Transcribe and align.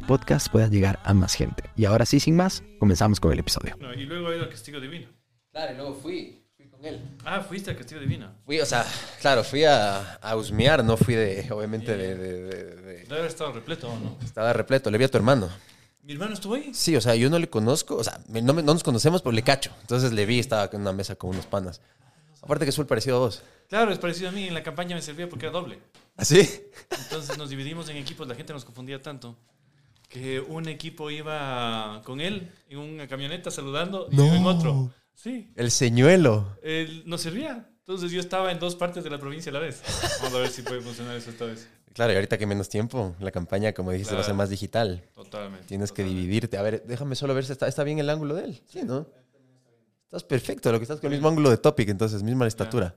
podcast 0.00 0.48
pueda 0.52 0.68
llegar 0.68 1.00
a 1.04 1.12
más 1.12 1.34
gente. 1.34 1.64
Y 1.76 1.84
ahora 1.86 2.06
sí, 2.06 2.20
sin 2.20 2.36
más, 2.36 2.62
comenzamos 2.78 3.18
con 3.18 3.32
el 3.32 3.40
episodio. 3.40 3.76
No, 3.80 3.92
y 3.92 4.04
luego 4.06 4.30
he 4.30 4.36
ido 4.36 4.44
al 4.44 4.50
Castigo 4.50 4.78
Divino. 4.78 5.08
Claro, 5.50 5.72
y 5.72 5.76
luego 5.76 5.94
fui, 5.96 6.44
fui 6.56 6.66
con 6.68 6.84
él. 6.84 7.00
Ah, 7.24 7.40
fuiste 7.40 7.70
al 7.70 7.76
Castigo 7.76 8.00
Divino. 8.00 8.30
Fui, 8.46 8.60
o 8.60 8.66
sea, 8.66 8.86
claro, 9.20 9.42
fui 9.42 9.64
a, 9.64 10.14
a 10.14 10.36
husmear, 10.36 10.84
no 10.84 10.96
fui 10.96 11.14
de, 11.16 11.50
obviamente, 11.50 11.96
de, 11.96 12.14
de- 12.14 12.42
de- 12.44 12.74
de- 12.76 12.98
Debe 13.02 13.14
haber 13.16 13.26
estado 13.30 13.52
repleto 13.52 13.88
o 13.88 13.98
no. 13.98 14.16
Estaba 14.24 14.52
repleto, 14.52 14.88
le 14.90 14.98
vi 14.98 15.04
a 15.04 15.08
tu 15.08 15.16
hermano. 15.18 15.48
¿Mi 16.02 16.12
hermano 16.12 16.32
estuvo 16.34 16.54
ahí? 16.54 16.72
Sí, 16.72 16.94
o 16.96 17.00
sea, 17.00 17.14
yo 17.16 17.28
no 17.28 17.38
le 17.38 17.50
conozco, 17.50 17.96
o 17.96 18.04
sea, 18.04 18.20
no, 18.28 18.54
me- 18.54 18.62
no 18.62 18.72
nos 18.72 18.84
conocemos, 18.84 19.20
pero 19.22 19.32
le 19.32 19.42
cacho. 19.42 19.72
Entonces 19.80 20.12
le 20.12 20.24
vi, 20.24 20.38
estaba 20.38 20.70
en 20.72 20.80
una 20.80 20.92
mesa 20.92 21.16
con 21.16 21.30
unos 21.30 21.46
panas. 21.46 21.80
Aparte 22.42 22.64
que 22.64 22.70
es 22.70 22.76
full 22.76 22.86
parecido 22.86 23.16
a 23.16 23.18
vos. 23.18 23.42
Claro, 23.68 23.92
es 23.92 23.98
parecido 23.98 24.30
a 24.30 24.32
mí. 24.32 24.48
En 24.48 24.54
la 24.54 24.62
campaña 24.62 24.96
me 24.96 25.02
servía 25.02 25.28
porque 25.28 25.44
era 25.44 25.52
doble. 25.52 25.78
¿Así? 26.16 26.40
Entonces 27.04 27.36
nos 27.36 27.50
dividimos 27.50 27.88
en 27.90 27.98
equipos. 27.98 28.26
La 28.26 28.34
gente 28.34 28.54
nos 28.54 28.64
confundía 28.64 29.00
tanto 29.02 29.36
que 30.10 30.40
un 30.40 30.68
equipo 30.68 31.10
iba 31.10 32.02
con 32.04 32.20
él 32.20 32.50
en 32.68 32.78
una 32.78 33.06
camioneta 33.08 33.50
saludando 33.50 34.08
y 34.10 34.16
yo 34.16 34.24
en 34.26 34.44
otro. 34.44 34.90
Sí, 35.14 35.52
El 35.56 35.70
señuelo. 35.70 36.58
él 36.62 37.02
nos 37.06 37.20
servía. 37.22 37.66
Entonces 37.78 38.10
yo 38.10 38.20
estaba 38.20 38.52
en 38.52 38.58
dos 38.58 38.74
partes 38.76 39.02
de 39.04 39.10
la 39.10 39.18
provincia 39.18 39.50
a 39.50 39.52
la 39.54 39.60
vez. 39.60 39.82
Vamos 40.20 40.34
a 40.36 40.40
ver 40.42 40.50
si 40.50 40.62
puede 40.62 40.80
funcionar 40.80 41.16
eso 41.16 41.30
esta 41.30 41.44
vez. 41.46 41.68
Claro, 41.92 42.12
y 42.12 42.16
ahorita 42.16 42.38
que 42.38 42.46
menos 42.46 42.68
tiempo, 42.68 43.16
la 43.20 43.30
campaña, 43.30 43.72
como 43.72 43.90
dijiste, 43.92 44.14
va 44.14 44.20
a 44.20 44.24
ser 44.24 44.30
Claro. 44.32 44.38
más 44.38 44.50
digital. 44.50 45.04
Totalmente. 45.14 45.66
Tienes 45.66 45.90
que 45.92 46.04
dividirte. 46.04 46.56
A 46.58 46.62
ver, 46.62 46.84
déjame 46.86 47.16
solo 47.16 47.34
ver 47.34 47.44
si 47.44 47.52
está, 47.52 47.66
está 47.68 47.82
bien 47.84 47.98
el 47.98 48.10
ángulo 48.10 48.34
de 48.34 48.44
él. 48.44 48.62
Sí, 48.66 48.82
¿no? 48.84 49.06
Estás 50.04 50.24
perfecto, 50.24 50.70
lo 50.72 50.78
que 50.78 50.84
estás 50.84 51.00
con 51.00 51.06
el 51.12 51.18
mismo 51.18 51.28
ángulo 51.28 51.50
de 51.50 51.56
Topic, 51.56 51.88
entonces, 51.88 52.22
misma 52.22 52.46
estatura. 52.46 52.94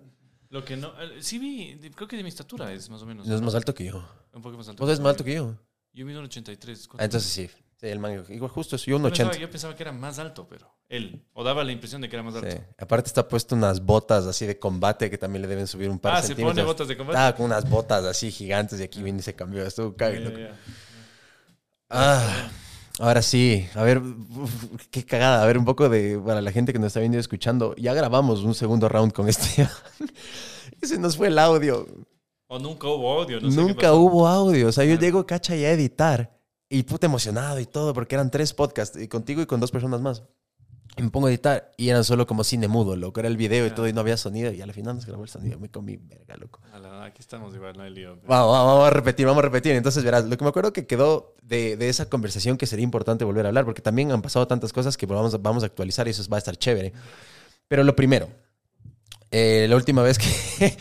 Lo 0.49 0.63
que 0.63 0.77
no. 0.77 0.89
eh, 1.01 1.17
Sí 1.21 1.37
vi, 1.39 1.77
creo 1.95 2.07
que 2.07 2.15
de 2.17 2.23
mi 2.23 2.29
estatura 2.29 2.71
es 2.71 2.89
más 2.89 3.01
o 3.01 3.05
menos. 3.05 3.27
No 3.27 3.35
es 3.35 3.41
más 3.41 3.55
alto 3.55 3.73
que 3.73 3.85
yo. 3.85 4.03
Un 4.33 4.41
poco 4.41 4.57
más 4.57 4.67
alto. 4.69 4.81
Vos 4.81 4.89
eres 4.89 4.99
más 4.99 5.11
alto 5.11 5.23
que 5.23 5.33
yo. 5.35 5.55
Yo 5.93 6.05
mido 6.05 6.19
un 6.19 6.25
83. 6.25 6.89
Ah, 6.97 7.05
entonces 7.05 7.31
sí. 7.31 7.49
Sí, 7.79 7.87
el 7.87 7.99
man, 7.99 8.23
igual 8.29 8.49
justo, 8.49 8.75
un 8.77 8.81
Yo 8.81 8.95
pensaba, 9.01 9.29
80. 9.29 9.37
yo 9.39 9.49
pensaba 9.51 9.75
que 9.75 9.83
era 9.83 9.91
más 9.91 10.17
alto, 10.17 10.47
pero 10.49 10.73
él. 10.89 11.21
O 11.33 11.43
daba 11.43 11.63
la 11.63 11.71
impresión 11.71 12.01
de 12.01 12.07
que 12.09 12.15
era 12.15 12.23
más 12.23 12.33
alto. 12.35 12.49
Sí. 12.49 12.57
Aparte 12.77 13.07
está 13.07 13.27
puesto 13.27 13.55
unas 13.55 13.83
botas 13.83 14.25
así 14.25 14.45
de 14.45 14.57
combate 14.57 15.09
que 15.09 15.17
también 15.17 15.41
le 15.41 15.47
deben 15.47 15.67
subir 15.67 15.89
un 15.89 15.99
par 15.99 16.13
Ah, 16.13 16.15
de 16.17 16.21
se 16.21 16.27
centímetros. 16.29 16.55
pone 16.55 16.65
botas 16.65 16.87
de 16.87 16.97
combate. 16.97 17.17
Estaba 17.17 17.35
con 17.35 17.45
unas 17.47 17.69
botas 17.69 18.05
así 18.05 18.31
gigantes 18.31 18.79
y 18.79 18.83
aquí 18.83 19.03
viene 19.03 19.19
y 19.19 19.21
se 19.21 19.35
cambió. 19.35 19.65
Estuvo 19.65 19.95
cague. 19.95 20.49
Ah, 21.89 22.49
ahora 22.99 23.21
sí. 23.21 23.67
A 23.75 23.83
ver, 23.83 23.99
uf, 23.99 24.65
qué 24.89 25.05
cagada. 25.05 25.43
A 25.43 25.45
ver, 25.45 25.57
un 25.57 25.65
poco 25.65 25.89
de, 25.89 26.19
para 26.25 26.41
la 26.41 26.51
gente 26.51 26.73
que 26.73 26.79
nos 26.79 26.87
está 26.87 27.01
viendo 27.01 27.17
y 27.17 27.19
escuchando. 27.19 27.75
Ya 27.75 27.93
grabamos 27.93 28.39
un 28.41 28.55
segundo 28.55 28.87
round 28.89 29.11
con 29.13 29.27
este. 29.29 29.67
Ese 30.81 30.97
nos 30.97 31.17
fue 31.17 31.27
el 31.27 31.37
audio. 31.37 31.85
O 32.55 32.59
nunca 32.59 32.87
hubo 32.87 33.15
odio. 33.15 33.41
No 33.41 33.49
sé 33.49 33.55
qué 33.57 33.61
Nunca 33.63 33.81
pasó. 33.81 33.95
hubo 33.99 34.27
audio. 34.27 34.67
O 34.67 34.71
sea, 34.71 34.83
yo 34.85 34.95
llego, 34.99 35.25
cacha, 35.25 35.55
y 35.55 35.65
a 35.65 35.71
editar. 35.71 36.37
Y 36.69 36.83
puta 36.83 37.07
emocionado 37.07 37.59
y 37.59 37.65
todo, 37.65 37.93
porque 37.93 38.13
eran 38.15 38.29
tres 38.31 38.53
podcasts, 38.53 38.99
y 38.99 39.07
contigo 39.07 39.41
y 39.41 39.45
con 39.45 39.59
dos 39.59 39.71
personas 39.71 40.01
más. 40.01 40.23
Y 40.97 41.01
me 41.01 41.09
pongo 41.09 41.25
a 41.25 41.29
editar 41.31 41.71
y 41.77 41.89
eran 41.89 42.03
solo 42.03 42.27
como 42.27 42.43
cine 42.43 42.67
mudo, 42.67 42.95
loco. 42.95 43.19
Era 43.19 43.27
el 43.29 43.37
video 43.37 43.65
y 43.65 43.69
Ya. 43.69 43.75
todo 43.75 43.87
y 43.87 43.93
no 43.93 44.01
había 44.01 44.17
sonido. 44.17 44.51
Y 44.51 44.61
al 44.61 44.71
final 44.73 44.93
nos 44.95 45.07
grabó 45.07 45.23
el 45.23 45.29
sonido. 45.29 45.57
Me 45.59 45.69
comí 45.69 45.97
verga, 45.97 46.35
loco. 46.37 46.59
A 46.71 46.77
la- 46.77 47.05
aquí 47.05 47.19
estamos 47.21 47.55
igual, 47.55 47.75
no 47.75 47.81
hay 47.83 47.89
lío. 47.91 48.11
Vamos, 48.27 48.51
vamos, 48.51 48.67
vamos 48.67 48.87
a 48.87 48.89
repetir, 48.91 49.25
vamos 49.25 49.39
a 49.39 49.45
repetir. 49.47 49.71
Entonces, 49.75 50.03
verás, 50.03 50.25
lo 50.25 50.37
que 50.37 50.43
me 50.43 50.49
acuerdo 50.49 50.71
que 50.71 50.85
quedó 50.85 51.33
de, 51.41 51.77
de 51.77 51.89
esa 51.89 52.07
conversación 52.09 52.57
que 52.57 52.67
sería 52.67 52.83
importante 52.83 53.25
volver 53.25 53.45
a 53.45 53.49
hablar, 53.49 53.65
porque 53.65 53.81
también 53.81 54.11
han 54.11 54.21
pasado 54.21 54.45
tantas 54.47 54.71
cosas 54.71 54.95
que 54.95 55.07
vamos, 55.07 55.33
a- 55.33 55.37
vamos 55.39 55.63
a 55.63 55.65
actualizar 55.65 56.07
y 56.07 56.11
eso 56.11 56.23
va 56.31 56.37
a 56.37 56.39
estar 56.39 56.55
chévere. 56.55 56.93
Pero 57.67 57.83
lo 57.83 57.95
primero, 57.95 58.29
eh, 59.31 59.65
la 59.67 59.75
última 59.75 60.03
vez 60.03 60.19
que 60.19 60.77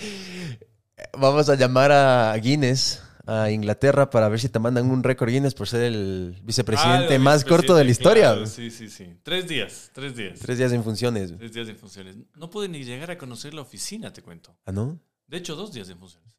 vamos 1.13 1.49
a 1.49 1.55
llamar 1.57 1.93
a 1.93 2.35
Guinness, 2.37 3.03
a 3.27 3.51
Inglaterra, 3.51 4.11
para 4.11 4.29
ver 4.29 4.41
si 4.41 4.49
te 4.49 4.59
mandan 4.59 4.91
un 4.91 5.03
récord 5.03 5.31
Guinness 5.31 5.55
por 5.55 5.69
ser 5.69 5.83
el 5.83 6.41
vicepresidente 6.43 7.15
Ah, 7.15 7.19
más 7.19 7.45
corto 7.45 7.75
de 7.77 7.85
la 7.85 7.91
historia. 7.91 8.31
claro, 8.33 8.47
sí, 8.47 8.71
sí, 8.71 8.89
sí. 8.89 9.17
Tres 9.23 9.47
días, 9.49 9.91
tres 9.95 10.17
días. 10.17 10.39
Tres 10.41 10.59
días 10.59 10.73
en 10.73 10.83
funciones. 10.83 11.37
Tres 11.39 11.53
días 11.53 11.69
en 11.69 11.77
funciones. 11.77 12.17
No 12.37 12.51
pude 12.51 12.69
ni 12.69 12.83
llegar 12.85 13.11
a 13.11 13.19
conocer 13.19 13.55
la 13.55 13.63
oficina, 13.63 14.13
te 14.13 14.23
cuento. 14.23 14.57
¿Ah, 14.67 14.73
no? 14.73 14.99
De 15.29 15.37
hecho, 15.37 15.55
dos 15.57 15.73
días 15.73 15.89
en 15.89 15.99
funciones. 15.99 16.35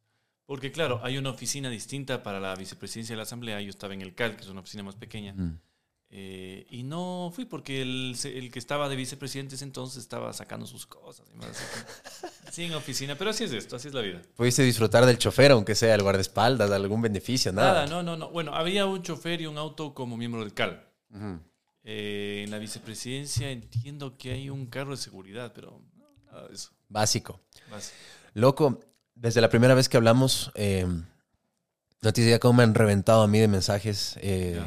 Porque, 0.46 0.72
claro, 0.74 1.00
hay 1.04 1.18
una 1.18 1.30
oficina 1.30 1.70
distinta 1.70 2.22
para 2.22 2.40
la 2.42 2.54
vicepresidencia 2.56 3.14
de 3.14 3.18
la 3.18 3.24
Asamblea. 3.24 3.62
Yo 3.62 3.70
estaba 3.70 3.94
en 3.94 4.02
el 4.02 4.14
CAL, 4.14 4.36
que 4.36 4.42
es 4.44 4.50
una 4.50 4.60
oficina 4.60 4.84
más 4.84 4.96
pequeña. 4.96 5.34
Mm. 5.34 5.60
Eh, 6.16 6.68
y 6.70 6.84
no 6.84 7.32
fui 7.34 7.46
porque 7.46 7.82
el, 7.82 8.16
el 8.24 8.52
que 8.52 8.60
estaba 8.60 8.88
de 8.88 8.96
vicepresidente 8.96 9.56
ese 9.56 9.64
entonces 9.64 10.04
estaba 10.04 10.32
sacando 10.32 10.68
sus 10.68 10.86
cosas. 10.86 11.26
Y 11.34 11.38
más 11.38 11.48
así 12.48 12.66
en 12.66 12.74
oficina. 12.76 13.18
Pero 13.18 13.32
así 13.32 13.46
es 13.46 13.52
esto, 13.52 13.78
así 13.78 13.88
es 13.88 13.96
la 13.96 14.02
vida. 14.02 14.22
Pudiste 14.36 14.62
disfrutar 14.62 15.08
del 15.08 15.18
chofer, 15.18 15.54
aunque 15.54 15.74
sea 15.74 15.96
el 15.96 16.04
guardaespaldas, 16.04 16.70
algún 16.70 17.02
beneficio, 17.02 17.52
nada. 17.52 17.74
Nada, 17.74 17.88
no, 17.88 18.04
no, 18.04 18.16
no. 18.16 18.30
Bueno, 18.30 18.54
había 18.54 18.86
un 18.86 19.02
chofer 19.02 19.42
y 19.42 19.48
un 19.48 19.58
auto 19.58 19.96
como 19.96 20.16
miembro 20.16 20.42
del 20.42 20.54
CAL. 20.54 20.88
Eh, 21.84 22.44
en 22.46 22.52
la 22.52 22.60
vicepresidencia 22.60 23.50
entiendo 23.50 24.16
que 24.16 24.34
hay 24.34 24.52
un 24.52 24.68
carro 24.68 24.92
de 24.92 24.98
seguridad, 24.98 25.52
pero 25.56 25.82
nada 26.28 26.48
de 26.48 26.54
eso. 26.54 26.70
Básico. 26.90 27.40
Vas. 27.72 27.92
Loco, 28.36 28.82
desde 29.16 29.42
la 29.42 29.50
primera 29.50 29.74
vez 29.74 29.90
que 29.90 29.98
hablamos, 29.98 30.52
eh, 30.54 30.86
no 30.86 32.14
tienes 32.14 32.30
idea 32.30 32.40
cómo 32.40 32.54
me 32.54 32.62
han 32.62 32.76
reventado 32.76 33.24
a 33.24 33.28
mí 33.28 33.40
de 33.40 33.48
mensajes 33.48 34.16
eh, 34.22 34.62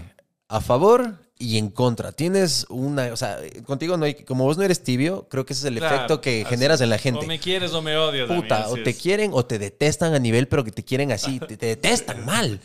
a 0.48 0.60
favor 0.60 1.24
y 1.38 1.58
en 1.58 1.70
contra. 1.70 2.12
Tienes 2.12 2.66
una, 2.70 3.12
o 3.12 3.16
sea, 3.16 3.38
contigo 3.64 3.96
no 3.96 4.04
hay, 4.06 4.14
como 4.14 4.44
vos 4.44 4.56
no 4.56 4.62
eres 4.64 4.82
tibio, 4.82 5.28
creo 5.28 5.44
que 5.44 5.52
ese 5.52 5.66
es 5.68 5.72
el 5.72 5.78
Claro, 5.78 5.94
efecto 5.96 6.20
que 6.20 6.44
así 6.44 6.50
generas 6.50 6.80
en 6.80 6.90
la 6.90 6.96
O 6.96 6.98
gente. 6.98 7.26
me 7.26 7.38
quieres 7.38 7.72
o 7.72 7.82
me 7.82 7.96
odias. 7.96 8.28
Puta, 8.28 8.68
o 8.68 8.78
te 8.78 8.90
es. 8.90 8.96
quieren 8.96 9.30
o 9.34 9.44
te 9.44 9.58
detestan 9.58 10.14
a 10.14 10.18
nivel, 10.18 10.48
pero 10.48 10.64
que 10.64 10.72
te 10.72 10.84
quieren 10.84 11.12
así, 11.12 11.38
te, 11.40 11.56
te 11.56 11.66
detestan 11.66 12.24
mal. 12.24 12.60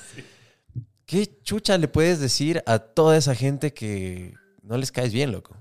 ¿Qué 1.05 1.41
chucha 1.43 1.77
le 1.77 1.87
puedes 1.87 2.19
decir 2.19 2.63
a 2.65 2.79
toda 2.79 3.17
esa 3.17 3.35
gente 3.35 3.73
que 3.73 4.33
no 4.63 4.77
les 4.77 4.91
caes 4.91 5.11
bien, 5.11 5.31
loco? 5.31 5.57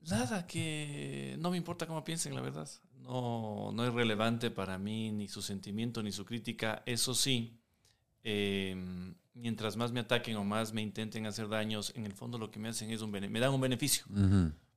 Nada, 0.00 0.46
que 0.46 1.36
no 1.38 1.50
me 1.50 1.56
importa 1.56 1.86
cómo 1.86 2.02
piensen, 2.02 2.34
la 2.34 2.40
verdad. 2.40 2.68
No, 2.96 3.70
no 3.72 3.86
es 3.86 3.92
relevante 3.94 4.50
para 4.50 4.78
mí 4.78 5.12
ni 5.12 5.28
su 5.28 5.42
sentimiento 5.42 6.02
ni 6.02 6.10
su 6.10 6.24
crítica. 6.24 6.82
Eso 6.86 7.14
sí, 7.14 7.60
eh, 8.24 8.74
mientras 9.34 9.76
más 9.76 9.92
me 9.92 10.00
ataquen 10.00 10.36
o 10.36 10.44
más 10.44 10.72
me 10.72 10.82
intenten 10.82 11.26
hacer 11.26 11.48
daños, 11.48 11.92
en 11.96 12.04
el 12.06 12.12
fondo 12.12 12.38
lo 12.38 12.50
que 12.50 12.58
me 12.58 12.68
hacen 12.68 12.90
es 12.90 13.00
un 13.02 13.10
me 13.10 13.40
dan 13.40 13.52
un 13.54 13.60
beneficio. 13.60 14.04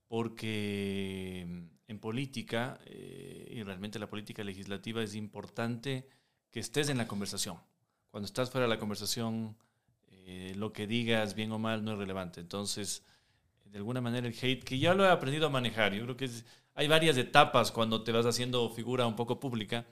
Porque 0.08 1.46
mm, 1.47 1.62
en 1.91 2.00
política, 2.00 2.80
eh, 2.86 3.52
y 3.56 3.63
realmente 3.63 4.00
la 4.00 4.08
política 4.09 4.44
legislativa, 4.44 5.02
es 5.03 5.16
importante 5.16 6.08
que 6.52 6.59
estés 6.59 6.90
en 6.90 6.97
la 6.97 7.08
conversación. 7.08 7.58
Cuando 8.12 8.25
estás 8.28 8.52
fuera 8.52 8.68
de 8.68 8.69
la 8.74 8.80
conversación, 8.80 9.56
eh, 10.12 10.53
lo 10.56 10.72
que 10.72 10.86
digas, 10.88 11.34
bien 11.34 11.52
o 11.52 11.59
mal, 11.59 11.84
no 11.84 11.94
es 11.94 11.97
relevante. 11.97 12.40
Entonces, 12.42 13.03
de 13.66 13.78
alguna 13.78 14.02
manera 14.02 14.28
el 14.28 14.36
hate, 14.40 14.63
que 14.63 14.78
ya 14.78 14.94
lo 14.94 15.03
he 15.03 15.09
aprendido 15.09 15.47
a 15.47 15.50
manejar, 15.50 15.94
yo 15.94 16.03
creo 16.03 16.16
que 16.16 16.25
es- 16.25 16.46
hay 16.75 16.88
varias 16.88 17.18
etapas 17.18 17.72
cuando 17.72 18.03
te 18.03 18.12
vas 18.12 18.25
haciendo 18.28 18.69
figura 18.69 19.08
un 19.08 19.16
poco 19.16 19.40
pública, 19.40 19.86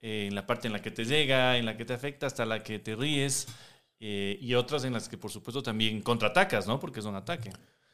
eh, 0.00 0.26
en 0.28 0.34
la 0.36 0.46
parte 0.46 0.68
en 0.68 0.72
la 0.74 0.80
que 0.82 0.90
te 0.92 1.04
llega, 1.04 1.56
en 1.58 1.66
la 1.66 1.76
que 1.76 1.84
te 1.84 1.92
afecta, 1.94 2.26
hasta 2.26 2.44
la 2.46 2.62
que 2.62 2.78
te 2.78 2.94
ríes, 2.94 3.48
eh, 4.00 4.38
y 4.40 4.54
otras 4.54 4.84
en 4.84 4.92
las 4.92 5.08
que 5.08 5.18
por 5.18 5.30
supuesto 5.30 5.62
también 5.62 6.02
contraatacas, 6.02 6.66
¿no? 6.66 6.78
Porque 6.78 7.00
es 7.00 7.06
un 7.06 7.14
ataque. 7.14 7.50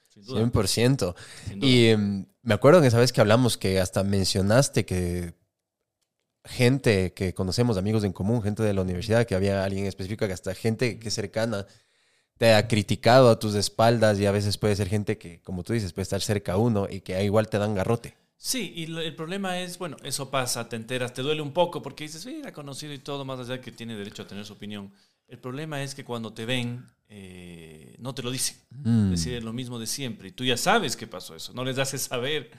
Sin 0.08 0.25
duda. 0.25 0.43
100%. 0.43 1.14
sin 1.49 1.60
duda. 1.60 1.70
Y 1.70 1.87
em, 1.88 2.26
me 2.43 2.54
acuerdo 2.54 2.81
que 2.81 2.88
esa 2.88 2.99
vez 2.99 3.12
que 3.12 3.20
hablamos 3.20 3.56
que 3.56 3.81
hasta 3.81 4.04
mencionaste 4.04 4.84
que 4.84 5.34
gente 6.44 7.12
que 7.12 7.34
conocemos, 7.34 7.76
amigos 7.76 8.04
en 8.04 8.12
común, 8.12 8.43
gente 8.43 8.62
de 8.62 8.75
la 8.75 8.82
universidad, 8.82 9.26
que 9.26 9.34
había 9.34 9.64
alguien 9.64 9.87
específico, 9.87 10.26
que 10.26 10.32
hasta 10.32 10.54
gente 10.54 10.99
que 10.99 11.08
es 11.08 11.14
cercana 11.14 11.66
te 12.38 12.54
ha 12.54 12.66
criticado 12.66 13.31
a 13.31 13.38
tus 13.38 13.54
espaldas 13.54 14.19
y 14.19 14.26
a 14.26 14.32
veces 14.32 14.58
puede 14.58 14.75
ser 14.75 14.88
gente 14.88 15.19
que, 15.19 15.40
como 15.43 15.62
tú 15.62 15.72
dices, 15.72 15.93
puede 15.93 16.02
estar 16.02 16.20
cerca 16.20 16.54
a 16.54 16.56
uno 16.56 16.88
y 16.90 17.00
que 17.00 17.22
igual 17.22 17.49
te 17.49 17.58
dan 17.58 17.75
garrote. 17.75 18.16
Sí, 18.37 18.72
y 18.75 18.84
el 18.99 19.14
problema 19.14 19.60
es, 19.60 19.78
bueno, 19.78 19.96
eso 20.02 20.28
pasa, 20.28 20.69
te 20.69 20.75
enteras, 20.75 21.14
te 21.14 21.22
duele 21.22 21.40
un 21.40 21.52
poco 21.52 21.81
porque 21.81 22.04
dices, 22.04 22.22
sí, 22.22 22.40
era 22.40 22.52
conocido 22.52 22.93
y 22.93 22.99
todo, 22.99 23.25
más 23.25 23.38
allá 23.38 23.52
de 23.52 23.60
que 23.60 23.70
tiene 23.70 23.94
derecho 23.94 24.22
a 24.22 24.26
tener 24.26 24.44
su 24.44 24.54
opinión. 24.54 24.93
El 25.32 25.38
problema 25.38 25.82
es 25.82 25.94
que 25.94 26.05
cuando 26.05 26.34
te 26.34 26.44
ven, 26.44 26.84
eh, 27.08 27.96
no 27.99 28.14
te 28.14 28.23
lo 28.23 28.31
dicen. 28.31 28.58
Mm. 28.69 29.05
Es 29.14 29.20
decir, 29.20 29.32
es 29.32 29.43
lo 29.43 29.55
mismo 29.55 29.79
de 29.79 29.87
siempre. 29.87 30.29
Y 30.29 30.32
tú 30.32 30.44
ya 30.44 30.58
sabes 30.58 30.94
que 30.94 31.06
pasó 31.06 31.34
eso. 31.34 31.55
No 31.55 31.64
les 31.64 31.79
haces 31.79 32.02
saber 32.02 32.50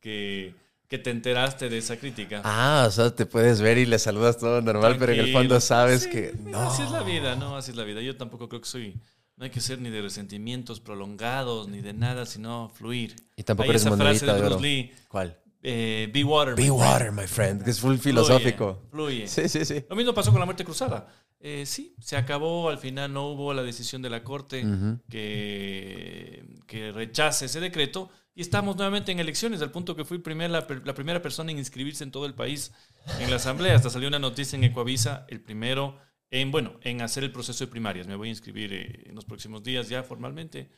que, 0.00 0.54
que 0.88 0.96
te 0.96 1.10
enteraste 1.10 1.68
de 1.68 1.76
esa 1.76 1.98
crítica. 1.98 2.40
Ah, 2.42 2.86
o 2.88 2.90
sea, 2.90 3.14
te 3.14 3.26
puedes 3.26 3.60
ver 3.60 3.76
y 3.76 3.84
le 3.84 3.98
saludas 3.98 4.38
todo 4.38 4.62
normal, 4.62 4.96
pero 4.98 5.12
en 5.12 5.20
el 5.20 5.30
fondo 5.30 5.60
sabes 5.60 6.04
Sí, 6.04 6.08
que 6.08 6.34
no. 6.42 6.70
Así 6.70 6.80
es 6.80 6.90
la 6.90 7.02
vida, 7.02 7.36
¿no? 7.36 7.54
Así 7.54 7.72
es 7.72 7.76
la 7.76 7.84
vida. 7.84 8.00
Yo 8.00 8.16
tampoco 8.16 8.48
creo 8.48 8.62
que 8.62 8.68
soy 8.68 8.98
no 9.36 9.44
hay 9.44 9.50
que 9.50 9.60
ser 9.60 9.78
ni 9.78 9.90
de 9.90 10.00
resentimientos 10.00 10.80
prolongados, 10.80 11.68
ni 11.68 11.82
de 11.82 11.92
nada, 11.92 12.24
sino 12.24 12.70
fluir. 12.74 13.14
Y 13.36 13.42
tampoco 13.42 13.64
Hay 13.64 13.70
eres 13.70 13.84
esa 13.84 13.94
frase 13.94 14.24
de 14.24 14.32
de 14.32 14.40
Bruce. 14.40 14.62
Lee, 14.62 14.92
¿Cuál? 15.08 15.38
eh, 15.62 16.10
be 16.12 16.24
water. 16.24 16.54
Be 16.54 16.62
my 16.62 16.68
friend. 16.68 16.80
water, 16.80 17.12
my 17.12 17.26
friend, 17.26 17.62
que 17.62 17.70
es 17.70 17.78
full 17.80 17.96
filosófico. 17.96 18.82
Fluye. 18.90 19.28
Sí, 19.28 19.48
sí, 19.50 19.64
sí. 19.66 19.84
Lo 19.88 19.96
mismo 19.96 20.14
pasó 20.14 20.30
con 20.30 20.40
la 20.40 20.46
muerte 20.46 20.64
cruzada. 20.64 21.08
Eh, 21.44 21.66
sí, 21.66 21.96
se 22.00 22.16
acabó, 22.16 22.68
al 22.70 22.78
final 22.78 23.12
no 23.12 23.26
hubo 23.30 23.52
la 23.52 23.64
decisión 23.64 24.00
de 24.00 24.08
la 24.10 24.22
Corte 24.22 24.64
que, 25.10 26.44
que 26.68 26.92
rechace 26.92 27.46
ese 27.46 27.58
decreto 27.58 28.10
y 28.32 28.42
estamos 28.42 28.76
nuevamente 28.76 29.10
en 29.10 29.18
elecciones, 29.18 29.60
al 29.60 29.72
punto 29.72 29.96
que 29.96 30.04
fui 30.04 30.18
primer- 30.18 30.50
la 30.52 30.94
primera 30.94 31.20
persona 31.20 31.50
en 31.50 31.58
inscribirse 31.58 32.04
en 32.04 32.12
todo 32.12 32.26
el 32.26 32.34
país 32.34 32.72
en 33.18 33.28
la 33.28 33.36
asamblea. 33.36 33.74
Hasta 33.74 33.90
salió 33.90 34.06
una 34.06 34.20
noticia 34.20 34.56
en 34.56 34.62
Ecoavisa, 34.62 35.26
el 35.28 35.40
primero 35.40 35.98
en, 36.30 36.52
bueno, 36.52 36.78
en 36.82 37.02
hacer 37.02 37.24
el 37.24 37.32
proceso 37.32 37.64
de 37.64 37.70
primarias. 37.72 38.06
Me 38.06 38.14
voy 38.14 38.28
a 38.28 38.30
inscribir 38.30 38.72
eh, 38.72 39.02
en 39.06 39.14
los 39.16 39.24
próximos 39.24 39.64
días 39.64 39.88
ya 39.88 40.04
formalmente. 40.04 40.70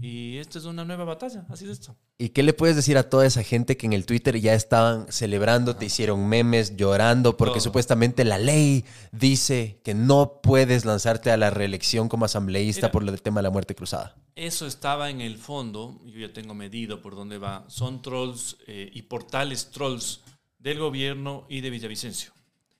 Y 0.00 0.38
esta 0.38 0.58
es 0.58 0.64
una 0.64 0.84
nueva 0.84 1.04
batalla, 1.04 1.44
así 1.48 1.64
es 1.64 1.72
esto. 1.72 1.96
¿Y 2.18 2.30
qué 2.30 2.42
le 2.42 2.52
puedes 2.52 2.76
decir 2.76 2.98
a 2.98 3.08
toda 3.08 3.26
esa 3.26 3.42
gente 3.42 3.76
que 3.76 3.86
en 3.86 3.92
el 3.92 4.06
Twitter 4.06 4.40
ya 4.40 4.54
estaban 4.54 5.06
celebrando, 5.10 5.76
te 5.76 5.86
hicieron 5.86 6.28
memes, 6.28 6.76
llorando, 6.76 7.36
porque 7.36 7.54
Todo. 7.54 7.64
supuestamente 7.64 8.24
la 8.24 8.38
ley 8.38 8.84
dice 9.12 9.80
que 9.84 9.94
no 9.94 10.40
puedes 10.42 10.84
lanzarte 10.84 11.30
a 11.30 11.36
la 11.36 11.50
reelección 11.50 12.08
como 12.08 12.24
asambleísta 12.24 12.86
Mira. 12.86 12.92
por 12.92 13.08
el 13.08 13.22
tema 13.22 13.40
de 13.40 13.44
la 13.44 13.50
muerte 13.50 13.74
cruzada? 13.74 14.16
Eso 14.36 14.66
estaba 14.66 15.10
en 15.10 15.20
el 15.20 15.36
fondo, 15.36 16.00
yo 16.04 16.20
ya 16.20 16.32
tengo 16.32 16.54
medido 16.54 17.02
por 17.02 17.16
dónde 17.16 17.38
va. 17.38 17.64
Son 17.68 18.02
trolls 18.02 18.56
eh, 18.66 18.90
y 18.92 19.02
portales 19.02 19.70
trolls 19.70 20.20
del 20.58 20.78
gobierno 20.78 21.44
y 21.48 21.60
de 21.60 21.70
Villavicencio, 21.70 22.32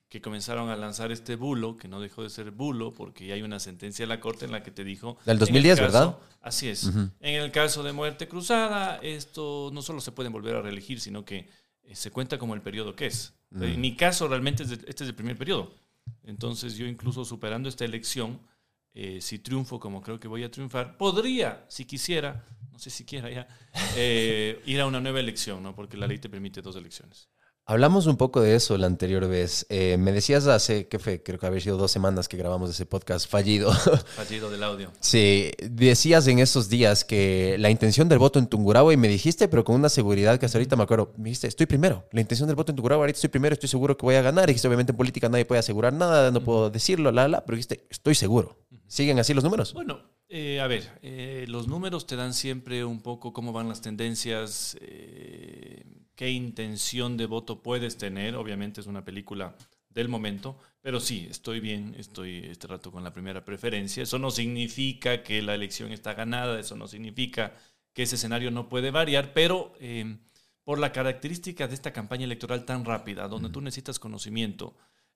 que 0.09 0.21
comenzaron 0.21 0.69
a 0.69 0.75
lanzar 0.75 1.11
este 1.11 1.35
bulo, 1.35 1.77
que 1.77 1.87
no 1.87 2.01
dejó 2.01 2.23
de 2.23 2.29
ser 2.31 2.49
bulo, 2.51 2.93
porque 2.93 3.27
ya 3.27 3.35
hay 3.35 3.43
una 3.43 3.59
sentencia 3.59 4.03
de 4.03 4.07
la 4.07 4.19
Corte 4.19 4.45
en 4.45 4.51
la 4.51 4.63
que 4.63 4.71
te 4.71 4.83
dijo... 4.83 5.17
Del 5.25 5.35
en 5.35 5.35
el 5.35 5.39
2010, 5.39 5.79
caso- 5.79 5.91
¿verdad? 5.91 6.17
Así 6.41 6.67
es. 6.67 6.85
En 7.19 7.35
el 7.35 7.51
caso 7.51 7.83
de 7.83 7.93
muerte 7.93 8.27
cruzada, 8.27 8.97
esto 9.03 9.69
no 9.71 9.81
solo 9.81 10.01
se 10.01 10.11
pueden 10.11 10.31
volver 10.33 10.55
a 10.55 10.61
reelegir, 10.61 10.99
sino 10.99 11.25
que 11.25 11.47
eh, 11.83 11.95
se 11.95 12.09
cuenta 12.11 12.37
como 12.39 12.55
el 12.55 12.61
periodo 12.61 12.95
que 12.95 13.05
es. 13.07 13.33
En 13.51 13.81
mi 13.81 13.95
caso, 13.95 14.27
realmente, 14.27 14.63
este 14.63 15.03
es 15.03 15.09
el 15.09 15.15
primer 15.15 15.37
periodo. 15.37 15.73
Entonces, 16.23 16.75
yo 16.75 16.87
incluso 16.87 17.23
superando 17.25 17.69
esta 17.69 17.85
elección, 17.85 18.39
eh, 18.93 19.19
si 19.21 19.37
triunfo 19.39 19.79
como 19.79 20.01
creo 20.01 20.19
que 20.19 20.27
voy 20.27 20.43
a 20.43 20.49
triunfar, 20.49 20.97
podría, 20.97 21.65
si 21.67 21.85
quisiera, 21.85 22.45
no 22.71 22.79
sé 22.79 22.89
si 22.89 23.05
quiera 23.05 23.29
ya, 23.29 23.47
eh, 23.95 24.61
ir 24.65 24.81
a 24.81 24.87
una 24.87 24.99
nueva 24.99 25.19
elección, 25.19 25.61
¿no? 25.61 25.75
Porque 25.75 25.97
la 25.97 26.07
ley 26.07 26.17
te 26.19 26.29
permite 26.29 26.61
dos 26.63 26.75
elecciones. 26.75 27.29
Hablamos 27.69 28.07
un 28.07 28.17
poco 28.17 28.41
de 28.41 28.55
eso 28.55 28.79
la 28.79 28.87
anterior 28.87 29.27
vez. 29.27 29.67
Eh, 29.69 29.97
me 29.99 30.11
decías 30.11 30.47
hace, 30.47 30.87
¿qué 30.87 30.97
fue? 30.97 31.21
Creo 31.21 31.37
que 31.37 31.45
había 31.45 31.59
sido 31.59 31.77
dos 31.77 31.91
semanas 31.91 32.27
que 32.27 32.35
grabamos 32.35 32.71
ese 32.71 32.87
podcast 32.87 33.29
fallido. 33.29 33.71
Fallido 34.15 34.49
del 34.49 34.63
audio. 34.63 34.91
Sí, 35.01 35.51
decías 35.61 36.25
en 36.25 36.39
esos 36.39 36.67
días 36.67 37.05
que 37.05 37.57
la 37.59 37.69
intención 37.69 38.09
del 38.09 38.17
voto 38.17 38.39
en 38.39 38.47
Tungurahua, 38.47 38.91
y 38.91 38.97
me 38.97 39.07
dijiste, 39.07 39.47
pero 39.47 39.63
con 39.63 39.75
una 39.75 39.89
seguridad 39.89 40.39
que 40.39 40.47
hasta 40.47 40.57
ahorita 40.57 40.77
me 40.77 40.81
acuerdo, 40.81 41.13
me 41.15 41.25
dijiste, 41.25 41.45
estoy 41.45 41.67
primero. 41.67 42.07
La 42.11 42.21
intención 42.21 42.47
del 42.47 42.55
voto 42.55 42.71
en 42.71 42.77
Tungurahua, 42.77 43.03
ahorita 43.03 43.17
estoy 43.17 43.29
primero, 43.29 43.53
estoy 43.53 43.69
seguro 43.69 43.95
que 43.95 44.03
voy 44.03 44.15
a 44.15 44.23
ganar. 44.23 44.45
Y 44.45 44.53
dijiste, 44.53 44.67
obviamente 44.67 44.91
en 44.91 44.97
política 44.97 45.29
nadie 45.29 45.45
puede 45.45 45.59
asegurar 45.59 45.93
nada, 45.93 46.31
no 46.31 46.43
puedo 46.43 46.71
decirlo, 46.71 47.11
la, 47.11 47.27
la, 47.27 47.45
pero 47.45 47.55
dijiste, 47.55 47.85
estoy 47.91 48.15
seguro. 48.15 48.57
¿Siguen 48.87 49.19
así 49.19 49.35
los 49.35 49.43
números? 49.43 49.75
Bueno, 49.75 49.99
eh, 50.27 50.59
a 50.59 50.65
ver, 50.65 50.89
eh, 51.03 51.45
los 51.47 51.67
números 51.67 52.07
te 52.07 52.15
dan 52.15 52.33
siempre 52.33 52.83
un 52.83 53.01
poco 53.01 53.31
cómo 53.31 53.53
van 53.53 53.69
las 53.69 53.81
tendencias, 53.81 54.75
eh, 54.81 55.83
qué 56.19 56.29
intención 56.31 57.15
de 57.15 57.27
voto 57.27 57.63
puedes 57.63 57.97
tener. 57.97 58.35
Obviamente 58.35 58.81
es 58.81 58.87
una 58.87 59.05
película 59.05 59.55
del 59.87 60.09
momento, 60.09 60.57
pero 60.81 60.99
sí, 60.99 61.25
estoy 61.29 61.61
bien, 61.61 61.95
estoy 61.97 62.39
este 62.39 62.67
rato 62.67 62.91
con 62.91 63.05
la 63.05 63.13
primera 63.13 63.45
preferencia. 63.45 64.03
Eso 64.03 64.19
no 64.19 64.29
significa 64.29 65.23
que 65.23 65.41
la 65.41 65.55
elección 65.55 65.93
está 65.93 66.15
ganada, 66.15 66.59
eso 66.59 66.75
no 66.75 66.89
significa 66.89 67.53
que 67.93 68.03
ese 68.03 68.15
escenario 68.15 68.51
no 68.51 68.67
puede 68.67 68.91
variar, 68.91 69.31
pero 69.31 69.71
eh, 69.79 70.17
por 70.65 70.77
la 70.77 70.91
característica 70.91 71.69
de 71.69 71.75
esta 71.75 71.93
campaña 71.93 72.25
electoral 72.25 72.65
tan 72.65 72.83
rápida, 72.83 73.29
donde 73.29 73.49
tú 73.49 73.61
necesitas 73.61 73.97
conocimiento, 73.97 74.75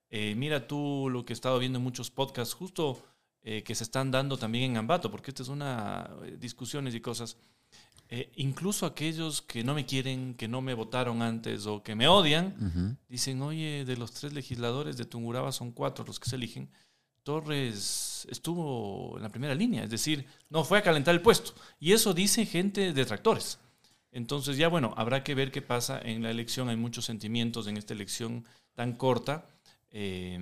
eh, 0.09 0.35
mira 0.35 0.67
tú 0.67 1.09
lo 1.11 1.25
que 1.25 1.33
he 1.33 1.35
estado 1.35 1.59
viendo 1.59 1.79
en 1.79 1.83
muchos 1.83 2.11
podcasts, 2.11 2.53
justo 2.53 3.03
eh, 3.41 3.61
que 3.63 3.75
se 3.75 3.83
están 3.83 4.09
dando 4.09 4.37
también 4.37 4.71
en 4.71 4.77
Ambato, 4.77 5.11
porque 5.11 5.31
esta 5.31 5.43
es 5.43 5.49
una 5.49 6.09
discusiones 6.39 6.95
y 6.95 7.01
cosas. 7.01 7.35
Eh, 8.09 8.31
incluso 8.35 8.85
aquellos 8.85 9.41
que 9.41 9.63
no 9.63 9.73
me 9.73 9.85
quieren, 9.85 10.35
que 10.35 10.47
no 10.47 10.61
me 10.61 10.73
votaron 10.75 11.21
antes 11.23 11.65
o 11.65 11.81
que 11.81 11.95
me 11.95 12.07
odian, 12.07 12.97
dicen, 13.09 13.41
oye, 13.41 13.85
de 13.85 13.97
los 13.97 14.11
tres 14.13 14.33
legisladores 14.33 14.97
de 14.97 15.05
Tungurahua 15.05 15.51
son 15.51 15.71
cuatro 15.71 16.05
los 16.05 16.19
que 16.19 16.29
se 16.29 16.35
eligen. 16.35 16.69
Torres 17.23 18.27
estuvo 18.29 19.15
en 19.17 19.23
la 19.23 19.29
primera 19.29 19.55
línea, 19.55 19.83
es 19.83 19.89
decir, 19.89 20.25
no 20.49 20.63
fue 20.63 20.77
a 20.79 20.81
calentar 20.83 21.15
el 21.15 21.21
puesto. 21.21 21.53
Y 21.79 21.93
eso 21.93 22.13
dice 22.13 22.45
gente 22.45 22.93
detractores. 22.93 23.59
Entonces 24.11 24.57
ya 24.57 24.67
bueno, 24.67 24.93
habrá 24.97 25.23
que 25.23 25.33
ver 25.33 25.51
qué 25.51 25.61
pasa 25.61 25.99
en 26.03 26.21
la 26.21 26.29
elección. 26.29 26.69
Hay 26.69 26.75
muchos 26.75 27.05
sentimientos 27.05 27.65
en 27.67 27.77
esta 27.77 27.93
elección 27.93 28.45
tan 28.75 28.93
corta. 28.93 29.47
eh, 29.89 30.37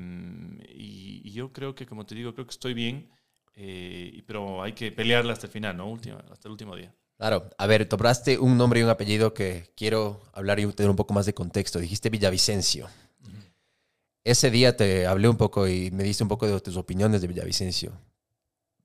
y, 0.76 1.22
y 1.24 1.32
yo 1.32 1.54
creo 1.54 1.76
que, 1.76 1.86
como 1.86 2.06
te 2.06 2.16
digo, 2.16 2.34
creo 2.34 2.46
que 2.46 2.52
estoy 2.52 2.74
bien. 2.74 3.10
eh, 3.56 4.24
pero 4.26 4.62
hay 4.64 4.74
que 4.74 4.92
pelearla 4.92 5.34
hasta 5.34 5.48
el 5.48 5.54
final, 5.54 5.78
¿no? 5.78 5.88
Última, 5.90 6.18
hasta 6.32 6.48
el 6.48 6.52
último 6.54 6.76
día. 6.76 6.94
Claro, 7.22 7.52
a 7.56 7.68
ver, 7.68 7.88
tomaste 7.88 8.40
un 8.40 8.58
nombre 8.58 8.80
y 8.80 8.84
un 8.84 8.90
apellido 8.90 9.32
que 9.32 9.72
quiero 9.78 10.24
hablar 10.34 10.60
y 10.60 10.66
tener 10.74 10.90
un 10.90 10.96
poco 10.96 11.14
más 11.14 11.28
de 11.28 11.36
contexto. 11.36 11.78
Dijiste 11.78 12.10
Villavicencio. 12.10 12.88
Ese 14.24 14.50
día 14.50 14.76
te 14.76 15.06
hablé 15.06 15.30
un 15.30 15.38
poco 15.38 15.68
y 15.68 15.92
me 15.92 16.04
diste 16.04 16.24
un 16.24 16.30
poco 16.30 16.48
de 16.48 16.60
tus 16.62 16.78
opiniones 16.78 17.22
de 17.22 17.28
Villavicencio. 17.28 17.92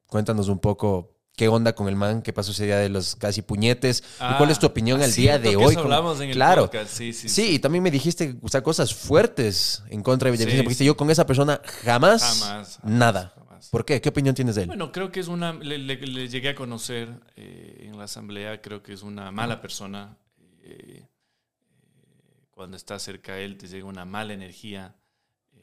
Cuéntanos 0.06 0.48
un 0.48 0.58
poco 0.58 1.14
qué 1.34 1.48
onda 1.48 1.74
con 1.74 1.88
el 1.88 1.96
man, 1.96 2.20
qué 2.20 2.34
pasó 2.34 2.50
ese 2.50 2.66
día 2.66 2.76
de 2.76 2.90
los 2.90 3.16
casi 3.16 3.40
puñetes 3.40 4.04
y 4.20 4.34
cuál 4.36 4.50
es 4.50 4.58
tu 4.58 4.66
opinión 4.66 5.00
al 5.00 5.14
día 5.14 5.38
de 5.38 5.48
Ah, 5.48 5.50
que 5.52 5.56
hoy. 5.56 5.72
eso 5.72 5.80
hablamos 5.80 6.20
en 6.20 6.28
el 6.28 6.34
claro. 6.34 6.64
podcast, 6.66 6.90
Sí, 6.94 7.14
sí, 7.14 7.30
Sí, 7.30 7.54
y 7.54 7.58
también 7.58 7.82
me 7.82 7.90
dijiste 7.90 8.36
o 8.42 8.48
sea, 8.50 8.62
cosas 8.62 8.94
fuertes 8.94 9.82
en 9.88 10.02
contra 10.02 10.26
de 10.26 10.32
Villavicencio, 10.32 10.60
Sí, 10.60 10.64
porque 10.64 10.74
sí. 10.74 10.84
yo 10.84 10.94
con 10.94 11.10
esa 11.10 11.24
persona 11.24 11.58
jamás, 11.84 12.20
Jamás, 12.22 12.38
jamás, 12.40 12.78
nada. 12.84 13.32
jamás. 13.34 13.45
¿Por 13.70 13.84
qué? 13.84 14.00
¿Qué 14.00 14.08
opinión 14.08 14.34
tienes 14.34 14.54
de 14.54 14.62
él? 14.62 14.68
Bueno, 14.68 14.92
creo 14.92 15.10
que 15.10 15.20
es 15.20 15.28
una. 15.28 15.52
Le, 15.52 15.78
le- 15.78 15.96
le 15.96 16.28
llegué 16.28 16.50
a 16.50 16.54
conocer 16.54 17.08
eh, 17.36 17.84
en 17.88 17.96
la 17.98 18.04
asamblea, 18.04 18.60
creo 18.60 18.82
que 18.82 18.92
es 18.92 19.02
una 19.02 19.30
mala 19.30 19.60
persona. 19.60 20.16
eh, 20.62 21.02
eh, 21.02 22.46
cuando 22.50 22.76
estás 22.76 23.02
cerca 23.02 23.32
a 23.32 23.38
él, 23.40 23.56
te 23.56 23.68
llega 23.68 23.86
una 23.86 24.04
mala 24.04 24.32
energía. 24.34 24.96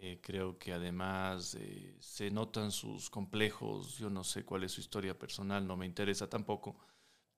Eh, 0.01 0.19
creo 0.21 0.57
que 0.57 0.73
además 0.73 1.55
eh, 1.59 1.95
se 1.99 2.29
notan 2.31 2.71
sus 2.71 3.09
complejos. 3.09 3.97
Yo 3.97 4.09
no 4.09 4.23
sé 4.23 4.43
cuál 4.43 4.63
es 4.63 4.73
su 4.73 4.81
historia 4.81 5.17
personal, 5.17 5.65
no 5.65 5.77
me 5.77 5.85
interesa 5.85 6.29
tampoco. 6.29 6.75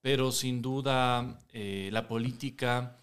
Pero 0.00 0.32
sin 0.32 0.62
duda, 0.62 1.38
eh, 1.52 1.90
la 1.92 2.06
política 2.08 2.98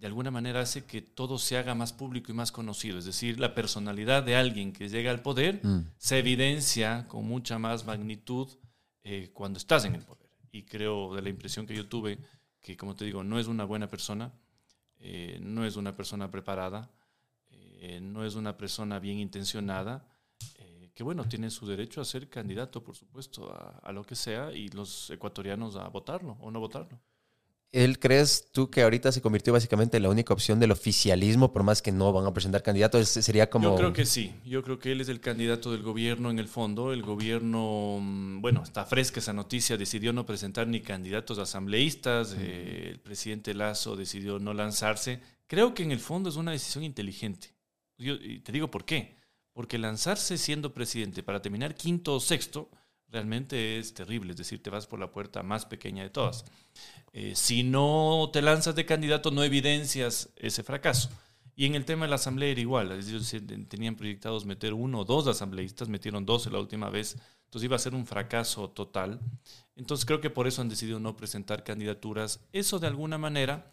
de 0.00 0.06
alguna 0.06 0.30
manera 0.30 0.60
hace 0.62 0.84
que 0.86 1.02
todo 1.02 1.36
se 1.38 1.58
haga 1.58 1.74
más 1.74 1.92
público 1.92 2.32
y 2.32 2.34
más 2.34 2.50
conocido. 2.52 2.98
Es 2.98 3.04
decir, 3.04 3.38
la 3.38 3.54
personalidad 3.54 4.22
de 4.22 4.34
alguien 4.34 4.72
que 4.72 4.88
llega 4.88 5.10
al 5.10 5.20
poder 5.20 5.60
Mm. 5.62 5.90
se 5.98 6.18
evidencia 6.18 7.06
con 7.06 7.26
mucha 7.26 7.58
más 7.58 7.84
magnitud 7.84 8.48
eh, 9.04 9.30
cuando 9.34 9.58
estás 9.58 9.84
en 9.84 9.94
el 9.96 10.02
poder. 10.02 10.30
Y 10.52 10.62
creo, 10.64 11.14
de 11.14 11.20
la 11.22 11.28
impresión 11.28 11.66
que 11.66 11.74
yo 11.74 11.86
tuve, 11.86 12.18
que 12.60 12.76
como 12.76 12.96
te 12.96 13.04
digo, 13.04 13.22
no 13.22 13.38
es 13.38 13.46
una 13.46 13.64
buena 13.64 13.88
persona, 13.88 14.32
eh, 14.98 15.38
no 15.40 15.64
es 15.66 15.76
una 15.76 15.94
persona 15.94 16.30
preparada, 16.30 16.90
eh, 17.50 18.00
no 18.02 18.24
es 18.24 18.34
una 18.36 18.56
persona 18.56 18.98
bien 18.98 19.18
intencionada, 19.18 20.06
que 20.94 21.04
bueno, 21.04 21.24
tiene 21.26 21.48
su 21.50 21.66
derecho 21.66 22.00
a 22.00 22.04
ser 22.04 22.28
candidato, 22.28 22.82
por 22.82 22.94
supuesto, 22.94 23.50
a, 23.50 23.78
a 23.82 23.92
lo 23.92 24.02
que 24.04 24.14
sea, 24.14 24.52
y 24.52 24.68
los 24.68 25.08
ecuatorianos 25.10 25.76
a 25.76 25.88
votarlo 25.88 26.36
o 26.40 26.50
no 26.50 26.60
votarlo. 26.60 27.00
¿Él 27.72 28.00
crees 28.00 28.50
tú 28.50 28.68
que 28.68 28.82
ahorita 28.82 29.12
se 29.12 29.20
convirtió 29.20 29.52
básicamente 29.52 29.96
en 29.96 30.02
la 30.02 30.08
única 30.08 30.34
opción 30.34 30.58
del 30.58 30.72
oficialismo, 30.72 31.52
por 31.52 31.62
más 31.62 31.80
que 31.80 31.92
no 31.92 32.12
van 32.12 32.26
a 32.26 32.32
presentar 32.34 32.64
candidatos? 32.64 33.08
Sería 33.08 33.48
como... 33.48 33.70
Yo 33.70 33.76
creo 33.76 33.92
que 33.92 34.06
sí, 34.06 34.34
yo 34.44 34.64
creo 34.64 34.80
que 34.80 34.90
él 34.90 35.00
es 35.00 35.08
el 35.08 35.20
candidato 35.20 35.70
del 35.70 35.82
gobierno 35.82 36.30
en 36.30 36.40
el 36.40 36.48
fondo. 36.48 36.92
El 36.92 37.02
gobierno, 37.02 37.98
mm, 38.00 38.40
bueno, 38.40 38.64
está 38.64 38.84
fresca 38.86 39.20
esa 39.20 39.32
noticia, 39.32 39.76
decidió 39.76 40.12
no 40.12 40.26
presentar 40.26 40.66
ni 40.66 40.80
candidatos 40.80 41.38
asambleístas, 41.38 42.34
eh, 42.36 42.88
el 42.90 42.98
presidente 42.98 43.54
Lazo 43.54 43.94
decidió 43.94 44.40
no 44.40 44.52
lanzarse. 44.52 45.20
Creo 45.46 45.72
que 45.72 45.84
en 45.84 45.92
el 45.92 46.00
fondo 46.00 46.28
es 46.28 46.34
una 46.34 46.50
decisión 46.50 46.82
inteligente. 46.82 47.54
Yo, 47.98 48.14
y 48.14 48.40
te 48.40 48.50
digo 48.50 48.68
por 48.68 48.84
qué. 48.84 49.16
Porque 49.52 49.78
lanzarse 49.78 50.38
siendo 50.38 50.74
presidente 50.74 51.22
para 51.22 51.40
terminar 51.40 51.76
quinto 51.76 52.14
o 52.14 52.20
sexto 52.20 52.68
realmente 53.12 53.78
es 53.78 53.94
terrible, 53.94 54.32
es 54.32 54.38
decir, 54.38 54.62
te 54.62 54.70
vas 54.70 54.86
por 54.86 54.98
la 55.00 55.10
puerta 55.12 55.42
más 55.42 55.66
pequeña 55.66 56.02
de 56.02 56.10
todas. 56.10 56.44
Eh, 57.12 57.32
si 57.34 57.62
no 57.62 58.30
te 58.32 58.42
lanzas 58.42 58.74
de 58.74 58.86
candidato, 58.86 59.30
no 59.30 59.42
evidencias 59.44 60.30
ese 60.36 60.62
fracaso. 60.62 61.10
Y 61.56 61.66
en 61.66 61.74
el 61.74 61.84
tema 61.84 62.04
de 62.06 62.10
la 62.10 62.16
asamblea 62.16 62.48
era 62.50 62.60
igual. 62.60 63.02
se- 63.02 63.40
tenían 63.40 63.96
proyectados 63.96 64.46
meter 64.46 64.72
uno 64.72 65.00
o 65.00 65.04
dos 65.04 65.26
asambleístas, 65.26 65.88
metieron 65.88 66.24
12 66.24 66.50
la 66.50 66.58
última 66.58 66.88
vez. 66.90 67.16
Entonces 67.44 67.64
iba 67.66 67.76
a 67.76 67.80
ser 67.80 67.94
un 67.94 68.06
fracaso 68.06 68.70
total. 68.70 69.20
Entonces 69.76 70.06
creo 70.06 70.20
que 70.20 70.30
por 70.30 70.46
eso 70.46 70.62
han 70.62 70.68
decidido 70.68 71.00
no 71.00 71.16
presentar 71.16 71.64
candidaturas. 71.64 72.40
Eso 72.52 72.78
de 72.78 72.86
alguna 72.86 73.18
manera 73.18 73.70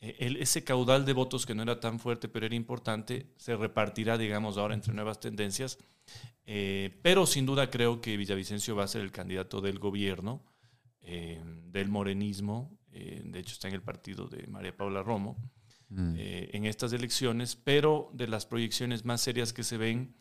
eh, 0.00 0.36
ese 0.40 0.64
caudal 0.64 1.04
de 1.04 1.12
votos 1.12 1.44
que 1.44 1.54
no 1.54 1.62
era 1.62 1.78
tan 1.78 1.98
fuerte, 1.98 2.28
pero 2.28 2.46
era 2.46 2.54
importante, 2.54 3.26
se 3.36 3.56
repartirá, 3.56 4.16
digamos, 4.16 4.56
ahora 4.56 4.74
entre 4.74 4.94
nuevas 4.94 5.20
tendencias. 5.20 5.78
Eh, 6.44 6.98
pero 7.02 7.26
sin 7.26 7.46
duda 7.46 7.70
creo 7.70 8.00
que 8.00 8.16
Villavicencio 8.16 8.74
va 8.74 8.84
a 8.84 8.88
ser 8.88 9.02
el 9.02 9.12
candidato 9.12 9.60
del 9.60 9.78
gobierno, 9.78 10.44
eh, 11.02 11.42
del 11.66 11.88
morenismo, 11.88 12.78
de 12.90 13.38
hecho 13.38 13.52
está 13.52 13.68
en 13.68 13.74
el 13.74 13.82
partido 13.82 14.26
de 14.26 14.48
María 14.48 14.76
Paula 14.76 15.04
Romo, 15.04 15.36
mm. 15.90 16.14
en 16.16 16.66
estas 16.66 16.92
elecciones, 16.92 17.54
pero 17.54 18.10
de 18.12 18.26
las 18.26 18.46
proyecciones 18.46 19.04
más 19.04 19.20
serias 19.20 19.52
que 19.52 19.62
se 19.62 19.76
ven, 19.76 20.16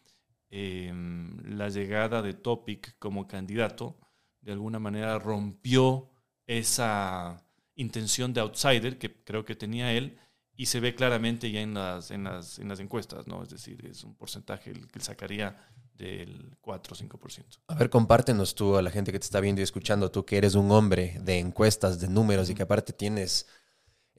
la 0.52 1.70
llegada 1.70 2.22
de 2.22 2.36
Topic 2.36 2.96
como 3.00 3.28
candidato, 3.28 3.98
de 4.42 4.52
alguna 4.52 4.78
manera 4.78 5.18
rompió 5.18 6.12
esa 6.46 7.44
intención 7.80 8.34
de 8.34 8.42
outsider 8.42 8.98
que 8.98 9.24
creo 9.24 9.46
que 9.46 9.56
tenía 9.56 9.94
él 9.94 10.18
y 10.56 10.66
se 10.66 10.82
ve 10.82 10.94
claramente 10.94 11.50
ya 11.52 11.62
en 11.62 11.74
las, 11.74 12.12
en 12.12 12.26
las, 12.26 12.60
en 12.60 12.68
las 12.68 12.80
encuestas, 12.82 13.28
¿no? 13.28 13.42
Es 13.42 13.50
decir, 13.50 13.86
es 13.86 14.04
un 14.04 14.14
porcentaje 14.16 14.72
el 14.72 14.88
que 14.88 15.00
sacaría 15.00 15.58
del 15.96 16.58
4 16.60 16.94
o 16.94 16.98
5%. 16.98 17.44
A 17.68 17.76
ver, 17.76 17.90
compártenos 17.90 18.56
tú 18.56 18.76
a 18.76 18.82
la 18.82 18.92
gente 18.92 19.12
que 19.14 19.20
te 19.20 19.26
está 19.26 19.40
viendo 19.40 19.62
y 19.62 19.64
escuchando, 19.64 20.12
tú 20.12 20.26
que 20.26 20.38
eres 20.38 20.56
un 20.56 20.70
hombre 20.72 21.18
de 21.22 21.40
encuestas, 21.40 22.00
de 22.02 22.10
números 22.10 22.50
y 22.50 22.56
que 22.56 22.64
aparte 22.64 22.92
tienes 22.92 23.48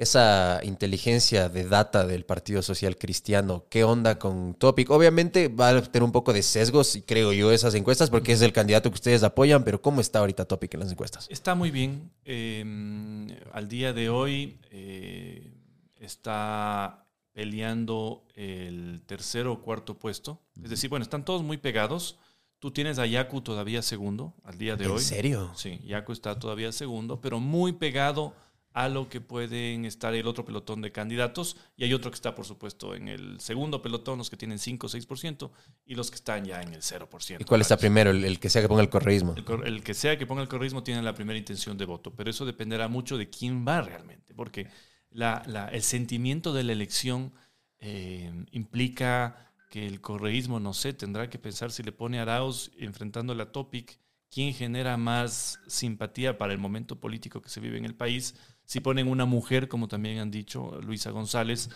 esa 0.00 0.60
inteligencia 0.62 1.50
de 1.50 1.64
data 1.64 2.06
del 2.06 2.24
Partido 2.24 2.62
Social 2.62 2.96
Cristiano, 2.96 3.66
¿qué 3.68 3.84
onda 3.84 4.18
con 4.18 4.54
Topic? 4.54 4.88
Obviamente 4.88 5.48
va 5.48 5.68
a 5.68 5.82
tener 5.82 6.04
un 6.04 6.10
poco 6.10 6.32
de 6.32 6.42
sesgos, 6.42 6.96
y 6.96 7.02
creo 7.02 7.34
yo, 7.34 7.52
esas 7.52 7.74
encuestas, 7.74 8.08
porque 8.08 8.32
es 8.32 8.40
el 8.40 8.54
candidato 8.54 8.88
que 8.88 8.94
ustedes 8.94 9.22
apoyan, 9.24 9.62
pero 9.62 9.82
¿cómo 9.82 10.00
está 10.00 10.20
ahorita 10.20 10.46
Topic 10.46 10.72
en 10.72 10.80
las 10.80 10.90
encuestas? 10.90 11.26
Está 11.28 11.54
muy 11.54 11.70
bien. 11.70 12.10
Em, 12.24 13.28
al 13.52 13.68
día 13.68 13.92
de 13.92 14.08
hoy 14.08 14.58
eh, 14.70 15.52
está 15.96 17.04
peleando 17.32 18.24
el 18.36 19.02
tercero 19.04 19.52
o 19.52 19.60
cuarto 19.60 19.98
puesto. 19.98 20.40
Es 20.64 20.70
decir, 20.70 20.88
bueno, 20.88 21.02
están 21.02 21.26
todos 21.26 21.42
muy 21.42 21.58
pegados. 21.58 22.16
Tú 22.58 22.70
tienes 22.70 22.98
a 22.98 23.04
Yaku 23.04 23.42
todavía 23.42 23.82
segundo 23.82 24.32
al 24.44 24.56
día 24.56 24.76
de 24.76 24.86
hoy. 24.86 24.96
¿En 24.96 25.04
serio? 25.04 25.50
Sí, 25.56 25.78
Yaku 25.84 26.12
está 26.12 26.38
todavía 26.38 26.72
segundo, 26.72 27.20
pero 27.20 27.38
muy 27.38 27.74
pegado 27.74 28.32
a 28.72 28.88
lo 28.88 29.08
que 29.08 29.20
pueden 29.20 29.84
estar 29.84 30.14
el 30.14 30.26
otro 30.26 30.44
pelotón 30.44 30.80
de 30.80 30.92
candidatos 30.92 31.56
y 31.76 31.84
hay 31.84 31.92
otro 31.92 32.10
que 32.10 32.14
está, 32.14 32.34
por 32.34 32.44
supuesto, 32.44 32.94
en 32.94 33.08
el 33.08 33.40
segundo 33.40 33.82
pelotón, 33.82 34.18
los 34.18 34.30
que 34.30 34.36
tienen 34.36 34.58
5 34.58 34.86
o 34.86 34.90
6% 34.90 35.50
y 35.86 35.94
los 35.96 36.10
que 36.10 36.16
están 36.16 36.44
ya 36.44 36.62
en 36.62 36.74
el 36.74 36.82
0%. 36.82 37.40
¿Y 37.40 37.44
cuál 37.44 37.60
está 37.60 37.76
primero? 37.76 38.10
El, 38.10 38.38
que 38.38 38.48
sea 38.48 38.62
que 38.62 38.68
ponga 38.68 38.82
el 38.82 38.88
correísmo. 38.88 39.34
El, 39.64 39.82
que 39.82 39.94
sea 39.94 40.16
que 40.16 40.26
ponga 40.26 40.42
el 40.42 40.48
correísmo 40.48 40.84
tiene 40.84 41.02
la 41.02 41.14
primera 41.14 41.38
intención 41.38 41.76
de 41.76 41.84
voto, 41.84 42.14
pero 42.14 42.30
eso 42.30 42.44
dependerá 42.46 42.86
mucho 42.86 43.18
de 43.18 43.28
quién 43.28 43.66
va 43.66 43.82
realmente, 43.82 44.34
porque 44.34 44.68
el 45.12 45.82
sentimiento 45.82 46.52
de 46.52 46.62
la 46.62 46.72
elección 46.72 47.32
eh, 47.80 48.32
implica 48.52 49.52
que 49.68 49.86
el 49.86 50.00
correísmo, 50.00 50.60
no 50.60 50.74
sé, 50.74 50.92
tendrá 50.92 51.28
que 51.28 51.38
pensar 51.38 51.72
si 51.72 51.82
le 51.82 51.92
pone 51.92 52.18
a 52.18 52.22
Arauz 52.22 52.70
enfrentando 52.78 53.34
la 53.34 53.52
Topic, 53.52 53.98
quién 54.30 54.54
genera 54.54 54.96
más 54.96 55.60
simpatía 55.66 56.38
para 56.38 56.52
el 56.52 56.58
momento 56.58 57.00
político 57.00 57.42
que 57.42 57.48
se 57.48 57.60
vive 57.60 57.78
en 57.78 57.84
el 57.84 57.94
país 57.94 58.34
si 58.70 58.78
ponen 58.78 59.08
una 59.08 59.24
mujer, 59.24 59.66
como 59.66 59.88
también 59.88 60.18
han 60.18 60.30
dicho, 60.30 60.80
Luisa 60.82 61.10
González, 61.10 61.70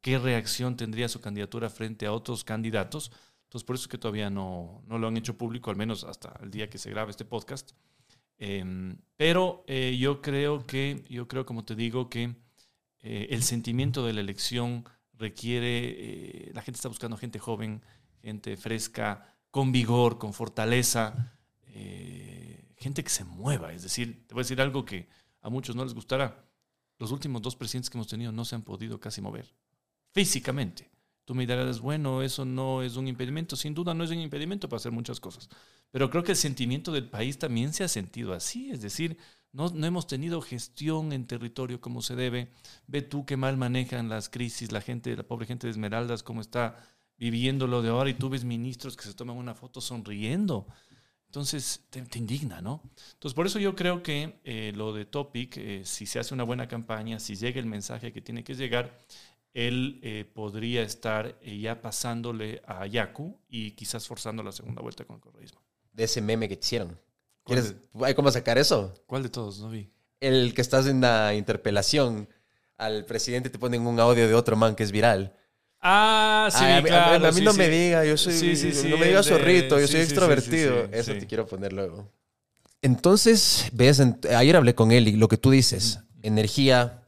¿qué 0.00 0.18
reacción 0.18 0.78
tendría 0.78 1.06
su 1.10 1.20
candidatura 1.20 1.68
frente 1.68 2.06
a 2.06 2.12
otros 2.12 2.42
candidatos? 2.42 3.12
Entonces, 3.42 3.66
por 3.66 3.76
eso 3.76 3.82
es 3.82 3.88
que 3.88 3.98
todavía 3.98 4.30
no, 4.30 4.82
lo 4.88 5.06
han 5.06 5.18
hecho 5.18 5.36
público, 5.36 5.68
al 5.68 5.76
menos 5.76 6.04
hasta 6.04 6.40
el 6.42 6.50
día 6.50 6.70
que 6.70 6.78
se 6.78 6.88
grabe 6.88 7.10
este 7.10 7.26
podcast. 7.26 7.72
Em, 8.38 8.96
pero 9.18 9.62
eh, 9.66 9.98
yo 10.00 10.22
creo 10.22 10.66
que, 10.66 11.04
yo 11.10 11.28
creo, 11.28 11.44
como 11.44 11.66
te 11.66 11.74
digo, 11.74 12.08
que 12.08 12.34
eh, 13.02 13.26
el 13.28 13.42
sentimiento 13.42 14.06
de 14.06 14.14
la 14.14 14.22
elección 14.22 14.88
requiere, 15.12 16.46
eh, 16.46 16.50
la 16.54 16.62
gente 16.62 16.78
está 16.78 16.88
buscando 16.88 17.18
gente 17.18 17.38
joven, 17.38 17.82
gente 18.22 18.56
fresca, 18.56 19.36
con 19.50 19.70
vigor, 19.70 20.16
con 20.16 20.32
fortaleza, 20.32 21.34
gente 22.78 23.04
que 23.04 23.10
se 23.10 23.24
mueva. 23.24 23.74
Es 23.74 23.82
decir, 23.82 24.26
te 24.26 24.32
voy 24.32 24.40
a 24.40 24.44
decir 24.44 24.62
algo 24.62 24.86
que 24.86 25.08
a 25.40 25.50
muchos 25.50 25.76
no 25.76 25.84
les 25.84 25.94
gustará. 25.94 26.44
Los 26.98 27.12
últimos 27.12 27.42
dos 27.42 27.54
presidentes 27.56 27.90
que 27.90 27.98
hemos 27.98 28.08
tenido 28.08 28.32
no 28.32 28.44
se 28.44 28.54
han 28.54 28.62
podido 28.62 28.98
casi 28.98 29.20
mover 29.20 29.54
físicamente. 30.12 30.90
Tú 31.24 31.34
me 31.34 31.46
dirás, 31.46 31.80
bueno, 31.80 32.22
eso 32.22 32.44
no 32.44 32.82
es 32.82 32.96
un 32.96 33.06
impedimento. 33.06 33.54
Sin 33.54 33.74
duda 33.74 33.92
no 33.92 34.02
es 34.02 34.10
un 34.10 34.18
impedimento 34.18 34.68
para 34.68 34.78
hacer 34.78 34.92
muchas 34.92 35.20
cosas. 35.20 35.48
Pero 35.90 36.08
creo 36.10 36.24
que 36.24 36.32
el 36.32 36.38
sentimiento 36.38 36.90
del 36.90 37.08
país 37.08 37.38
también 37.38 37.74
se 37.74 37.84
ha 37.84 37.88
sentido 37.88 38.32
así. 38.32 38.70
Es 38.70 38.80
decir, 38.80 39.18
no, 39.52 39.68
no 39.68 39.86
hemos 39.86 40.06
tenido 40.06 40.40
gestión 40.40 41.12
en 41.12 41.26
territorio 41.26 41.80
como 41.80 42.00
se 42.00 42.16
debe. 42.16 42.50
Ve 42.86 43.02
tú 43.02 43.26
qué 43.26 43.36
mal 43.36 43.58
manejan 43.58 44.08
las 44.08 44.30
crisis, 44.30 44.72
la 44.72 44.80
gente, 44.80 45.14
la 45.16 45.22
pobre 45.22 45.46
gente 45.46 45.66
de 45.66 45.72
Esmeraldas, 45.72 46.22
cómo 46.22 46.40
está 46.40 46.76
viviendo 47.18 47.66
lo 47.66 47.82
de 47.82 47.90
ahora 47.90 48.08
y 48.08 48.14
tú 48.14 48.30
ves 48.30 48.44
ministros 48.44 48.96
que 48.96 49.04
se 49.04 49.14
toman 49.14 49.36
una 49.36 49.54
foto 49.54 49.80
sonriendo. 49.80 50.66
Entonces 51.28 51.84
te, 51.90 52.18
indigna, 52.18 52.62
¿no? 52.62 52.80
Entonces 53.12 53.34
por 53.34 53.46
eso 53.46 53.58
yo 53.58 53.76
creo 53.76 54.02
que 54.02 54.40
eh, 54.44 54.72
lo 54.74 54.94
de 54.94 55.04
Topic, 55.04 55.58
eh, 55.58 55.82
si 55.84 56.06
se 56.06 56.18
hace 56.18 56.32
una 56.32 56.42
buena 56.42 56.68
campaña, 56.68 57.20
si 57.20 57.36
llega 57.36 57.60
el 57.60 57.66
mensaje 57.66 58.12
que 58.12 58.22
tiene 58.22 58.42
que 58.42 58.54
llegar, 58.54 58.98
él 59.52 60.00
eh, 60.02 60.24
podría 60.24 60.82
estar 60.82 61.38
ya 61.42 61.82
pasándole 61.82 62.62
a 62.66 62.86
Yaku 62.86 63.38
y 63.46 63.72
quizás 63.72 64.06
forzando 64.06 64.42
la 64.42 64.52
segunda 64.52 64.80
vuelta 64.80 65.04
con 65.04 65.16
el 65.16 65.20
correísmo. 65.20 65.60
De 65.92 66.04
ese 66.04 66.22
meme 66.22 66.48
que 66.48 66.54
hicieron. 66.54 66.98
¿Quieres, 67.44 67.76
¿Hay 68.02 68.14
cómo 68.14 68.30
sacar 68.30 68.56
eso? 68.56 68.94
¿Cuál 69.06 69.22
de 69.22 69.28
todos? 69.28 69.60
No 69.60 69.68
vi. 69.68 69.90
El 70.20 70.54
que 70.54 70.62
estás 70.62 70.86
en 70.86 71.02
la 71.02 71.34
interpelación 71.34 72.28
al 72.78 73.04
presidente 73.04 73.50
te 73.50 73.58
ponen 73.58 73.86
un 73.86 74.00
audio 74.00 74.26
de 74.26 74.34
otro 74.34 74.56
man 74.56 74.74
que 74.74 74.82
es 74.82 74.92
viral. 74.92 75.37
Ah, 75.80 76.48
sí, 76.50 76.64
claro. 76.84 77.26
A, 77.26 77.32
mí 77.32 77.40
no 77.40 77.54
me 77.54 77.68
diga, 77.68 78.04
yo 78.04 78.16
soy. 78.16 78.34
no 78.90 78.98
me 78.98 79.06
diga 79.06 79.22
zorrito, 79.22 79.78
yo 79.78 79.86
soy 79.86 80.00
extrovertido. 80.00 80.88
Eso 80.92 81.12
te 81.12 81.26
quiero 81.26 81.46
poner 81.46 81.72
luego. 81.72 82.10
Entonces, 82.82 83.66
ves, 83.72 84.00
ayer 84.00 84.56
hablé 84.56 84.74
con 84.74 84.92
él 84.92 85.08
y 85.08 85.12
lo 85.12 85.28
que 85.28 85.36
tú 85.36 85.50
dices, 85.50 86.00
energía, 86.22 87.02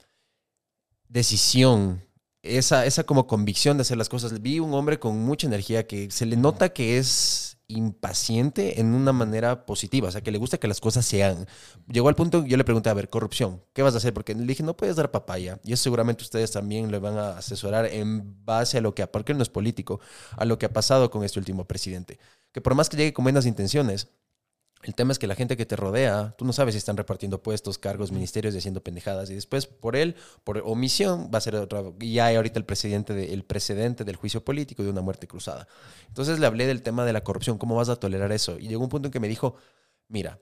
decisión, 1.08 2.02
esa, 2.42 2.86
esa 2.86 3.04
como 3.04 3.26
convicción 3.26 3.76
de 3.76 3.82
hacer 3.82 3.96
las 3.96 4.08
cosas. 4.08 4.40
Vi 4.40 4.58
un 4.58 4.74
hombre 4.74 4.98
con 4.98 5.18
mucha 5.18 5.46
energía 5.46 5.86
que 5.86 6.10
se 6.10 6.26
le 6.26 6.36
nota 6.36 6.70
que 6.70 6.98
es 6.98 7.49
impaciente 7.70 8.80
en 8.80 8.94
una 8.94 9.12
manera 9.12 9.66
positiva, 9.66 10.08
o 10.08 10.10
sea, 10.10 10.20
que 10.20 10.30
le 10.30 10.38
gusta 10.38 10.58
que 10.58 10.68
las 10.68 10.80
cosas 10.80 11.06
sean. 11.06 11.46
Llegó 11.88 12.08
al 12.08 12.14
punto, 12.14 12.44
yo 12.44 12.56
le 12.56 12.64
pregunté, 12.64 12.90
a 12.90 12.94
ver, 12.94 13.08
corrupción, 13.08 13.62
¿qué 13.72 13.82
vas 13.82 13.94
a 13.94 13.98
hacer? 13.98 14.12
Porque 14.12 14.34
le 14.34 14.44
dije, 14.44 14.62
no 14.62 14.76
puedes 14.76 14.96
dar 14.96 15.10
papaya. 15.10 15.60
Y 15.64 15.72
eso 15.72 15.84
seguramente 15.84 16.22
ustedes 16.24 16.50
también 16.50 16.90
le 16.90 16.98
van 16.98 17.18
a 17.18 17.38
asesorar 17.38 17.86
en 17.86 18.44
base 18.44 18.78
a 18.78 18.80
lo 18.80 18.94
que, 18.94 19.06
porque 19.06 19.32
él 19.32 19.38
no 19.38 19.42
es 19.42 19.48
político, 19.48 20.00
a 20.36 20.44
lo 20.44 20.58
que 20.58 20.66
ha 20.66 20.72
pasado 20.72 21.10
con 21.10 21.24
este 21.24 21.38
último 21.38 21.64
presidente. 21.66 22.18
Que 22.52 22.60
por 22.60 22.74
más 22.74 22.88
que 22.88 22.96
llegue 22.96 23.12
con 23.12 23.24
buenas 23.24 23.46
intenciones, 23.46 24.08
el 24.82 24.94
tema 24.94 25.12
es 25.12 25.18
que 25.18 25.26
la 25.26 25.34
gente 25.34 25.56
que 25.58 25.66
te 25.66 25.76
rodea, 25.76 26.34
tú 26.38 26.46
no 26.46 26.54
sabes 26.54 26.74
si 26.74 26.78
están 26.78 26.96
repartiendo 26.96 27.42
puestos, 27.42 27.76
cargos, 27.76 28.12
ministerios 28.12 28.54
y 28.54 28.58
haciendo 28.58 28.82
pendejadas. 28.82 29.28
Y 29.28 29.34
después, 29.34 29.66
por 29.66 29.94
él, 29.94 30.16
por 30.42 30.58
omisión, 30.64 31.30
va 31.32 31.38
a 31.38 31.42
ser 31.42 31.54
otra. 31.56 31.82
Y 32.00 32.14
ya 32.14 32.26
hay 32.26 32.36
ahorita 32.36 32.58
el, 32.58 32.64
presidente 32.64 33.34
el 33.34 33.44
precedente 33.44 34.04
del 34.04 34.16
juicio 34.16 34.42
político 34.42 34.82
de 34.82 34.88
una 34.88 35.02
muerte 35.02 35.26
cruzada. 35.26 35.68
Entonces 36.08 36.38
le 36.38 36.46
hablé 36.46 36.66
del 36.66 36.82
tema 36.82 37.04
de 37.04 37.12
la 37.12 37.22
corrupción. 37.22 37.58
¿Cómo 37.58 37.76
vas 37.76 37.90
a 37.90 37.96
tolerar 37.96 38.32
eso? 38.32 38.58
Y 38.58 38.68
llegó 38.68 38.82
un 38.82 38.88
punto 38.88 39.08
en 39.08 39.12
que 39.12 39.20
me 39.20 39.28
dijo: 39.28 39.54
Mira, 40.08 40.38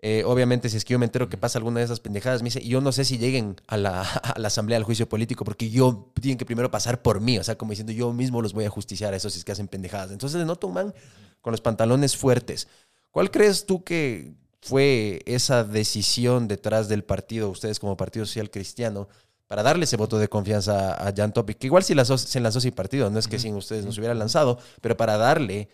eh, 0.00 0.24
obviamente, 0.24 0.70
si 0.70 0.78
es 0.78 0.86
que 0.86 0.92
yo 0.92 0.98
me 0.98 1.04
entero 1.04 1.28
que 1.28 1.36
pasa 1.36 1.58
alguna 1.58 1.80
de 1.80 1.84
esas 1.84 2.00
pendejadas, 2.00 2.40
me 2.40 2.46
dice, 2.46 2.66
yo 2.66 2.80
no 2.80 2.92
sé 2.92 3.04
si 3.04 3.18
lleguen 3.18 3.56
a 3.66 3.76
la, 3.76 4.00
a 4.02 4.38
la, 4.38 4.48
asamblea 4.48 4.78
del 4.78 4.84
juicio 4.84 5.06
político, 5.06 5.44
porque 5.44 5.68
yo 5.68 6.10
tienen 6.18 6.38
que 6.38 6.46
primero 6.46 6.70
pasar 6.70 7.02
por 7.02 7.20
mí, 7.20 7.38
o 7.38 7.44
sea, 7.44 7.58
como 7.58 7.72
diciendo, 7.72 7.92
yo 7.92 8.10
mismo 8.14 8.40
los 8.40 8.54
voy 8.54 8.64
a 8.64 8.70
justiciar 8.70 9.12
a 9.12 9.16
esos 9.18 9.34
si 9.34 9.40
es 9.40 9.44
que 9.44 9.52
hacen 9.52 9.68
pendejadas. 9.68 10.10
Entonces 10.12 10.38
le 10.40 10.46
noto 10.46 10.66
un 10.66 10.72
man 10.72 10.94
con 11.42 11.50
los 11.50 11.60
pantalones 11.60 12.16
fuertes 12.16 12.66
¿Cuál 13.10 13.30
crees 13.30 13.66
tú 13.66 13.82
que 13.82 14.34
fue 14.60 15.22
esa 15.26 15.64
decisión 15.64 16.48
detrás 16.48 16.88
del 16.88 17.04
partido, 17.04 17.48
ustedes 17.48 17.80
como 17.80 17.96
Partido 17.96 18.26
Social 18.26 18.50
Cristiano, 18.50 19.08
para 19.48 19.62
darle 19.62 19.84
ese 19.84 19.96
voto 19.96 20.18
de 20.18 20.28
confianza 20.28 20.94
a 20.94 21.12
Jan 21.14 21.32
Topic? 21.32 21.58
Que 21.58 21.66
igual 21.66 21.82
si 21.82 21.94
se 21.94 22.40
lanzó 22.40 22.60
sin 22.60 22.72
partido, 22.72 23.10
no 23.10 23.18
es 23.18 23.26
que 23.26 23.38
sin 23.38 23.54
ustedes 23.56 23.84
no 23.84 23.92
se 23.92 24.00
hubiera 24.00 24.14
lanzado, 24.14 24.58
pero 24.80 24.96
para 24.96 25.16
darle 25.16 25.68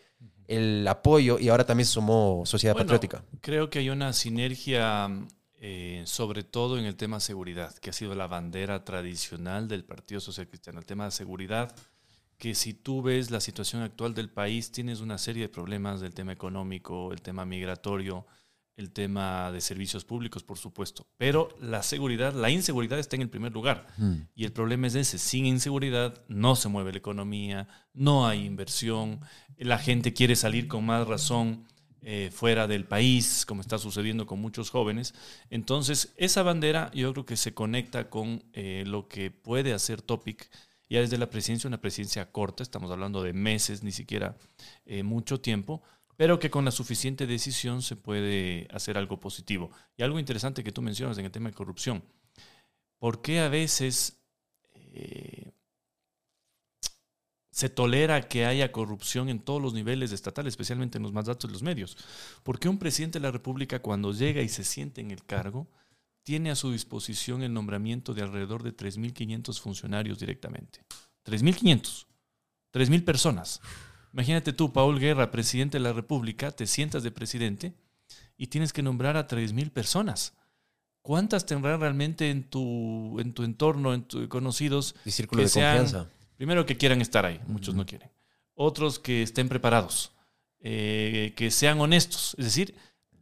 el 0.48 0.86
apoyo 0.88 1.38
y 1.38 1.48
ahora 1.48 1.66
también 1.66 1.86
se 1.86 1.92
sumó 1.92 2.42
Sociedad 2.46 2.74
Patriótica. 2.74 3.22
Creo 3.40 3.68
que 3.68 3.80
hay 3.80 3.90
una 3.90 4.12
sinergia, 4.12 5.10
eh, 5.60 6.02
sobre 6.06 6.44
todo 6.44 6.78
en 6.78 6.84
el 6.84 6.96
tema 6.96 7.20
seguridad, 7.20 7.74
que 7.74 7.90
ha 7.90 7.92
sido 7.92 8.14
la 8.14 8.26
bandera 8.26 8.84
tradicional 8.84 9.68
del 9.68 9.84
Partido 9.84 10.20
Social 10.20 10.48
Cristiano. 10.48 10.78
El 10.78 10.86
tema 10.86 11.06
de 11.06 11.10
seguridad 11.10 11.74
que 12.38 12.54
si 12.54 12.74
tú 12.74 13.02
ves 13.02 13.30
la 13.30 13.40
situación 13.40 13.82
actual 13.82 14.14
del 14.14 14.28
país, 14.28 14.70
tienes 14.70 15.00
una 15.00 15.18
serie 15.18 15.42
de 15.42 15.48
problemas 15.48 16.00
del 16.00 16.14
tema 16.14 16.32
económico, 16.32 17.12
el 17.12 17.22
tema 17.22 17.44
migratorio, 17.44 18.26
el 18.76 18.90
tema 18.90 19.50
de 19.52 19.62
servicios 19.62 20.04
públicos, 20.04 20.42
por 20.42 20.58
supuesto. 20.58 21.06
Pero 21.16 21.48
la 21.60 21.82
seguridad, 21.82 22.34
la 22.34 22.50
inseguridad 22.50 22.98
está 22.98 23.16
en 23.16 23.22
el 23.22 23.30
primer 23.30 23.52
lugar. 23.52 23.86
Mm. 23.96 24.14
Y 24.34 24.44
el 24.44 24.52
problema 24.52 24.86
es 24.86 24.94
ese, 24.94 25.18
sin 25.18 25.46
inseguridad 25.46 26.22
no 26.28 26.56
se 26.56 26.68
mueve 26.68 26.92
la 26.92 26.98
economía, 26.98 27.68
no 27.94 28.26
hay 28.26 28.44
inversión, 28.44 29.20
la 29.56 29.78
gente 29.78 30.12
quiere 30.12 30.36
salir 30.36 30.68
con 30.68 30.84
más 30.84 31.06
razón 31.08 31.66
eh, 32.02 32.30
fuera 32.32 32.68
del 32.68 32.84
país, 32.84 33.46
como 33.46 33.62
está 33.62 33.78
sucediendo 33.78 34.26
con 34.26 34.40
muchos 34.40 34.68
jóvenes. 34.68 35.14
Entonces, 35.48 36.12
esa 36.18 36.42
bandera 36.42 36.90
yo 36.94 37.12
creo 37.12 37.24
que 37.24 37.36
se 37.36 37.54
conecta 37.54 38.10
con 38.10 38.44
eh, 38.52 38.84
lo 38.86 39.08
que 39.08 39.30
puede 39.30 39.72
hacer 39.72 40.02
Topic 40.02 40.50
ya 40.88 41.00
desde 41.00 41.18
la 41.18 41.30
presidencia, 41.30 41.68
una 41.68 41.80
presidencia 41.80 42.30
corta, 42.30 42.62
estamos 42.62 42.90
hablando 42.90 43.22
de 43.22 43.32
meses, 43.32 43.82
ni 43.82 43.92
siquiera 43.92 44.36
eh, 44.84 45.02
mucho 45.02 45.40
tiempo, 45.40 45.82
pero 46.16 46.38
que 46.38 46.50
con 46.50 46.64
la 46.64 46.70
suficiente 46.70 47.26
decisión 47.26 47.82
se 47.82 47.96
puede 47.96 48.68
hacer 48.72 48.96
algo 48.96 49.20
positivo. 49.20 49.70
Y 49.96 50.02
algo 50.02 50.18
interesante 50.18 50.64
que 50.64 50.72
tú 50.72 50.82
mencionas 50.82 51.18
en 51.18 51.26
el 51.26 51.30
tema 51.30 51.50
de 51.50 51.54
corrupción. 51.54 52.02
¿Por 52.98 53.20
qué 53.20 53.40
a 53.40 53.48
veces 53.48 54.18
se 57.56 57.70
tolera 57.70 58.28
que 58.28 58.44
haya 58.44 58.70
corrupción 58.70 59.30
en 59.30 59.38
todos 59.38 59.62
los 59.62 59.72
niveles 59.72 60.12
estatales, 60.12 60.52
especialmente 60.52 60.98
en 60.98 61.04
los 61.04 61.14
más 61.14 61.26
altos 61.26 61.48
de 61.48 61.54
los 61.54 61.62
medios. 61.62 61.96
Porque 62.42 62.68
un 62.68 62.78
presidente 62.78 63.18
de 63.18 63.22
la 63.22 63.30
República 63.30 63.80
cuando 63.80 64.12
llega 64.12 64.42
y 64.42 64.48
se 64.50 64.62
siente 64.62 65.00
en 65.00 65.10
el 65.10 65.24
cargo, 65.24 65.66
tiene 66.26 66.50
a 66.50 66.56
su 66.56 66.72
disposición 66.72 67.44
el 67.44 67.54
nombramiento 67.54 68.12
de 68.12 68.22
alrededor 68.22 68.64
de 68.64 68.76
3.500 68.76 69.60
funcionarios 69.60 70.18
directamente. 70.18 70.80
3.500. 71.24 72.06
3.000 72.72 73.04
personas. 73.04 73.60
Imagínate 74.12 74.52
tú, 74.52 74.72
Paul 74.72 74.98
Guerra, 74.98 75.30
presidente 75.30 75.78
de 75.78 75.84
la 75.84 75.92
República, 75.92 76.50
te 76.50 76.66
sientas 76.66 77.04
de 77.04 77.12
presidente 77.12 77.74
y 78.36 78.48
tienes 78.48 78.72
que 78.72 78.82
nombrar 78.82 79.16
a 79.16 79.28
3.000 79.28 79.70
personas. 79.70 80.34
¿Cuántas 81.00 81.46
tendrás 81.46 81.78
realmente 81.78 82.28
en 82.28 82.42
tu, 82.42 83.20
en 83.20 83.32
tu 83.32 83.44
entorno, 83.44 83.94
en 83.94 84.02
tus 84.02 84.26
conocidos? 84.26 84.96
Y 85.04 85.12
círculo 85.12 85.42
de 85.42 85.48
confianza 85.48 86.08
Primero 86.36 86.66
que 86.66 86.76
quieran 86.76 87.00
estar 87.00 87.24
ahí, 87.24 87.40
muchos 87.46 87.76
no 87.76 87.86
quieren. 87.86 88.10
Otros 88.56 88.98
que 88.98 89.22
estén 89.22 89.48
preparados, 89.48 90.10
eh, 90.58 91.34
que 91.36 91.52
sean 91.52 91.80
honestos. 91.80 92.34
Es 92.36 92.46
decir, 92.46 92.74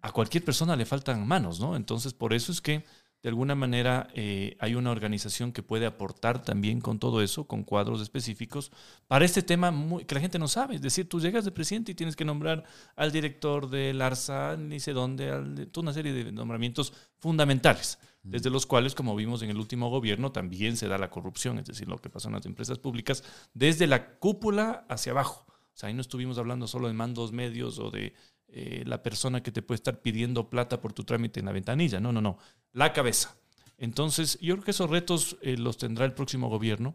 a 0.05 0.13
cualquier 0.13 0.45
persona 0.45 0.77
le 0.77 0.85
faltan 0.85 1.27
manos, 1.27 1.61
¿no? 1.61 1.77
Entonces, 1.77 2.13
por 2.13 2.35
eso 2.35 2.53
es 2.53 2.61
que 2.61 2.85
de 3.23 3.31
alguna 3.31 3.55
manera 3.55 4.09
eh, 4.13 4.55
hay 4.61 4.75
una 4.75 4.91
organización 4.91 5.51
que 5.51 5.63
puede 5.63 5.87
aportar 5.87 6.43
también 6.43 6.83
con 6.83 6.99
todo 6.99 7.23
eso, 7.23 7.47
con 7.47 7.65
cuadros 7.65 8.03
específicos, 8.03 8.71
para 9.07 9.25
este 9.25 9.43
tema 9.43 9.73
que 10.07 10.15
la 10.15 10.21
gente 10.21 10.39
no 10.39 10.47
sabe. 10.47 10.75
Es 10.75 10.83
decir, 10.83 11.09
tú 11.09 11.21
llegas 11.21 11.47
de 11.47 11.53
presidente 11.53 11.93
y 11.93 11.95
tienes 11.95 12.17
que 12.17 12.27
nombrar 12.27 12.65
al 12.97 13.13
director 13.13 13.71
del 13.71 14.03
ARSA, 14.03 14.59
ni 14.59 14.79
sé 14.79 14.93
dónde, 14.93 15.31
al, 15.31 15.69
toda 15.69 15.85
una 15.85 15.95
serie 15.95 16.13
de 16.13 16.33
nombramientos 16.33 16.93
fundamentales, 17.17 17.99
desde 18.23 18.51
los 18.51 18.67
cuales, 18.67 18.95
como 18.95 19.17
vimos 19.17 19.41
en 19.41 19.49
el 19.49 19.57
último 19.57 19.89
gobierno, 19.89 20.33
también 20.33 20.77
se 20.77 20.87
da 20.87 20.99
la 20.99 21.09
corrupción, 21.09 21.59
es 21.59 21.65
decir, 21.65 21.89
lo 21.89 21.97
que 21.97 22.11
pasa 22.11 22.29
en 22.29 22.35
las 22.35 22.45
empresas 22.45 22.79
públicas, 22.79 23.25
desde 23.55 23.87
la 23.87 24.19
cúpula 24.19 24.85
hacia 24.91 25.13
abajo. 25.13 25.47
O 25.49 25.77
sea, 25.77 25.89
ahí 25.89 25.95
no 25.95 26.03
estuvimos 26.03 26.37
hablando 26.37 26.67
solo 26.67 26.89
de 26.89 26.95
mandos 26.95 27.33
medios 27.33 27.79
o 27.79 27.91
de 27.91 28.13
eh, 28.49 28.85
la 28.87 29.03
persona 29.03 29.43
que 29.43 29.51
te 29.51 29.63
puede 29.63 29.77
estar 29.77 30.01
pidiendo 30.01 30.49
plata 30.49 30.81
por 30.81 30.93
tu 30.93 31.05
trámite 31.05 31.41
en 31.41 31.47
la 31.47 31.53
ventanilla. 31.53 32.01
No, 32.01 32.13
no, 32.13 32.21
no. 32.21 32.39
La 32.73 32.93
cabeza. 32.93 33.37
Entonces, 33.79 34.39
yo 34.41 34.55
creo 34.55 34.65
que 34.65 34.71
esos 34.71 34.91
retos 34.91 35.37
eh, 35.43 35.57
los 35.57 35.79
tendrá 35.79 36.05
el 36.05 36.13
próximo 36.13 36.49
gobierno, 36.49 36.95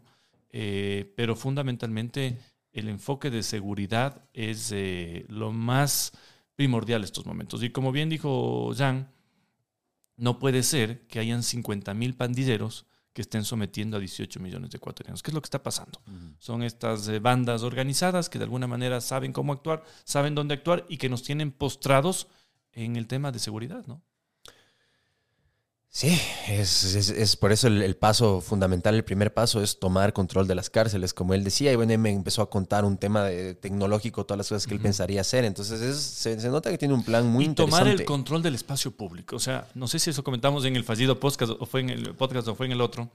eh, 0.51 1.13
pero 1.15 1.35
fundamentalmente 1.35 2.37
el 2.71 2.87
enfoque 2.87 3.29
de 3.29 3.43
seguridad 3.43 4.23
es 4.33 4.73
lo 5.27 5.51
más 5.51 6.13
primordial 6.55 7.01
en 7.01 7.05
estos 7.05 7.25
momentos. 7.25 7.63
Y 7.63 7.71
como 7.71 7.91
bien 7.91 8.09
dijo 8.09 8.71
Jan, 8.75 9.11
no 10.15 10.39
puede 10.39 10.63
ser 10.63 11.07
que 11.07 11.19
hayan 11.19 11.43
50 11.43 11.93
mil 11.93 12.15
pandilleros 12.15 12.85
que 13.13 13.21
estén 13.21 13.43
sometiendo 13.43 13.97
a 13.97 13.99
18 13.99 14.39
millones 14.39 14.69
de 14.69 14.77
ecuatorianos. 14.77 15.23
¿Qué 15.23 15.31
es 15.31 15.35
lo 15.35 15.41
que 15.41 15.47
está 15.47 15.63
pasando? 15.63 16.01
Son 16.37 16.63
estas 16.63 17.07
eh, 17.07 17.19
bandas 17.19 17.63
organizadas 17.63 18.29
que 18.29 18.37
de 18.37 18.45
alguna 18.45 18.67
manera 18.67 19.01
saben 19.01 19.33
cómo 19.33 19.53
actuar, 19.53 19.83
saben 20.03 20.35
dónde 20.35 20.53
actuar 20.53 20.85
y 20.89 20.97
que 20.97 21.09
nos 21.09 21.23
tienen 21.23 21.51
postrados 21.51 22.27
en 22.71 22.95
el 22.95 23.07
tema 23.07 23.31
de 23.31 23.39
seguridad, 23.39 23.85
¿no? 23.87 24.01
Sí, 25.91 26.15
es, 26.47 27.35
por 27.37 27.51
eso 27.51 27.67
el, 27.67 27.95
paso 27.95 28.41
fundamental, 28.41 28.93
el 28.93 29.03
primer 29.03 29.33
paso 29.33 29.63
es 29.63 29.79
tomar 29.79 30.13
control 30.13 30.47
de 30.47 30.53
las 30.53 30.69
cárceles, 30.69 31.15
como 31.15 31.33
él 31.33 31.43
decía, 31.43 31.73
y 31.73 31.75
bueno, 31.75 31.97
me 31.97 32.11
empezó 32.11 32.43
a 32.43 32.49
contar 32.49 32.85
un 32.85 32.97
tema 32.97 33.23
de, 33.23 33.55
tecnológico, 33.55 34.23
todas 34.23 34.37
las 34.37 34.49
cosas 34.49 34.67
que 34.67 34.75
él 34.75 34.79
pensaría 34.79 35.21
hacer, 35.21 35.45
entonces 35.45 35.97
se, 35.97 36.35
nota 36.47 36.69
que 36.69 36.77
tiene 36.77 36.93
un 36.93 37.03
plan 37.03 37.25
muy 37.25 37.45
y 37.45 37.53
tomar 37.55 37.87
el 37.87 38.05
control 38.05 38.43
del 38.43 38.53
espacio 38.53 38.91
público, 38.91 39.35
o 39.35 39.39
sea, 39.39 39.67
no 39.73 39.87
sé 39.87 39.97
si 39.97 40.11
eso 40.11 40.23
comentamos 40.23 40.63
en 40.65 40.75
el 40.75 40.83
fallido 40.83 41.19
podcast 41.19 41.53
o 41.59 41.65
fue 41.65 41.81
en 41.81 41.89
el 41.89 42.13
podcast 42.13 42.47
o 42.49 42.55
fue 42.55 42.67
en 42.67 42.73
el 42.73 42.81
otro, 42.81 43.09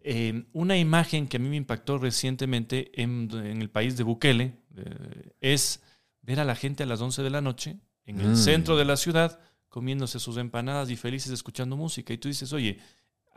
eh, 0.00 0.44
una 0.54 0.78
imagen 0.78 1.28
que 1.28 1.36
a 1.36 1.40
mí 1.40 1.50
me 1.50 1.56
impactó 1.56 1.98
recientemente 1.98 2.90
en, 3.02 3.30
el 3.30 3.68
país 3.68 3.98
de 3.98 4.04
Bukele 4.04 4.54
eh, 4.76 5.32
es 5.42 5.80
ver 6.22 6.40
a 6.40 6.44
la 6.44 6.54
gente 6.54 6.84
a 6.84 6.86
las 6.86 7.02
11 7.02 7.22
de 7.22 7.30
la 7.30 7.42
noche 7.42 7.76
en 8.06 8.20
el 8.20 8.28
mm. 8.28 8.36
centro 8.36 8.78
de 8.78 8.86
la 8.86 8.96
ciudad, 8.96 9.38
comiéndose 9.68 10.18
sus 10.18 10.36
empanadas 10.36 10.90
y 10.90 10.96
felices 10.96 11.32
escuchando 11.32 11.76
música. 11.76 12.12
Y 12.12 12.18
tú 12.18 12.28
dices, 12.28 12.52
oye, 12.52 12.78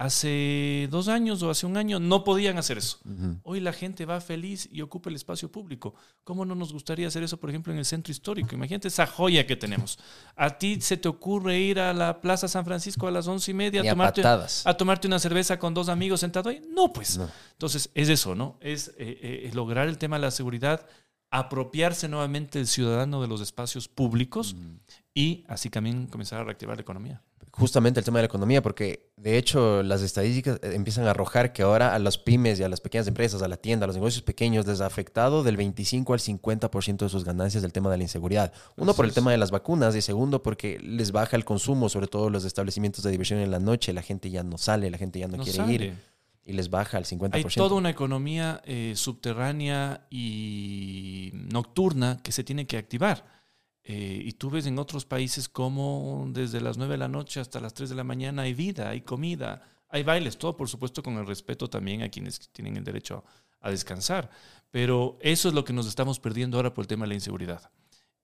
hace 0.02 0.88
dos 0.89 1.08
años 1.08 1.44
o 1.44 1.52
hace 1.52 1.67
un 1.67 1.78
año 1.78 2.00
no 2.00 2.24
podían 2.24 2.58
hacer 2.58 2.80
eso. 2.80 2.98
Hoy 3.44 3.60
la 3.60 3.72
gente 3.72 4.06
va 4.06 4.20
feliz 4.20 4.67
y 4.72 4.82
ocupa 4.82 5.12
el 5.12 5.15
espacio 5.15 5.52
público. 5.52 5.94
¿Cómo 6.24 6.44
no 6.44 6.56
nos 6.56 6.74
gustaría 6.74 7.08
hacer 7.08 7.22
eso, 7.22 7.38
por 7.38 7.52
ejemplo, 7.52 7.72
en 7.72 7.78
el 7.78 7.86
centro 7.86 8.12
histórico? 8.12 8.56
Imagínate 8.56 8.88
esa 8.88 9.06
joya 9.06 9.46
que 9.46 9.56
tenemos. 9.56 10.00
¿A 10.36 10.58
ti 10.58 10.82
se 10.82 10.98
te 10.98 11.08
ocurre 11.08 11.60
ir 11.60 11.80
a 11.80 11.94
la 11.94 12.20
Plaza 12.20 12.48
San 12.48 12.65
Francisco 12.65 13.08
a 13.08 13.12
las 13.12 13.28
once 13.28 13.52
y 13.52 13.54
media 13.54 13.82
a 13.82 13.89
tomarte, 13.89 14.24
a, 14.24 14.74
tomarte, 14.76 15.08
una 15.08 15.20
cerveza 15.20 15.60
con 15.60 15.76
dos 15.76 15.88
amigos 15.88 16.22
sentados 16.22 16.52
ahí? 16.52 16.62
No, 16.74 16.91
pues. 16.91 17.20
Entonces, 17.52 17.91
es 17.94 18.10
eso, 18.10 18.34
¿no? 18.34 18.58
Es, 18.60 18.89
eh, 18.98 19.20
eh, 19.22 19.52
lograr 19.54 19.88
el 19.88 20.00
tema 20.00 20.15
de 20.15 20.24
la 20.24 20.32
seguridad 20.32 20.88
apropiarse 21.32 22.10
nuevamente 22.10 22.60
el 22.60 22.67
ciudadano 22.67 23.22
de 23.22 23.28
los 23.30 23.39
espacios 23.39 23.88
públicos 23.88 24.56
y 25.13 25.43
así 25.47 25.69
también 25.69 26.08
comenzar 26.08 26.39
a 26.39 26.43
reactivar 26.43 26.78
la 26.78 26.82
economía. 26.82 27.21
Justamente 27.54 28.00
el 28.00 28.06
tema 28.06 28.19
de 28.19 28.24
la 28.24 28.28
economía, 28.28 28.62
porque 28.62 29.12
de 29.17 29.38
hecho 29.38 29.84
las 29.84 30.02
estadísticas 30.02 30.58
eh, 30.63 30.74
empiezan 30.74 31.06
a 31.06 31.10
arrojar 31.10 31.52
que 31.52 31.63
ahora 31.63 31.93
a 31.93 32.00
las 32.00 32.17
pymes 32.17 32.60
y 32.60 32.63
a 32.63 32.69
las 32.69 32.80
pequeñas 32.80 33.08
empresas, 33.08 33.41
a 33.41 33.50
la 33.50 33.58
tienda, 33.58 33.84
a 33.84 33.88
los 33.88 33.97
negocios 33.97 34.24
pequeños, 34.24 34.65
les 34.65 34.80
ha 34.80 34.86
afectado 34.86 35.43
del 35.43 35.58
25 35.58 36.13
al 36.13 36.19
50% 36.19 36.97
de 36.97 37.10
sus 37.10 37.26
ganancias 37.26 37.62
del 37.62 37.74
tema 37.74 37.91
de 37.91 37.97
la 37.97 38.04
inseguridad. 38.04 38.54
Uno, 38.78 38.93
por 38.93 39.04
el 39.04 39.13
tema 39.13 39.32
de 39.32 39.38
las 39.38 39.52
vacunas 39.52 39.95
y 39.97 40.02
segundo, 40.02 40.41
porque 40.41 40.80
les 40.80 41.12
baja 41.12 41.36
el 41.36 41.43
consumo, 41.43 41.89
sobre 41.89 42.08
todo 42.08 42.30
los 42.30 42.45
establecimientos 42.45 43.04
de 43.04 43.12
diversión 43.12 43.39
en 43.39 43.52
la 43.52 43.60
noche, 43.60 43.91
la 43.91 44.02
gente 44.02 44.30
ya 44.30 44.43
no 44.43 44.58
sale, 44.58 44.89
la 44.89 44.97
gente 44.97 45.19
ya 45.19 45.28
no, 45.28 45.43
quiere 45.43 45.74
ir 45.74 45.93
y 46.45 46.54
les 46.54 46.69
baja 46.69 46.97
al 46.97 47.06
50%. 47.06 47.34
Hay 47.34 47.43
toda 47.43 47.76
una 47.76 47.89
economía 47.89 48.62
eh, 48.65 48.93
subterránea 48.95 50.08
y 50.10 51.32
nocturna 51.34 52.19
que 52.24 52.32
se 52.32 52.43
tiene 52.43 52.65
que 52.65 52.78
activar. 52.78 53.41
Eh, 53.84 54.22
y 54.24 54.34
tú 54.34 54.50
ves 54.50 54.67
en 54.67 54.78
otros 54.78 55.06
países 55.06 55.50
como 55.50 56.28
desde 56.30 56.62
las 56.62 56.78
9 56.78 56.94
de 56.94 56.98
la 56.98 57.08
noche 57.08 57.39
hasta 57.39 57.60
las 57.60 57.74
3 57.74 57.89
de 57.89 57.96
la 57.96 58.04
mañana 58.04 58.44
hay 58.44 58.54
vida, 58.54 58.89
hay 58.89 59.02
comida, 59.02 59.63
hay 59.89 60.04
bailes, 60.04 60.38
todo 60.38 60.56
por 60.56 60.70
supuesto 60.70 61.02
con 61.02 61.17
el 61.17 61.26
respeto 61.26 61.67
también 61.70 62.04
a 62.04 62.10
quienes 62.10 62.50
tienen 62.52 62.78
el 62.78 62.84
derecho 62.84 63.24
a 63.60 63.70
descansar. 63.70 64.30
Pero 64.70 65.17
eso 65.22 65.50
es 65.50 65.54
lo 65.54 65.65
que 65.65 65.74
nos 65.74 65.88
estamos 65.88 66.20
perdiendo 66.20 66.58
ahora 66.58 66.74
por 66.74 66.84
el 66.84 66.88
tema 66.88 67.06
de 67.06 67.10
la 67.10 67.15
inseguridad. 67.15 67.72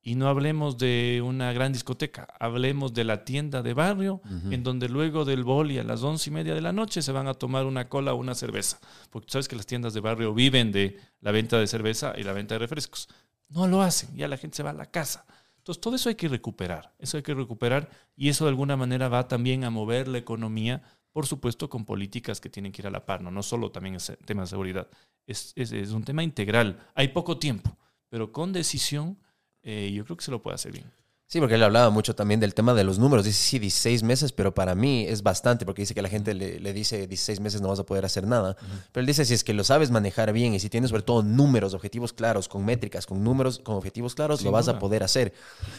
Y 0.01 0.15
no 0.15 0.29
hablemos 0.29 0.77
de 0.77 1.21
una 1.25 1.51
gran 1.51 1.73
discoteca, 1.73 2.29
hablemos 2.39 2.93
de 2.93 3.03
la 3.03 3.25
tienda 3.25 3.61
de 3.61 3.73
barrio, 3.73 4.21
en 4.49 4.63
donde 4.63 4.87
luego 4.87 5.25
del 5.25 5.43
boli 5.43 5.79
a 5.79 5.83
las 5.83 6.01
once 6.01 6.29
y 6.29 6.33
media 6.33 6.53
de 6.53 6.61
la 6.61 6.71
noche 6.71 7.01
se 7.01 7.11
van 7.11 7.27
a 7.27 7.33
tomar 7.33 7.65
una 7.65 7.89
cola 7.89 8.13
o 8.13 8.15
una 8.15 8.33
cerveza. 8.33 8.79
Porque 9.09 9.25
tú 9.25 9.31
sabes 9.33 9.49
que 9.49 9.57
las 9.57 9.65
tiendas 9.65 9.93
de 9.93 9.99
barrio 9.99 10.33
viven 10.33 10.71
de 10.71 10.97
la 11.19 11.31
venta 11.31 11.59
de 11.59 11.67
cerveza 11.67 12.13
y 12.17 12.23
la 12.23 12.31
venta 12.31 12.55
de 12.55 12.59
refrescos. 12.59 13.09
No 13.49 13.67
lo 13.67 13.81
hacen, 13.81 14.15
ya 14.15 14.29
la 14.29 14.37
gente 14.37 14.55
se 14.55 14.63
va 14.63 14.69
a 14.69 14.73
la 14.73 14.85
casa. 14.85 15.25
Entonces, 15.67 15.81
todo 15.81 15.95
eso 15.95 16.07
hay 16.07 16.15
que 16.15 16.29
recuperar, 16.29 16.93
eso 16.97 17.17
hay 17.17 17.23
que 17.23 17.33
recuperar 17.33 17.89
y 18.15 18.29
eso 18.29 18.45
de 18.45 18.49
alguna 18.51 18.77
manera 18.77 19.09
va 19.09 19.27
también 19.27 19.65
a 19.65 19.69
mover 19.69 20.07
la 20.07 20.17
economía, 20.17 20.81
por 21.11 21.27
supuesto, 21.27 21.69
con 21.69 21.83
políticas 21.83 22.39
que 22.39 22.49
tienen 22.49 22.71
que 22.71 22.81
ir 22.81 22.87
a 22.87 22.91
la 22.91 23.05
par, 23.05 23.21
no, 23.21 23.31
no 23.31 23.43
solo 23.43 23.69
también 23.69 23.95
es 23.95 24.17
tema 24.25 24.43
de 24.43 24.47
seguridad, 24.47 24.87
es, 25.25 25.51
es, 25.57 25.73
es 25.73 25.91
un 25.91 26.05
tema 26.05 26.23
integral. 26.23 26.79
Hay 26.95 27.09
poco 27.09 27.37
tiempo, 27.37 27.77
pero 28.07 28.31
con 28.31 28.53
decisión 28.53 29.19
eh, 29.61 29.91
yo 29.93 30.05
creo 30.05 30.15
que 30.15 30.23
se 30.23 30.31
lo 30.31 30.41
puede 30.41 30.55
hacer 30.55 30.71
bien. 30.71 30.89
Sí, 31.29 31.41
porque 31.41 31.55
él 31.55 31.63
hablaba 31.63 31.89
mucho 31.89 32.15
también 32.15 32.39
del 32.39 32.53
tema 32.53 32.73
de 32.73 32.85
los 32.85 32.99
números. 32.99 33.25
Dice, 33.25 33.37
sí, 33.37 33.59
16 33.59 34.01
meses, 34.03 34.31
pero 34.31 34.53
para 34.53 34.75
mí 34.75 35.05
es 35.05 35.23
bastante, 35.23 35.65
porque 35.65 35.81
dice 35.81 35.93
que 35.93 36.01
la 36.01 36.07
gente 36.07 36.33
le, 36.33 36.71
dice 36.71 37.05
16 37.05 37.41
meses 37.41 37.59
no 37.59 37.67
vas 37.67 37.79
a 37.79 37.85
poder 37.85 38.05
hacer 38.05 38.25
nada. 38.25 38.55
Pero 38.93 39.01
él 39.01 39.05
dice, 39.05 39.25
si 39.25 39.33
es 39.33 39.43
que 39.43 39.53
lo 39.53 39.65
sabes 39.65 39.91
manejar 39.91 40.31
bien 40.31 40.53
y 40.53 40.61
si 40.61 40.69
tienes 40.69 40.89
sobre 40.89 41.03
todo 41.03 41.23
números, 41.23 41.73
objetivos 41.73 42.13
claros, 42.13 42.47
con 42.47 42.63
métricas, 42.63 43.05
con 43.05 43.25
números, 43.25 43.59
con 43.59 43.75
objetivos 43.75 44.15
claros, 44.15 44.41
lo 44.41 44.51
vas 44.51 44.69
a 44.69 44.79
poder 44.79 45.03
hacer. 45.03 45.33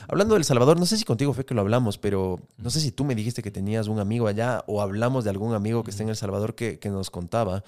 Hablando 0.06 0.34
del 0.34 0.44
Salvador, 0.44 0.78
no 0.78 0.84
sé 0.84 0.98
si 0.98 1.04
contigo 1.04 1.32
fue 1.32 1.46
que 1.46 1.54
lo 1.54 1.62
hablamos, 1.62 1.96
pero 1.96 2.40
no 2.58 2.68
sé 2.68 2.80
si 2.80 2.92
tú 2.92 3.06
me 3.06 3.14
dijiste 3.14 3.40
que 3.42 3.50
tenías 3.50 3.88
un 3.88 4.00
amigo 4.00 4.26
allá 4.26 4.64
o 4.66 4.82
hablamos 4.82 5.24
de 5.24 5.30
algún 5.30 5.54
amigo 5.54 5.82
que 5.82 5.92
está 5.92 6.02
en 6.02 6.10
El 6.10 6.16
Salvador 6.16 6.56
que, 6.56 6.78
que 6.78 6.90
nos 6.90 7.08
contaba 7.08 7.64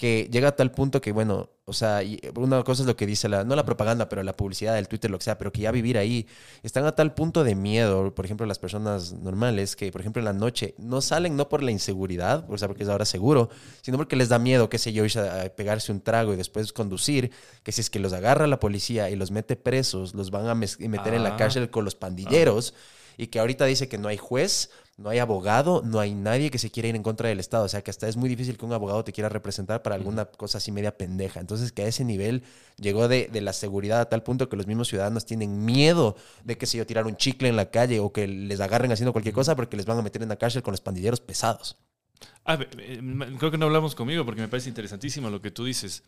que 0.00 0.30
llega 0.32 0.48
a 0.48 0.56
tal 0.56 0.70
punto 0.70 1.02
que, 1.02 1.12
bueno, 1.12 1.50
o 1.66 1.74
sea, 1.74 2.00
una 2.34 2.64
cosa 2.64 2.84
es 2.84 2.86
lo 2.86 2.96
que 2.96 3.04
dice 3.04 3.28
la, 3.28 3.44
no 3.44 3.54
la 3.54 3.66
propaganda, 3.66 4.08
pero 4.08 4.22
la 4.22 4.34
publicidad, 4.34 4.78
el 4.78 4.88
Twitter, 4.88 5.10
lo 5.10 5.18
que 5.18 5.24
sea, 5.24 5.36
pero 5.36 5.52
que 5.52 5.60
ya 5.60 5.70
vivir 5.72 5.98
ahí, 5.98 6.26
están 6.62 6.86
a 6.86 6.92
tal 6.92 7.12
punto 7.12 7.44
de 7.44 7.54
miedo, 7.54 8.14
por 8.14 8.24
ejemplo, 8.24 8.46
las 8.46 8.58
personas 8.58 9.12
normales, 9.12 9.76
que, 9.76 9.92
por 9.92 10.00
ejemplo, 10.00 10.20
en 10.20 10.24
la 10.24 10.32
noche 10.32 10.74
no 10.78 11.02
salen 11.02 11.36
no 11.36 11.50
por 11.50 11.62
la 11.62 11.70
inseguridad, 11.70 12.46
o 12.48 12.56
sea, 12.56 12.66
porque 12.66 12.84
es 12.84 12.88
ahora 12.88 13.04
seguro, 13.04 13.50
sino 13.82 13.98
porque 13.98 14.16
les 14.16 14.30
da 14.30 14.38
miedo, 14.38 14.70
qué 14.70 14.78
sé 14.78 14.94
yo, 14.94 15.04
irse 15.04 15.20
a 15.20 15.54
pegarse 15.54 15.92
un 15.92 16.00
trago 16.00 16.32
y 16.32 16.36
después 16.36 16.72
conducir, 16.72 17.30
que 17.62 17.70
si 17.70 17.82
es 17.82 17.90
que 17.90 17.98
los 17.98 18.14
agarra 18.14 18.46
la 18.46 18.58
policía 18.58 19.10
y 19.10 19.16
los 19.16 19.30
mete 19.30 19.54
presos, 19.54 20.14
los 20.14 20.30
van 20.30 20.46
a 20.46 20.54
meter 20.54 21.12
en 21.12 21.24
la 21.24 21.34
ah. 21.34 21.36
cárcel 21.36 21.68
con 21.68 21.84
los 21.84 21.94
pandilleros, 21.94 22.72
y 23.18 23.26
que 23.26 23.38
ahorita 23.38 23.66
dice 23.66 23.86
que 23.86 23.98
no 23.98 24.08
hay 24.08 24.16
juez, 24.16 24.70
no 25.00 25.08
hay 25.08 25.18
abogado, 25.18 25.80
no 25.82 25.98
hay 25.98 26.14
nadie 26.14 26.50
que 26.50 26.58
se 26.58 26.70
quiera 26.70 26.90
ir 26.90 26.94
en 26.94 27.02
contra 27.02 27.30
del 27.30 27.40
Estado. 27.40 27.64
O 27.64 27.68
sea, 27.68 27.80
que 27.82 27.90
hasta 27.90 28.06
es 28.06 28.18
muy 28.18 28.28
difícil 28.28 28.58
que 28.58 28.66
un 28.66 28.74
abogado 28.74 29.02
te 29.02 29.14
quiera 29.14 29.30
representar 29.30 29.82
para 29.82 29.96
alguna 29.96 30.26
cosa 30.26 30.58
así 30.58 30.72
media 30.72 30.98
pendeja. 30.98 31.40
Entonces, 31.40 31.72
que 31.72 31.82
a 31.82 31.86
ese 31.86 32.04
nivel 32.04 32.42
llegó 32.76 33.08
de, 33.08 33.30
la 33.40 33.54
seguridad 33.54 34.02
a 34.02 34.08
tal 34.10 34.22
punto 34.22 34.50
que 34.50 34.56
los 34.56 34.66
mismos 34.66 34.88
ciudadanos 34.88 35.24
tienen 35.24 35.64
miedo 35.64 36.16
de 36.44 36.58
que 36.58 36.66
se 36.66 36.76
yo 36.76 36.86
tirar 36.86 37.06
un 37.06 37.16
chicle 37.16 37.48
en 37.48 37.56
la 37.56 37.70
calle 37.70 37.98
o 37.98 38.12
que 38.12 38.28
les 38.28 38.60
agarren 38.60 38.92
haciendo 38.92 39.12
cualquier 39.12 39.34
cosa 39.34 39.56
porque 39.56 39.78
les 39.78 39.86
van 39.86 39.98
a 39.98 40.02
meter 40.02 40.22
en 40.22 40.28
la 40.28 40.36
cárcel 40.36 40.62
con 40.62 40.72
los 40.72 40.82
pandilleros 40.82 41.20
pesados. 41.20 41.78
A 42.44 42.56
ver, 42.56 42.68
eh, 42.78 43.00
creo 43.38 43.50
que 43.50 43.56
no 43.56 43.66
hablamos 43.66 43.94
conmigo 43.94 44.26
porque 44.26 44.42
me 44.42 44.48
parece 44.48 44.68
interesantísimo 44.68 45.30
lo 45.30 45.40
que 45.40 45.50
tú 45.50 45.64
dices. 45.64 46.02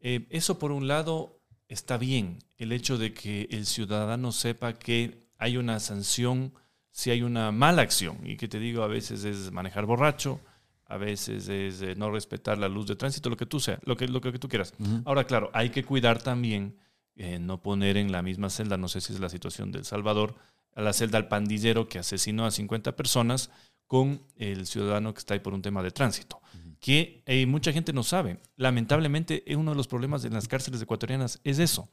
Eh, 0.00 0.26
eso 0.30 0.58
por 0.58 0.72
un 0.72 0.88
lado 0.88 1.38
está 1.68 1.98
bien, 1.98 2.38
el 2.56 2.72
hecho 2.72 2.96
de 2.96 3.12
que 3.12 3.46
el 3.50 3.66
ciudadano 3.66 4.32
sepa 4.32 4.72
que 4.72 5.28
hay 5.36 5.58
una 5.58 5.80
sanción 5.80 6.54
si 6.90 7.10
hay 7.10 7.22
una 7.22 7.52
mala 7.52 7.82
acción. 7.82 8.18
Y 8.24 8.36
que 8.36 8.48
te 8.48 8.58
digo, 8.58 8.82
a 8.82 8.88
veces 8.88 9.24
es 9.24 9.52
manejar 9.52 9.86
borracho, 9.86 10.40
a 10.86 10.96
veces 10.96 11.48
es 11.48 11.82
eh, 11.82 11.94
no 11.96 12.10
respetar 12.10 12.58
la 12.58 12.68
luz 12.68 12.86
de 12.86 12.96
tránsito, 12.96 13.28
lo 13.30 13.36
que 13.36 13.46
tú 13.46 13.60
sea, 13.60 13.78
lo 13.84 13.96
que, 13.96 14.08
lo 14.08 14.20
que 14.20 14.38
tú 14.38 14.48
quieras. 14.48 14.74
Ahora, 15.04 15.24
claro, 15.24 15.50
hay 15.52 15.70
que 15.70 15.84
cuidar 15.84 16.22
también, 16.22 16.76
eh, 17.16 17.38
no 17.38 17.62
poner 17.62 17.96
en 17.96 18.10
la 18.10 18.22
misma 18.22 18.48
celda, 18.48 18.76
no 18.76 18.88
sé 18.88 19.00
si 19.00 19.12
es 19.12 19.20
la 19.20 19.28
situación 19.28 19.70
del 19.70 19.84
Salvador, 19.84 20.34
a 20.74 20.80
la 20.80 20.92
celda 20.92 21.18
al 21.18 21.28
pandillero 21.28 21.88
que 21.88 21.98
asesinó 21.98 22.46
a 22.46 22.50
50 22.50 22.96
personas 22.96 23.50
con 23.86 24.22
el 24.36 24.66
ciudadano 24.66 25.12
que 25.12 25.18
está 25.18 25.34
ahí 25.34 25.40
por 25.40 25.54
un 25.54 25.62
tema 25.62 25.82
de 25.82 25.90
tránsito. 25.90 26.40
Que 26.80 27.24
eh, 27.26 27.44
mucha 27.46 27.72
gente 27.72 27.92
no 27.92 28.04
sabe. 28.04 28.38
Lamentablemente, 28.56 29.42
uno 29.56 29.72
de 29.72 29.76
los 29.76 29.88
problemas 29.88 30.22
de 30.22 30.30
las 30.30 30.46
cárceles 30.46 30.80
ecuatorianas 30.80 31.40
es 31.42 31.58
eso. 31.58 31.88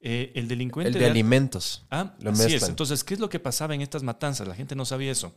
Eh, 0.00 0.32
el 0.34 0.46
delincuente... 0.48 0.92
El 0.92 0.98
de, 0.98 1.06
alimentos. 1.10 1.84
Ah, 1.90 2.14
así 2.24 2.54
es. 2.54 2.68
Entonces, 2.68 3.02
¿qué 3.02 3.14
es 3.14 3.20
lo 3.20 3.28
que 3.28 3.40
pasaba 3.40 3.74
en 3.74 3.80
estas 3.80 4.02
matanzas? 4.02 4.46
La 4.46 4.54
gente 4.54 4.74
no 4.74 4.84
sabía 4.84 5.10
eso. 5.10 5.34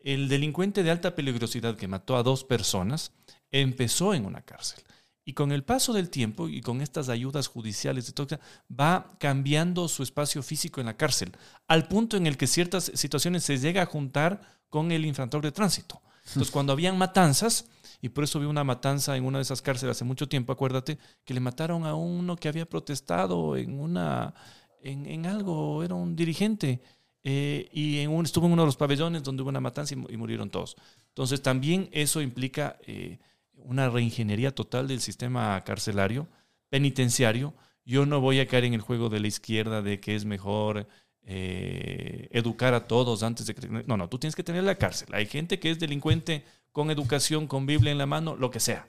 El 0.00 0.28
delincuente 0.28 0.82
de 0.82 0.90
alta 0.90 1.14
peligrosidad 1.14 1.76
que 1.76 1.88
mató 1.88 2.16
a 2.16 2.22
dos 2.22 2.44
personas 2.44 3.12
empezó 3.50 4.14
en 4.14 4.26
una 4.26 4.42
cárcel. 4.42 4.82
Y 5.24 5.34
con 5.34 5.52
el 5.52 5.62
paso 5.62 5.92
del 5.92 6.08
tiempo 6.08 6.48
y 6.48 6.62
con 6.62 6.80
estas 6.80 7.10
ayudas 7.10 7.48
judiciales, 7.48 8.06
de 8.06 8.12
todo, 8.12 8.38
va 8.70 9.14
cambiando 9.18 9.86
su 9.88 10.02
espacio 10.02 10.42
físico 10.42 10.80
en 10.80 10.86
la 10.86 10.96
cárcel, 10.96 11.32
al 11.66 11.86
punto 11.86 12.16
en 12.16 12.26
el 12.26 12.38
que 12.38 12.46
ciertas 12.46 12.90
situaciones 12.94 13.44
se 13.44 13.58
llega 13.58 13.82
a 13.82 13.86
juntar 13.86 14.40
con 14.70 14.90
el 14.90 15.04
infractor 15.04 15.42
de 15.42 15.52
tránsito. 15.52 16.00
Entonces, 16.28 16.50
cuando 16.52 16.72
habían 16.72 16.96
matanzas, 16.96 17.66
y 18.00 18.10
por 18.10 18.24
eso 18.24 18.38
vi 18.38 18.46
una 18.46 18.64
matanza 18.64 19.16
en 19.16 19.24
una 19.24 19.38
de 19.38 19.42
esas 19.42 19.62
cárceles 19.62 19.96
hace 19.96 20.04
mucho 20.04 20.28
tiempo, 20.28 20.52
acuérdate, 20.52 20.98
que 21.24 21.34
le 21.34 21.40
mataron 21.40 21.84
a 21.84 21.94
uno 21.94 22.36
que 22.36 22.48
había 22.48 22.68
protestado 22.68 23.56
en 23.56 23.80
una 23.80 24.34
en, 24.82 25.26
algo, 25.26 25.82
era 25.82 25.94
un 25.94 26.16
dirigente. 26.16 26.80
Eh, 27.24 27.68
y 27.72 27.98
en 27.98 28.10
un, 28.10 28.24
estuvo 28.24 28.46
en 28.46 28.52
uno 28.52 28.62
de 28.62 28.66
los 28.66 28.76
pabellones 28.76 29.22
donde 29.22 29.42
hubo 29.42 29.50
una 29.50 29.60
matanza 29.60 29.94
y, 29.94 30.16
murieron 30.16 30.50
todos. 30.50 30.76
Entonces 31.08 31.42
también 31.42 31.88
eso 31.92 32.22
implica 32.22 32.78
eh, 32.86 33.18
una 33.54 33.88
reingeniería 33.90 34.54
total 34.54 34.88
del 34.88 35.00
sistema 35.00 35.62
carcelario, 35.64 36.28
penitenciario. 36.68 37.54
Yo 37.84 38.06
no 38.06 38.20
voy 38.20 38.40
a 38.40 38.46
caer 38.46 38.64
en 38.64 38.74
el 38.74 38.80
juego 38.80 39.08
de 39.08 39.20
la 39.20 39.26
izquierda 39.26 39.82
de 39.82 39.98
que 40.00 40.14
es 40.14 40.24
mejor 40.24 40.86
eh, 41.22 42.28
educar 42.30 42.74
a 42.74 42.86
todos 42.86 43.22
antes 43.22 43.46
de 43.46 43.54
que... 43.54 43.68
No, 43.68 43.96
no, 43.96 44.08
tú 44.08 44.18
tienes 44.18 44.36
que 44.36 44.44
tener 44.44 44.64
la 44.64 44.76
cárcel. 44.76 45.08
Hay 45.12 45.26
gente 45.26 45.58
que 45.58 45.70
es 45.70 45.78
delincuente 45.78 46.44
con 46.78 46.92
educación, 46.92 47.48
con 47.48 47.66
Biblia 47.66 47.90
en 47.90 47.98
la 47.98 48.06
mano, 48.06 48.36
lo 48.36 48.52
que 48.52 48.60
sea. 48.60 48.86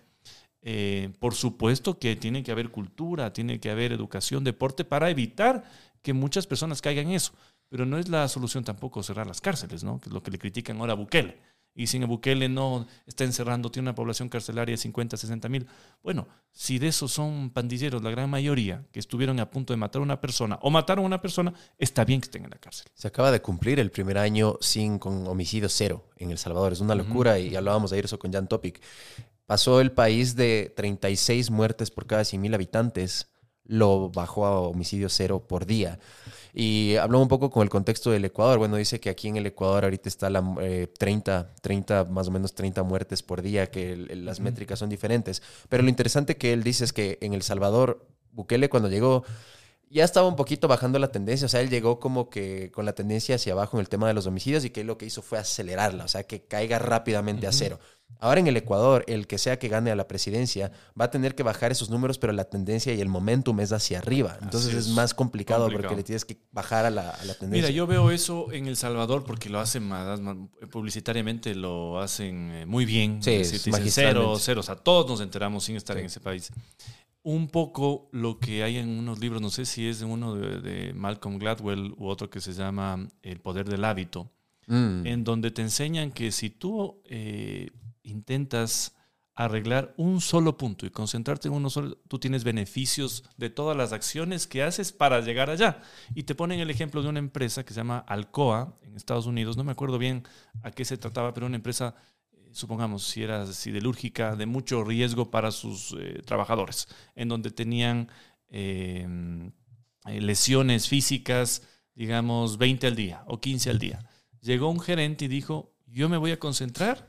Eh, 0.62 1.10
por 1.18 1.34
supuesto 1.34 1.98
que 1.98 2.16
tiene 2.16 2.44
que 2.44 2.52
haber 2.52 2.70
cultura, 2.70 3.34
tiene 3.34 3.60
que 3.60 3.72
haber 3.72 3.92
educación, 3.92 4.44
deporte 4.44 4.86
para 4.86 5.10
evitar 5.10 5.64
que 6.04 6.14
muchas 6.14 6.46
personas 6.46 6.84
caigan 6.84 7.08
en 7.08 7.14
eso. 7.14 7.32
Pero 7.68 7.88
no 7.88 7.98
es 7.98 8.08
la 8.08 8.28
solución 8.28 8.64
tampoco 8.64 9.02
cerrar 9.02 9.26
las 9.26 9.42
cárceles, 9.42 9.84
¿no? 9.84 10.00
Que 10.00 10.10
es 10.10 10.14
lo 10.14 10.22
que 10.22 10.30
le 10.30 10.38
critican 10.38 10.80
ahora 10.80 10.94
a 10.94 10.98
Bukele. 10.98 11.40
Y 11.76 11.88
si 11.88 12.00
Bukele 12.00 12.50
no 12.50 12.88
está 13.06 13.24
encerrando, 13.24 13.72
tiene 13.72 13.88
una 13.88 13.96
población 13.96 14.28
carcelaria 14.28 14.74
de 14.74 14.78
50, 14.78 15.16
60 15.16 15.50
mil. 15.50 15.68
Bueno, 16.04 16.28
si 16.52 16.78
de 16.78 16.90
esos 16.90 17.12
son 17.12 17.52
pandilleros, 17.52 18.04
la 18.04 18.10
gran 18.10 18.30
mayoría 18.30 18.86
que 18.92 19.00
estuvieron 19.00 19.40
a 19.40 19.50
punto 19.50 19.72
de 19.72 19.78
matar 19.78 20.02
a 20.02 20.04
una 20.04 20.20
persona 20.20 20.60
o 20.62 20.70
mataron 20.70 21.06
a 21.06 21.08
una 21.08 21.22
persona, 21.22 21.54
está 21.78 22.04
bien 22.04 22.20
que 22.20 22.26
estén 22.26 22.44
en 22.44 22.50
la 22.50 22.58
cárcel. 22.58 22.88
Se 22.94 23.08
acaba 23.08 23.32
de 23.32 23.42
cumplir 23.42 23.80
el 23.80 23.92
primer 23.92 24.18
año 24.18 24.58
sin 24.60 25.00
con 25.00 25.26
homicidio 25.28 25.70
cero 25.70 26.10
en 26.18 26.32
El 26.32 26.38
Salvador. 26.38 26.74
Es 26.74 26.82
una 26.82 26.96
locura 26.96 27.40
y 27.40 27.56
hablábamos 27.56 27.92
de 27.92 28.00
eso 28.00 28.20
con 28.20 28.34
Jan 28.34 28.48
Topic. 28.48 28.82
Pasó 29.46 29.82
el 29.82 29.92
país 29.92 30.36
de 30.36 30.74
36 30.76 31.50
muertes 31.50 31.92
por 31.92 32.06
cada 32.06 32.24
100 32.24 32.42
mil 32.42 32.54
habitantes, 32.54 33.30
lo 33.64 34.10
bajó 34.10 34.46
a 34.46 34.60
homicidio 34.60 35.10
cero 35.10 35.46
por 35.48 35.66
día. 35.66 36.00
Y 36.54 36.96
habló 36.96 37.20
un 37.20 37.28
poco 37.28 37.50
con 37.50 37.64
el 37.64 37.70
contexto 37.70 38.12
del 38.12 38.26
Ecuador. 38.26 38.58
Bueno, 38.58 38.78
dice 38.78 39.00
que 39.00 39.10
aquí 39.10 39.28
en 39.28 39.38
el 39.38 39.46
Ecuador 39.46 39.84
ahorita 39.84 40.10
está 40.10 40.30
la 40.30 40.44
30, 40.98 41.56
30, 41.62 42.06
más 42.06 42.28
o 42.28 42.32
menos 42.32 42.54
30 42.54 42.84
muertes 42.84 43.24
por 43.24 43.42
día, 43.42 43.70
que 43.70 43.96
las 43.96 44.40
métricas 44.40 44.80
son 44.80 44.90
diferentes. 44.90 45.42
Pero 45.70 45.84
lo 45.84 45.90
interesante 45.90 46.38
que 46.38 46.54
él 46.54 46.64
dice 46.64 46.84
es 46.84 46.94
que 46.94 47.18
en 47.22 47.34
El 47.34 47.42
Salvador, 47.42 48.06
Bukele 48.32 48.70
cuando 48.70 48.90
llegó 48.90 49.24
ya 49.90 50.04
estaba 50.04 50.28
un 50.28 50.36
poquito 50.36 50.68
bajando 50.68 51.00
la 51.00 51.12
tendencia, 51.12 51.46
o 51.46 51.50
sea, 51.50 51.62
él 51.62 51.70
llegó 51.70 52.00
como 52.00 52.30
que 52.30 52.72
con 52.72 52.86
la 52.86 52.94
tendencia 52.94 53.36
hacia 53.36 53.54
abajo 53.54 53.78
en 53.78 53.82
el 53.82 53.90
tema 53.90 54.08
de 54.08 54.14
los 54.14 54.28
homicidios 54.28 54.64
y 54.64 54.70
que 54.70 54.84
lo 54.84 54.98
que 54.98 55.06
hizo 55.06 55.22
fue 55.22 55.40
acelerarla, 55.40 56.06
o 56.06 56.08
sea, 56.08 56.24
que 56.24 56.44
caiga 56.44 56.78
rápidamente 56.78 57.48
a 57.48 57.52
cero. 57.52 57.80
Ahora 58.22 58.42
en 58.42 58.48
el 58.48 58.58
Ecuador, 58.58 59.06
el 59.08 59.28
que 59.28 59.38
sea 59.38 59.58
que 59.60 59.70
gane 59.70 59.92
a 59.92 59.96
la 59.96 60.08
presidencia 60.08 60.72
va 61.00 61.06
a 61.06 61.12
tener 61.12 61.36
que 61.36 61.44
bajar 61.44 61.72
esos 61.72 61.90
números, 61.90 62.18
pero 62.18 62.34
la 62.34 62.44
tendencia 62.44 62.94
y 62.94 63.00
el 63.00 63.08
momentum 63.08 63.60
es 63.62 63.72
hacia 63.72 64.00
arriba. 64.00 64.38
Entonces 64.42 64.74
es, 64.74 64.90
más 64.90 65.14
complicado, 65.14 65.70
porque 65.72 65.96
le 65.96 66.04
tienes 66.04 66.26
que 66.26 66.38
bajar 66.52 66.86
a 66.86 66.90
la, 66.90 67.14
tendencia. 67.14 67.48
Mira, 67.48 67.70
yo 67.70 67.88
veo 67.88 68.12
eso 68.12 68.52
en 68.52 68.68
El 68.68 68.76
Salvador 68.76 69.24
porque 69.24 69.50
lo 69.50 69.60
hacen 69.60 69.88
más, 69.88 70.20
publicitariamente, 70.70 71.56
lo 71.56 72.02
hacen 72.02 72.52
eh, 72.52 72.66
muy 72.66 72.84
bien. 72.86 73.24
Sí, 73.24 73.42
cero, 73.46 74.36
cero. 74.38 74.60
O 74.60 74.64
sea, 74.64 74.76
todos 74.76 75.10
nos 75.10 75.22
enteramos 75.22 75.64
sin 75.64 75.78
estar 75.78 75.98
en 75.98 76.06
ese 76.06 76.20
país 76.20 76.52
un 77.24 77.48
poco 77.48 78.10
lo 78.12 78.40
que 78.40 78.64
hay 78.64 78.78
en 78.78 78.90
unos 78.90 79.20
libros, 79.20 79.42
no 79.42 79.50
sé 79.50 79.66
si 79.66 79.88
es 79.88 80.00
de 80.00 80.06
uno 80.06 80.36
de, 80.36 80.94
Malcolm 80.94 81.38
Gladwell 81.38 81.94
u 81.98 82.08
otro 82.08 82.30
que 82.30 82.40
se 82.40 82.54
llama 82.54 83.08
El 83.22 83.40
poder 83.40 83.68
del 83.68 83.84
hábito, 83.84 84.32
mm. 84.68 85.06
en 85.06 85.24
donde 85.24 85.52
te 85.52 85.62
enseñan 85.62 86.12
que 86.12 86.32
si 86.32 86.50
tú 86.50 87.02
eh, 87.06 87.72
intentas 88.10 88.96
arreglar 89.36 89.94
un 89.96 90.20
solo 90.20 90.58
punto 90.58 90.86
y 90.86 90.90
concentrarte 90.90 91.48
en 91.48 91.54
uno 91.54 91.70
solo, 91.70 91.98
tú 92.10 92.20
tienes 92.20 92.44
beneficios 92.44 93.24
de 93.38 93.50
todas 93.50 93.78
las 93.78 93.94
acciones 93.94 94.48
que 94.48 94.64
haces 94.64 94.92
para 94.92 95.22
llegar 95.22 95.50
allá. 95.50 95.82
Y 96.14 96.24
te 96.24 96.36
ponen 96.36 96.60
el 96.60 96.70
ejemplo 96.70 97.02
de 97.02 97.08
una 97.08 97.20
empresa 97.20 97.64
que 97.64 97.74
se 97.74 97.80
llama 97.80 98.00
Alcoa 98.00 98.78
en 98.82 98.98
Estados 98.98 99.28
Unidos, 99.28 99.56
no 99.56 99.64
me 99.64 99.72
acuerdo 99.72 99.98
bien 99.98 100.24
a 100.62 100.72
qué 100.72 100.84
se 100.84 100.98
trataba, 100.98 101.34
pero 101.34 101.46
una 101.46 101.56
empresa 101.56 101.96
supongamos, 102.52 103.04
si 103.04 103.24
era 103.24 103.46
siderúrgica, 103.46 104.36
de 104.36 104.46
mucho 104.46 104.84
riesgo 104.84 105.32
para 105.32 105.52
sus 105.52 105.96
eh, 106.00 106.22
trabajadores, 106.26 106.88
en 107.16 107.30
donde 107.30 107.52
tenían 107.52 108.10
em, 108.50 109.52
eh, 110.06 110.22
lesiones 110.22 110.88
físicas, 110.88 111.64
digamos, 111.96 112.58
20 112.58 112.88
al 112.88 112.96
día 112.96 113.24
o 113.28 113.40
15 113.40 113.70
al 113.70 113.80
día. 113.80 114.10
Llegó 114.42 114.70
un 114.70 114.80
gerente 114.80 115.26
y 115.26 115.28
dijo, 115.28 115.76
yo 115.86 116.10
me 116.10 116.18
voy 116.18 116.32
a 116.32 116.40
concentrar 116.40 117.09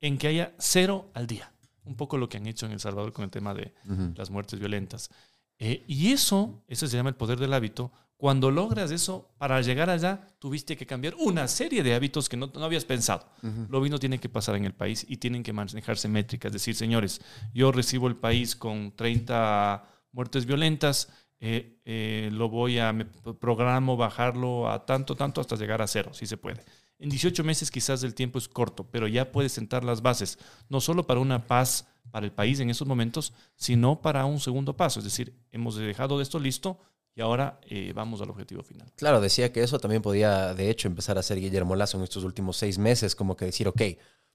en 0.00 0.18
que 0.18 0.28
haya 0.28 0.54
cero 0.58 1.10
al 1.14 1.26
día. 1.26 1.52
Un 1.84 1.96
poco 1.96 2.18
lo 2.18 2.28
que 2.28 2.36
han 2.36 2.46
hecho 2.46 2.66
en 2.66 2.72
El 2.72 2.80
Salvador 2.80 3.12
con 3.12 3.24
el 3.24 3.30
tema 3.30 3.54
de 3.54 3.74
las 4.14 4.30
muertes 4.30 4.58
violentas. 4.58 5.10
Eh, 5.58 5.84
y 5.86 6.12
eso, 6.12 6.62
eso 6.68 6.86
se 6.86 6.96
llama 6.96 7.10
el 7.10 7.16
poder 7.16 7.38
del 7.38 7.52
hábito, 7.52 7.92
cuando 8.20 8.50
logras 8.50 8.90
eso, 8.90 9.30
para 9.38 9.62
llegar 9.62 9.88
allá, 9.88 10.28
tuviste 10.38 10.76
que 10.76 10.84
cambiar 10.84 11.14
una 11.18 11.48
serie 11.48 11.82
de 11.82 11.94
hábitos 11.94 12.28
que 12.28 12.36
no, 12.36 12.52
habías 12.56 12.84
pensado. 12.84 13.26
Lo 13.70 13.80
mismo 13.80 13.98
tiene 13.98 14.20
que 14.20 14.28
pasar 14.28 14.56
en 14.56 14.66
el 14.66 14.74
país 14.74 15.06
y 15.08 15.16
tienen 15.16 15.42
que 15.42 15.54
manejarse 15.54 16.06
métricas. 16.06 16.52
Decir, 16.52 16.74
señores, 16.74 17.22
yo 17.54 17.72
recibo 17.72 18.08
el 18.08 18.16
país 18.16 18.54
con 18.54 18.94
30 18.94 19.82
muertes 20.12 20.44
violentas, 20.44 21.08
eh, 21.40 21.80
eh, 21.86 22.28
lo 22.30 22.50
voy 22.50 22.78
a, 22.78 22.92
me 22.92 23.06
programo 23.06 23.96
bajarlo 23.96 24.70
a 24.70 24.84
tanto, 24.84 25.16
tanto 25.16 25.40
hasta 25.40 25.56
llegar 25.56 25.80
a 25.80 25.86
cero, 25.86 26.12
si 26.12 26.26
se 26.26 26.36
puede. 26.36 26.62
En 27.00 27.08
18 27.08 27.42
meses 27.42 27.70
quizás 27.70 28.02
el 28.02 28.14
tiempo 28.14 28.38
es 28.38 28.46
corto, 28.46 28.86
pero 28.90 29.08
ya 29.08 29.32
puedes 29.32 29.52
sentar 29.52 29.84
las 29.84 30.02
bases, 30.02 30.38
no 30.68 30.80
solo 30.80 31.06
para 31.06 31.20
una 31.20 31.46
paz 31.46 31.86
para 32.10 32.26
el 32.26 32.32
país 32.32 32.60
en 32.60 32.70
esos 32.70 32.86
momentos, 32.86 33.32
sino 33.56 34.02
para 34.02 34.24
un 34.26 34.38
segundo 34.38 34.76
paso. 34.76 35.00
Es 35.00 35.04
decir, 35.04 35.34
hemos 35.50 35.76
dejado 35.76 36.18
de 36.18 36.24
esto 36.24 36.38
listo, 36.38 36.78
y 37.14 37.22
ahora 37.22 37.58
eh, 37.68 37.92
vamos 37.94 38.20
al 38.20 38.30
objetivo 38.30 38.62
final. 38.62 38.92
Claro, 38.96 39.20
decía 39.20 39.52
que 39.52 39.62
eso 39.62 39.78
también 39.78 40.02
podía, 40.02 40.54
de 40.54 40.70
hecho, 40.70 40.88
empezar 40.88 41.16
a 41.16 41.20
hacer 41.20 41.40
Guillermo 41.40 41.74
Lazo 41.74 41.96
en 41.96 42.04
estos 42.04 42.22
últimos 42.24 42.56
seis 42.56 42.78
meses, 42.78 43.14
como 43.16 43.36
que 43.36 43.46
decir, 43.46 43.66
ok, 43.66 43.82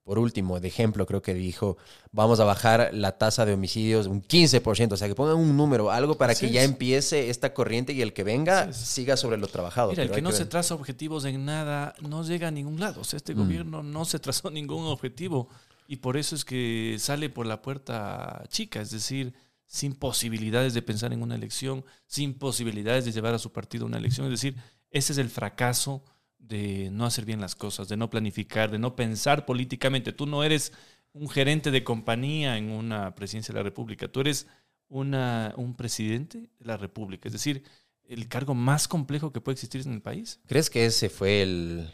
por 0.05 0.19
último, 0.19 0.59
de 0.59 0.67
ejemplo, 0.67 1.07
creo 1.07 1.23
que 1.23 1.33
dijo, 1.33 1.77
vamos 2.11 2.39
a 2.39 2.43
bajar 2.43 2.91
la 2.93 3.17
tasa 3.17 3.43
de 3.43 3.53
homicidios 3.53 4.05
un 4.05 4.21
15%, 4.21 4.91
o 4.91 4.97
sea, 4.97 5.07
que 5.07 5.15
pongan 5.15 5.35
un 5.35 5.57
número, 5.57 5.89
algo 5.89 6.15
para 6.15 6.35
que 6.35 6.51
ya 6.51 6.61
empiece 6.61 7.31
esta 7.31 7.55
corriente 7.55 7.91
y 7.91 8.03
el 8.03 8.13
que 8.13 8.23
venga 8.23 8.71
siga 8.71 9.17
sobre 9.17 9.37
lo 9.37 9.47
trabajado. 9.47 9.89
Mira, 9.89 10.03
el 10.03 10.11
que 10.11 10.21
no 10.21 10.31
se 10.31 10.45
traza 10.45 10.75
objetivos 10.75 11.25
en 11.25 11.43
nada 11.43 11.95
no 12.07 12.23
llega 12.23 12.49
a 12.49 12.51
ningún 12.51 12.79
lado. 12.79 13.01
O 13.01 13.03
sea, 13.03 13.17
este 13.17 13.33
mm. 13.33 13.37
gobierno 13.37 13.81
no 13.81 14.05
se 14.05 14.19
trazó 14.19 14.49
ningún 14.51 14.85
objetivo 14.85 15.49
y 15.87 15.95
por 15.95 16.17
eso 16.17 16.35
es 16.35 16.45
que 16.45 16.97
sale 16.99 17.31
por 17.31 17.47
la 17.47 17.63
puerta 17.63 18.43
chica, 18.49 18.81
es 18.81 18.91
decir, 18.91 19.33
sin 19.65 19.95
posibilidades 19.95 20.75
de 20.75 20.83
pensar 20.83 21.13
en 21.13 21.23
una 21.23 21.33
elección, 21.33 21.83
sin 22.05 22.35
posibilidades 22.35 23.05
de 23.05 23.11
llevar 23.11 23.33
a 23.33 23.39
su 23.39 23.51
partido 23.51 23.85
a 23.85 23.87
una 23.87 23.97
elección. 23.97 24.27
Es 24.27 24.39
decir, 24.39 24.55
ese 24.91 25.13
es 25.13 25.17
el 25.17 25.31
fracaso 25.31 26.03
de 26.47 26.89
no 26.91 27.05
hacer 27.05 27.25
bien 27.25 27.41
las 27.41 27.55
cosas, 27.55 27.87
de 27.87 27.97
no 27.97 28.09
planificar, 28.09 28.71
de 28.71 28.79
no 28.79 28.95
pensar 28.95 29.45
políticamente. 29.45 30.13
Tú 30.13 30.25
no 30.25 30.43
eres 30.43 30.71
un 31.13 31.29
gerente 31.29 31.71
de 31.71 31.83
compañía 31.83 32.57
en 32.57 32.71
una 32.71 33.15
presidencia 33.15 33.53
de 33.53 33.59
la 33.59 33.63
República, 33.63 34.07
tú 34.07 34.21
eres 34.21 34.47
una, 34.89 35.53
un 35.55 35.75
presidente 35.75 36.49
de 36.59 36.65
la 36.65 36.77
República, 36.77 37.29
es 37.29 37.33
decir, 37.33 37.63
el 38.03 38.27
cargo 38.27 38.53
más 38.53 38.87
complejo 38.87 39.31
que 39.31 39.41
puede 39.41 39.53
existir 39.53 39.81
en 39.85 39.93
el 39.93 40.01
país. 40.01 40.39
¿Crees 40.45 40.69
que 40.69 40.85
ese 40.85 41.09
fue 41.09 41.41
el 41.41 41.89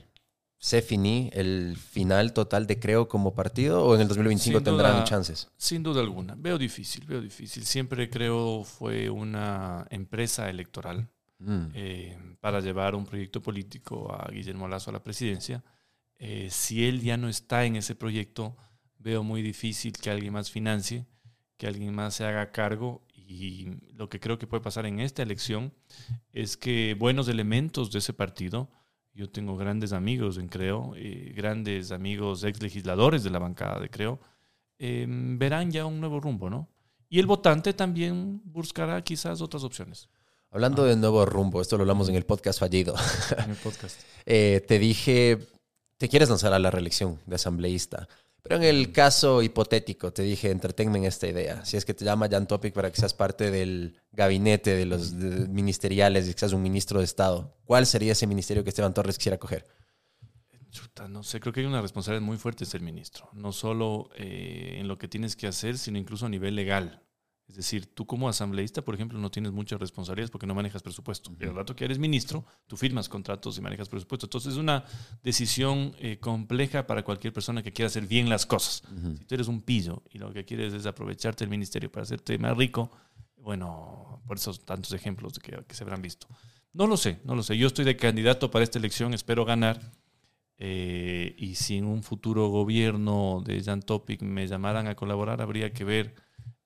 se 0.58 0.84
finí, 0.84 1.32
el 1.34 1.76
final 1.76 2.34
total 2.34 2.68
de 2.68 2.80
Creo 2.80 3.08
como 3.08 3.34
partido 3.34 3.84
o 3.84 3.96
en 3.96 4.02
el 4.02 4.08
2025 4.08 4.62
tendrán 4.62 5.04
chances? 5.06 5.50
Sin 5.58 5.82
duda 5.82 6.02
alguna, 6.02 6.36
veo 6.38 6.58
difícil, 6.58 7.06
veo 7.06 7.22
difícil. 7.22 7.66
Siempre 7.66 8.10
Creo 8.10 8.64
fue 8.64 9.10
una 9.10 9.88
empresa 9.90 10.50
electoral 10.50 11.10
Mm. 11.42 11.72
Eh, 11.74 12.18
para 12.40 12.60
llevar 12.60 12.96
un 12.96 13.06
proyecto 13.06 13.42
político 13.42 14.14
a 14.14 14.30
Guillermo 14.32 14.68
Lazo 14.68 14.92
a 14.92 14.94
la 14.94 15.04
presidencia. 15.04 15.64
Eh, 16.18 16.50
si 16.52 16.86
él 16.88 17.02
ya 17.02 17.18
no 17.18 17.30
está 17.30 17.66
en 17.66 17.76
ese 17.76 17.96
proyecto, 17.96 18.56
veo 19.00 19.24
muy 19.24 19.42
difícil 19.42 19.94
que 19.94 20.12
alguien 20.12 20.34
más 20.34 20.52
financie, 20.52 21.06
que 21.58 21.68
alguien 21.68 21.94
más 21.94 22.16
se 22.16 22.26
haga 22.26 22.52
cargo. 22.52 23.06
Y 23.16 23.70
lo 23.94 24.10
que 24.10 24.20
creo 24.20 24.38
que 24.38 24.48
puede 24.48 24.62
pasar 24.62 24.86
en 24.86 25.00
esta 25.00 25.24
elección 25.24 25.74
es 26.32 26.58
que 26.58 26.96
buenos 26.98 27.28
elementos 27.28 27.92
de 27.92 28.00
ese 28.00 28.14
partido, 28.14 28.70
yo 29.14 29.30
tengo 29.30 29.58
grandes 29.58 29.94
amigos 29.94 30.38
en 30.38 30.48
Creo, 30.48 30.94
eh, 30.96 31.34
grandes 31.36 31.92
amigos 31.92 32.44
ex 32.44 32.62
legisladores 32.62 33.24
de 33.24 33.30
la 33.30 33.40
bancada 33.40 33.80
de 33.80 33.90
Creo, 33.90 34.20
verán 34.80 35.70
ya 35.70 35.86
un 35.86 36.00
nuevo 36.00 36.20
rumbo, 36.20 36.50
¿no? 36.50 36.68
Y 37.08 37.20
el 37.20 37.28
votante 37.28 37.72
también 37.74 38.42
buscará 38.44 39.04
quizás 39.04 39.42
otras 39.42 39.64
opciones. 39.64 40.10
Hablando 40.54 40.84
de 40.84 40.98
nuevo 40.98 41.26
rumbo, 41.26 41.62
esto 41.62 41.78
lo 41.78 41.84
hablamos 41.84 42.10
en 42.10 42.16
el 42.16 42.26
podcast 42.26 42.60
fallido. 42.60 42.94
En 43.38 43.52
el 43.52 43.58
podcast. 43.58 44.00
Eh, 44.28 44.64
te 44.68 44.78
dije, 44.78 45.40
te 45.98 46.08
quieres 46.08 46.30
lanzar 46.30 46.54
a 46.54 46.60
la 46.60 46.70
reelección 46.70 47.20
de 47.26 47.36
asambleísta. 47.36 48.08
Pero 48.44 48.58
en 48.58 48.64
el 48.64 48.92
caso 48.92 49.42
hipotético, 49.42 50.14
te 50.14 50.22
dije, 50.22 50.52
entretenme 50.52 51.00
en 51.00 51.06
esta 51.06 51.28
idea. 51.28 51.66
Si 51.66 51.76
es 51.76 51.86
que 51.86 51.96
te 51.96 52.06
llama 52.06 52.30
Jan 52.30 52.48
Topic 52.48 52.72
para 52.72 52.92
que 52.92 53.00
seas 53.00 53.16
parte 53.16 53.50
del 53.50 54.00
gabinete 54.12 54.76
de 54.76 54.86
los 54.86 55.14
ministeriales 55.14 56.28
y 56.28 56.34
que 56.34 56.40
seas 56.40 56.54
un 56.54 56.62
ministro 56.62 57.00
de 57.00 57.06
Estado, 57.06 57.58
¿cuál 57.66 57.88
sería 57.88 58.12
ese 58.12 58.28
ministerio 58.28 58.64
que 58.64 58.70
Esteban 58.70 58.94
Torres 58.94 59.18
quisiera 59.18 59.40
coger? 59.40 59.66
Chuta, 60.70 61.08
no 61.08 61.24
sé, 61.24 61.40
creo 61.40 61.52
que 61.52 61.62
hay 61.62 61.66
una 61.66 61.82
responsabilidad 61.82 62.26
muy 62.26 62.38
fuerte 62.38 62.66
ser 62.66 62.82
ministro. 62.82 63.28
No 63.34 63.52
solo 63.52 64.10
eh, 64.16 64.76
en 64.78 64.88
lo 64.88 65.00
que 65.00 65.08
tienes 65.08 65.36
que 65.36 65.48
hacer, 65.48 65.80
sino 65.80 65.98
incluso 65.98 66.28
a 66.28 66.30
nivel 66.30 66.56
legal. 66.56 67.02
Es 67.52 67.58
decir, 67.58 67.86
tú 67.94 68.06
como 68.06 68.30
asambleísta, 68.30 68.82
por 68.82 68.96
ejemplo, 68.96 69.20
no 69.20 69.30
tienes 69.30 69.52
muchas 69.52 69.78
responsabilidades 69.78 70.32
porque 70.32 70.48
no 70.48 70.56
manejas 70.56 70.82
presupuesto. 70.82 71.34
Pero 71.38 71.52
el 71.52 71.58
rato 71.58 71.76
que 71.76 71.84
eres 71.84 72.00
ministro, 72.00 72.46
tú 72.66 72.78
firmas 72.78 73.10
contratos 73.10 73.58
y 73.58 73.62
manejas 73.62 73.90
presupuesto. 73.90 74.26
Entonces 74.26 74.54
es 74.54 74.58
una 74.58 74.86
decisión 75.22 75.94
eh, 76.00 76.18
compleja 76.18 76.88
para 76.88 77.04
cualquier 77.04 77.34
persona 77.34 77.62
que 77.62 77.74
quiera 77.74 77.88
hacer 77.88 78.08
bien 78.08 78.30
las 78.30 78.46
cosas. 78.46 78.84
Si 79.18 79.26
tú 79.26 79.36
eres 79.36 79.50
un 79.50 79.62
pillo 79.62 80.02
y 80.10 80.18
lo 80.18 80.32
que 80.32 80.46
quieres 80.46 80.74
es 80.74 80.86
aprovecharte 80.86 81.44
del 81.44 81.50
ministerio 81.50 81.92
para 81.92 82.04
hacerte 82.04 82.38
más 82.38 82.56
rico, 82.56 82.90
bueno, 83.36 84.22
por 84.26 84.38
esos 84.38 84.64
tantos 84.64 84.94
ejemplos 84.94 85.38
que, 85.38 85.62
que 85.68 85.76
se 85.76 85.84
habrán 85.84 86.02
visto. 86.02 86.28
No 86.72 86.88
lo 86.88 86.96
sé, 86.96 87.20
no 87.26 87.36
lo 87.36 87.44
sé. 87.44 87.58
Yo 87.58 87.68
estoy 87.68 87.84
de 87.84 87.98
candidato 87.98 88.50
para 88.50 88.64
esta 88.64 88.80
elección, 88.80 89.14
espero 89.14 89.44
ganar. 89.44 89.82
Eh, 90.58 91.36
y 91.38 91.56
si 91.56 91.78
en 91.78 91.86
un 91.86 92.02
futuro 92.02 92.48
gobierno 92.48 93.42
de 93.44 93.62
Jan 93.62 93.82
Topic 93.82 94.22
me 94.22 94.48
llamaran 94.48 94.88
a 94.88 94.96
colaborar, 94.96 95.42
habría 95.42 95.74
que 95.74 95.84
ver 95.84 96.16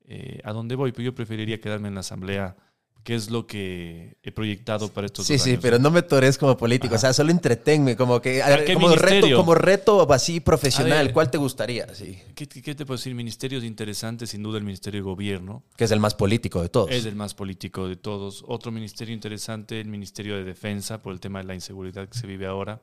eh, 0.08 0.40
a 0.44 0.54
dónde 0.54 0.76
voy, 0.76 0.92
pero 0.92 1.06
yo 1.06 1.16
preferiría 1.16 1.60
quedarme 1.60 1.88
en 1.88 1.96
la 1.96 2.02
asamblea, 2.02 2.56
que 3.04 3.14
es 3.16 3.30
lo 3.30 3.46
que 3.46 4.18
he 4.24 4.32
proyectado 4.32 4.92
para 4.92 5.06
estos 5.06 5.28
sí, 5.28 5.38
Sí, 5.38 5.52
sí, 5.52 5.60
pero 5.62 5.78
no 5.78 5.92
me 5.92 6.02
tores 6.02 6.38
como 6.38 6.58
político, 6.58 6.96
o 6.96 6.98
sea, 6.98 7.14
solo 7.14 7.32
entretenme, 7.32 7.96
como 7.96 8.20
que 8.20 8.42
como 8.74 8.96
reto, 8.96 9.36
como 9.36 9.56
reto 9.56 10.12
así 10.12 10.40
profesional, 10.40 11.14
¿cuál 11.14 11.30
te 11.30 11.38
gustaría? 11.38 11.94
Sí. 11.94 12.20
¿qué, 12.34 12.48
te 12.48 12.86
puedo 12.86 12.98
decir? 12.98 13.14
Ministerios 13.14 13.64
interesantes, 13.64 14.32
sin 14.32 14.42
duda 14.42 14.58
el 14.58 14.64
Ministerio 14.64 15.02
de 15.02 15.04
Gobierno. 15.04 15.64
Que 15.76 15.84
es 15.84 15.92
el 15.92 16.00
más 16.00 16.16
político 16.16 16.62
de 16.62 16.70
todos. 16.70 16.90
Es 16.92 17.06
el 17.06 17.16
más 17.16 17.36
político 17.36 17.88
de 17.88 17.96
todos. 17.96 18.44
Otro 18.48 18.72
ministerio 18.72 19.14
interesante, 19.14 19.80
el 19.80 19.88
Ministerio 19.88 20.36
de 20.36 20.44
Defensa, 20.44 21.02
por 21.02 21.14
el 21.14 21.20
tema 21.20 21.40
de 21.40 21.46
la 21.46 21.54
inseguridad 21.54 22.10
que 22.10 22.18
se 22.18 22.26
vive 22.26 22.48
ahora. 22.48 22.82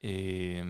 Eh, 0.00 0.60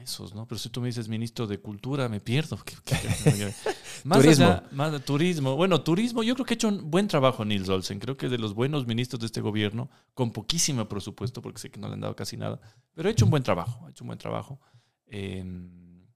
esos, 0.00 0.34
¿no? 0.34 0.46
Pero 0.46 0.58
si 0.58 0.68
tú 0.68 0.80
me 0.80 0.86
dices 0.88 1.08
ministro 1.08 1.46
de 1.46 1.58
Cultura, 1.58 2.08
me 2.08 2.20
pierdo. 2.20 2.58
más 4.04 4.18
turismo. 4.20 4.62
más 4.72 5.04
turismo. 5.04 5.56
Bueno, 5.56 5.82
turismo, 5.82 6.22
yo 6.22 6.34
creo 6.34 6.46
que 6.46 6.54
ha 6.54 6.56
hecho 6.56 6.68
un 6.68 6.90
buen 6.90 7.08
trabajo 7.08 7.44
Nils 7.44 7.68
Olsen. 7.68 7.98
Creo 7.98 8.16
que 8.16 8.28
de 8.28 8.38
los 8.38 8.54
buenos 8.54 8.86
ministros 8.86 9.20
de 9.20 9.26
este 9.26 9.40
gobierno, 9.40 9.90
con 10.14 10.32
poquísimo 10.32 10.88
presupuesto, 10.88 11.42
porque 11.42 11.58
sé 11.58 11.70
que 11.70 11.80
no 11.80 11.88
le 11.88 11.94
han 11.94 12.00
dado 12.00 12.16
casi 12.16 12.36
nada, 12.36 12.60
pero 12.94 13.08
ha 13.08 13.12
hecho 13.12 13.24
un 13.24 13.30
buen 13.30 13.42
trabajo, 13.42 13.86
ha 13.86 13.90
hecho 13.90 14.04
un 14.04 14.08
buen 14.08 14.18
trabajo. 14.18 14.60
Em, 15.06 16.06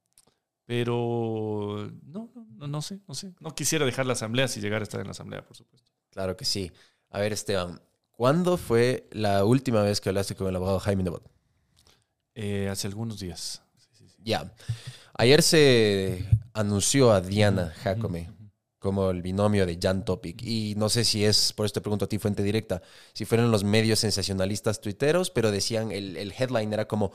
pero 0.66 1.90
no, 2.02 2.30
no, 2.56 2.66
no 2.66 2.82
sé, 2.82 3.00
no 3.06 3.14
sé. 3.14 3.34
No 3.40 3.54
quisiera 3.54 3.84
dejar 3.84 4.06
la 4.06 4.12
asamblea 4.14 4.48
si 4.48 4.60
llegara 4.60 4.82
a 4.82 4.84
estar 4.84 5.00
en 5.00 5.06
la 5.06 5.12
asamblea, 5.12 5.44
por 5.44 5.56
supuesto. 5.56 5.90
Claro 6.10 6.36
que 6.36 6.44
sí. 6.44 6.72
A 7.10 7.20
ver, 7.20 7.32
Esteban, 7.32 7.82
¿cuándo 8.10 8.56
fue 8.56 9.08
la 9.12 9.44
última 9.44 9.82
vez 9.82 10.00
que 10.00 10.08
hablaste 10.08 10.34
con 10.34 10.46
el 10.48 10.56
abogado 10.56 10.78
Jaime 10.80 11.02
Nebot? 11.02 11.30
Eh, 12.34 12.68
hace 12.70 12.86
algunos 12.86 13.20
días. 13.20 13.61
Ya. 14.24 14.52
Ayer 15.14 15.42
se 15.42 16.26
anunció 16.54 17.12
a 17.12 17.20
Diana 17.20 17.72
Jacome 17.82 18.30
como 18.82 19.10
el 19.10 19.22
binomio 19.22 19.64
de 19.64 19.78
Jan 19.80 20.04
Topic. 20.04 20.42
Y 20.42 20.74
no 20.76 20.88
sé 20.88 21.04
si 21.04 21.24
es, 21.24 21.52
por 21.52 21.64
esto 21.64 21.80
te 21.80 21.84
pregunto 21.84 22.04
a 22.04 22.08
ti, 22.08 22.18
fuente 22.18 22.42
directa, 22.42 22.82
si 23.12 23.24
fueron 23.24 23.52
los 23.52 23.62
medios 23.62 24.00
sensacionalistas 24.00 24.80
tuiteros, 24.80 25.30
pero 25.30 25.52
decían, 25.52 25.92
el, 25.92 26.16
el 26.16 26.34
headline 26.36 26.72
era 26.72 26.88
como, 26.88 27.12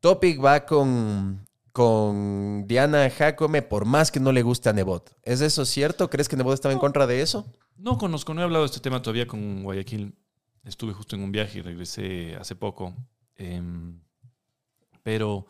Topic 0.00 0.44
va 0.44 0.66
con, 0.66 1.46
con 1.70 2.66
Diana 2.66 3.08
Jacome 3.08 3.62
por 3.62 3.84
más 3.84 4.10
que 4.10 4.18
no 4.18 4.32
le 4.32 4.42
guste 4.42 4.68
a 4.68 4.72
Nebot. 4.72 5.16
¿Es 5.22 5.40
eso 5.40 5.64
cierto? 5.64 6.10
¿Crees 6.10 6.28
que 6.28 6.36
Nebot 6.36 6.54
estaba 6.54 6.74
en 6.74 6.80
contra 6.80 7.06
de 7.06 7.22
eso? 7.22 7.46
No 7.76 7.96
conozco, 7.96 8.34
no 8.34 8.40
he 8.40 8.44
hablado 8.44 8.64
de 8.64 8.66
este 8.66 8.80
tema 8.80 9.00
todavía 9.00 9.28
con 9.28 9.62
Guayaquil. 9.62 10.12
Estuve 10.64 10.92
justo 10.92 11.14
en 11.14 11.22
un 11.22 11.30
viaje 11.30 11.60
y 11.60 11.62
regresé 11.62 12.36
hace 12.36 12.56
poco. 12.56 12.94
Em, 13.36 14.00
pero 15.04 15.46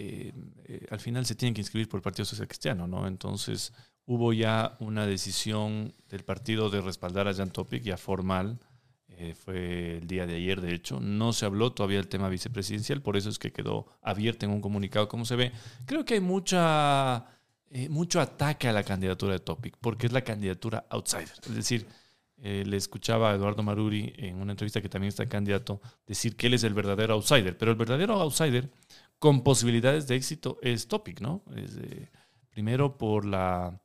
eh, 0.00 0.32
eh, 0.66 0.86
al 0.92 1.00
final 1.00 1.26
se 1.26 1.34
tienen 1.34 1.54
que 1.54 1.60
inscribir 1.60 1.88
por 1.88 1.98
el 1.98 2.02
Partido 2.02 2.24
Social 2.24 2.46
Cristiano, 2.46 2.86
¿no? 2.86 3.08
Entonces 3.08 3.72
hubo 4.06 4.32
ya 4.32 4.76
una 4.78 5.04
decisión 5.06 5.92
del 6.08 6.22
partido 6.22 6.70
de 6.70 6.80
respaldar 6.80 7.26
a 7.26 7.34
Jan 7.34 7.50
Topic, 7.50 7.82
ya 7.82 7.96
formal, 7.96 8.60
eh, 9.08 9.34
fue 9.34 9.96
el 9.96 10.06
día 10.06 10.24
de 10.24 10.36
ayer, 10.36 10.60
de 10.60 10.72
hecho. 10.72 11.00
No 11.00 11.32
se 11.32 11.46
habló 11.46 11.72
todavía 11.72 11.96
del 11.96 12.06
tema 12.06 12.28
vicepresidencial, 12.28 13.02
por 13.02 13.16
eso 13.16 13.28
es 13.28 13.40
que 13.40 13.50
quedó 13.50 13.88
abierto 14.00 14.46
en 14.46 14.52
un 14.52 14.60
comunicado, 14.60 15.08
como 15.08 15.24
se 15.24 15.34
ve. 15.34 15.50
Creo 15.84 16.04
que 16.04 16.14
hay 16.14 16.20
mucha, 16.20 17.26
mucho 17.90 18.20
ataque 18.20 18.68
a 18.68 18.72
la 18.72 18.84
candidatura 18.84 19.32
de 19.32 19.40
Topic, 19.40 19.76
porque 19.80 20.06
es 20.06 20.12
la 20.12 20.22
candidatura 20.22 20.86
outsider. 20.90 21.34
Es 21.44 21.54
decir, 21.56 21.88
le 22.36 22.76
escuchaba 22.76 23.32
a 23.32 23.34
Eduardo 23.34 23.64
Maruri 23.64 24.14
en 24.16 24.36
una 24.36 24.52
entrevista 24.52 24.80
que 24.80 24.88
también 24.88 25.08
está 25.08 25.26
candidato 25.26 25.80
decir 26.06 26.36
que 26.36 26.46
él 26.46 26.54
es 26.54 26.62
el 26.62 26.72
verdadero 26.72 27.14
outsider, 27.14 27.58
pero 27.58 27.72
el 27.72 27.76
verdadero 27.76 28.14
outsider 28.20 28.70
con 29.18 29.42
posibilidades 29.42 30.06
de 30.06 30.16
éxito 30.16 30.58
es 30.62 30.88
Topic, 30.88 31.20
¿no? 31.20 31.44
primero 32.50 32.98
por 32.98 33.24
la, 33.24 33.80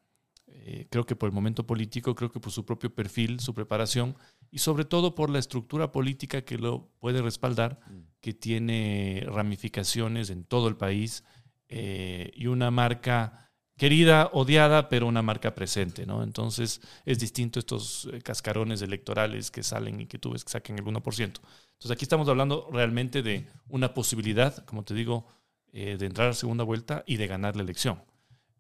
eh, 0.48 0.88
creo 0.90 1.06
que 1.06 1.16
por 1.16 1.28
el 1.28 1.34
momento 1.34 1.66
político, 1.66 2.16
creo 2.16 2.32
que 2.32 2.40
por 2.40 2.52
su 2.52 2.66
propio 2.66 2.94
perfil, 2.94 3.40
su 3.40 3.54
preparación 3.54 4.16
y 4.50 4.60
sobre 4.60 4.86
todo 4.86 5.14
por 5.14 5.30
la 5.30 5.40
estructura 5.40 5.92
política 5.92 6.44
que 6.44 6.58
lo 6.58 6.90
puede 7.00 7.22
respaldar, 7.22 7.80
mm. 7.88 8.00
que 8.22 8.34
tiene 8.34 9.26
ramificaciones 9.28 10.30
en 10.30 10.44
todo 10.44 10.68
el 10.68 10.78
país 10.78 11.24
eh, 11.68 12.32
y 12.36 12.48
una 12.48 12.72
marca 12.72 13.43
querida, 13.78 14.30
odiada, 14.34 14.90
pero 14.90 15.08
una 15.08 15.22
marca 15.22 15.56
presente, 15.56 16.06
¿no? 16.06 16.24
Entonces 16.24 16.82
es 17.06 17.20
distinto 17.20 17.60
estos 17.60 18.10
eh, 18.12 18.22
cascarones 18.22 18.82
electorales 18.82 19.52
que 19.52 19.64
salen 19.64 20.02
y 20.02 20.06
que 20.06 20.20
tú 20.20 20.32
ves 20.32 20.44
que 20.44 20.52
saquen 20.52 20.78
el 20.78 20.86
1%. 20.86 21.04
Entonces 21.20 21.92
aquí 21.92 22.06
estamos 22.06 22.30
hablando 22.30 22.70
realmente 22.72 23.24
de 23.24 23.48
una 23.68 23.94
posibilidad, 23.94 24.64
como 24.66 24.84
te 24.84 24.94
digo, 24.94 25.28
eh, 25.72 25.98
de 25.98 26.06
entrar 26.06 26.30
a 26.30 26.34
segunda 26.34 26.64
vuelta 26.64 27.04
y 27.08 27.18
de 27.18 27.28
ganar 27.28 27.56
la 27.56 27.64
elección. 27.64 28.02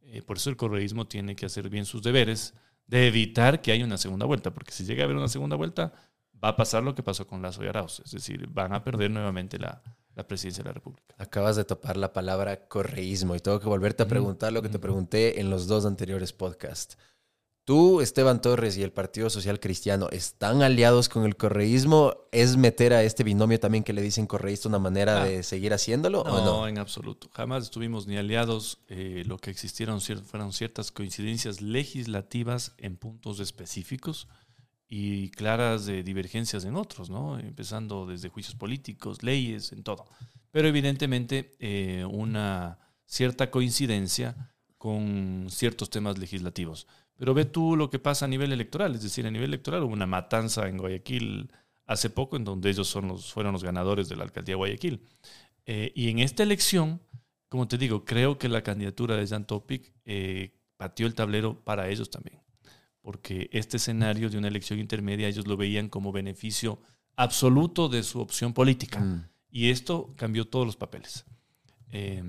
Eh, 0.01 0.21
por 0.21 0.37
eso 0.37 0.49
el 0.49 0.57
correísmo 0.57 1.07
tiene 1.07 1.35
que 1.35 1.45
hacer 1.45 1.69
bien 1.69 1.85
sus 1.85 2.01
deberes 2.01 2.55
de 2.87 3.07
evitar 3.07 3.61
que 3.61 3.71
haya 3.71 3.85
una 3.85 3.97
segunda 3.97 4.25
vuelta, 4.25 4.53
porque 4.53 4.71
si 4.71 4.83
llega 4.83 5.03
a 5.03 5.05
haber 5.05 5.17
una 5.17 5.29
segunda 5.29 5.55
vuelta, 5.55 5.93
va 6.43 6.49
a 6.49 6.55
pasar 6.55 6.83
lo 6.83 6.95
que 6.95 7.03
pasó 7.03 7.25
con 7.25 7.41
Lazo 7.41 7.63
y 7.63 7.67
Arauz, 7.67 8.01
es 8.03 8.11
decir, 8.11 8.47
van 8.47 8.73
a 8.73 8.83
perder 8.83 9.09
nuevamente 9.09 9.57
la, 9.57 9.81
la 10.15 10.27
presidencia 10.27 10.63
de 10.63 10.69
la 10.69 10.73
República. 10.73 11.15
Acabas 11.17 11.55
de 11.55 11.63
topar 11.65 11.97
la 11.97 12.13
palabra 12.13 12.67
correísmo 12.67 13.35
y 13.35 13.39
tengo 13.39 13.59
que 13.59 13.67
volverte 13.67 14.03
a 14.03 14.07
preguntar 14.07 14.53
lo 14.53 14.61
que 14.61 14.69
te 14.69 14.79
pregunté 14.79 15.39
en 15.39 15.49
los 15.49 15.67
dos 15.67 15.85
anteriores 15.85 16.33
podcasts. 16.33 16.97
¿Tú, 17.65 18.01
Esteban 18.01 18.41
Torres 18.41 18.77
y 18.77 18.83
el 18.83 18.91
Partido 18.91 19.29
Social 19.29 19.57
Cristiano 19.61 20.09
están 20.11 20.61
aliados 20.63 21.07
con 21.07 21.23
el 21.23 21.37
correísmo? 21.37 22.13
¿Es 22.33 22.57
meter 22.57 22.91
a 22.91 23.03
este 23.03 23.23
binomio 23.23 23.57
también 23.57 23.85
que 23.85 23.93
le 23.93 24.01
dicen 24.01 24.27
correísta 24.27 24.67
una 24.67 24.79
manera 24.79 25.21
Ah. 25.21 25.25
de 25.25 25.43
seguir 25.43 25.73
haciéndolo 25.73 26.25
No, 26.25 26.33
o 26.33 26.43
no? 26.45 26.67
en 26.67 26.77
absoluto. 26.77 27.29
Jamás 27.31 27.63
estuvimos 27.63 28.05
ni 28.05 28.17
aliados. 28.17 28.79
eh, 28.89 29.23
lo 29.25 29.37
que 29.37 29.49
existieron 29.49 30.01
fueron 30.01 30.51
ciertas 30.51 30.91
coincidencias 30.91 31.61
legislativas 31.61 32.73
en 32.77 32.97
puntos 32.97 33.39
específicos 33.39 34.27
y 34.95 35.31
claras 35.31 35.87
de 35.87 36.03
divergencias 36.03 36.65
en 36.65 36.75
otros, 36.75 37.09
¿no? 37.09 37.39
Empezando 37.39 38.05
desde 38.05 38.29
juicios 38.29 38.53
políticos, 38.53 39.23
leyes, 39.23 39.71
en 39.71 39.81
todo. 39.81 40.05
Pero 40.51 40.67
evidentemente 40.67 41.55
eh, 41.57 42.05
una 42.05 42.77
cierta 43.07 43.49
coincidencia 43.49 44.53
con 44.77 45.47
ciertos 45.49 45.89
temas 45.89 46.19
legislativos. 46.19 46.85
Pero 47.17 47.33
ve 47.33 47.45
tú 47.45 47.75
lo 47.75 47.89
que 47.89 47.97
pasa 47.97 48.25
a 48.25 48.27
nivel 48.27 48.51
electoral, 48.51 48.93
es 48.93 49.01
decir, 49.01 49.25
a 49.25 49.31
nivel 49.31 49.49
electoral 49.49 49.81
hubo 49.81 49.93
una 49.93 50.05
matanza 50.05 50.67
en 50.67 50.77
Guayaquil 50.77 51.51
hace 51.87 52.11
poco, 52.11 52.37
en 52.37 52.43
donde 52.43 52.69
ellos 52.69 52.87
son 52.87 53.07
los, 53.07 53.33
fueron 53.33 53.53
los 53.53 53.63
ganadores 53.63 54.09
de 54.09 54.15
la 54.15 54.25
alcaldía 54.25 54.53
de 54.53 54.57
Guayaquil. 54.57 55.01
Eh, 55.65 55.91
y 55.95 56.09
en 56.09 56.19
esta 56.19 56.43
elección, 56.43 57.01
como 57.49 57.67
te 57.67 57.79
digo, 57.79 58.05
creo 58.05 58.37
que 58.37 58.47
la 58.47 58.61
candidatura 58.61 59.15
de 59.15 59.25
Jan 59.25 59.47
Topic 59.47 59.91
eh, 60.05 60.53
pateó 60.77 61.07
el 61.07 61.15
tablero 61.15 61.63
para 61.63 61.89
ellos 61.89 62.11
también. 62.11 62.42
Porque 63.03 63.49
este 63.53 63.77
escenario 63.77 64.31
de 64.31 64.39
una 64.39 64.47
elección 64.47 64.79
intermedia 64.79 65.27
ellos 65.27 65.45
lo 65.45 65.57
veían 65.57 65.89
como 65.89 66.11
beneficio 66.11 66.79
absoluto 67.15 67.87
de 67.87 68.01
su 68.01 68.19
opción 68.19 68.53
política. 68.53 68.99
Mm. 68.99 69.27
Y 69.51 69.69
esto 69.69 70.15
cambió 70.17 70.45
todos 70.45 70.65
los 70.65 70.77
papeles. 70.77 71.25
Eh, 71.91 72.23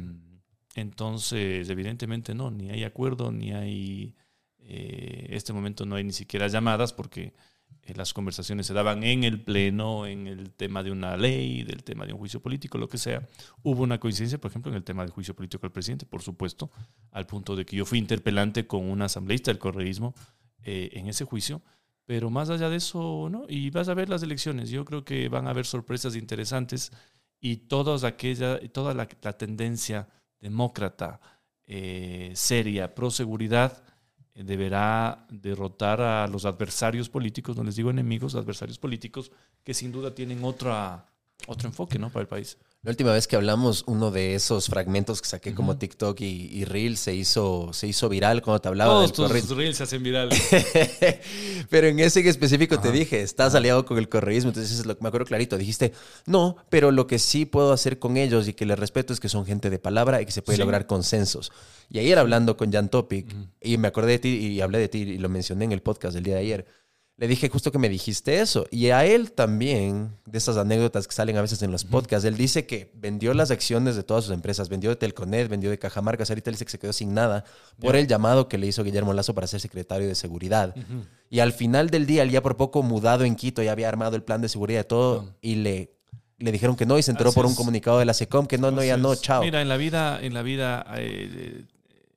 entonces, 0.75 1.71
evidentemente 1.71 2.35
no, 2.35 2.51
ni 2.51 2.71
hay 2.71 2.85
acuerdo, 2.85 3.33
ni 3.33 3.53
hay... 3.53 4.15
Eh, 4.59 5.29
este 5.31 5.53
momento 5.53 5.87
no 5.87 5.97
hay 5.97 6.05
ni 6.05 6.13
siquiera 6.13 6.49
llamadas 6.49 6.93
porque 6.93 7.35
eh, 7.83 7.95
las 7.95 8.15
conversaciones 8.15 8.67
se 8.67 8.73
daban 8.73 9.05
en 9.05 9.25
el 9.25 9.43
pleno, 9.43 10.07
en 10.07 10.27
el 10.27 10.53
tema 10.53 10.83
de 10.83 10.91
una 10.91 11.17
ley, 11.17 11.65
del 11.65 11.85
tema 11.85 12.07
de 12.07 12.13
un 12.13 12.19
juicio 12.19 12.41
político, 12.41 12.79
lo 12.79 12.89
que 12.89 12.99
sea. 12.99 13.29
Hubo 13.63 13.83
una 13.83 14.01
coincidencia, 14.01 14.41
por 14.41 14.51
ejemplo, 14.51 14.73
en 14.73 14.77
el 14.77 14.85
tema 14.85 15.03
del 15.03 15.13
juicio 15.13 15.35
político 15.35 15.63
del 15.63 15.73
presidente, 15.73 16.07
por 16.07 16.23
supuesto, 16.23 16.71
al 17.11 17.27
punto 17.27 17.57
de 17.57 17.67
que 17.67 17.77
yo 17.77 17.85
fui 17.85 17.99
interpelante 17.99 18.67
con 18.67 18.89
un 18.89 19.03
asambleísta 19.03 19.51
del 19.51 19.59
correísmo 19.59 20.15
eh, 20.65 20.91
en 20.95 21.09
ese 21.09 21.25
juicio. 21.25 21.63
Pero 22.07 22.29
más 22.29 22.51
allá 22.51 22.69
de 22.69 22.77
eso, 22.77 23.29
¿no? 23.31 23.45
Y 23.49 23.71
vas 23.71 23.89
a 23.89 23.95
ver 23.95 24.09
las 24.09 24.23
elecciones. 24.23 24.69
Yo 24.71 24.85
creo 24.85 25.05
que 25.05 25.29
van 25.29 25.47
a 25.47 25.51
haber 25.51 25.65
sorpresas 25.65 26.17
interesantes 26.17 26.93
y 27.41 27.57
todas 27.57 28.05
aquella, 28.05 28.61
toda 28.71 28.93
la, 28.93 29.09
la 29.23 29.33
tendencia 29.39 30.09
demócrata, 30.41 31.21
eh, 31.67 32.33
seria, 32.35 32.95
pro 32.95 33.11
seguridad, 33.11 33.83
eh, 34.35 34.45
deberá 34.45 35.27
derrotar 35.31 36.01
a 36.03 36.27
los 36.27 36.45
adversarios 36.45 37.09
políticos, 37.09 37.57
no 37.57 37.65
les 37.65 37.77
digo 37.77 37.91
enemigos, 37.91 38.35
adversarios 38.35 38.79
políticos, 38.79 39.33
que 39.63 39.73
sin 39.73 39.91
duda 39.91 40.15
tienen 40.15 40.45
otra, 40.45 41.07
otro 41.47 41.69
enfoque 41.69 41.99
¿no? 41.99 42.11
para 42.11 42.23
el 42.23 42.29
país. 42.29 42.59
La 42.85 42.91
última 42.91 43.13
vez 43.13 43.27
que 43.27 43.35
hablamos, 43.35 43.83
uno 43.87 44.11
de 44.11 44.35
esos 44.35 44.67
fragmentos 44.67 45.23
que 45.23 45.29
saqué 45.29 45.55
como 45.55 45.79
TikTok 45.79 46.21
y, 46.21 46.51
y 46.53 46.65
Reel 46.67 46.99
se 46.99 47.15
hizo, 47.15 47.71
se 47.73 47.87
hizo 47.87 48.11
viral 48.11 48.43
cuando 48.43 48.61
te 48.61 48.69
hablaba 48.69 48.93
Todos 48.93 49.13
tus 49.15 49.27
correísmo. 49.27 49.55
reels 49.57 49.79
se 49.79 49.85
hacen 49.85 50.03
virales. 50.03 50.39
pero 51.71 51.87
en 51.87 51.99
ese 51.99 52.21
en 52.21 52.27
específico 52.29 52.79
te 52.79 52.93
dije, 52.93 53.23
estás 53.23 53.55
aliado 53.55 53.87
con 53.87 53.97
el 53.97 54.09
correísmo. 54.11 54.51
Entonces, 54.51 54.79
es 54.79 54.85
lo 54.85 54.97
que 54.97 55.03
me 55.03 55.09
acuerdo 55.09 55.27
clarito. 55.27 55.57
Dijiste, 55.57 55.93
no, 56.27 56.57
pero 56.69 56.91
lo 56.91 57.07
que 57.07 57.19
sí 57.19 57.47
puedo 57.47 57.73
hacer 57.73 57.99
con 57.99 58.19
ellos 58.19 58.49
y 58.49 58.53
que 58.53 58.67
les 58.67 58.79
respeto 58.79 59.15
es 59.15 59.21
que 59.21 59.31
son 59.31 59.47
gente 59.47 59.71
de 59.71 59.79
palabra 59.79 60.21
y 60.21 60.27
que 60.27 60.33
se 60.33 60.43
puede 60.43 60.57
Sí. 60.57 60.63
lograr 60.63 60.87
consensos. 60.87 61.53
Y 61.91 62.01
ayer 62.01 62.19
hablando 62.19 62.57
con 62.59 62.71
Jan 62.71 62.91
Topic, 62.91 63.35
y 63.63 63.79
me 63.79 63.89
acordé 63.89 64.13
de 64.13 64.19
ti 64.19 64.29
y 64.29 64.61
hablé 64.61 64.79
de 64.79 64.89
ti 64.89 64.99
y 64.99 65.19
lo 65.19 65.31
mencioné 65.31 65.65
en 65.65 65.73
el 65.73 65.81
podcast 65.81 66.15
del 66.15 66.25
día 66.25 66.35
de 66.35 66.41
ayer. 66.41 66.67
Le 67.17 67.29
dije 67.29 67.49
justo 67.49 67.71
que 67.71 67.79
me 67.79 67.89
dijiste 67.89 68.41
eso. 68.41 68.67
Y 68.73 68.89
a 68.91 69.05
él 69.05 69.31
también, 69.31 70.17
de 70.27 70.37
esas 70.39 70.57
anécdotas 70.57 71.07
que 71.07 71.15
salen 71.15 71.37
a 71.37 71.43
veces 71.43 71.63
en 71.63 71.71
los 71.71 71.85
podcasts, 71.85 72.27
él 72.27 72.37
dice 72.37 72.67
que 72.67 72.91
vendió 72.95 73.33
las 73.35 73.53
acciones 73.53 73.95
de 73.95 74.03
todas 74.03 74.25
sus 74.25 74.35
empresas. 74.35 74.69
Vendió 74.69 74.91
de 74.91 74.97
Telconet, 74.97 75.49
vendió 75.49 75.71
de 75.71 75.79
Cajamarcas. 75.79 76.29
Ahorita 76.31 76.51
él 76.51 76.55
dice 76.55 76.65
que 76.65 76.73
se 76.73 76.79
quedó 76.81 76.93
sin 76.93 77.15
nada 77.15 77.45
por 77.79 77.95
el 77.95 78.09
llamado 78.09 78.49
que 78.49 78.59
le 78.59 78.67
hizo 78.67 78.83
Guillermo 78.83 79.13
Lazo 79.13 79.33
para 79.33 79.47
ser 79.47 79.61
secretario 79.61 80.09
de 80.09 80.17
Seguridad. 80.17 80.75
Y 81.31 81.39
al 81.39 81.53
final 81.53 81.89
del 81.89 82.05
día, 82.07 82.25
él 82.25 82.31
ya 82.31 82.43
por 82.43 82.57
poco 82.57 82.83
mudado 82.83 83.25
en 83.25 83.37
Quito, 83.37 83.63
ya 83.63 83.71
había 83.71 83.89
armado 83.89 84.17
el 84.17 84.25
plan 84.25 84.41
de 84.43 84.49
seguridad 84.49 84.81
y 84.81 84.89
todo. 84.89 85.37
Y 85.41 85.55
le, 85.55 85.93
le 86.39 86.51
dijeron 86.51 86.75
que 86.75 86.85
no 86.85 86.99
y 86.99 87.03
se 87.05 87.13
enteró 87.13 87.31
Así 87.31 87.37
por 87.37 87.47
un 87.47 87.53
es. 87.53 87.57
comunicado 87.57 88.01
de 88.01 88.07
la 88.07 88.15
SECOM 88.15 88.47
que 88.49 88.59
no, 88.59 88.73
no, 88.73 88.83
ya 88.83 88.97
no, 88.97 89.15
chao. 89.15 89.41
Mira, 89.45 89.63
en 89.63 89.69
la 89.69 89.77
vida, 89.77 90.21
en 90.21 90.35
la 90.35 90.43
vida, 90.43 90.85
eh, 90.97 91.63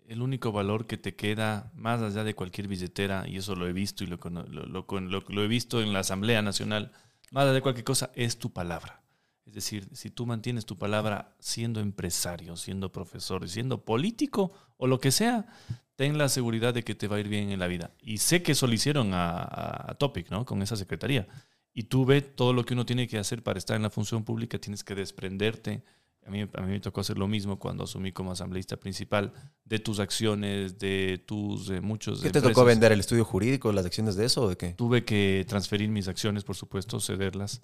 el 0.07 0.21
único 0.21 0.51
valor 0.51 0.87
que 0.87 0.97
te 0.97 1.15
queda, 1.15 1.71
más 1.75 2.01
allá 2.01 2.23
de 2.23 2.33
cualquier 2.33 2.67
billetera, 2.67 3.27
y 3.27 3.37
eso 3.37 3.55
lo 3.55 3.67
he 3.67 3.73
visto 3.73 4.03
y 4.03 4.07
lo, 4.07 4.17
lo, 4.47 4.65
lo 4.65 4.85
lo- 5.29 5.43
he 5.43 5.47
visto 5.47 5.81
en 5.81 5.93
la 5.93 5.99
Asamblea 5.99 6.41
Nacional, 6.41 6.91
más 7.31 7.43
allá 7.43 7.53
de 7.53 7.61
cualquier 7.61 7.83
cosa, 7.85 8.11
es 8.15 8.37
tu 8.39 8.51
palabra. 8.53 9.03
Es 9.45 9.53
decir, 9.53 9.87
si 9.93 10.09
tú 10.09 10.25
mantienes 10.25 10.65
tu 10.65 10.77
palabra 10.77 11.35
siendo 11.39 11.79
empresario, 11.79 12.55
siendo 12.57 12.91
profesor, 12.91 13.47
siendo 13.47 13.83
político 13.85 14.51
o 14.77 14.87
lo 14.87 14.99
que 14.99 15.11
sea, 15.11 15.45
ten 15.95 16.17
la 16.17 16.29
seguridad 16.29 16.73
de 16.73 16.83
que 16.83 16.95
te 16.95 17.07
va 17.07 17.15
a 17.17 17.19
ir 17.19 17.29
bien 17.29 17.51
en 17.51 17.59
la 17.59 17.67
vida. 17.67 17.91
Y 18.01 18.17
sé 18.17 18.43
que 18.43 18.51
eso 18.53 18.67
lo 18.67 18.73
hicieron 18.73 19.13
a, 19.13 19.41
a- 19.41 19.95
Topic, 19.95 20.29
¿no? 20.31 20.45
Con 20.45 20.61
esa 20.61 20.75
secretaría. 20.75 21.27
Y 21.73 21.83
tú 21.83 22.05
ves 22.05 22.35
todo 22.35 22.53
lo 22.53 22.65
que 22.65 22.73
uno 22.73 22.85
tiene 22.85 23.07
que 23.07 23.17
hacer 23.19 23.43
para 23.43 23.57
estar 23.59 23.75
en 23.77 23.83
la 23.83 23.89
función 23.89 24.23
pública, 24.25 24.59
tienes 24.59 24.83
que 24.83 24.95
desprenderte. 24.95 25.83
A 26.27 26.29
mí, 26.29 26.41
a 26.41 26.61
mí 26.61 26.71
me 26.71 26.79
tocó 26.81 26.99
hacer 27.01 27.17
lo 27.17 27.27
mismo 27.27 27.57
cuando 27.57 27.85
asumí 27.85 28.11
como 28.11 28.33
asambleísta 28.33 28.75
principal 28.77 29.31
de 29.63 29.79
tus 29.79 29.99
acciones, 29.99 30.77
de 30.77 31.23
tus 31.25 31.67
de 31.67 31.79
muchos. 31.79 32.17
¿Qué 32.19 32.23
te 32.29 32.39
empresas. 32.39 32.51
tocó 32.53 32.65
vender? 32.65 32.91
¿El 32.91 32.99
estudio 32.99 33.23
jurídico, 33.23 33.71
las 33.71 33.85
acciones 33.85 34.15
de 34.17 34.25
eso 34.25 34.43
o 34.43 34.49
de 34.49 34.57
qué? 34.57 34.73
Tuve 34.73 35.05
que 35.05 35.45
transferir 35.47 35.89
mis 35.89 36.09
acciones, 36.09 36.43
por 36.43 36.57
supuesto, 36.57 36.99
cederlas, 36.99 37.61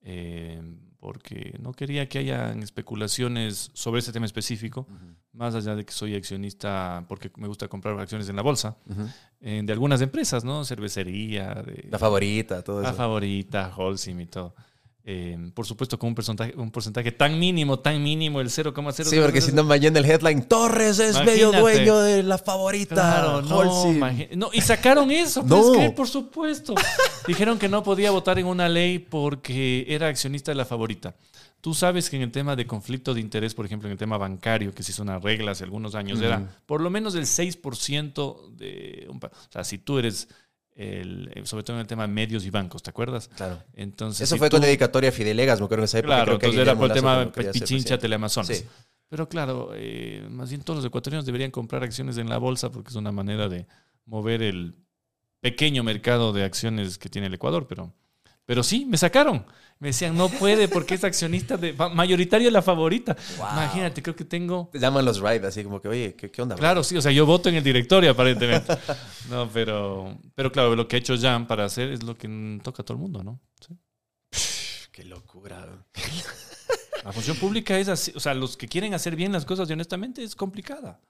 eh, 0.00 0.62
porque 0.98 1.56
no 1.60 1.72
quería 1.72 2.08
que 2.08 2.18
hayan 2.18 2.62
especulaciones 2.62 3.70
sobre 3.74 4.00
ese 4.00 4.12
tema 4.12 4.24
específico, 4.26 4.86
más 5.32 5.54
allá 5.54 5.76
de 5.76 5.84
que 5.84 5.92
soy 5.92 6.14
accionista 6.14 7.04
porque 7.08 7.30
me 7.36 7.48
gusta 7.48 7.68
comprar 7.68 7.98
acciones 8.00 8.28
en 8.30 8.36
la 8.36 8.42
bolsa, 8.42 8.78
eh, 9.40 9.60
de 9.62 9.72
algunas 9.72 10.00
empresas, 10.00 10.42
¿no? 10.42 10.64
Cervecería, 10.64 11.54
de 11.54 11.88
La 11.90 11.98
favorita, 11.98 12.62
todo 12.62 12.80
la 12.80 12.88
eso. 12.88 12.96
favorita, 12.96 13.72
Holcim 13.76 14.20
y 14.20 14.26
todo. 14.26 14.54
Eh, 15.08 15.38
por 15.54 15.64
supuesto, 15.66 15.96
con 16.00 16.08
un 16.08 16.14
porcentaje, 16.16 16.52
un 16.56 16.72
porcentaje 16.72 17.12
tan 17.12 17.38
mínimo, 17.38 17.78
tan 17.78 18.02
mínimo, 18.02 18.40
el 18.40 18.48
0,0. 18.50 19.04
Sí, 19.04 19.16
porque 19.22 19.40
si 19.40 19.52
no 19.52 19.62
mañana 19.62 20.00
el 20.00 20.04
headline, 20.04 20.42
Torres 20.48 20.98
es 20.98 21.24
medio 21.24 21.52
dueño 21.52 21.98
de 22.00 22.24
la 22.24 22.38
favorita. 22.38 22.94
Claro, 22.96 23.40
no, 23.42 23.56
Holcim". 23.58 24.00
imagi- 24.00 24.30
no, 24.34 24.50
y 24.52 24.60
sacaron 24.62 25.12
eso, 25.12 25.42
No. 25.44 25.48
¿puedes 25.60 25.76
creer? 25.76 25.94
Por 25.94 26.08
supuesto. 26.08 26.74
Dijeron 27.28 27.56
que 27.56 27.68
no 27.68 27.84
podía 27.84 28.10
votar 28.10 28.40
en 28.40 28.46
una 28.46 28.68
ley 28.68 28.98
porque 28.98 29.86
era 29.88 30.08
accionista 30.08 30.50
de 30.50 30.56
la 30.56 30.64
favorita. 30.64 31.14
Tú 31.60 31.72
sabes 31.72 32.10
que 32.10 32.16
en 32.16 32.22
el 32.22 32.32
tema 32.32 32.56
de 32.56 32.66
conflicto 32.66 33.14
de 33.14 33.20
interés, 33.20 33.54
por 33.54 33.64
ejemplo, 33.64 33.88
en 33.88 33.92
el 33.92 33.98
tema 33.98 34.18
bancario, 34.18 34.74
que 34.74 34.82
se 34.82 34.90
hizo 34.90 35.02
una 35.04 35.20
regla 35.20 35.52
hace 35.52 35.62
algunos 35.62 35.94
años, 35.94 36.20
era 36.20 36.42
por 36.66 36.80
lo 36.80 36.90
menos 36.90 37.14
el 37.14 37.26
6% 37.26 38.50
de 38.56 39.06
un 39.08 39.18
O 39.18 39.30
sea, 39.50 39.62
si 39.64 39.78
tú 39.78 39.98
eres, 39.98 40.28
el, 40.76 41.30
eh, 41.34 41.42
sobre 41.46 41.64
todo 41.64 41.76
en 41.76 41.80
el 41.80 41.86
tema 41.86 42.02
de 42.06 42.12
medios 42.12 42.44
y 42.44 42.50
bancos, 42.50 42.82
¿te 42.82 42.90
acuerdas? 42.90 43.28
Claro. 43.28 43.62
Entonces, 43.74 44.22
Eso 44.22 44.34
si 44.34 44.38
fue 44.38 44.50
con 44.50 44.60
tú- 44.60 44.66
dedicatoria 44.66 45.08
a 45.08 45.12
Fidelegas, 45.12 45.58
me 45.58 45.64
acuerdo 45.64 45.82
en 45.82 45.86
esa 45.86 45.98
época. 45.98 46.14
Claro, 46.16 46.24
creo 46.26 46.38
que 46.38 46.46
entonces 46.46 46.62
era 46.68 46.76
por 46.78 46.90
el 46.90 46.94
tema 46.94 47.32
Pichincha. 47.52 47.98
Teleamazonas. 47.98 48.48
Sí. 48.58 48.64
Pero 49.08 49.28
claro, 49.28 49.70
eh, 49.74 50.26
más 50.30 50.50
bien 50.50 50.62
todos 50.62 50.78
los 50.78 50.86
ecuatorianos 50.86 51.24
deberían 51.24 51.50
comprar 51.50 51.82
acciones 51.82 52.18
en 52.18 52.28
la 52.28 52.38
bolsa 52.38 52.70
porque 52.70 52.90
es 52.90 52.96
una 52.96 53.12
manera 53.12 53.48
de 53.48 53.66
mover 54.04 54.42
el 54.42 54.74
pequeño 55.40 55.82
mercado 55.84 56.32
de 56.32 56.42
acciones 56.44 56.98
que 56.98 57.08
tiene 57.08 57.28
el 57.28 57.34
Ecuador. 57.34 57.66
Pero, 57.68 57.94
pero 58.46 58.62
sí, 58.62 58.86
me 58.86 58.96
sacaron. 58.96 59.44
Me 59.78 59.88
decían, 59.88 60.16
no 60.16 60.30
puede 60.30 60.68
porque 60.68 60.94
es 60.94 61.04
accionista 61.04 61.58
de, 61.58 61.74
mayoritario 61.74 62.50
la 62.50 62.62
favorita. 62.62 63.14
Wow. 63.36 63.46
Imagínate, 63.52 64.02
creo 64.02 64.16
que 64.16 64.24
tengo... 64.24 64.70
Te 64.72 64.78
llaman 64.78 65.04
los 65.04 65.20
ride, 65.20 65.46
así 65.46 65.62
como 65.62 65.82
que, 65.82 65.88
oye, 65.88 66.14
¿qué, 66.14 66.30
qué 66.30 66.40
onda? 66.40 66.56
Claro, 66.56 66.82
sí, 66.82 66.96
o 66.96 67.02
sea, 67.02 67.12
yo 67.12 67.26
voto 67.26 67.50
en 67.50 67.56
el 67.56 67.64
directorio 67.64 68.10
aparentemente. 68.10 68.72
No, 69.28 69.50
pero, 69.52 70.16
pero 70.36 70.52
claro, 70.52 70.76
lo 70.76 70.86
que 70.86 70.94
ha 70.94 70.98
hecho 71.00 71.18
Jan 71.18 71.48
para 71.48 71.64
hacer 71.64 71.90
es 71.90 72.04
lo 72.04 72.16
que 72.16 72.60
toca 72.62 72.82
a 72.82 72.84
todo 72.84 72.96
el 72.96 73.02
mundo, 73.02 73.24
¿no? 73.24 73.40
Sí. 73.60 73.76
Qué 74.92 75.02
locura. 75.04 75.84
La 77.04 77.12
función 77.12 77.36
pública 77.36 77.76
es 77.76 77.88
así, 77.88 78.12
o 78.14 78.20
sea, 78.20 78.34
los 78.34 78.56
que 78.56 78.68
quieren 78.68 78.94
hacer 78.94 79.16
bien 79.16 79.32
las 79.32 79.44
cosas 79.44 79.68
y 79.68 79.72
honestamente 79.72 80.22
es 80.22 80.36
complicada. 80.36 81.00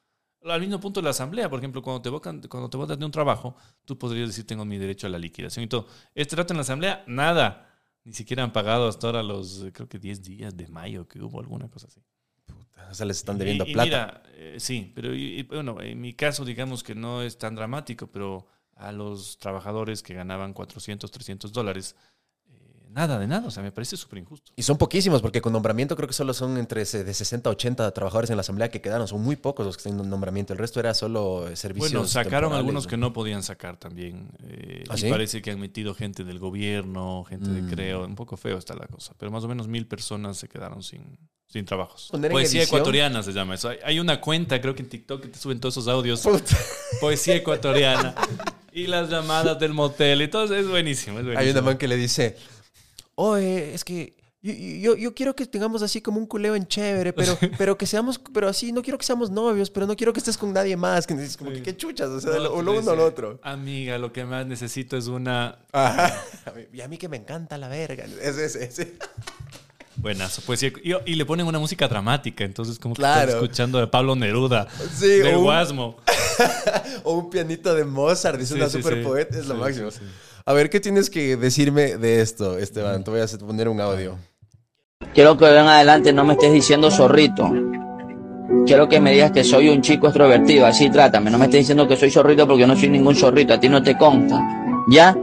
Al 0.48 0.60
mismo 0.60 0.78
punto 0.80 1.00
de 1.00 1.04
la 1.04 1.10
asamblea, 1.10 1.48
por 1.50 1.58
ejemplo, 1.58 1.82
cuando 1.82 2.02
te 2.02 2.08
votan, 2.08 2.40
cuando 2.48 2.70
te 2.70 2.76
votan 2.76 2.98
de 2.98 3.04
un 3.04 3.10
trabajo, 3.10 3.56
tú 3.84 3.98
podrías 3.98 4.28
decir 4.28 4.46
tengo 4.46 4.64
mi 4.64 4.78
derecho 4.78 5.06
a 5.06 5.10
la 5.10 5.18
liquidación 5.18 5.64
y 5.64 5.68
todo. 5.68 5.86
Este 6.14 6.36
trato 6.36 6.52
en 6.52 6.58
la 6.58 6.62
asamblea, 6.62 7.04
nada. 7.06 7.72
Ni 8.04 8.12
siquiera 8.12 8.44
han 8.44 8.52
pagado 8.52 8.86
hasta 8.88 9.08
ahora 9.08 9.22
los, 9.24 9.66
creo 9.72 9.88
que 9.88 9.98
10 9.98 10.22
días 10.22 10.56
de 10.56 10.68
mayo 10.68 11.08
que 11.08 11.20
hubo 11.20 11.40
alguna 11.40 11.68
cosa 11.68 11.88
así. 11.88 12.00
O 12.88 12.94
sea, 12.94 13.04
les 13.06 13.16
están 13.16 13.36
debiendo 13.38 13.64
Y- 13.66 13.70
y 13.70 13.72
plata. 13.72 13.86
mira, 13.86 14.22
eh, 14.34 14.56
sí, 14.60 14.92
pero 14.94 15.12
y- 15.12 15.42
bueno, 15.42 15.80
en 15.80 16.00
mi 16.00 16.12
caso 16.14 16.44
digamos 16.44 16.84
que 16.84 16.94
no 16.94 17.22
es 17.22 17.36
tan 17.36 17.56
dramático, 17.56 18.06
pero 18.06 18.46
a 18.76 18.92
los 18.92 19.38
trabajadores 19.38 20.02
que 20.04 20.14
ganaban 20.14 20.52
400, 20.52 21.10
300 21.10 21.52
dólares, 21.52 21.96
Nada 22.96 23.18
de 23.18 23.26
nada, 23.26 23.46
o 23.46 23.50
sea, 23.50 23.62
me 23.62 23.70
parece 23.72 23.96
súper 23.96 24.18
injusto. 24.20 24.52
Y 24.56 24.62
son 24.62 24.78
poquísimos, 24.78 25.20
porque 25.20 25.42
con 25.42 25.52
nombramiento 25.52 25.94
creo 25.96 26.08
que 26.08 26.14
solo 26.14 26.32
son 26.32 26.56
entre 26.56 26.80
de 26.84 27.14
60 27.14 27.48
a 27.48 27.52
80 27.52 27.90
trabajadores 27.92 28.30
en 28.30 28.36
la 28.36 28.40
asamblea 28.40 28.70
que 28.70 28.80
quedaron. 28.80 29.06
Son 29.06 29.22
muy 29.22 29.36
pocos 29.36 29.66
los 29.66 29.76
que 29.76 29.82
están 29.86 30.00
en 30.00 30.08
nombramiento. 30.08 30.54
El 30.54 30.58
resto 30.58 30.80
era 30.80 30.94
solo 30.94 31.46
eh, 31.46 31.56
servicios. 31.56 31.92
Bueno, 31.92 32.08
sacaron 32.08 32.54
algunos 32.54 32.84
¿no? 32.84 32.90
que 32.90 32.96
no 32.96 33.12
podían 33.12 33.42
sacar 33.42 33.76
también. 33.76 34.30
eh, 34.48 34.82
¿Ah, 34.88 34.94
y 34.96 35.00
sí? 35.02 35.10
parece 35.10 35.42
que 35.42 35.50
han 35.50 35.60
metido 35.60 35.94
gente 35.94 36.24
del 36.24 36.38
gobierno, 36.38 37.24
gente 37.28 37.50
Mm. 37.50 37.66
de 37.66 37.74
Creo. 37.74 38.04
Un 38.06 38.14
poco 38.14 38.38
feo 38.38 38.56
está 38.56 38.74
la 38.74 38.86
cosa. 38.86 39.12
Pero 39.18 39.30
más 39.30 39.44
o 39.44 39.48
menos 39.48 39.68
mil 39.68 39.86
personas 39.86 40.38
se 40.38 40.48
quedaron 40.48 40.82
sin, 40.82 41.18
sin 41.48 41.66
trabajos. 41.66 42.08
Poesía 42.12 42.62
edición. 42.62 42.62
ecuatoriana 42.64 43.22
se 43.22 43.32
llama 43.32 43.56
eso. 43.56 43.68
Hay, 43.68 43.76
hay 43.84 44.00
una 44.00 44.22
cuenta, 44.22 44.58
creo 44.58 44.74
que 44.74 44.80
en 44.82 44.88
TikTok, 44.88 45.20
que 45.20 45.28
te 45.28 45.38
suben 45.38 45.60
todos 45.60 45.74
esos 45.74 45.86
audios. 45.88 46.22
Puta. 46.22 46.56
Poesía 47.00 47.36
ecuatoriana. 47.36 48.14
y 48.72 48.86
las 48.86 49.10
llamadas 49.10 49.58
del 49.58 49.74
motel. 49.74 50.22
Y 50.22 50.28
todo 50.28 50.54
es 50.54 50.66
buenísimo. 50.66 51.18
Es 51.18 51.26
Hay 51.26 51.32
buenísimo. 51.34 51.52
una 51.60 51.62
man 51.62 51.78
que 51.78 51.88
le 51.88 51.96
dice, 51.96 52.36
oye, 53.16 53.74
es 53.74 53.84
que 53.84 54.16
yo, 54.42 54.52
yo, 54.52 54.96
yo 54.96 55.14
quiero 55.14 55.34
que 55.34 55.44
tengamos 55.46 55.82
así 55.82 56.00
como 56.00 56.18
un 56.20 56.26
culeo 56.26 56.54
en 56.54 56.66
chévere, 56.68 57.12
pero, 57.12 57.36
pero 57.58 57.76
que 57.76 57.84
seamos, 57.86 58.20
pero 58.32 58.48
así, 58.48 58.70
no 58.70 58.82
quiero 58.82 58.96
que 58.96 59.04
seamos 59.04 59.28
novios, 59.30 59.70
pero 59.70 59.86
no 59.88 59.96
quiero 59.96 60.12
que 60.12 60.20
estés 60.20 60.38
con 60.38 60.52
nadie 60.52 60.76
más. 60.76 61.04
Que 61.06 61.14
es 61.14 61.36
como 61.36 61.50
que 61.50 61.62
qué 61.62 61.76
chuchas, 61.76 62.08
o 62.10 62.20
sea, 62.20 62.30
No, 62.32 62.36
o 62.36 62.40
lo 62.40 62.52
uno 62.52 62.60
o 62.60 62.62
lo 62.62 62.72
dices, 63.02 63.12
otro. 63.12 63.40
Amiga, 63.42 63.98
lo 63.98 64.12
que 64.12 64.24
más 64.24 64.46
necesito 64.46 64.96
es 64.96 65.08
una 65.08 65.58
Ajá. 65.72 66.14
Y 66.72 66.80
a 66.80 66.86
mí 66.88 66.96
que 66.96 67.08
me 67.08 67.16
encanta 67.16 67.58
la 67.58 67.66
verga. 67.68 68.04
Ese, 68.22 68.44
ese, 68.44 68.64
ese. 68.64 68.96
Buenas, 69.96 70.42
pues 70.44 70.62
y, 70.62 70.70
y 71.06 71.14
le 71.14 71.24
ponen 71.24 71.46
una 71.46 71.58
música 71.58 71.88
dramática, 71.88 72.44
entonces 72.44 72.78
como 72.78 72.94
que 72.94 72.98
Claro. 73.00 73.20
estás 73.30 73.42
escuchando 73.42 73.78
de 73.78 73.86
Pablo 73.86 74.14
Neruda, 74.14 74.68
Sí, 74.94 75.06
de 75.08 75.34
o 75.34 75.38
un- 75.38 75.44
Guasmo. 75.44 75.96
O 77.04 77.14
un 77.14 77.30
pianito 77.30 77.74
de 77.74 77.84
Mozart, 77.84 78.38
dice 78.38 78.52
Sí, 78.54 78.60
una 78.60 78.68
super 78.68 79.02
poeta, 79.02 79.38
es 79.38 79.46
lo 79.46 79.54
máximo. 79.54 79.88
A 80.48 80.52
ver, 80.52 80.70
¿qué 80.70 80.78
tienes 80.78 81.10
que 81.10 81.36
decirme 81.36 81.96
de 81.96 82.20
esto, 82.20 82.56
Esteban? 82.56 83.02
Te 83.02 83.10
voy 83.10 83.18
a 83.18 83.26
poner 83.26 83.68
un 83.68 83.80
audio. 83.80 84.16
Quiero 85.12 85.36
que 85.36 85.44
de 85.44 85.58
en 85.58 85.66
adelante 85.66 86.12
no 86.12 86.24
me 86.24 86.34
estés 86.34 86.52
diciendo 86.52 86.88
zorrito. 86.88 87.50
Quiero 88.64 88.88
que 88.88 89.00
me 89.00 89.10
digas 89.10 89.32
que 89.32 89.42
soy 89.42 89.68
un 89.68 89.82
chico 89.82 90.06
extrovertido, 90.06 90.64
así 90.64 90.88
trátame. 90.88 91.32
No 91.32 91.38
me 91.38 91.46
estés 91.46 91.62
diciendo 91.62 91.88
que 91.88 91.96
soy 91.96 92.12
zorrito 92.12 92.46
porque 92.46 92.64
no 92.64 92.76
soy 92.76 92.90
ningún 92.90 93.16
zorrito, 93.16 93.54
a 93.54 93.58
ti 93.58 93.68
no 93.68 93.82
te 93.82 93.98
consta. 93.98 94.40
¿Ya? 94.88 95.16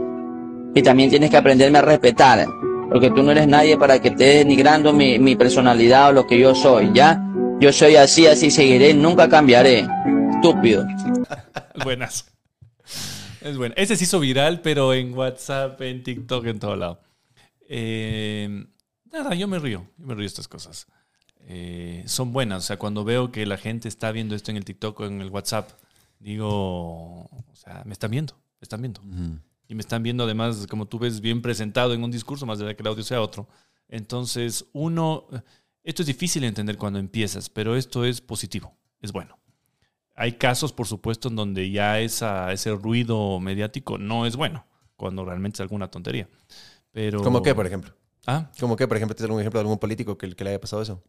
Y 0.74 0.82
también 0.82 1.08
tienes 1.08 1.30
que 1.30 1.38
aprenderme 1.38 1.78
a 1.78 1.82
respetar, 1.82 2.46
porque 2.90 3.10
tú 3.10 3.22
no 3.22 3.30
eres 3.30 3.48
nadie 3.48 3.78
para 3.78 4.02
que 4.02 4.08
estés 4.08 4.44
denigrando 4.44 4.92
mi, 4.92 5.18
mi 5.18 5.36
personalidad 5.36 6.10
o 6.10 6.12
lo 6.12 6.26
que 6.26 6.38
yo 6.38 6.54
soy, 6.54 6.90
¿ya? 6.92 7.18
Yo 7.60 7.72
soy 7.72 7.96
así, 7.96 8.26
así 8.26 8.50
seguiré, 8.50 8.92
nunca 8.92 9.26
cambiaré. 9.26 9.86
Estúpido. 10.34 10.84
Buenas. 11.82 12.33
Es 13.44 13.58
bueno. 13.58 13.74
Ese 13.76 13.94
se 13.94 14.04
hizo 14.04 14.20
viral, 14.20 14.62
pero 14.62 14.94
en 14.94 15.12
WhatsApp, 15.12 15.78
en 15.82 16.02
TikTok, 16.02 16.46
en 16.46 16.58
todo 16.58 16.76
lado. 16.76 17.02
Eh, 17.68 18.66
nada, 19.12 19.34
yo 19.34 19.46
me 19.46 19.58
río. 19.58 19.86
Yo 19.98 20.06
me 20.06 20.14
río 20.14 20.22
de 20.22 20.28
estas 20.28 20.48
cosas. 20.48 20.86
Eh, 21.40 22.02
son 22.06 22.32
buenas. 22.32 22.64
O 22.64 22.66
sea, 22.66 22.78
cuando 22.78 23.04
veo 23.04 23.30
que 23.30 23.44
la 23.44 23.58
gente 23.58 23.86
está 23.86 24.12
viendo 24.12 24.34
esto 24.34 24.50
en 24.50 24.56
el 24.56 24.64
TikTok 24.64 24.98
o 24.98 25.04
en 25.04 25.20
el 25.20 25.28
WhatsApp, 25.28 25.70
digo, 26.18 27.24
o 27.24 27.54
sea, 27.54 27.82
me 27.84 27.92
están 27.92 28.12
viendo, 28.12 28.32
me 28.32 28.64
están 28.64 28.80
viendo. 28.80 29.02
Y 29.68 29.74
me 29.74 29.82
están 29.82 30.02
viendo 30.02 30.24
además, 30.24 30.66
como 30.66 30.86
tú 30.86 30.98
ves, 30.98 31.20
bien 31.20 31.42
presentado 31.42 31.92
en 31.92 32.02
un 32.02 32.10
discurso, 32.10 32.46
más 32.46 32.58
de 32.58 32.74
que 32.74 32.82
el 32.82 32.88
audio 32.88 33.04
sea 33.04 33.20
otro. 33.20 33.46
Entonces, 33.88 34.64
uno, 34.72 35.26
esto 35.82 36.00
es 36.00 36.06
difícil 36.06 36.40
de 36.40 36.48
entender 36.48 36.78
cuando 36.78 36.98
empiezas, 36.98 37.50
pero 37.50 37.76
esto 37.76 38.06
es 38.06 38.22
positivo, 38.22 38.74
es 39.02 39.12
bueno. 39.12 39.38
Hay 40.14 40.32
casos, 40.34 40.72
por 40.72 40.86
supuesto, 40.86 41.28
en 41.28 41.36
donde 41.36 41.70
ya 41.70 42.00
esa, 42.00 42.52
ese 42.52 42.70
ruido 42.74 43.40
mediático 43.40 43.98
no 43.98 44.26
es 44.26 44.36
bueno, 44.36 44.66
cuando 44.96 45.24
realmente 45.24 45.56
es 45.56 45.60
alguna 45.60 45.90
tontería. 45.90 46.28
Pero, 46.92 47.22
¿Cómo 47.22 47.42
qué, 47.42 47.54
por 47.54 47.66
ejemplo? 47.66 47.92
Ah, 48.26 48.50
¿Cómo 48.60 48.76
qué, 48.76 48.86
por 48.86 48.96
ejemplo? 48.96 49.14
¿Tienes 49.16 49.28
algún 49.28 49.40
ejemplo 49.40 49.58
de 49.58 49.62
algún 49.64 49.78
político 49.78 50.16
que, 50.16 50.30
que 50.34 50.44
le 50.44 50.50
haya 50.50 50.60
pasado 50.60 50.82
eso? 50.82 51.02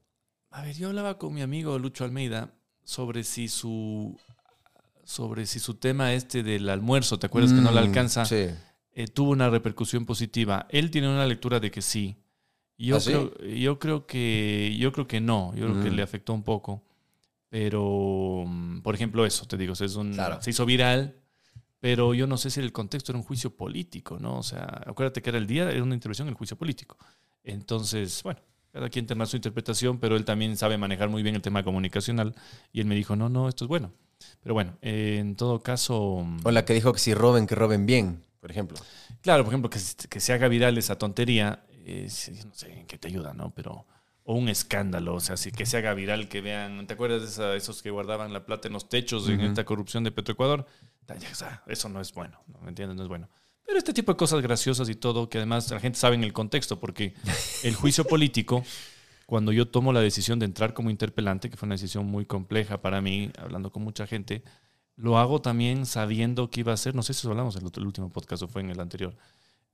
A 0.49 0.63
ver, 0.63 0.75
yo 0.75 0.87
hablaba 0.87 1.17
con 1.17 1.33
mi 1.33 1.41
amigo 1.41 1.77
Lucho 1.77 2.03
Almeida 2.03 2.53
sobre 2.83 3.23
si 3.23 3.47
su 3.47 4.17
sobre 5.03 5.45
si 5.45 5.59
su 5.59 5.75
tema 5.75 6.13
este 6.13 6.41
del 6.41 6.67
almuerzo, 6.69 7.19
¿te 7.19 7.27
acuerdas 7.27 7.53
que 7.53 7.61
no 7.61 7.71
le 7.71 7.79
Mm, 7.81 7.83
alcanza? 7.83 8.25
Sí. 8.25 8.47
eh, 8.93 9.07
tuvo 9.07 9.31
una 9.31 9.49
repercusión 9.49 10.05
positiva. 10.05 10.65
Él 10.69 10.89
tiene 10.89 11.09
una 11.09 11.25
lectura 11.27 11.59
de 11.59 11.69
que 11.69 11.81
sí. 11.81 12.15
Yo, 12.77 12.95
¿Ah, 12.97 12.99
sí? 12.99 13.09
creo, 13.11 13.37
yo 13.39 13.77
creo 13.79 14.05
que 14.07 14.75
yo 14.79 14.91
creo 14.91 15.07
que 15.07 15.21
no. 15.21 15.53
Yo 15.55 15.67
creo 15.67 15.79
que 15.83 15.91
Mm. 15.91 15.95
le 15.95 16.01
afectó 16.01 16.33
un 16.33 16.43
poco. 16.43 16.81
Pero, 17.55 18.43
mm, 18.45 18.81
por 18.81 18.95
ejemplo, 18.95 19.25
eso, 19.25 19.45
te 19.47 19.55
digo, 19.55 19.71
es 19.71 19.95
un- 19.95 20.11
Claro. 20.11 20.41
se 20.41 20.49
hizo 20.49 20.65
viral, 20.65 21.15
pero 21.79 22.13
yo 22.13 22.27
no 22.27 22.35
sé 22.35 22.49
si 22.49 22.59
el 22.59 22.73
contexto 22.73 23.13
era 23.13 23.17
un 23.19 23.23
juicio 23.23 23.55
político, 23.55 24.17
¿no? 24.19 24.39
O 24.39 24.43
sea, 24.43 24.65
acuérdate 24.85 25.21
que 25.21 25.29
era 25.29 25.37
el 25.37 25.47
día, 25.47 25.71
era 25.71 25.81
una 25.81 25.95
intervención 25.95 26.27
en 26.27 26.33
el 26.33 26.37
juicio 26.37 26.57
político. 26.57 26.97
Entonces, 27.45 28.21
bueno, 28.23 28.41
cada 28.73 28.89
quien 28.89 29.07
tendrá 29.07 29.25
su 29.25 29.37
interpretación, 29.37 29.99
pero 29.99 30.17
él 30.17 30.25
también 30.25 30.57
sabe 30.57 30.77
manejar 30.77 31.07
muy 31.07 31.23
bien 31.23 31.33
el 31.35 31.41
tema 31.41 31.63
comunicacional. 31.63 32.35
Y 32.73 32.81
él 32.81 32.87
me 32.87 32.95
dijo, 32.95 33.15
no, 33.15 33.29
no, 33.29 33.47
esto 33.47 33.63
es 33.63 33.69
bueno. 33.69 33.93
Pero 34.41 34.53
bueno, 34.53 34.77
eh, 34.81 35.15
en 35.21 35.37
todo 35.37 35.61
caso... 35.63 36.23
mm, 36.25 36.39
O 36.43 36.51
la 36.51 36.65
que 36.65 36.73
dijo 36.73 36.91
que 36.91 36.99
si 36.99 37.13
roben, 37.13 37.47
que 37.47 37.55
roben 37.55 37.85
bien, 37.85 38.21
por 38.41 38.51
ejemplo. 38.51 38.77
Claro, 39.21 39.45
por 39.45 39.53
ejemplo, 39.53 39.69
que, 39.69 39.79
que 40.09 40.19
se 40.19 40.33
haga 40.33 40.49
viral 40.49 40.77
esa 40.77 40.97
tontería, 40.97 41.63
eh, 41.71 42.09
no 42.45 42.53
sé 42.53 42.79
en 42.81 42.85
qué 42.85 42.97
te 42.97 43.07
ayuda, 43.07 43.33
¿no? 43.33 43.51
Pero, 43.55 43.85
o 44.27 44.33
un 44.33 44.49
escándalo, 44.49 45.13
o 45.13 45.19
sea, 45.19 45.37
sí, 45.37 45.51
que 45.51 45.65
se 45.67 45.77
haga 45.77 45.93
viral, 45.93 46.27
que 46.27 46.41
vean, 46.41 46.87
¿te 46.87 46.95
acuerdas 46.95 47.21
de 47.21 47.27
esa- 47.27 47.55
esos 47.55 47.81
que 47.83 47.91
guardaban 47.91 48.33
la 48.33 48.45
plata 48.45 48.67
en 48.67 48.73
los 48.73 48.89
techos 48.89 49.29
en 49.29 49.39
esta 49.41 49.63
corrupción 49.65 50.03
de 50.03 50.11
Petroecuador? 50.11 50.65
O 51.07 51.35
sea, 51.35 51.61
Eso 51.67 51.89
no 51.89 52.01
es 52.01 52.11
bueno, 52.11 52.39
¿no? 52.47 52.59
¿me 52.61 52.69
entiendes? 52.69 52.97
No 52.97 53.03
es 53.03 53.07
bueno. 53.09 53.29
Pero 53.65 53.77
este 53.77 53.93
tipo 53.93 54.11
de 54.11 54.17
cosas 54.17 54.41
graciosas 54.41 54.89
y 54.89 54.95
todo, 54.95 55.29
que 55.29 55.37
además 55.37 55.69
la 55.69 55.79
gente 55.79 55.99
sabe 55.99 56.15
en 56.15 56.23
el 56.23 56.33
contexto, 56.33 56.79
porque 56.79 57.13
el 57.63 57.75
juicio 57.75 58.03
político, 58.07 58.63
cuando 59.27 59.51
yo 59.51 59.67
tomo 59.67 59.93
la 59.93 60.01
decisión 60.01 60.39
de 60.39 60.45
entrar 60.45 60.73
como 60.73 60.89
interpelante, 60.89 61.49
que 61.49 61.57
fue 61.57 61.67
una 61.67 61.75
decisión 61.75 62.05
muy 62.07 62.25
compleja 62.25 62.81
para 62.81 63.01
mí, 63.01 63.31
hablando 63.37 63.71
con 63.71 63.83
mucha 63.83 64.07
gente, 64.07 64.43
lo 64.95 65.17
hago 65.19 65.41
también 65.41 65.85
sabiendo 65.85 66.49
que 66.49 66.61
iba 66.61 66.73
a 66.73 66.77
ser, 66.77 66.95
no 66.95 67.03
sé 67.03 67.13
si 67.13 67.27
hablamos 67.27 67.55
en 67.57 67.63
el 67.67 67.85
último 67.85 68.09
podcast 68.11 68.41
o 68.43 68.47
fue 68.47 68.61
en 68.61 68.69
el 68.71 68.79
anterior, 68.79 69.15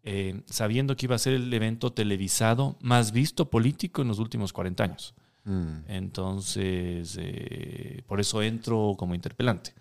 eh, 0.03 0.41
sabiendo 0.47 0.95
que 0.95 1.05
iba 1.05 1.15
a 1.15 1.19
ser 1.19 1.33
el 1.33 1.53
evento 1.53 1.93
televisado 1.93 2.77
más 2.81 3.11
visto 3.11 3.51
político 3.51 4.01
en 4.01 4.07
los 4.07 4.17
últimos 4.17 4.51
40 4.51 4.83
años. 4.83 5.13
Mm. 5.43 5.77
Entonces, 5.87 7.17
eh, 7.21 8.01
por 8.07 8.19
eso 8.19 8.41
entro 8.41 8.95
como 8.97 9.13
interpelante. 9.13 9.75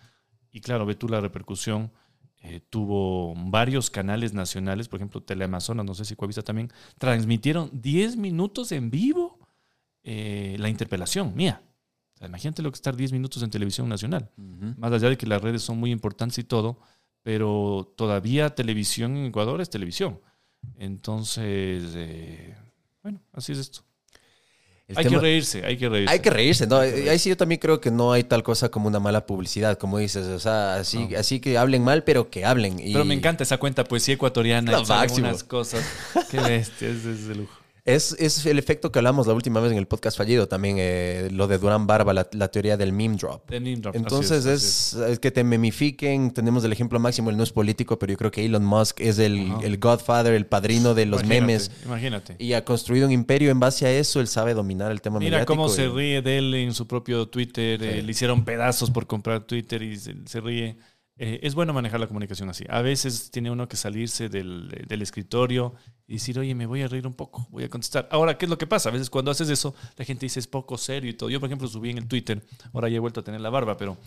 Y 0.51 0.61
claro, 0.61 0.85
ve 0.85 0.95
tú 0.95 1.09
la 1.09 1.21
repercusión. 1.21 1.91
eh, 2.43 2.61
tuvo 2.71 3.35
varios 3.37 3.91
canales 3.91 4.33
nacionales, 4.33 4.89
por 4.89 4.99
ejemplo, 4.99 5.23
Teleamazonas, 5.23 5.85
no 5.85 5.95
sé 5.95 6.07
si 6.07 6.17
Coavisa 6.17 6.43
también, 6.43 6.73
transmitieron 6.97 7.69
10 7.73 8.17
minutos 8.17 8.73
en 8.73 8.91
vivo 8.91 9.39
la 10.03 10.69
interpelación 10.71 11.35
mía. 11.37 11.63
O 12.15 12.19
sea, 12.19 12.29
imagínate 12.29 12.63
lo 12.63 12.71
que 12.71 12.77
es 12.77 12.79
estar 12.79 12.97
10 12.97 13.13
minutos 13.13 13.43
en 13.43 13.51
televisión 13.51 13.89
nacional. 13.89 14.31
Más 14.79 14.91
allá 14.91 15.11
de 15.11 15.19
que 15.19 15.27
las 15.27 15.43
redes 15.43 15.63
son 15.63 15.79
muy 15.79 15.91
importantes 15.91 16.39
y 16.39 16.45
todo, 16.45 16.79
pero 17.23 17.93
todavía 17.97 18.55
televisión 18.55 19.17
en 19.17 19.27
Ecuador 19.27 19.61
es 19.61 19.71
televisión. 19.71 20.21
Entonces, 20.79 21.83
eh, 21.95 22.55
bueno, 23.03 23.21
así 23.33 23.53
es 23.53 23.59
esto. 23.59 23.81
El 24.89 24.99
hay 24.99 25.05
tema- 25.05 25.17
que 25.19 25.23
reírse, 25.23 25.65
hay 25.65 25.77
que 25.77 25.89
reírse. 25.89 26.13
Hay 26.13 26.19
que 26.21 26.31
reírse, 26.31 26.67
¿no? 26.67 26.79
Ahí 26.79 27.19
sí 27.21 27.29
yo 27.29 27.37
también 27.37 27.61
creo 27.61 27.81
que 27.81 27.93
no 27.93 28.11
hay 28.13 28.25
tal 28.25 28.43
cosa 28.43 28.71
como 28.71 28.89
una 28.89 28.99
mala 28.99 29.25
publicidad, 29.25 29.79
como 29.79 29.99
dices. 29.99 30.27
O 30.27 30.41
sea, 30.41 30.75
así, 30.77 31.07
No. 31.07 31.17
así 31.19 31.39
que 31.39 31.57
hablen 31.59 31.85
mal, 31.85 32.03
pero 32.03 32.29
que 32.29 32.45
hablen. 32.45 32.81
Y 32.81 32.93
Pero 32.93 33.05
me 33.05 33.15
encanta 33.15 33.45
esa 33.45 33.59
cuenta 33.59 33.85
poesía 33.85 34.15
ecuatoriana. 34.15 34.73
Lo 34.73 34.85
máximo. 34.85 35.29
unas 35.29 35.45
cosas. 35.45 35.85
Qué 36.29 36.41
bestia, 36.41 36.89
es, 36.89 37.05
es 37.05 37.29
de 37.29 37.37
lujo. 37.37 37.60
Es, 37.85 38.15
es 38.19 38.45
el 38.47 38.59
efecto 38.59 38.93
que 38.93 38.99
hablamos 38.99 39.27
la 39.27 39.33
última 39.35 39.61
vez 39.61 39.73
en 39.73 39.79
el 39.79 39.87
podcast 39.87 40.17
fallido 40.19 40.49
también, 40.49 40.77
eh, 40.79 41.29
lo 41.33 41.47
de 41.49 41.59
Durán 41.59 41.87
Barba, 41.87 42.13
la, 42.13 42.29
la 42.33 42.49
teoría 42.49 42.77
del 42.77 42.93
meme 42.93 43.17
drop. 43.17 43.51
Entonces 43.95 44.45
así 44.47 44.51
es, 44.51 44.93
es 44.95 45.19
que 45.19 45.31
te 45.31 45.45
memifiquen, 45.45 46.31
tenemos 46.31 46.65
el 46.65 46.73
ejemplo 46.73 46.99
máximo, 47.01 47.31
él 47.31 47.37
no 47.37 47.43
es 47.43 47.53
político, 47.53 47.99
pero 47.99 48.13
yo 48.13 48.19
creo 48.19 48.31
que 48.31 48.45
Elon 48.45 48.65
Musk 48.65 49.01
es 49.01 49.19
el, 49.19 49.51
el 49.63 49.79
godfather, 49.79 50.35
el 50.35 50.47
padrino 50.47 50.95
de 50.95 51.07
los 51.07 51.23
Imagínate, 51.23 51.41
memes 51.47 51.71
Imagínate. 51.85 52.37
y 52.39 52.53
ha 52.53 52.65
construido 52.65 53.07
un 53.07 53.13
imperio 53.13 53.51
en 53.51 53.61
base 53.61 53.87
a 53.87 53.91
eso, 53.93 54.21
él 54.21 54.29
sabe 54.29 54.55
dominar 54.55 54.91
el 54.93 55.01
tema 55.01 55.19
Mira 55.19 55.31
mediático. 55.39 55.55
cómo 55.57 55.69
se 55.69 55.89
ríe 55.89 56.23
de 56.23 56.39
él 56.39 56.55
en 56.55 56.75
su 56.75 56.87
propio 56.87 57.29
Twitter. 57.29 57.83
eh, 57.83 57.97
Sí. 58.01 58.03
le 58.03 58.11
hicieron 58.11 58.45
pedazos 58.45 58.91
por 58.91 59.07
comprar 59.07 59.41
Twitter 59.47 59.83
y 59.83 59.97
se, 59.99 60.15
se 60.27 60.41
ríe. 60.41 60.77
Eh, 61.23 61.41
es 61.43 61.55
bueno 61.55 61.75
manejar 61.75 62.01
la 62.01 62.07
comunicación 62.07 62.49
así. 62.49 62.65
A 62.71 62.81
veces 62.81 63.31
tiene 63.31 63.51
uno 63.51 63.69
que 63.69 63.77
salirse 63.77 64.31
del, 64.31 64.69
del 64.89 65.03
escritorio 65.03 65.75
y 66.09 66.15
decir, 66.15 66.39
oye, 66.39 66.55
me 66.55 66.65
voy 66.65 66.81
a 66.81 66.89
reír 66.89 67.07
un 67.07 67.13
poco, 67.13 67.47
voy 67.51 67.63
a 67.65 67.69
contestar. 67.69 68.09
Ahora, 68.11 68.39
¿qué 68.39 68.47
es 68.47 68.51
lo 68.51 68.57
que 68.57 68.67
pasa? 68.67 68.89
A 68.89 68.93
veces 68.93 69.11
cuando 69.11 69.31
haces 69.31 69.51
eso, 69.51 69.75
la 69.97 70.07
gente 70.07 70.25
dice 70.25 70.41
es 70.41 70.47
poco 70.47 70.79
serio 70.79 71.11
y 71.11 71.15
todo. 71.15 71.29
Yo, 71.29 71.39
por 71.39 71.49
ejemplo, 71.51 71.69
subí 71.69 71.91
en 71.91 71.99
el 71.99 72.07
Twitter, 72.09 72.43
ahora 72.73 72.89
ya 72.89 72.97
he 72.97 73.01
vuelto 73.01 73.21
a 73.21 73.23
tener 73.23 73.43
la 73.43 73.51
barba, 73.51 73.77
pero 73.77 73.99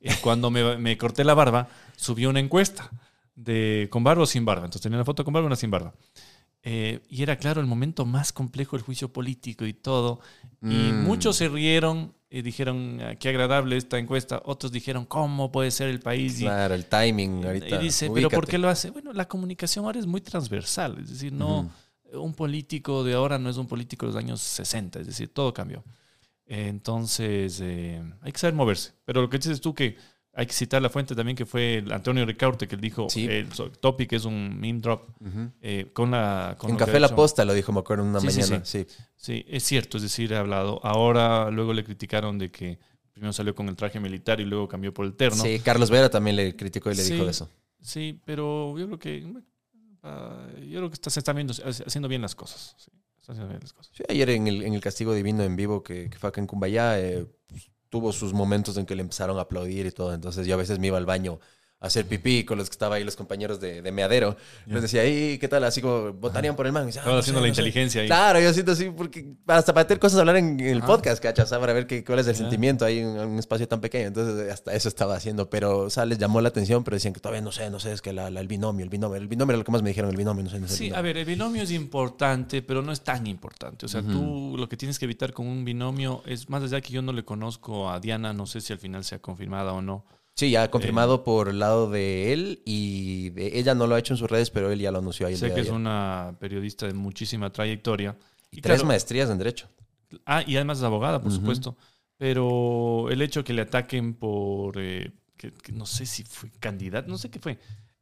eh, 0.00 0.14
cuando 0.22 0.48
me, 0.52 0.76
me 0.78 0.96
corté 0.96 1.24
la 1.24 1.34
barba, 1.34 1.68
subí 1.96 2.24
una 2.26 2.38
encuesta 2.38 2.88
de 3.34 3.88
con 3.90 4.04
barba 4.04 4.22
o 4.22 4.26
sin 4.26 4.44
barba. 4.44 4.66
Entonces 4.66 4.82
tenía 4.82 4.96
una 4.98 5.04
foto 5.04 5.24
con 5.24 5.34
barba 5.34 5.46
y 5.46 5.48
una 5.48 5.56
sin 5.56 5.72
barba. 5.72 5.92
Eh, 6.62 7.00
y 7.08 7.22
era 7.24 7.36
claro 7.36 7.60
el 7.60 7.66
momento 7.66 8.04
más 8.06 8.32
complejo 8.32 8.76
del 8.76 8.84
juicio 8.84 9.12
político 9.12 9.66
y 9.66 9.72
todo. 9.72 10.20
Y 10.62 10.92
Mm. 10.92 11.02
muchos 11.04 11.34
se 11.36 11.48
rieron 11.48 12.14
y 12.32 12.42
dijeron, 12.42 13.00
"Ah, 13.02 13.16
qué 13.16 13.28
agradable 13.30 13.76
esta 13.76 13.98
encuesta. 13.98 14.40
Otros 14.44 14.70
dijeron, 14.70 15.04
¿cómo 15.04 15.50
puede 15.50 15.70
ser 15.72 15.88
el 15.88 15.98
país? 15.98 16.40
Y- 16.40 16.44
Claro, 16.44 16.74
el 16.74 16.86
timing 16.86 17.44
ahorita. 17.44 17.76
y 17.76 17.78
dice, 17.78 18.08
¿pero 18.14 18.28
por 18.30 18.38
ubícate. 18.38 18.50
qué 18.52 18.58
lo 18.58 18.68
hace? 18.68 18.90
Bueno, 18.90 19.12
la 19.12 19.26
comunicación 19.26 19.84
ahora 19.84 19.98
es 19.98 20.06
muy 20.06 20.20
transversal. 20.20 20.96
Es 21.02 21.10
decir, 21.10 21.32
no. 21.32 21.60
Ujú. 21.60 21.70
un 22.22 22.34
político 22.34 23.04
de 23.04 23.14
ahora 23.14 23.38
no 23.38 23.48
es 23.50 23.56
un 23.56 23.68
político 23.68 24.04
de 24.06 24.12
los 24.12 24.20
años 24.20 24.40
60, 24.40 24.98
es 24.98 25.06
decir, 25.06 25.28
todo 25.32 25.54
cambió. 25.54 25.84
Entonces, 26.54 27.60
eh, 27.62 28.02
hay 28.20 28.32
que 28.32 28.38
saber 28.38 28.54
moverse. 28.54 28.92
Pero 29.04 29.22
lo 29.22 29.30
que 29.30 29.38
dices 29.38 29.60
tú 29.60 29.74
que 29.74 29.96
hay 30.32 30.46
que 30.46 30.52
citar 30.52 30.80
la 30.80 30.88
fuente 30.88 31.14
también 31.14 31.36
que 31.36 31.44
fue 31.44 31.84
Antonio 31.90 32.24
Ricaurte 32.24 32.68
que 32.68 32.76
él 32.76 32.80
dijo 32.80 33.08
Sí. 33.10 33.26
el 33.26 33.48
topic 33.80 34.12
es 34.12 34.24
un 34.24 34.58
meme 34.60 34.80
drop 34.80 35.08
eh, 35.60 35.90
con 35.92 36.12
la 36.12 36.54
con 36.58 36.70
En 36.70 36.76
Café 36.76 37.00
La 37.00 37.08
hecho. 37.08 37.16
Posta 37.16 37.44
lo 37.44 37.52
dijo, 37.52 37.72
me 37.72 37.80
acuerdo, 37.80 38.04
en 38.04 38.10
una 38.10 38.20
Sí, 38.20 38.30
sí, 38.30 38.40
mañana. 38.42 38.64
Sí, 38.64 38.86
Sí, 39.16 39.44
es 39.48 39.64
cierto, 39.64 39.96
es 39.98 40.02
decir, 40.04 40.32
ha 40.34 40.38
hablado. 40.40 40.80
Ahora, 40.84 41.50
luego 41.50 41.72
le 41.74 41.84
criticaron 41.84 42.38
de 42.38 42.50
que 42.50 42.78
primero 43.12 43.32
salió 43.32 43.54
con 43.54 43.68
el 43.68 43.76
traje 43.76 44.00
militar 44.00 44.40
y 44.40 44.44
luego 44.44 44.66
cambió 44.68 44.94
por 44.94 45.04
el 45.04 45.14
terno. 45.14 45.42
Sí, 45.42 45.58
Carlos 45.60 45.90
Vera 45.90 46.08
también 46.08 46.36
le 46.36 46.56
criticó 46.56 46.90
y 46.90 46.94
le 46.94 47.04
dijo 47.04 47.24
de 47.24 47.30
eso. 47.32 47.50
Sí, 47.80 48.18
pero 48.24 48.78
yo 48.78 48.86
creo 48.86 48.98
que 48.98 49.26
ah, 50.02 50.46
yo 50.60 50.78
creo 50.78 50.88
que 50.90 50.94
está, 50.94 51.10
se 51.10 51.20
están 51.20 51.36
viendo, 51.36 51.52
haciendo 51.52 52.08
bien 52.08 52.22
las 52.22 52.34
cosas. 52.34 52.74
Sí, 52.78 52.90
está 53.18 53.32
haciendo 53.32 53.48
bien 53.48 53.60
las 53.60 53.72
cosas. 53.72 53.92
Sí, 53.94 54.04
ayer 54.08 54.30
en 54.30 54.46
el, 54.46 54.62
en 54.62 54.74
el 54.74 54.80
Castigo 54.80 55.12
Divino 55.12 55.42
en 55.42 55.56
vivo 55.56 55.82
que, 55.82 56.08
que 56.08 56.18
fue 56.18 56.28
acá 56.28 56.40
en 56.40 56.46
Cumbayá, 56.46 56.98
eh, 57.00 57.26
pues, 57.48 57.68
tuvo 57.90 58.12
sus 58.12 58.32
momentos 58.32 58.76
en 58.78 58.86
que 58.86 58.94
le 58.96 59.02
empezaron 59.02 59.38
a 59.38 59.42
aplaudir 59.42 59.86
y 59.86 59.90
todo. 59.92 60.14
Entonces 60.14 60.46
yo 60.46 60.54
a 60.54 60.58
veces 60.58 60.78
me 60.78 60.88
iba 60.88 60.98
al 60.98 61.06
baño 61.06 61.40
hacer 61.80 62.04
pipí 62.06 62.44
con 62.44 62.58
los 62.58 62.68
que 62.68 62.74
estaba 62.74 62.96
ahí 62.96 63.04
los 63.04 63.16
compañeros 63.16 63.58
de, 63.58 63.80
de 63.80 63.90
Meadero. 63.92 64.36
Les 64.66 64.82
decía, 64.82 65.06
¿y 65.08 65.38
qué 65.38 65.48
tal? 65.48 65.64
Así 65.64 65.80
como 65.80 66.12
votarían 66.12 66.54
por 66.54 66.66
el 66.66 66.72
man. 66.72 66.84
"Ah, 66.84 66.88
Estaba 66.90 67.12
no 67.12 67.18
haciendo 67.18 67.40
sé, 67.40 67.42
la 67.46 67.48
no 67.48 67.54
sé". 67.54 67.60
inteligencia 67.62 68.02
ahí. 68.02 68.06
Claro, 68.06 68.38
yo 68.40 68.52
siento 68.52 68.72
así, 68.72 68.90
porque 68.94 69.32
hasta 69.46 69.72
para 69.72 69.86
tener 69.86 69.98
cosas 69.98 70.18
a 70.18 70.20
hablar 70.20 70.36
en, 70.36 70.60
el 70.60 70.78
Ajá. 70.78 70.86
podcast, 70.86 71.22
¿cachas? 71.22 71.48
Para 71.48 71.72
ver 71.72 71.86
qué, 71.86 72.04
cuál 72.04 72.18
es 72.18 72.26
el 72.26 72.36
sentimiento 72.36 72.84
ahí 72.84 72.98
en 72.98 73.06
un 73.08 73.38
espacio 73.38 73.66
tan 73.66 73.80
pequeño. 73.80 74.08
Entonces, 74.08 74.52
hasta 74.52 74.74
eso 74.74 74.88
estaba 74.88 75.14
haciendo. 75.16 75.48
Pero, 75.48 75.78
o 75.78 75.90
sea, 75.90 76.04
les 76.04 76.18
llamó 76.18 76.42
la 76.42 76.48
atención, 76.50 76.84
pero 76.84 76.96
decían 76.96 77.14
que 77.14 77.20
todavía 77.20 77.40
no 77.40 77.50
sé, 77.50 77.70
no 77.70 77.80
sé, 77.80 77.92
es 77.92 78.02
que 78.02 78.12
la- 78.12 78.28
la- 78.28 78.40
el 78.40 78.46
binomio, 78.48 78.84
el 78.84 78.90
binomio, 78.90 79.16
el 79.16 79.26
binomio 79.28 79.52
era 79.52 79.58
lo 79.58 79.64
que 79.64 79.72
más 79.72 79.82
me 79.82 79.88
dijeron, 79.88 80.10
el 80.10 80.16
binomio, 80.16 80.44
no 80.44 80.50
sé, 80.50 80.60
no 80.60 80.68
sé. 80.68 80.74
el 80.74 80.78
Sí, 80.78 80.94
a 80.94 81.00
ver, 81.00 81.16
el 81.16 81.24
binomio 81.24 81.62
es 81.62 81.70
importante, 81.70 82.60
pero 82.60 82.82
no 82.82 82.92
es 82.92 83.00
tan 83.00 83.26
importante. 83.26 83.86
O 83.86 83.88
sea, 83.88 84.02
tú 84.02 84.54
lo 84.58 84.68
que 84.68 84.76
tienes 84.76 84.98
que 84.98 85.06
evitar 85.06 85.32
con 85.32 85.46
un 85.46 85.64
binomio 85.64 86.22
es, 86.26 86.50
más 86.50 86.62
allá 86.62 86.80
que 86.82 86.92
yo 86.92 87.00
no 87.00 87.12
le 87.14 87.24
conozco 87.24 87.90
a 87.90 88.00
Diana, 88.00 88.34
no 88.34 88.44
sé 88.46 88.60
si 88.60 88.72
al 88.74 88.78
final 88.78 89.02
se 89.02 89.14
ha 89.14 89.18
confirmado 89.20 89.74
o 89.74 89.80
no. 89.80 90.04
Sí, 90.40 90.50
ya 90.50 90.64
Eh, 90.64 90.70
confirmado 90.70 91.22
por 91.22 91.48
el 91.50 91.58
lado 91.58 91.90
de 91.90 92.32
él 92.32 92.62
y 92.64 93.28
de 93.30 93.58
ella 93.58 93.74
no 93.74 93.86
lo 93.86 93.94
ha 93.94 93.98
hecho 93.98 94.14
en 94.14 94.18
sus 94.18 94.30
redes, 94.30 94.50
pero 94.50 94.70
él 94.72 94.78
ya 94.80 94.90
lo 94.90 94.98
anunció 94.98 95.26
ahí. 95.26 95.34
el 95.34 95.38
sé 95.38 95.46
día 95.46 95.54
que 95.54 95.60
es 95.60 95.66
ayer. 95.68 95.76
una 95.78 96.34
periodista 96.40 96.86
de 96.86 96.94
muchísima 96.94 97.50
trayectoria. 97.52 98.16
Y 98.50 98.60
tres 98.60 98.76
claro, 98.78 98.88
maestrías 98.88 99.28
en 99.30 99.38
Derecho. 99.38 99.68
Ah, 100.24 100.42
y 100.46 100.56
además 100.56 100.78
es 100.78 100.84
abogada, 100.84 101.20
por 101.20 101.30
supuesto. 101.30 101.76
Pero 102.16 103.08
el 103.10 103.22
hecho 103.22 103.44
que 103.44 103.52
le 103.52 103.62
ataquen 103.62 104.14
por, 104.14 104.74
eh, 104.78 105.12
que, 105.36 105.52
que 105.52 105.72
no 105.72 105.86
sé 105.86 106.04
si 106.06 106.22
fue 106.24 106.50
candidato, 106.60 107.08
no 107.08 107.16
sé 107.18 107.30
qué 107.30 107.38
fue. 107.38 107.58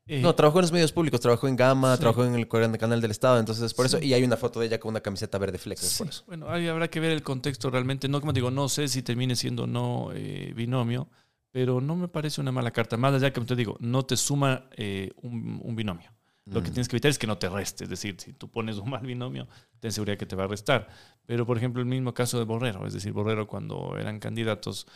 Eh, 0.07 0.21
No, 0.23 0.35
trabajó 0.35 0.59
en 0.59 0.63
los 0.63 0.73
medios 0.73 0.91
públicos, 0.93 1.21
trabajó 1.21 1.49
en 1.49 1.57
Gama, 1.57 1.95
Sí. 1.97 2.01
trabajó 2.01 2.25
en 2.25 2.35
el 2.35 2.49
Canal 2.49 3.01
del 3.01 3.11
Estado, 3.11 3.39
entonces 3.39 3.63
es 3.65 3.75
por 3.75 3.89
Sí. 3.89 3.97
eso. 3.97 4.05
Y 4.05 4.15
hay 4.15 4.25
una 4.25 4.37
foto 4.37 4.59
de 4.61 4.67
ella 4.67 4.81
con 4.81 4.91
una 4.91 5.01
camiseta 5.01 5.39
verde 5.39 5.59
flex, 5.59 5.81
sí, 5.81 5.99
por 5.99 6.09
eso. 6.09 6.25
Bueno, 6.27 6.49
ahí 6.49 6.67
habrá 6.67 6.89
que 6.89 6.99
ver 7.01 7.11
el 7.13 7.23
contexto 7.23 7.69
realmente. 7.71 8.09
No, 8.09 8.21
como 8.21 8.33
digo, 8.33 8.51
no 8.51 8.69
sé 8.69 8.89
si 8.89 9.03
termine 9.03 9.37
siendo 9.37 9.65
o 9.65 9.67
no 9.67 10.11
eh, 10.15 10.53
binomio, 10.57 11.09
pero 11.51 11.81
no 11.81 11.97
me 11.97 12.09
parece 12.09 12.41
una 12.41 12.53
mala 12.53 12.71
carta. 12.71 12.97
Más 12.97 13.15
allá 13.15 13.33
que 13.33 13.41
te 13.41 13.57
digo, 13.57 13.77
no 13.81 14.05
te 14.05 14.17
suma 14.17 14.65
eh, 14.77 15.11
un, 15.23 15.61
un 15.63 15.77
binomio. 15.77 16.11
Lo 16.47 16.63
que 16.63 16.71
Mm. 16.71 16.73
tienes 16.73 16.89
que 16.89 16.97
evitar 16.97 17.11
es 17.11 17.19
que 17.19 17.27
no 17.27 17.37
te 17.39 17.49
reste. 17.49 17.85
Es 17.85 17.91
decir, 17.91 18.17
si 18.19 18.33
tú 18.33 18.49
pones 18.51 18.77
un 18.79 18.89
mal 18.91 19.05
binomio, 19.07 19.47
ten 19.81 19.93
seguridad 19.93 20.17
que 20.17 20.25
te 20.27 20.35
va 20.37 20.45
a 20.45 20.49
restar. 20.49 20.89
Pero, 21.27 21.45
por 21.45 21.59
ejemplo, 21.59 21.83
el 21.83 21.87
mismo 21.89 22.15
caso 22.15 22.39
de 22.39 22.45
Borrero. 22.45 22.87
Es 22.87 22.95
decir, 22.95 23.13
Borrero 23.13 23.47
cuando 23.47 23.97
eran 23.99 24.19
candidatos 24.19 24.87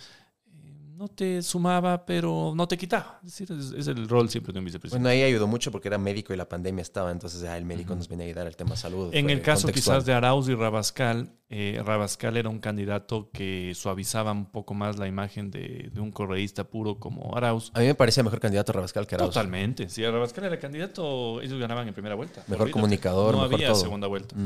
no 1.03 1.09
te 1.09 1.43
sumaba, 1.43 2.07
pero 2.07 2.53
no 2.55 2.69
te 2.69 2.79
quitaba. 2.79 3.19
Es 3.25 3.37
decir, 3.37 3.51
es, 3.59 3.73
es 3.73 3.89
el 3.89 4.09
rol 4.09 4.31
siempre 4.31 4.53
de 4.53 4.61
un 4.61 4.65
vicepresidente. 4.65 5.03
Bueno, 5.03 5.09
ahí 5.13 5.23
ayudó 5.25 5.49
mucho 5.49 5.73
porque 5.73 5.89
era 5.89 5.99
médico 5.99 6.33
y 6.33 6.37
la 6.37 6.49
pandemia 6.49 6.81
estaba, 6.81 7.11
entonces 7.11 7.41
ya 7.41 7.57
el 7.59 7.65
médico 7.65 7.97
nos 7.97 8.07
venía 8.09 8.25
a 8.27 8.29
ayudar 8.29 8.47
al 8.47 8.55
tema 8.55 8.77
salud. 8.77 9.11
En 9.13 9.29
el 9.29 9.43
caso 9.43 9.67
contextual. 9.67 9.97
quizás 9.99 10.07
de 10.07 10.13
Arauz 10.13 10.49
y 10.49 10.55
Rabascal, 10.55 11.33
eh, 11.51 11.83
Rabascal 11.85 12.37
era 12.37 12.49
un 12.49 12.61
candidato 12.61 13.31
que 13.33 13.73
suavizaba 13.75 14.31
un 14.31 14.47
poco 14.47 14.75
más 14.75 14.97
la 14.97 15.09
imagen 15.09 15.51
de, 15.51 15.91
de 15.93 16.01
un 16.01 16.13
correísta 16.13 16.63
puro 16.63 16.95
como 17.01 17.37
Arauz. 17.37 17.73
A 17.75 17.81
mí 17.81 17.87
me 17.87 17.97
parecía 17.97 18.23
mejor 18.23 18.39
candidato 18.39 18.73
Rabascal 18.73 19.05
que 19.09 19.17
Arauz. 19.17 19.35
Totalmente. 19.35 19.89
Si 19.89 20.05
Rabascal 20.07 20.45
era 20.45 20.61
candidato, 20.61 21.41
ellos 21.43 21.59
ganaban 21.59 21.89
en 21.89 21.95
primera 21.95 22.15
vuelta. 22.15 22.45
Mejor 22.47 22.71
comunicador, 22.71 23.35
No 23.35 23.41
mejor 23.43 23.55
había 23.57 23.69
todo. 23.73 23.81
segunda 23.81 24.07
vuelta. 24.07 24.37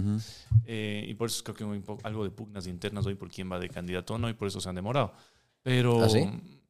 Eh, 0.65 1.05
y 1.07 1.13
por 1.15 1.29
eso 1.29 1.45
creo 1.45 1.55
que 1.55 1.65
hay 1.65 1.83
algo 2.03 2.25
de 2.25 2.31
pugnas 2.31 2.67
internas 2.67 3.05
hoy 3.05 3.15
por 3.15 3.29
quién 3.31 3.53
va 3.53 3.59
de 3.59 3.69
candidato 3.69 4.15
o 4.15 4.19
no, 4.19 4.31
y 4.31 4.33
por 4.33 4.49
eso 4.49 4.59
se 4.59 4.71
han 4.71 4.75
demorado. 4.75 5.13
Pero 5.67 6.05
¿Ah, 6.05 6.09
sí? 6.09 6.21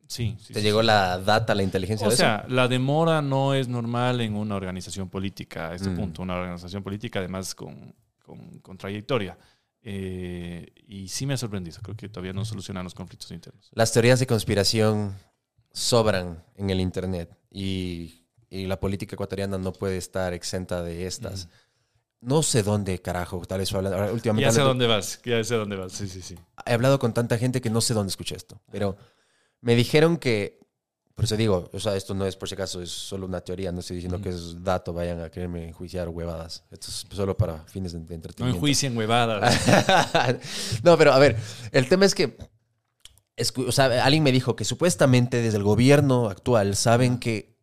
sí, 0.06 0.36
sí, 0.40 0.54
¿Te 0.54 0.60
sí, 0.60 0.64
llegó 0.64 0.80
sí. 0.80 0.86
la 0.86 1.18
data, 1.18 1.54
la 1.54 1.62
inteligencia 1.62 2.06
O 2.06 2.10
de 2.10 2.16
sea, 2.16 2.46
la 2.48 2.66
demora 2.66 3.20
no 3.20 3.52
es 3.52 3.68
normal 3.68 4.22
en 4.22 4.34
una 4.34 4.54
organización 4.56 5.10
política 5.10 5.68
a 5.68 5.74
este 5.74 5.90
Mm. 5.90 5.96
punto. 5.96 6.22
Una 6.22 6.36
organización 6.36 6.82
política, 6.82 7.18
además, 7.18 7.54
con, 7.54 7.94
con- 8.24 8.58
con 8.60 8.78
trayectoria. 8.78 9.36
Eh, 9.82 10.72
y 10.86 11.08
sí 11.08 11.26
me 11.26 11.34
ha 11.34 11.36
sorprendido. 11.36 11.78
Creo 11.82 11.94
que 11.94 12.08
todavía 12.08 12.32
no 12.32 12.46
solucionan 12.46 12.84
los 12.84 12.94
conflictos 12.94 13.30
internos. 13.32 13.68
Las 13.74 13.92
teorías 13.92 14.18
de 14.18 14.26
conspiración 14.26 15.14
sobran 15.72 16.42
en 16.56 16.70
el 16.70 16.80
Internet 16.80 17.36
y, 17.50 18.24
y 18.48 18.64
la 18.66 18.80
política 18.80 19.14
ecuatoriana 19.14 19.58
no 19.58 19.74
puede 19.74 19.98
estar 19.98 20.32
exenta 20.32 20.82
de 20.82 21.06
estas. 21.06 21.50
No 22.20 22.42
sé 22.42 22.62
dónde, 22.62 23.00
carajo, 23.00 23.42
tal 23.46 23.58
vez 23.60 23.72
ahora, 23.72 24.10
últimamente 24.12 24.46
Ya 24.48 24.52
sé 24.52 24.60
hablando- 24.60 24.84
dónde 24.84 24.86
vas. 24.86 25.20
Ya 25.24 25.44
sé 25.44 25.54
dónde 25.54 25.76
vas. 25.76 25.92
Sí, 25.92 26.08
sí, 26.08 26.22
sí. 26.22 26.36
he 26.64 26.72
hablado 26.72 26.98
con 26.98 27.12
tanta 27.12 27.38
gente 27.38 27.60
que 27.60 27.70
no 27.70 27.80
sé 27.80 27.94
dónde 27.94 28.10
escuché 28.10 28.34
esto, 28.36 28.60
pero 28.70 28.96
me 29.60 29.74
dijeron 29.76 30.16
que, 30.16 30.58
por 31.14 31.24
eso 31.26 31.36
digo, 31.36 31.70
o 31.72 31.80
sea, 31.80 31.94
esto 31.96 32.14
no 32.14 32.26
es 32.26 32.36
por 32.36 32.48
si 32.48 32.54
acaso, 32.54 32.82
es 32.82 32.90
solo 32.90 33.26
una 33.26 33.40
teoría, 33.42 33.70
no 33.72 33.80
estoy 33.80 33.96
diciendo 33.96 34.20
que 34.20 34.30
es 34.30 34.62
dato, 34.64 34.92
vayan 34.92 35.20
a 35.22 35.30
quererme 35.30 35.68
enjuiciar 35.68 36.08
huevadas. 36.08 36.64
Esto 36.70 36.88
es 36.88 37.06
solo 37.10 37.36
para 37.36 37.64
fines 37.64 37.92
de, 37.92 38.00
de 38.00 38.04
No 38.08 38.14
entretenimiento. 38.14 38.56
enjuicien 38.58 38.96
huevadas. 38.96 39.60
no, 40.82 40.96
pero 40.98 41.12
a 41.12 41.18
ver, 41.18 41.36
el 41.72 41.88
tema 41.88 42.04
es 42.06 42.14
que, 42.14 42.36
o 43.66 43.72
sea, 43.72 44.04
alguien 44.04 44.22
me 44.22 44.32
dijo 44.32 44.56
que 44.56 44.64
supuestamente 44.64 45.40
desde 45.42 45.58
el 45.58 45.64
gobierno 45.64 46.28
actual 46.28 46.76
saben 46.76 47.18
que 47.18 47.55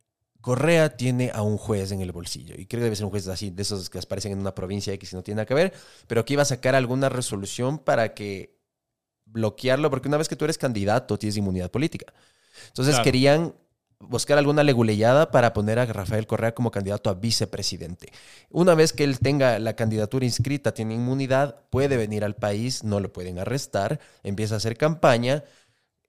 Correa 0.43 0.97
tiene 0.97 1.31
a 1.33 1.41
un 1.41 1.57
juez 1.57 1.93
en 1.93 2.01
el 2.01 2.11
bolsillo. 2.11 2.55
Y 2.57 2.65
creo 2.65 2.81
que 2.81 2.83
debe 2.83 2.97
ser 2.97 3.05
un 3.05 3.11
juez 3.11 3.25
así, 3.29 3.49
de 3.49 3.61
esos 3.61 3.89
que 3.89 3.97
aparecen 3.97 4.33
en 4.33 4.39
una 4.39 4.53
provincia 4.53 4.91
X 4.91 5.13
y 5.13 5.15
no 5.15 5.23
tiene 5.23 5.37
nada 5.37 5.45
que 5.45 5.53
ver, 5.53 5.71
pero 6.05 6.25
que 6.25 6.33
iba 6.33 6.41
a 6.41 6.45
sacar 6.45 6.75
alguna 6.75 7.07
resolución 7.07 7.79
para 7.79 8.13
que 8.13 8.59
bloquearlo, 9.25 9.89
porque 9.89 10.09
una 10.09 10.17
vez 10.17 10.27
que 10.27 10.35
tú 10.35 10.43
eres 10.43 10.57
candidato 10.57 11.17
tienes 11.17 11.37
inmunidad 11.37 11.71
política. 11.71 12.13
Entonces 12.67 12.95
Claro. 12.95 13.55
buscar 13.99 14.37
alguna 14.37 14.63
leguleyada 14.63 15.31
para 15.31 15.53
poner 15.53 15.79
a 15.79 15.85
Rafael 15.85 16.27
Correa 16.27 16.53
como 16.53 16.71
candidato 16.71 17.09
a 17.09 17.13
vicepresidente. 17.13 18.11
Una 18.49 18.75
vez 18.75 18.91
que 18.91 19.05
él 19.05 19.19
tenga 19.19 19.59
la 19.59 19.77
candidatura 19.77 20.25
inscrita, 20.25 20.73
tiene 20.73 20.95
inmunidad, 20.95 21.61
puede 21.69 21.95
venir 21.95 22.25
al 22.25 22.35
país, 22.35 22.83
no 22.83 22.99
lo 22.99 23.13
pueden 23.13 23.39
arrestar, 23.39 24.01
empieza 24.23 24.55
a 24.55 24.57
hacer 24.57 24.75
campaña. 24.75 25.45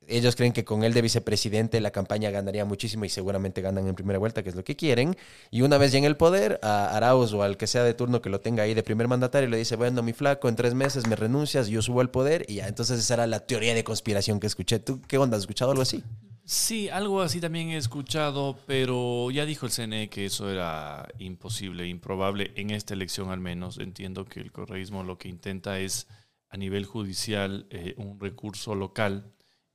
Ellos 0.09 0.37
creen 0.37 0.53
que 0.53 0.65
con 0.65 0.85
él 0.85 0.93
de 0.93 1.03
vicepresidente 1.03 1.81
la 1.81 1.91
campaña 1.91 2.31
ganaría 2.31 2.65
muchísimo 2.65 3.05
y 3.05 3.09
seguramente 3.09 3.61
ganan 3.61 3.87
en 3.87 3.95
primera 3.95 4.19
vuelta, 4.19 4.43
que 4.43 4.51
es 4.51 4.55
lo 4.55 4.65
que 4.65 4.77
quieren. 4.77 5.17
Y 5.51 5.63
una 5.63 5.79
vez 5.79 5.93
ya 5.93 5.99
en 5.99 6.05
el 6.05 6.17
poder, 6.17 6.59
a 6.63 6.97
Arauz 6.97 7.33
o 7.33 7.43
al 7.43 7.57
que 7.57 7.67
sea 7.67 7.85
de 7.85 7.95
turno 7.95 8.21
que 8.21 8.31
lo 8.31 8.41
tenga 8.41 8.63
ahí 8.63 8.75
de 8.75 8.83
primer 8.83 9.09
mandatario, 9.09 9.49
le 9.49 9.57
dice, 9.57 9.77
bueno, 9.77 10.03
mi 10.03 10.13
flaco, 10.13 10.49
en 10.49 10.57
tres 10.57 10.75
meses 10.75 11.07
me 11.07 11.17
renuncias, 11.17 11.69
yo 11.69 11.83
subo 11.83 12.01
al 12.01 12.11
poder 12.11 12.45
y 12.49 12.57
ya. 12.57 12.69
Entonces 12.69 12.99
esa 13.01 13.15
era 13.15 13.27
la 13.27 13.41
teoría 13.41 13.75
de 13.75 13.85
conspiración 13.85 14.41
que 14.41 14.47
escuché. 14.47 14.79
¿Tú 14.79 15.01
qué 15.03 15.19
onda? 15.19 15.37
¿Has 15.37 15.45
escuchado 15.45 15.71
algo 15.71 15.83
así? 15.83 16.03
Sí, 16.47 16.91
algo 16.91 17.23
así 17.23 17.41
también 17.41 17.71
he 17.71 17.79
escuchado, 17.79 18.59
pero 18.67 19.31
ya 19.31 19.47
dijo 19.47 19.65
el 19.65 19.73
CNE 19.73 20.11
que 20.11 20.27
eso 20.27 20.51
era 20.51 21.09
imposible, 21.19 21.89
improbable, 21.89 22.53
en 22.57 22.69
esta 22.69 22.93
elección 22.93 23.31
al 23.31 23.41
menos. 23.41 23.79
Entiendo 23.79 24.27
que 24.27 24.41
el 24.41 24.53
correísmo 24.53 25.05
lo 25.05 25.17
que 25.17 25.29
intenta 25.29 25.81
es, 25.81 26.07
a 26.51 26.59
nivel 26.59 26.85
judicial, 26.85 27.67
eh, 27.71 27.95
un 27.97 28.21
recurso 28.21 28.75
local 28.75 29.34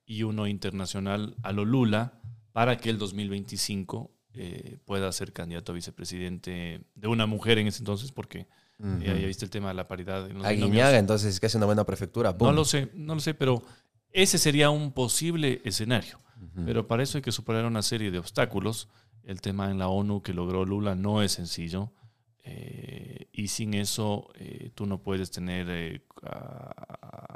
y 0.09 0.23
uno 0.23 0.47
internacional 0.47 1.35
a 1.43 1.51
lo 1.51 1.65
Lula 1.65 2.19
para 2.51 2.77
que 2.77 2.89
el 2.89 2.97
2025 2.97 4.11
eh, 4.33 4.79
pueda 4.83 5.11
ser 5.11 5.33
candidato 5.33 5.71
a 5.71 5.75
vicepresidente 5.75 6.81
de 6.95 7.07
una 7.07 7.27
mujer 7.27 7.59
en 7.59 7.67
ese 7.67 7.79
entonces, 7.79 8.11
porque 8.11 8.47
eh, 8.83 9.03
ya 9.05 9.27
viste 9.27 9.45
el 9.45 9.51
tema 9.51 9.67
de 9.67 9.75
la 9.75 9.87
paridad 9.87 10.27
en 10.27 10.39
los 10.39 10.47
entonces 10.97 11.35
es 11.35 11.39
que 11.39 11.45
hace 11.45 11.57
una 11.57 11.67
buena 11.67 11.85
prefectura. 11.85 12.35
No 12.39 12.51
lo 12.51 12.65
sé, 12.65 12.89
no 12.95 13.13
lo 13.13 13.21
sé, 13.21 13.35
pero 13.35 13.61
ese 14.11 14.39
sería 14.39 14.71
un 14.71 14.93
posible 14.93 15.61
escenario. 15.63 16.19
Pero 16.65 16.87
para 16.87 17.03
eso 17.03 17.17
hay 17.17 17.21
que 17.21 17.31
superar 17.31 17.65
una 17.65 17.83
serie 17.83 18.09
de 18.09 18.17
obstáculos. 18.17 18.87
El 19.23 19.41
tema 19.41 19.69
en 19.69 19.77
la 19.77 19.89
ONU 19.89 20.23
que 20.23 20.33
logró 20.33 20.65
Lula 20.65 20.95
no 20.95 21.21
es 21.21 21.33
sencillo. 21.33 21.91
Eh, 22.51 23.27
y 23.31 23.47
sin 23.47 23.73
eso 23.75 24.27
eh, 24.35 24.71
tú 24.73 24.85
no 24.87 25.01
puedes 25.03 25.29
tener 25.29 25.67
eh, 25.69 26.01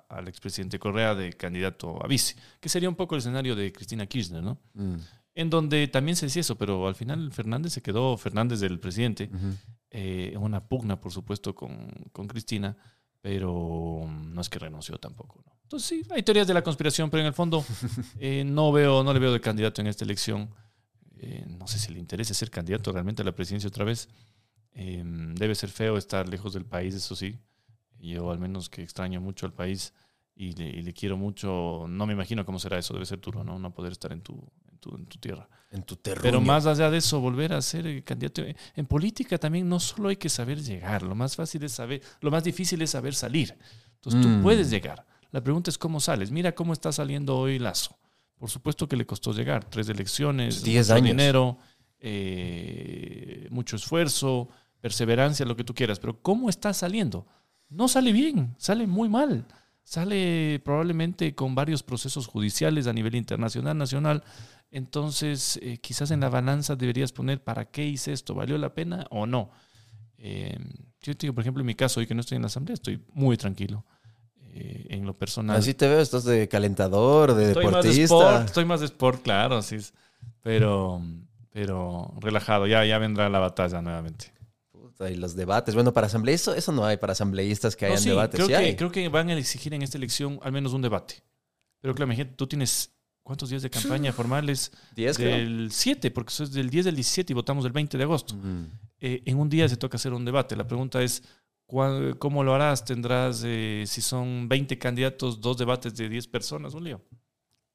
al 0.09 0.27
expresidente 0.27 0.79
Correa 0.79 1.13
de 1.13 1.33
candidato 1.33 2.03
a 2.03 2.07
vice, 2.07 2.35
que 2.59 2.67
sería 2.69 2.89
un 2.89 2.95
poco 2.95 3.13
el 3.15 3.19
escenario 3.19 3.55
de 3.55 3.71
Cristina 3.71 4.05
Kirchner, 4.07 4.41
¿no? 4.41 4.57
Mm, 4.73 4.95
En 5.35 5.49
donde 5.49 5.87
también 5.87 6.15
se 6.15 6.25
decía 6.25 6.41
eso, 6.41 6.57
pero 6.57 6.87
al 6.87 6.95
final 6.95 7.31
Fernández 7.31 7.73
se 7.73 7.81
quedó, 7.81 8.17
Fernández 8.17 8.59
del 8.59 8.79
presidente, 8.79 9.29
ujú. 9.33 9.53
eh, 9.91 10.31
en 10.33 10.41
una 10.41 10.67
pugna, 10.67 10.99
por 10.99 11.11
supuesto, 11.11 11.53
con, 11.53 11.89
con 12.11 12.27
Cristina, 12.27 12.75
pero 13.21 14.07
no 14.07 14.41
es 14.41 14.49
que 14.49 14.59
renunció 14.59 14.97
tampoco. 14.97 15.43
¿no? 15.45 15.53
Entonces 15.63 15.87
sí, 15.89 16.03
hay 16.11 16.23
teorías 16.23 16.47
de 16.47 16.53
la 16.55 16.63
conspiración, 16.63 17.09
pero 17.09 17.21
en 17.21 17.27
el 17.27 17.33
fondo 17.33 17.63
eh, 18.19 18.43
no, 18.43 18.71
veo, 18.71 19.03
no 19.03 19.13
le 19.13 19.19
veo 19.19 19.31
de 19.31 19.39
candidato 19.39 19.79
en 19.81 19.87
esta 19.87 20.03
elección. 20.05 20.49
No 21.47 21.67
sé 21.67 21.79
si 21.79 21.93
le 21.93 21.99
interesa 21.99 22.33
ser 22.33 22.49
candidato 22.51 22.91
realmente 22.91 23.21
a 23.21 23.25
la 23.25 23.31
presidencia 23.31 23.69
otra 23.69 23.85
vez. 23.85 24.09
Em, 24.75 25.35
debe 25.35 25.53
ser 25.55 25.69
feo 25.69 25.97
estar 25.97 26.27
lejos 26.27 26.53
del 26.53 26.65
país, 26.65 26.95
eso 26.95 27.15
sí. 27.15 27.37
Yo 27.99 28.31
al 28.31 28.39
menos 28.39 28.69
que 28.69 28.81
extraño 28.81 29.21
mucho 29.21 29.45
al 29.45 29.53
país 29.53 29.93
y 30.35 30.53
le, 30.53 30.67
y 30.67 30.81
le 30.81 30.93
quiero 30.93 31.15
mucho, 31.15 31.85
no 31.87 32.05
me 32.05 32.13
imagino 32.13 32.43
cómo 32.45 32.59
será 32.59 32.77
eso, 32.79 32.93
debe 32.93 33.05
ser 33.05 33.21
duro, 33.21 33.43
¿no? 33.43 33.59
No 33.59 33.73
poder 33.73 33.91
estar 33.91 34.11
en 34.11 34.21
tu, 34.21 34.33
en 34.71 34.77
tu, 34.79 34.95
en 34.95 35.05
tu 35.05 35.17
tierra. 35.19 35.47
En 35.71 35.83
tu 35.83 35.95
terreno. 35.95 36.23
Pero 36.23 36.41
más 36.41 36.65
allá 36.65 36.89
de 36.89 36.97
eso, 36.97 37.19
volver 37.21 37.53
a 37.53 37.61
ser 37.61 37.85
eh, 37.87 38.03
candidato. 38.03 38.41
eh, 38.41 38.55
En 38.75 38.85
política 38.87 39.37
también 39.37 39.69
no 39.69 39.79
solo 39.79 40.09
hay 40.09 40.17
que 40.17 40.27
saber 40.29 40.61
llegar, 40.61 41.03
lo 41.03 41.15
más 41.15 41.35
fácil 41.35 41.63
es 41.63 41.71
saber, 41.71 42.01
lo 42.21 42.29
más 42.31 42.43
difícil 42.43 42.81
es 42.81 42.89
saber 42.89 43.13
salir. 43.13 43.55
Entonces 43.95 44.21
tú 44.21 44.27
Mm. 44.27 44.41
puedes 44.43 44.69
llegar. 44.69 45.05
La 45.31 45.41
pregunta 45.41 45.69
es 45.69 45.77
cómo 45.77 45.99
sales. 45.99 46.29
Mira 46.31 46.53
cómo 46.53 46.73
está 46.73 46.91
saliendo 46.91 47.37
hoy 47.37 47.57
Lazo. 47.59 47.95
Por 48.37 48.49
supuesto 48.49 48.87
que 48.87 48.97
le 48.97 49.05
costó 49.05 49.31
llegar. 49.33 49.63
Tres 49.63 49.87
elecciones, 49.87 50.61
Diez 50.63 50.87
mucho 50.87 50.95
años. 50.95 51.07
dinero, 51.07 51.57
eh, 51.99 53.47
mucho 53.49 53.75
esfuerzo, 53.77 54.49
perseverancia, 54.83 55.45
lo 55.45 55.55
que 55.55 55.63
tú 55.63 55.73
quieras. 55.73 55.97
Pero 55.97 56.21
¿cómo 56.21 56.49
está 56.49 56.73
saliendo? 56.73 57.25
No 57.69 57.87
sale 57.87 58.11
bien, 58.11 58.53
sale 58.57 58.85
muy 58.85 59.07
mal. 59.07 59.45
Sale 59.81 60.61
probablemente 60.65 61.33
con 61.35 61.55
varios 61.55 61.83
procesos 61.83 62.27
judiciales 62.27 62.85
a 62.87 62.91
nivel 62.91 63.15
internacional, 63.15 63.77
nacional. 63.77 64.25
Entonces, 64.71 65.57
eh, 65.61 65.77
quizás 65.77 66.11
en 66.11 66.19
la 66.19 66.27
balanza 66.27 66.75
deberías 66.75 67.13
poner 67.13 67.41
para 67.41 67.63
qué 67.63 67.85
hice 67.85 68.11
esto, 68.11 68.35
¿valió 68.35 68.57
la 68.57 68.73
pena 68.73 69.07
o 69.09 69.25
no? 69.25 69.51
Eh, 70.17 70.59
yo 71.01 71.15
te 71.15 71.27
digo, 71.27 71.33
por 71.33 71.43
ejemplo, 71.43 71.61
en 71.61 71.67
mi 71.67 71.75
caso, 71.75 72.01
hoy 72.01 72.05
que 72.05 72.13
no 72.13 72.19
estoy 72.19 72.35
en 72.35 72.41
la 72.41 72.47
asamblea, 72.47 72.73
estoy 72.73 73.01
muy 73.13 73.37
tranquilo. 73.37 73.85
Eh, 74.55 74.87
en 74.89 75.05
lo 75.05 75.17
personal. 75.17 75.55
Así 75.55 75.73
te 75.73 75.87
veo, 75.87 76.01
estás 76.01 76.25
de 76.25 76.49
calentador, 76.49 77.35
de 77.35 77.47
estoy 77.47 77.65
más 77.67 77.83
de 77.83 77.89
deportista. 77.89 78.03
sport, 78.03 78.45
estoy 78.47 78.65
más 78.65 78.79
de 78.81 78.85
sport, 78.87 79.21
claro, 79.23 79.61
sí. 79.61 79.77
Pero, 80.41 81.01
pero 81.51 82.13
relajado, 82.19 82.67
ya, 82.67 82.83
ya 82.83 82.97
vendrá 82.97 83.29
la 83.29 83.39
batalla 83.39 83.81
nuevamente. 83.81 84.32
Y 84.99 85.15
los 85.15 85.35
debates. 85.35 85.75
Bueno, 85.75 85.91
para 85.93 86.07
asambleístas, 86.07 86.57
eso 86.57 86.71
no 86.71 86.85
hay 86.85 86.97
para 86.97 87.13
asambleístas 87.13 87.75
que 87.75 87.85
No, 87.85 87.91
hayan 87.93 88.03
sí, 88.03 88.09
debates. 88.09 88.35
creo, 88.35 88.45
Sí 88.47 88.51
que, 88.51 88.57
hay. 88.57 88.75
creo 88.75 88.91
que 88.91 89.09
van 89.09 89.29
a 89.29 89.37
exigir 89.37 89.73
en 89.73 89.81
esta 89.81 89.97
elección 89.97 90.39
al 90.43 90.51
menos 90.51 90.73
un 90.73 90.81
debate. 90.81 91.23
Pero 91.81 91.93
claro, 91.95 92.09
imagínate, 92.11 92.35
tú 92.35 92.47
tienes 92.47 92.91
¿cuántos 93.23 93.49
días 93.49 93.61
de 93.61 93.69
campaña 93.69 94.11
formales? 94.13 94.71
¿Diez, 94.95 95.17
creo? 95.17 95.35
Del 95.37 95.69
7, 95.71 96.11
porque 96.11 96.29
eso 96.31 96.43
es 96.43 96.51
del 96.51 96.69
10 96.69 96.85
del 96.85 96.95
17 96.95 97.31
y 97.31 97.35
votamos 97.35 97.65
el 97.65 97.71
20 97.71 97.97
de 97.97 98.03
agosto. 98.03 98.35
Mm. 98.35 98.65
Eh, 98.99 99.21
en 99.25 99.37
un 99.39 99.49
día 99.49 99.67
se 99.69 99.77
toca 99.77 99.97
hacer 99.97 100.13
un 100.13 100.23
debate. 100.25 100.55
La 100.55 100.67
pregunta 100.67 101.01
es, 101.01 101.23
¿cuá- 101.65 102.13
¿cómo 102.19 102.43
lo 102.43 102.53
harás? 102.53 102.85
¿Tendrás, 102.85 103.41
eh, 103.45 103.83
si 103.87 104.01
son 104.01 104.47
20 104.47 104.77
candidatos, 104.77 105.41
dos 105.41 105.57
debates 105.57 105.95
de 105.95 106.07
10 106.09 106.27
personas? 106.27 106.73
Un 106.73 106.83
lío. 106.85 107.01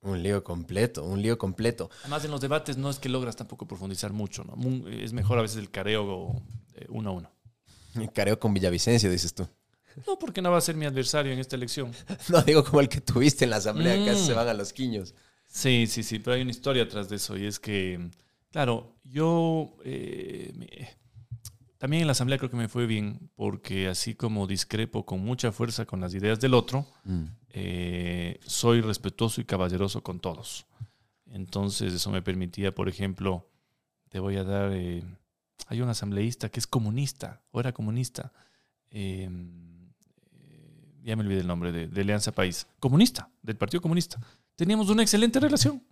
Un 0.03 0.23
lío 0.23 0.45
completo, 0.45 1.05
un 1.05 1.21
lío 1.21 1.37
completo. 1.39 1.91
Además, 2.03 2.25
en 2.25 2.31
los 2.31 2.41
debates 2.41 2.77
no 2.77 2.89
es 2.89 2.99
que 2.99 3.09
logras 3.09 3.35
tampoco 3.37 3.67
profundizar 3.67 4.13
mucho. 4.13 4.45
¿no? 4.45 4.89
Es 4.89 5.13
mejor 5.13 5.39
a 5.39 5.43
veces 5.43 5.57
el 5.59 5.71
careo 5.71 6.41
eh, 6.75 6.87
uno 6.89 7.11
a 7.11 7.13
uno. 7.13 7.33
Careo 8.15 8.39
con 8.39 8.55
Villavicencio, 8.55 9.11
dices 9.11 9.35
tú. 9.35 9.49
No, 10.07 10.17
porque 10.19 10.41
no 10.41 10.53
va 10.53 10.59
a 10.59 10.61
ser 10.61 10.77
mi 10.77 10.87
adversario 10.87 11.33
en 11.33 11.41
esta 11.41 11.57
elección. 11.57 11.91
No 12.29 12.43
digo 12.43 12.63
como 12.63 12.81
el 12.81 12.89
que 12.89 13.01
tuviste 13.01 13.45
en 13.45 13.51
la 13.51 13.57
asamblea, 13.57 13.97
Mm. 13.97 14.07
casi 14.07 14.25
se 14.27 14.35
van 14.35 14.47
a 14.47 14.55
los 14.55 14.73
quiños. 14.73 15.15
Sí, 15.49 15.87
sí, 15.89 16.03
sí, 16.05 16.19
pero 16.21 16.37
hay 16.37 16.43
una 16.43 16.51
historia 16.53 16.85
atrás 16.85 17.09
de 17.09 17.17
eso 17.17 17.37
y 17.37 17.47
es 17.47 17.59
que, 17.59 18.11
claro, 18.53 18.95
yo 19.03 19.75
eh, 19.85 20.53
me- 20.55 20.97
también 21.79 22.03
en 22.03 22.09
la 22.09 22.13
asamblea 22.13 22.39
creo 22.39 22.51
que 22.51 22.57
me 22.57 22.69
fue 22.69 22.87
bien 22.87 23.31
porque 23.35 23.89
así 23.89 24.15
como 24.15 24.47
discrepo 24.47 25.07
con 25.07 25.21
mucha 25.25 25.53
fuerza 25.53 25.87
con 25.87 26.01
las 26.01 26.13
ideas 26.15 26.41
del 26.41 26.55
otro, 26.55 26.87
eh, 27.51 28.39
soy 28.45 28.81
respetuoso 28.81 29.41
y 29.41 29.45
caballeroso 29.45 30.03
con 30.03 30.21
todos. 30.21 30.67
Entonces 31.31 31.93
eso 31.93 32.11
me 32.11 32.23
permitía, 32.23 32.75
por 32.75 32.89
ejemplo, 32.89 33.49
te 34.09 34.19
voy 34.19 34.37
a 34.37 34.45
dar, 34.45 34.73
eh, 34.73 35.05
hay 35.67 35.81
un 35.81 35.89
asambleísta 35.89 36.49
que 36.49 36.61
es 36.61 36.67
comunista, 36.67 37.43
o 37.51 37.61
era 37.61 37.73
comunista, 37.73 38.33
eh, 38.91 39.29
eh, 40.33 40.95
ya 41.03 41.17
me 41.17 41.23
olvidé 41.23 41.41
el 41.41 41.47
nombre, 41.47 41.73
de, 41.73 41.87
de 41.87 42.01
Alianza 42.01 42.33
País, 42.33 42.67
comunista, 42.81 43.31
del 43.43 43.57
Partido 43.57 43.81
Comunista. 43.81 44.21
Teníamos 44.57 44.89
una 44.89 45.03
excelente 45.03 45.39
relación. 45.39 45.83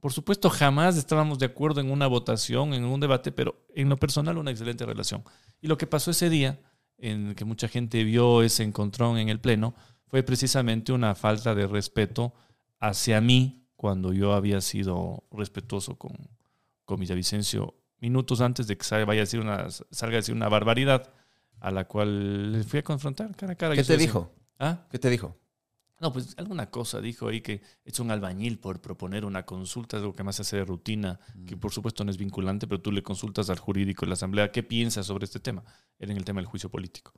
Por 0.00 0.12
supuesto, 0.12 0.48
jamás 0.48 0.96
estábamos 0.96 1.38
de 1.38 1.46
acuerdo 1.46 1.80
en 1.80 1.90
una 1.90 2.06
votación, 2.06 2.72
en 2.72 2.84
un 2.84 3.00
debate, 3.00 3.32
pero 3.32 3.66
en 3.74 3.88
lo 3.88 3.96
personal 3.96 4.38
una 4.38 4.50
excelente 4.50 4.86
relación. 4.86 5.24
Y 5.60 5.66
lo 5.66 5.76
que 5.76 5.86
pasó 5.86 6.12
ese 6.12 6.30
día, 6.30 6.60
en 6.98 7.34
que 7.34 7.44
mucha 7.44 7.68
gente 7.68 8.04
vio 8.04 8.42
ese 8.42 8.62
encontrón 8.62 9.18
en 9.18 9.28
el 9.28 9.40
Pleno, 9.40 9.74
fue 10.06 10.22
precisamente 10.22 10.92
una 10.92 11.14
falta 11.14 11.54
de 11.54 11.66
respeto 11.66 12.32
hacia 12.78 13.20
mí 13.20 13.66
cuando 13.76 14.12
yo 14.12 14.34
había 14.34 14.60
sido 14.60 15.24
respetuoso 15.30 15.96
con, 15.96 16.12
con 16.84 17.00
Villavicencio 17.00 17.74
minutos 18.00 18.40
antes 18.40 18.66
de 18.66 18.76
que 18.76 18.84
salga, 18.84 19.04
vaya 19.04 19.22
a 19.22 19.24
decir 19.24 19.40
una, 19.40 19.68
salga 19.70 20.16
a 20.16 20.20
decir 20.20 20.34
una 20.34 20.48
barbaridad 20.48 21.12
a 21.60 21.70
la 21.70 21.86
cual 21.86 22.52
le 22.52 22.64
fui 22.64 22.78
a 22.78 22.82
confrontar 22.82 23.34
cara 23.34 23.52
a 23.52 23.56
cara. 23.56 23.74
¿Qué 23.74 23.84
te 23.84 23.96
dijo? 23.96 24.32
¿Ah? 24.58 24.86
¿Qué 24.90 24.98
te 24.98 25.10
dijo? 25.10 25.36
No, 26.00 26.12
pues 26.12 26.34
alguna 26.38 26.70
cosa 26.70 27.00
dijo 27.00 27.28
ahí 27.28 27.40
que 27.40 27.60
es 27.84 27.98
un 27.98 28.10
albañil 28.10 28.58
por 28.60 28.80
proponer 28.80 29.24
una 29.24 29.44
consulta, 29.44 29.96
algo 29.96 30.14
que 30.14 30.22
más 30.22 30.36
se 30.36 30.42
hace 30.42 30.56
de 30.58 30.64
rutina, 30.64 31.18
que 31.46 31.56
por 31.56 31.72
supuesto 31.72 32.04
no 32.04 32.10
es 32.10 32.16
vinculante, 32.16 32.66
pero 32.68 32.80
tú 32.80 32.92
le 32.92 33.02
consultas 33.02 33.50
al 33.50 33.58
jurídico 33.58 34.02
de 34.06 34.08
la 34.10 34.14
asamblea 34.14 34.52
qué 34.52 34.62
piensa 34.62 35.02
sobre 35.02 35.24
este 35.24 35.40
tema. 35.40 35.64
Era 35.98 36.12
en 36.12 36.18
el 36.18 36.24
tema 36.24 36.40
del 36.40 36.46
juicio 36.46 36.70
político. 36.70 37.12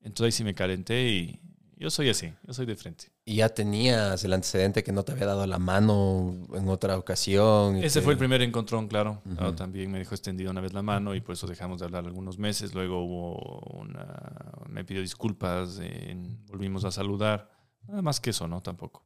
Entonces 0.00 0.26
ahí 0.34 0.36
sí 0.38 0.44
me 0.44 0.54
calenté 0.54 1.08
y 1.08 1.40
yo 1.76 1.90
soy 1.90 2.08
así, 2.08 2.32
yo 2.46 2.52
soy 2.54 2.66
de 2.66 2.74
frente. 2.76 3.12
Y 3.24 3.36
ya 3.36 3.48
tenías 3.50 4.22
el 4.24 4.32
antecedente 4.32 4.82
que 4.82 4.92
no 4.92 5.02
te 5.04 5.12
había 5.12 5.26
dado 5.26 5.46
la 5.46 5.58
mano 5.58 6.34
en 6.54 6.68
otra 6.68 6.98
ocasión. 6.98 7.76
Ese 7.76 8.00
que- 8.00 8.04
fue 8.04 8.12
el 8.14 8.18
primer 8.18 8.42
encontrón, 8.42 8.88
claro. 8.88 9.22
Ujú. 9.24 9.36
Claro, 9.36 9.54
También 9.54 9.90
me 9.92 9.98
dejó 9.98 10.14
extendida 10.14 10.50
una 10.50 10.60
vez 10.60 10.72
la 10.72 10.82
mano 10.82 11.14
y 11.14 11.20
por 11.20 11.34
eso 11.34 11.46
dejamos 11.46 11.78
de 11.78 11.86
hablar 11.86 12.04
algunos 12.04 12.38
meses. 12.38 12.74
Luego 12.74 13.02
hubo 13.04 13.60
una... 13.80 14.52
me 14.68 14.84
pidió 14.84 15.00
disculpas, 15.02 15.78
eh, 15.80 16.16
volvimos 16.48 16.84
a 16.84 16.90
saludar. 16.90 17.48
Nada 17.88 18.02
más 18.02 18.20
que 18.20 18.30
eso, 18.30 18.46
¿no? 18.48 18.60
Tampoco. 18.62 19.04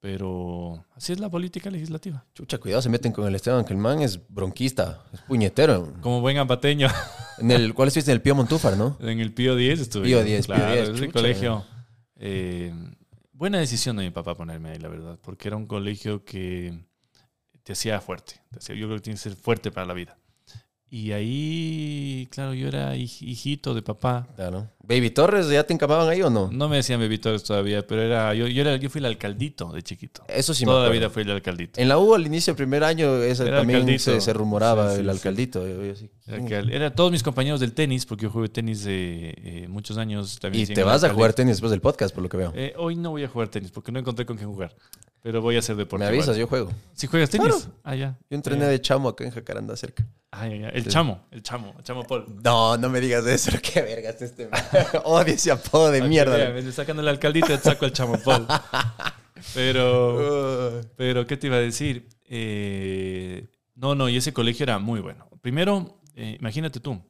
Pero 0.00 0.84
así 0.94 1.12
es 1.12 1.20
la 1.20 1.28
política 1.30 1.70
legislativa. 1.70 2.24
Chucha, 2.34 2.58
cuidado, 2.58 2.82
se 2.82 2.88
meten 2.90 3.12
con 3.12 3.26
el 3.26 3.34
Esteban, 3.34 3.64
que 3.64 3.72
el 3.72 3.78
man 3.78 4.00
es 4.02 4.20
bronquista, 4.28 5.02
es 5.12 5.20
puñetero. 5.22 5.94
Como 6.00 6.20
buen 6.20 6.36
ampateño, 6.38 6.88
En 7.38 7.50
el, 7.50 7.74
¿Cuál 7.74 7.88
estuviste? 7.88 8.10
En 8.12 8.16
el 8.16 8.22
Pío 8.22 8.34
Montúfar, 8.34 8.76
¿no? 8.76 8.96
en 9.00 9.20
el 9.20 9.32
Pío 9.32 9.56
10 9.56 9.80
estuve. 9.80 10.04
Pío 10.04 10.18
yo. 10.20 10.24
10, 10.24 10.46
Pío 10.46 10.54
claro, 10.54 10.72
10, 10.74 10.88
ese 10.90 10.98
chucha. 10.98 11.12
colegio. 11.12 11.64
eh, 12.16 12.72
buena 13.32 13.58
decisión 13.58 13.96
de 13.96 14.04
mi 14.04 14.10
papá 14.10 14.36
ponerme 14.36 14.70
ahí, 14.70 14.78
la 14.78 14.88
verdad, 14.88 15.18
porque 15.22 15.48
era 15.48 15.56
un 15.56 15.66
colegio 15.66 16.24
que 16.24 16.78
te 17.62 17.72
hacía 17.72 18.00
fuerte. 18.00 18.40
Te 18.52 18.58
hacía- 18.58 18.74
yo 18.76 18.86
creo 18.86 18.98
que 18.98 19.02
tienes 19.02 19.22
que 19.22 19.30
ser 19.30 19.38
fuerte 19.38 19.70
para 19.72 19.86
la 19.86 19.94
vida. 19.94 20.16
Y 20.88 21.10
ahí, 21.12 22.28
claro, 22.30 22.54
yo 22.54 22.68
era 22.68 22.94
hij- 22.94 23.22
hijito 23.22 23.74
de 23.74 23.82
papá. 23.82 24.28
Claro. 24.36 24.70
¿Baby 24.84 25.10
Torres 25.10 25.48
ya 25.48 25.64
te 25.64 25.74
encamaban 25.74 26.08
ahí 26.08 26.22
o 26.22 26.30
no? 26.30 26.48
No 26.52 26.68
me 26.68 26.76
decían 26.76 27.00
bebitores 27.00 27.42
todavía, 27.42 27.84
pero 27.84 28.02
era 28.02 28.32
yo, 28.34 28.46
yo, 28.46 28.60
era, 28.62 28.76
yo 28.76 28.88
fui 28.88 29.00
el 29.00 29.06
alcaldito 29.06 29.72
de 29.72 29.82
chiquito. 29.82 30.22
Eso 30.28 30.54
sí 30.54 30.64
me 30.64 30.70
Toda 30.70 30.82
la 30.82 30.86
acuerdo. 30.86 31.00
vida 31.00 31.10
fui 31.10 31.22
el 31.24 31.30
alcaldito. 31.32 31.80
En 31.80 31.88
la 31.88 31.98
U, 31.98 32.14
al 32.14 32.24
inicio 32.24 32.52
del 32.52 32.56
primer 32.56 32.84
año, 32.84 33.16
ese 33.20 33.48
Era 33.48 33.58
también 33.58 33.98
se, 33.98 34.20
se 34.20 34.32
rumoraba 34.32 34.90
Sí, 34.90 34.94
sí, 34.96 35.00
el 35.02 35.10
alcaldito. 35.10 35.64
Sí. 35.96 36.08
Era, 36.70 36.94
todos 36.94 37.10
mis 37.10 37.22
compañeros 37.24 37.58
del 37.58 37.72
tenis, 37.72 38.06
porque 38.06 38.22
yo 38.24 38.30
jugué 38.30 38.48
tenis 38.48 38.84
de 38.84 39.34
eh, 39.38 39.66
muchos 39.68 39.98
años. 39.98 40.38
También 40.38 40.70
Y 40.70 40.74
te 40.74 40.84
vas 40.84 41.02
a 41.02 41.10
jugar 41.12 41.32
tenis 41.32 41.54
después 41.56 41.70
del 41.72 41.80
podcast, 41.80 42.14
por 42.14 42.22
lo 42.22 42.28
que 42.28 42.36
veo. 42.36 42.52
Eh, 42.54 42.74
hoy 42.78 42.94
no 42.94 43.10
voy 43.10 43.24
a 43.24 43.28
jugar 43.28 43.48
tenis 43.48 43.72
porque 43.72 43.90
no 43.90 43.98
encontré 43.98 44.24
con 44.24 44.36
quién 44.36 44.48
jugar. 44.48 44.72
Pero 45.26 45.42
voy 45.42 45.56
a 45.56 45.58
hacer 45.58 45.74
deporte. 45.74 46.04
me 46.04 46.08
avisas, 46.08 46.36
igual. 46.36 46.38
yo 46.38 46.46
juego. 46.46 46.72
¿Si 46.94 47.08
juegas 47.08 47.30
tenis? 47.30 47.48
Claro. 47.48 47.72
Ah, 47.82 47.96
ya. 47.96 48.16
Yo 48.30 48.36
entrené 48.36 48.60
Ya. 48.62 48.68
de 48.68 48.80
chamo 48.80 49.08
acá 49.08 49.24
en 49.24 49.32
Jacaranda 49.32 49.76
cerca. 49.76 50.06
Ah, 50.30 50.46
ya, 50.46 50.54
ya. 50.56 50.68
El 50.68 50.86
chamo, 50.86 51.26
el 51.32 51.42
chamo, 51.42 51.74
el 51.76 51.82
chamo 51.82 52.04
Paul. 52.04 52.26
No, 52.44 52.76
no 52.76 52.88
me 52.88 53.00
digas 53.00 53.26
eso. 53.26 53.50
Qué 53.60 53.82
vergas 53.82 54.22
este. 54.22 54.48
Odio 55.04 55.34
ese 55.34 55.50
apodo 55.50 55.90
de 55.90 56.00
Ah, 56.02 56.06
mierda. 56.06 56.36
vea, 56.36 56.50
me 56.50 56.70
sacando 56.70 57.02
el 57.02 57.08
alcaldito 57.08 57.46
y 57.52 57.56
te 57.56 57.58
saco 57.64 57.86
el 57.86 57.92
chamo 57.92 58.16
Paul. 58.24 58.46
Pero, 59.54 60.80
pero, 60.96 61.26
¿qué 61.26 61.36
te 61.36 61.46
iba 61.48 61.56
a 61.56 61.60
decir? 61.60 62.08
Eh, 62.24 63.48
no, 63.74 63.94
no, 63.94 64.08
y 64.08 64.16
ese 64.16 64.32
colegio 64.32 64.64
era 64.64 64.78
muy 64.78 65.00
bueno. 65.00 65.28
Primero, 65.40 66.00
eh, 66.14 66.36
imagínate 66.40 66.80
tú. 66.80 67.00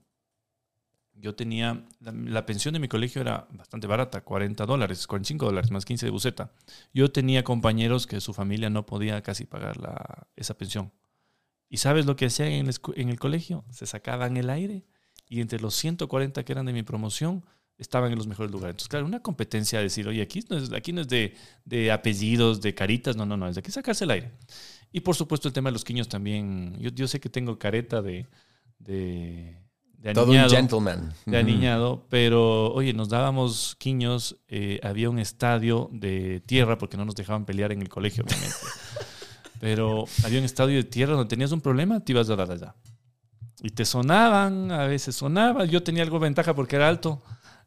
Yo 1.18 1.34
tenía, 1.34 1.84
la, 2.00 2.44
pensión 2.44 2.74
de 2.74 2.80
mi 2.80 2.88
colegio 2.88 3.22
era 3.22 3.48
bastante 3.50 3.86
barata, 3.86 4.22
40 4.22 4.66
dólares, 4.66 5.06
45 5.06 5.46
dólares, 5.46 5.70
más 5.70 5.84
15 5.84 6.06
de 6.06 6.10
buceta. 6.10 6.52
Yo 6.92 7.10
tenía 7.10 7.42
compañeros 7.42 8.06
que 8.06 8.20
su 8.20 8.34
familia 8.34 8.68
no 8.68 8.84
podía 8.84 9.22
casi 9.22 9.44
pagar 9.44 9.78
la, 9.78 10.26
esa 10.36 10.56
pensión. 10.58 10.92
¿Y 11.68 11.78
sabes 11.78 12.06
lo 12.06 12.16
que 12.16 12.26
hacían 12.26 12.48
en 12.48 12.68
el, 12.68 13.08
el 13.08 13.18
colegio? 13.18 13.64
Se 13.70 13.86
sacaban 13.86 14.36
el 14.36 14.50
aire 14.50 14.84
y 15.28 15.40
entre 15.40 15.58
los 15.58 15.74
140 15.74 16.44
que 16.44 16.52
eran 16.52 16.66
de 16.66 16.72
mi 16.72 16.82
promoción 16.82 17.44
estaban 17.78 18.10
en 18.12 18.18
los 18.18 18.26
mejores 18.26 18.50
lugares. 18.52 18.74
Entonces, 18.74 18.88
claro, 18.88 19.06
una 19.06 19.20
competencia 19.20 19.78
de 19.78 19.84
decir, 19.84 20.06
oye, 20.08 20.22
aquí 20.22 20.44
no 20.48 20.56
es, 20.56 20.72
aquí 20.72 20.92
no 20.92 21.02
es 21.02 21.08
de, 21.08 21.34
de 21.64 21.92
apellidos, 21.92 22.60
de 22.60 22.74
caritas, 22.74 23.16
no, 23.16 23.26
no, 23.26 23.36
no, 23.36 23.48
es 23.48 23.54
de 23.54 23.60
aquí 23.60 23.70
sacarse 23.70 24.04
el 24.04 24.10
aire. 24.10 24.32
Y 24.92 25.00
por 25.00 25.14
supuesto 25.14 25.48
el 25.48 25.54
tema 25.54 25.68
de 25.68 25.72
los 25.72 25.84
quiños 25.84 26.08
también. 26.08 26.76
Yo, 26.78 26.90
yo 26.90 27.08
sé 27.08 27.20
que 27.20 27.28
tengo 27.28 27.58
careta 27.58 28.00
de, 28.02 28.26
de 30.08 30.14
todo 30.14 30.24
un 30.26 30.30
aniñado 30.30 30.56
gentleman. 30.56 31.14
de 31.24 31.38
aniñado, 31.38 32.06
pero 32.08 32.72
oye, 32.72 32.92
nos 32.92 33.08
dábamos 33.08 33.76
quiños, 33.78 34.36
eh, 34.48 34.80
había 34.82 35.10
un 35.10 35.18
estadio 35.18 35.88
de 35.92 36.40
tierra, 36.40 36.78
porque 36.78 36.96
no 36.96 37.04
nos 37.04 37.14
dejaban 37.14 37.44
pelear 37.44 37.72
en 37.72 37.82
el 37.82 37.88
colegio, 37.88 38.24
obviamente. 38.24 38.56
pero 39.60 40.04
había 40.24 40.38
un 40.38 40.44
estadio 40.44 40.76
de 40.76 40.84
tierra 40.84 41.14
donde 41.14 41.28
tenías 41.28 41.52
un 41.52 41.60
problema, 41.60 42.00
te 42.00 42.12
ibas 42.12 42.30
a 42.30 42.36
dar 42.36 42.50
allá. 42.50 42.74
Y 43.62 43.70
te 43.70 43.84
sonaban, 43.84 44.70
a 44.70 44.86
veces 44.86 45.16
sonaban. 45.16 45.68
Yo 45.68 45.82
tenía 45.82 46.02
algo 46.02 46.18
de 46.18 46.24
ventaja 46.24 46.54
porque 46.54 46.76
era 46.76 46.88
alto, 46.88 47.22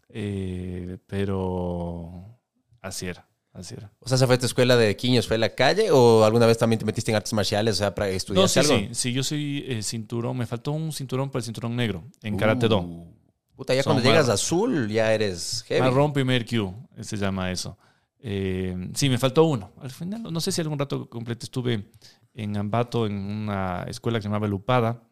eh, 0.08 0.98
pero 1.08 2.40
así 2.82 3.08
era, 3.08 3.28
así 3.54 3.76
era. 3.76 3.92
O 4.00 4.08
sea, 4.08 4.18
¿se 4.18 4.26
fue 4.26 4.36
a 4.36 4.40
tu 4.40 4.46
escuela 4.46 4.76
de 4.76 4.96
quiños? 4.96 5.28
¿Fue 5.28 5.36
a 5.36 5.40
la 5.40 5.50
calle? 5.56 5.92
¿O 5.92 6.24
alguna 6.24 6.46
vez 6.46 6.58
también 6.58 6.80
te 6.80 6.86
metiste 6.86 7.12
en 7.12 7.18
artes 7.18 7.34
marciales? 7.34 7.76
O 7.76 7.78
sea, 7.78 7.94
para 7.96 8.10
estudiar 8.10 8.44
No, 8.44 8.48
sí, 8.48 8.60
algo? 8.60 8.78
sí, 8.78 8.90
sí, 8.94 9.14
yo 9.14 9.24
soy 9.24 9.66
eh, 9.68 9.82
cinturón, 9.84 10.38
me 10.38 10.46
faltó 10.46 10.72
un 10.72 10.92
cinturón 10.92 11.30
para 11.30 11.40
el 11.40 11.46
cinturón 11.46 11.76
negro 11.76 12.04
en 12.22 12.38
Karate 12.38 12.68
Do. 12.68 12.80
Uh, 12.82 13.14
Puta, 13.56 13.74
ya 13.76 13.84
Son 13.84 13.94
cuando 13.94 14.10
llegas 14.10 14.30
a 14.30 14.34
azul 14.34 14.88
ya 14.90 15.14
eres 15.14 15.64
heavy. 15.68 15.82
Marrón 15.82 16.14
primer 16.14 16.46
Q, 16.46 16.74
se 17.02 17.18
llama 17.18 17.52
eso. 17.52 17.78
Eh, 18.22 18.90
sí, 18.94 19.10
me 19.10 19.18
faltó 19.18 19.44
uno. 19.46 19.72
Al 19.82 19.92
final, 19.92 20.24
no 20.24 20.40
sé 20.40 20.52
si 20.52 20.62
algún 20.62 20.80
rato 20.80 21.10
completo 21.10 21.46
estuve 21.46 21.90
en 22.34 22.58
Ambato, 22.58 23.06
en 23.06 23.14
una 23.14 23.84
escuela 23.88 24.18
que 24.20 24.24
se 24.24 24.28
llamaba 24.30 24.48
Lupada, 24.48 25.04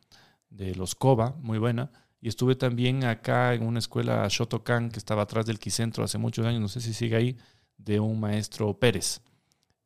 de 0.50 0.76
los 0.76 0.96
Coba, 0.96 1.36
muy 1.42 1.58
buena. 1.58 1.92
Y 2.22 2.30
estuve 2.30 2.56
también 2.56 3.04
acá 3.04 3.54
en 3.54 3.64
una 3.64 3.80
escuela 3.80 4.26
Shotokan, 4.30 4.90
que 4.90 5.00
estaba 5.00 5.24
atrás 5.24 5.46
del 5.46 5.60
Quicentro 5.60 6.04
hace 6.04 6.18
muchos 6.18 6.46
años, 6.46 6.62
no 6.62 6.68
sé 6.68 6.82
si 6.82 6.94
sigue 6.94 7.16
ahí, 7.16 7.38
de 7.78 8.00
un 8.00 8.20
maestro 8.20 8.78
Pérez. 8.78 9.22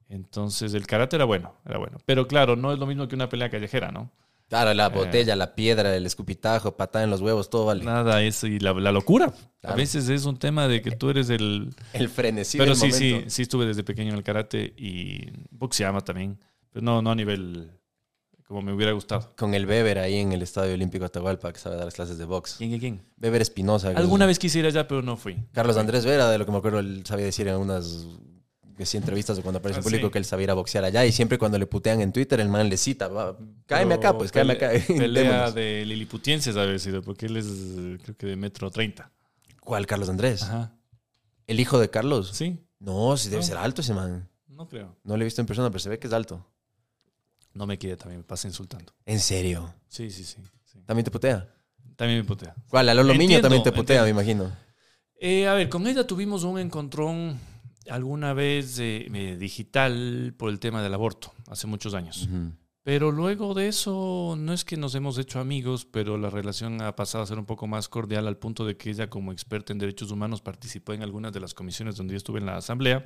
Entonces, 0.09 0.73
el 0.73 0.85
karate 0.87 1.15
era 1.15 1.25
bueno, 1.25 1.53
era 1.65 1.77
bueno. 1.77 1.97
Pero 2.05 2.27
claro, 2.27 2.55
no 2.55 2.73
es 2.73 2.79
lo 2.79 2.85
mismo 2.85 3.07
que 3.07 3.15
una 3.15 3.29
pelea 3.29 3.49
callejera, 3.49 3.91
¿no? 3.91 4.11
Claro, 4.49 4.73
la 4.73 4.87
Eh. 4.87 4.89
botella, 4.89 5.35
la 5.37 5.55
piedra, 5.55 5.95
el 5.95 6.05
escupitajo, 6.05 6.75
patada 6.75 7.05
en 7.05 7.09
los 7.09 7.21
huevos, 7.21 7.49
todo 7.49 7.65
vale. 7.67 7.85
Nada, 7.85 8.21
eso 8.21 8.47
y 8.47 8.59
la, 8.59 8.73
la 8.73 8.91
locura. 8.91 9.33
A 9.63 9.75
veces 9.75 10.09
es 10.09 10.25
un 10.25 10.37
tema 10.37 10.67
de 10.67 10.81
que 10.81 10.91
tú 10.91 11.09
eres 11.09 11.29
el, 11.29 11.73
El 11.93 12.09
frenesí 12.09 12.57
pero 12.57 12.71
del 12.71 12.77
sí, 12.79 12.91
sí, 12.91 13.09
momento. 13.11 13.29
sí 13.29 13.41
estuve 13.43 13.65
desde 13.65 13.83
pequeño 13.85 14.09
en 14.11 14.17
el 14.17 14.23
karate 14.23 14.73
y 14.75 15.31
boxeaba 15.51 16.01
también. 16.01 16.37
Pero 16.73 16.83
no, 16.83 17.01
no 17.01 17.11
a 17.11 17.15
nivel 17.15 17.71
como 18.51 18.61
me 18.63 18.73
hubiera 18.73 18.91
gustado. 18.91 19.33
Con 19.37 19.53
el 19.53 19.65
Weber 19.65 19.97
ahí 19.99 20.17
en 20.17 20.31
el 20.33 20.41
Estadio 20.41 20.73
Olímpico 20.73 21.05
Atahualpa, 21.05 21.51
que 21.53 21.59
sabe 21.59 21.77
dar 21.77 21.85
las 21.85 21.93
clases 21.93 22.17
de 22.17 22.25
box. 22.25 22.55
¿Quién, 22.57 22.69
quién, 22.71 22.79
quién? 22.79 23.01
Weber 23.21 23.41
Espinosa. 23.41 23.89
Alguna 23.95 24.25
es- 24.25 24.29
vez 24.29 24.39
quise 24.39 24.59
ir 24.59 24.65
allá, 24.65 24.87
pero 24.87 25.01
no 25.01 25.17
fui. 25.17 25.37
Carlos 25.53 25.77
Andrés 25.77 26.05
Vera, 26.05 26.29
de 26.29 26.37
lo 26.37 26.45
que 26.45 26.51
me 26.51 26.57
acuerdo, 26.57 26.79
él 26.79 27.03
sabía 27.05 27.25
decir 27.25 27.47
en 27.47 27.55
unas 27.55 28.05
que 28.77 28.85
sí, 28.85 28.97
entrevistas 28.97 29.37
o 29.37 29.41
cuando 29.43 29.59
aparece 29.59 29.79
en 29.79 29.81
Ah, 29.81 29.83
público 29.83 30.07
sí. 30.07 30.11
que 30.11 30.17
él 30.17 30.25
sabía 30.25 30.45
ir 30.45 30.51
a 30.51 30.53
boxear 30.55 30.83
allá 30.83 31.05
y 31.05 31.11
siempre 31.11 31.37
cuando 31.37 31.59
le 31.59 31.67
putean 31.67 32.01
en 32.01 32.11
Twitter 32.11 32.39
el 32.39 32.49
man 32.49 32.67
le 32.67 32.77
cita, 32.77 33.07
va, 33.09 33.37
cáeme 33.67 33.93
acá, 33.95 34.17
pues, 34.17 34.31
cáeme 34.31 34.53
acá. 34.53 34.71
pele- 34.71 34.81
Pelea 34.97 35.51
de 35.51 35.85
liliputienses 35.85 36.57
haber 36.57 36.79
sido, 36.79 37.01
porque 37.03 37.27
él 37.27 37.37
es 37.37 37.45
creo 38.03 38.17
que 38.17 38.25
de 38.27 38.35
metro 38.35 38.71
30. 38.71 39.11
¿Cuál, 39.59 39.85
Carlos 39.85 40.09
Andrés? 40.09 40.43
Ajá. 40.43 40.73
¿El 41.47 41.59
hijo 41.59 41.79
de 41.79 41.89
Carlos? 41.89 42.31
Sí, 42.33 42.57
No, 42.79 43.15
sí 43.17 43.29
debe 43.29 43.41
No. 43.43 43.47
ser 43.47 43.57
alto 43.57 43.81
ese 43.81 43.93
man. 43.93 44.27
no 44.47 44.67
creo. 44.67 44.95
No 45.03 45.15
lo 45.15 45.21
he 45.23 45.25
visto 45.25 45.41
en 45.41 45.47
persona, 45.47 45.69
pero 45.69 45.79
se 45.79 45.89
ve 45.89 45.99
que 45.99 46.07
es 46.07 46.13
alto. 46.13 46.45
No 47.53 47.67
me 47.67 47.77
quede 47.77 47.97
también, 47.97 48.19
me 48.19 48.23
pasa 48.23 48.47
insultando. 48.47 48.93
¿En 49.05 49.19
serio? 49.19 49.73
Sí, 49.87 50.09
sí, 50.09 50.23
sí. 50.23 50.41
sí. 50.63 50.79
¿También 50.85 51.03
te 51.03 51.11
putea? 51.11 51.47
También 51.95 52.19
me 52.19 52.25
putea. 52.25 52.55
¿Cuál? 52.67 52.89
A 52.89 52.93
Lolo 52.93 53.13
Miño 53.13 53.41
también 53.41 53.63
te 53.63 53.71
putea, 53.71 54.01
entiendo. 54.01 54.05
me 54.05 54.09
imagino. 54.09 54.51
Eh, 55.19 55.47
a 55.47 55.53
ver, 55.53 55.69
con 55.69 55.85
ella 55.85 56.07
tuvimos 56.07 56.43
un 56.43 56.57
encontrón 56.57 57.39
alguna 57.89 58.33
vez 58.33 58.79
eh, 58.79 59.07
eh, 59.13 59.37
digital 59.37 60.33
por 60.37 60.49
el 60.49 60.59
tema 60.59 60.81
del 60.81 60.93
aborto, 60.93 61.31
hace 61.47 61.67
muchos 61.67 61.93
años. 61.93 62.27
Pero 62.83 63.11
luego 63.11 63.53
de 63.53 63.67
eso, 63.67 64.35
no 64.35 64.53
es 64.53 64.65
que 64.65 64.77
nos 64.77 64.95
hemos 64.95 65.19
hecho 65.19 65.39
amigos, 65.39 65.85
pero 65.85 66.17
la 66.17 66.31
relación 66.31 66.81
ha 66.81 66.95
pasado 66.95 67.23
a 67.23 67.27
ser 67.27 67.37
un 67.37 67.45
poco 67.45 67.67
más 67.67 67.87
cordial 67.87 68.27
al 68.27 68.37
punto 68.37 68.65
de 68.65 68.75
que 68.75 68.89
ella, 68.89 69.07
como 69.07 69.31
experta 69.31 69.71
en 69.71 69.77
derechos 69.77 70.09
humanos, 70.09 70.41
participó 70.41 70.93
en 70.93 71.03
algunas 71.03 71.31
de 71.31 71.39
las 71.39 71.53
comisiones 71.53 71.97
donde 71.97 72.13
yo 72.13 72.17
estuve 72.17 72.39
en 72.39 72.47
la 72.47 72.57
asamblea 72.57 73.03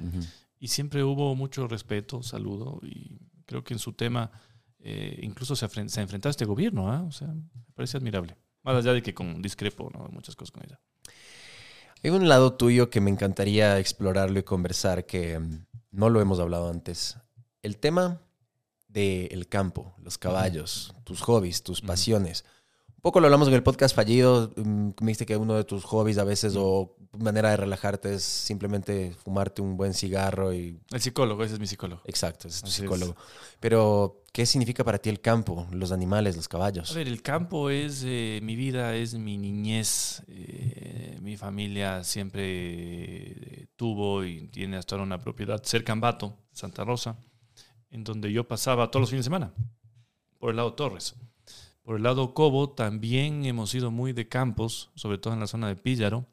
y 0.57 0.69
siempre 0.69 1.03
hubo 1.03 1.35
mucho 1.35 1.67
respeto, 1.67 2.23
saludo 2.23 2.79
y 2.83 3.19
creo 3.45 3.63
que 3.63 3.73
en 3.73 3.79
su 3.79 3.93
tema 3.93 4.31
eh, 4.79 5.19
incluso 5.21 5.55
se, 5.55 5.67
se 5.67 5.99
ha 5.99 6.03
enfrentado 6.03 6.29
a 6.29 6.31
este 6.31 6.45
gobierno, 6.45 6.91
¿ah? 6.91 7.03
o 7.03 7.11
sea, 7.11 7.27
me 7.27 7.43
parece 7.73 7.97
admirable. 7.97 8.35
Más 8.63 8.75
allá 8.75 8.93
de 8.93 9.01
que 9.01 9.13
con 9.13 9.41
discrepo, 9.41 9.89
¿no? 9.93 10.07
Muchas 10.11 10.35
cosas 10.35 10.51
con 10.51 10.63
ella. 10.63 10.79
Hay 12.03 12.09
un 12.11 12.27
lado 12.27 12.53
tuyo 12.53 12.89
que 12.89 13.01
me 13.01 13.09
encantaría 13.09 13.79
explorarlo 13.79 14.37
y 14.39 14.43
conversar 14.43 15.05
que 15.05 15.39
mm, 15.39 15.65
no 15.91 16.09
lo 16.09 16.21
hemos 16.21 16.39
hablado 16.39 16.69
antes. 16.69 17.17
El 17.61 17.77
tema 17.77 18.21
del 18.87 19.47
campo, 19.47 19.93
los 20.01 20.17
caballos, 20.17 20.93
tus 21.03 21.21
hobbies, 21.21 21.63
tus 21.63 21.81
pasiones. 21.81 22.45
Un 22.89 23.01
poco 23.01 23.19
lo 23.19 23.27
hablamos 23.27 23.47
en 23.47 23.55
el 23.55 23.63
podcast 23.63 23.95
fallido. 23.95 24.53
mm, 24.55 24.89
Me 25.01 25.07
dijiste 25.07 25.25
que 25.25 25.37
uno 25.37 25.55
de 25.55 25.63
tus 25.63 25.83
hobbies 25.83 26.17
a 26.17 26.23
veces 26.23 26.55
o 26.57 26.95
manera 27.19 27.49
de 27.51 27.57
relajarte 27.57 28.13
es 28.15 28.23
simplemente 28.23 29.13
fumarte 29.23 29.61
un 29.61 29.77
buen 29.77 29.93
cigarro 29.93 30.53
y... 30.53 30.79
El 30.91 31.01
psicólogo, 31.01 31.43
ese 31.43 31.55
es 31.55 31.59
mi 31.59 31.67
psicólogo. 31.67 32.01
Exacto, 32.05 32.47
ese 32.47 32.57
es 32.57 32.61
tu 32.63 32.67
Así 32.67 32.75
es. 32.75 32.89
psicólogo. 32.89 33.15
Pero, 33.59 34.23
¿qué 34.33 34.45
significa 34.45 34.83
para 34.83 34.97
ti 34.97 35.09
el 35.09 35.21
campo, 35.21 35.67
los 35.71 35.91
animales, 35.91 36.35
los 36.35 36.47
caballos? 36.47 36.91
A 36.91 36.95
ver, 36.95 37.07
el 37.07 37.21
campo 37.21 37.69
es 37.69 38.03
eh, 38.05 38.39
mi 38.43 38.55
vida, 38.55 38.95
es 38.95 39.13
mi 39.15 39.37
niñez. 39.37 40.23
eh, 40.27 41.17
mi 41.21 41.37
familia 41.37 42.03
siempre 42.03 42.43
eh, 42.43 43.67
tuvo 43.75 44.23
y 44.23 44.47
tiene 44.49 44.77
hasta 44.77 44.95
ahora 44.95 45.03
una 45.05 45.19
propiedad 45.21 45.61
cerca 45.63 45.91
a 45.91 45.93
Ambato, 45.93 46.37
Santa 46.51 46.83
Rosa, 46.83 47.17
en 47.89 48.03
donde 48.03 48.31
yo 48.31 48.47
pasaba 48.47 48.91
todos 48.91 49.01
los 49.01 49.09
fines 49.09 49.25
de 49.25 49.27
semana, 49.27 49.53
por 50.39 50.51
el 50.51 50.57
lado 50.57 50.73
Torres. 50.73 51.15
Por 51.81 51.97
el 51.97 52.03
lado 52.03 52.33
Cobo 52.33 52.71
también 52.71 53.45
hemos 53.45 53.69
sido 53.69 53.91
muy 53.91 54.11
de 54.11 54.27
campos, 54.27 54.89
sobre 54.95 55.17
todo 55.19 55.33
en 55.33 55.39
la 55.39 55.47
zona 55.47 55.67
de 55.67 55.75
Píllaro. 55.75 56.25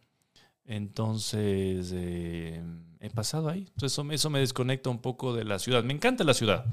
Entonces, 0.65 1.91
eh, 1.95 2.63
he 3.01 3.11
pasado 3.11 3.49
ahí. 3.49 3.61
Entonces, 3.69 3.93
eso, 3.93 4.05
me- 4.05 4.15
eso 4.15 4.31
me 4.31 4.39
desconecta 4.41 4.91
un 4.91 5.01
poco 5.01 5.35
de 5.35 5.45
la 5.45 5.59
ciudad. 5.59 5.83
Me 5.85 5.93
encanta 5.93 6.25
la 6.25 6.35
ciudad, 6.35 6.65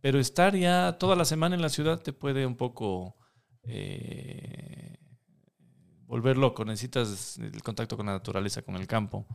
pero 0.00 0.18
estar 0.18 0.54
ya 0.56 0.96
toda 0.98 1.16
la 1.16 1.24
semana 1.24 1.54
en 1.54 1.62
la 1.62 1.68
ciudad 1.68 2.00
te 2.00 2.12
puede 2.12 2.44
un 2.46 2.56
poco 2.56 3.16
eh, 3.62 4.96
volver 6.06 6.36
loco. 6.36 6.64
Necesitas 6.64 7.38
el 7.38 7.62
contacto 7.62 7.96
con 7.96 8.06
la 8.06 8.12
naturaleza, 8.12 8.62
con 8.62 8.76
el 8.76 8.86
campo. 8.86 9.26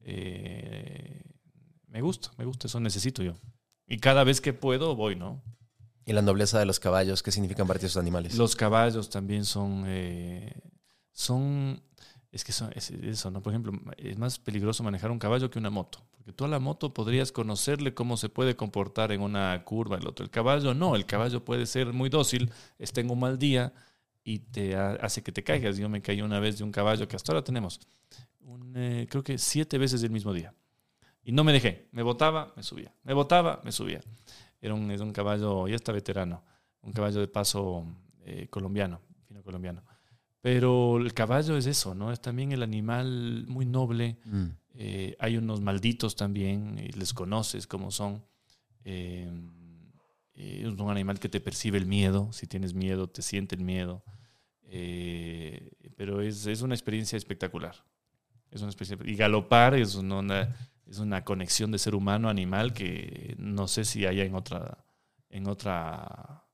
Eh, 0.00 1.22
me 1.88 2.00
gusta, 2.00 2.30
me 2.38 2.44
gusta, 2.44 2.66
eso 2.66 2.80
necesito 2.80 3.22
yo. 3.22 3.34
Y 3.86 3.98
cada 3.98 4.24
vez 4.24 4.40
que 4.40 4.52
puedo 4.52 4.94
voy, 4.96 5.16
¿no? 5.16 5.42
Y 6.06 6.12
la 6.12 6.22
nobleza 6.22 6.58
de 6.58 6.64
los 6.66 6.80
caballos, 6.80 7.22
¿qué 7.22 7.30
significan 7.32 7.66
para 7.66 7.78
ti 7.78 7.86
esos 7.86 8.00
animales? 8.00 8.36
Los 8.36 8.56
caballos 8.56 9.10
también 9.10 9.44
son, 9.44 9.84
son, 11.12 11.82
es 12.32 12.44
que 12.44 12.52
son, 12.52 12.70
es 12.76 12.90
eso, 12.90 13.30
¿no? 13.30 13.42
Por 13.42 13.52
ejemplo, 13.52 13.72
es 13.96 14.16
más 14.18 14.38
peligroso 14.38 14.82
manejar 14.84 15.10
un 15.10 15.18
caballo 15.18 15.50
que 15.50 15.58
una 15.58 15.70
moto, 15.70 16.04
porque 16.12 16.32
tú 16.32 16.44
a 16.44 16.48
la 16.48 16.60
moto 16.60 16.94
podrías 16.94 17.32
conocerle 17.32 17.92
cómo 17.94 18.16
se 18.16 18.28
puede 18.28 18.54
comportar 18.56 19.10
en 19.12 19.20
una 19.20 19.64
curva, 19.64 19.96
el 19.96 20.06
otro. 20.06 20.24
El 20.24 20.30
caballo 20.30 20.72
no, 20.74 20.94
el 20.94 21.06
caballo 21.06 21.44
puede 21.44 21.66
ser 21.66 21.92
muy 21.92 22.08
dócil, 22.08 22.52
está 22.78 23.00
en 23.00 23.10
un 23.10 23.18
mal 23.18 23.38
día 23.38 23.72
y 24.22 24.38
te 24.40 24.76
ha- 24.76 24.92
hace 24.92 25.22
que 25.22 25.32
te 25.32 25.42
caigas. 25.42 25.76
Yo 25.76 25.88
me 25.88 26.02
caí 26.02 26.22
una 26.22 26.38
vez 26.38 26.58
de 26.58 26.64
un 26.64 26.70
caballo 26.72 27.08
que 27.08 27.16
hasta 27.16 27.32
ahora 27.32 27.42
tenemos, 27.44 27.80
un, 28.40 28.74
eh, 28.76 29.06
creo 29.10 29.24
que 29.24 29.36
siete 29.38 29.76
veces 29.78 30.00
del 30.00 30.10
mismo 30.10 30.32
día. 30.32 30.54
Y 31.24 31.32
no 31.32 31.44
me 31.44 31.52
dejé, 31.52 31.88
me 31.92 32.02
botaba, 32.02 32.52
me 32.56 32.62
subía, 32.62 32.94
me 33.02 33.12
botaba, 33.12 33.60
me 33.64 33.72
subía. 33.72 34.00
Era 34.60 34.74
un, 34.74 34.90
era 34.90 35.02
un 35.02 35.12
caballo, 35.12 35.66
ya 35.68 35.74
está 35.76 35.92
veterano, 35.92 36.44
un 36.82 36.92
caballo 36.92 37.20
de 37.20 37.28
paso 37.28 37.84
eh, 38.24 38.46
colombiano, 38.50 39.00
fino 39.26 39.42
colombiano. 39.42 39.82
Pero 40.40 40.96
el 40.96 41.12
caballo 41.12 41.56
es 41.56 41.66
eso, 41.66 41.94
¿no? 41.94 42.12
Es 42.12 42.20
también 42.20 42.52
el 42.52 42.62
animal 42.62 43.44
muy 43.46 43.66
noble. 43.66 44.18
Mm. 44.24 44.46
Eh, 44.74 45.16
hay 45.18 45.36
unos 45.36 45.60
malditos 45.60 46.16
también, 46.16 46.78
y 46.78 46.92
les 46.92 47.12
conoces 47.12 47.66
cómo 47.66 47.90
son. 47.90 48.24
Eh, 48.84 49.30
eh, 50.34 50.62
es 50.64 50.80
un 50.80 50.90
animal 50.90 51.18
que 51.18 51.28
te 51.28 51.40
percibe 51.40 51.76
el 51.78 51.86
miedo. 51.86 52.32
Si 52.32 52.46
tienes 52.46 52.72
miedo, 52.72 53.08
te 53.08 53.22
siente 53.22 53.54
el 53.54 53.62
miedo. 53.62 54.02
Eh, 54.62 55.72
pero 55.96 56.22
es, 56.22 56.46
es 56.46 56.62
una 56.62 56.74
experiencia 56.74 57.16
espectacular. 57.16 57.74
Es 58.50 58.62
una 58.62 58.70
experiencia, 58.70 59.12
y 59.12 59.16
galopar 59.16 59.74
es 59.74 59.94
una, 59.94 60.56
es 60.86 60.98
una 60.98 61.24
conexión 61.24 61.70
de 61.70 61.78
ser 61.78 61.94
humano-animal 61.94 62.72
que 62.72 63.34
no 63.38 63.68
sé 63.68 63.84
si 63.84 64.06
haya 64.06 64.24
en 64.24 64.34
otra, 64.34 64.84
en 65.28 65.46
otra, 65.46 66.44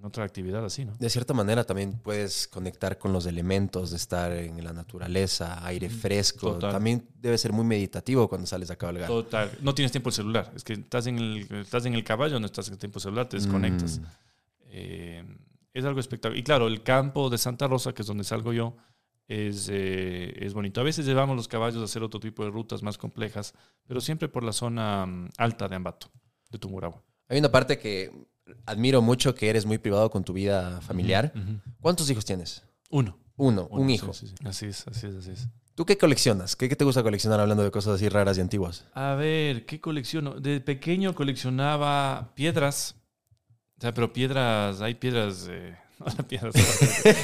en 0.00 0.06
otra 0.06 0.24
actividad 0.24 0.64
así, 0.64 0.86
¿no? 0.86 0.94
De 0.98 1.10
cierta 1.10 1.34
manera 1.34 1.64
también 1.64 2.00
puedes 2.02 2.48
conectar 2.48 2.96
con 2.96 3.12
los 3.12 3.26
elementos 3.26 3.90
de 3.90 3.98
estar 3.98 4.32
en 4.32 4.64
la 4.64 4.72
naturaleza, 4.72 5.64
aire 5.66 5.90
fresco. 5.90 6.54
Total. 6.54 6.72
También 6.72 7.06
debe 7.20 7.36
ser 7.36 7.52
muy 7.52 7.66
meditativo 7.66 8.26
cuando 8.26 8.46
sales 8.46 8.70
a 8.70 8.76
cabalgar. 8.76 9.08
Total. 9.08 9.50
No 9.60 9.74
tienes 9.74 9.92
tiempo 9.92 10.08
el 10.08 10.14
celular. 10.14 10.50
Es 10.56 10.64
que 10.64 10.72
estás 10.72 11.06
en 11.06 11.18
el, 11.18 11.46
estás 11.52 11.84
en 11.84 11.92
el 11.92 12.02
caballo, 12.02 12.40
no 12.40 12.46
estás 12.46 12.68
en 12.70 12.78
tiempo 12.78 12.98
celular, 12.98 13.28
te 13.28 13.36
desconectas. 13.36 13.98
Mm. 13.98 14.04
Eh, 14.70 15.24
es 15.74 15.84
algo 15.84 16.00
espectacular. 16.00 16.38
Y 16.38 16.44
claro, 16.44 16.66
el 16.66 16.82
campo 16.82 17.28
de 17.28 17.36
Santa 17.36 17.68
Rosa, 17.68 17.92
que 17.92 18.00
es 18.00 18.08
donde 18.08 18.24
salgo 18.24 18.54
yo, 18.54 18.76
es, 19.28 19.68
eh, 19.70 20.32
es 20.38 20.54
bonito. 20.54 20.80
A 20.80 20.84
veces 20.84 21.04
llevamos 21.04 21.36
los 21.36 21.46
caballos 21.46 21.82
a 21.82 21.84
hacer 21.84 22.02
otro 22.02 22.20
tipo 22.20 22.42
de 22.42 22.50
rutas 22.50 22.82
más 22.82 22.96
complejas, 22.96 23.52
pero 23.86 24.00
siempre 24.00 24.30
por 24.30 24.44
la 24.44 24.54
zona 24.54 25.04
mm, 25.04 25.28
alta 25.36 25.68
de 25.68 25.76
Ambato, 25.76 26.10
de 26.48 26.58
Tungurahua. 26.58 27.02
Hay 27.28 27.38
una 27.38 27.52
parte 27.52 27.78
que 27.78 28.10
admiro 28.66 29.02
mucho, 29.02 29.34
que 29.34 29.48
eres 29.50 29.66
muy 29.66 29.78
privado 29.78 30.10
con 30.10 30.24
tu 30.24 30.32
vida 30.32 30.80
familiar. 30.80 31.32
¿Cuántos 31.80 32.10
hijos 32.10 32.24
tienes? 32.24 32.62
Uno. 32.90 33.18
Uno, 33.36 33.68
Uno, 33.70 33.80
un 33.82 33.88
sí, 33.88 33.94
hijo. 33.94 34.12
sí, 34.12 34.26
sí. 34.26 34.34
Así 34.44 34.66
es, 34.66 34.86
así 34.86 35.06
es, 35.06 35.14
así 35.16 35.30
es. 35.30 35.48
¿Tú 35.74 35.86
qué 35.86 35.96
coleccionas? 35.96 36.56
¿Qué, 36.56 36.68
qué 36.68 36.76
te 36.76 36.84
gusta 36.84 37.02
coleccionar 37.02 37.40
hablando 37.40 37.62
de 37.62 37.70
cosas 37.70 37.94
así 37.94 38.08
raras 38.10 38.36
y 38.36 38.42
antiguas? 38.42 38.84
A 38.92 39.14
ver, 39.14 39.64
¿qué 39.64 39.80
colecciono? 39.80 40.34
De 40.38 40.60
pequeño 40.60 41.14
coleccionaba 41.14 42.32
piedras. 42.34 42.96
O 43.78 43.80
sea, 43.80 43.94
pero 43.94 44.12
piedras, 44.12 44.82
hay 44.82 44.94
piedras 44.94 45.46
eh, 45.48 45.74
las 46.04 46.14
piedras 46.28 46.54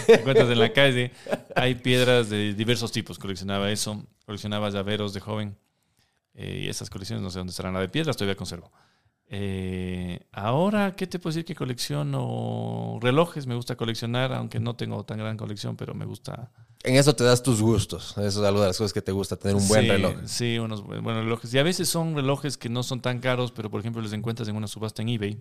que 0.06 0.14
encuentras 0.14 0.48
en 0.48 0.58
la 0.58 0.72
calle. 0.72 1.12
Hay 1.54 1.74
piedras 1.74 2.30
de 2.30 2.54
diversos 2.54 2.92
tipos. 2.92 3.18
Coleccionaba 3.18 3.70
eso. 3.70 4.02
Coleccionaba 4.24 4.70
llaveros 4.70 5.12
de 5.12 5.20
joven. 5.20 5.58
Eh, 6.34 6.62
y 6.64 6.68
esas 6.68 6.88
colecciones 6.88 7.22
no 7.22 7.30
sé 7.30 7.38
dónde 7.38 7.50
estarán. 7.50 7.74
La 7.74 7.80
de 7.80 7.88
piedras 7.90 8.16
todavía 8.16 8.36
conservo. 8.36 8.72
Eh, 9.28 10.20
ahora, 10.32 10.94
¿qué 10.94 11.06
te 11.06 11.18
puedo 11.18 11.32
decir 11.34 11.44
que 11.44 11.54
colecciono? 11.54 12.98
Relojes, 13.00 13.46
me 13.46 13.54
gusta 13.54 13.76
coleccionar, 13.76 14.32
aunque 14.32 14.60
no 14.60 14.76
tengo 14.76 15.04
tan 15.04 15.18
gran 15.18 15.36
colección, 15.36 15.76
pero 15.76 15.94
me 15.94 16.04
gusta. 16.04 16.52
En 16.84 16.94
eso 16.94 17.14
te 17.16 17.24
das 17.24 17.42
tus 17.42 17.60
gustos. 17.60 18.12
Eso 18.18 18.40
es 18.40 18.46
algo 18.48 18.60
de 18.60 18.68
las 18.68 18.78
cosas 18.78 18.92
que 18.92 19.02
te 19.02 19.10
gusta, 19.12 19.36
tener 19.36 19.56
un 19.56 19.66
buen 19.66 19.82
Sí, 19.82 19.88
reloj. 19.88 20.14
Sí, 20.26 20.58
unos 20.58 20.82
bu- 20.84 21.02
buenos 21.02 21.24
relojes. 21.24 21.52
Y 21.52 21.58
a 21.58 21.62
veces 21.64 21.88
son 21.88 22.14
relojes 22.14 22.56
que 22.56 22.68
no 22.68 22.82
son 22.82 23.00
tan 23.00 23.18
caros, 23.18 23.50
pero 23.52 23.70
por 23.70 23.80
ejemplo 23.80 24.00
les 24.00 24.12
encuentras 24.12 24.48
en 24.48 24.56
una 24.56 24.68
subasta 24.68 25.02
en 25.02 25.08
eBay. 25.08 25.40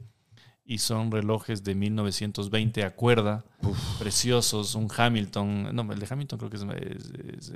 Y 0.67 0.79
son 0.79 1.11
relojes 1.11 1.63
de 1.63 1.75
1920 1.75 2.83
a 2.83 2.95
cuerda, 2.95 3.45
preciosos, 3.99 4.73
un 4.73 4.87
Hamilton. 4.95 5.75
No, 5.75 5.91
el 5.93 5.99
de 5.99 6.07
Hamilton 6.09 6.39
creo 6.39 6.49
que 6.49 6.57
es, 6.57 6.63
es, 6.63 7.11
es, 7.37 7.53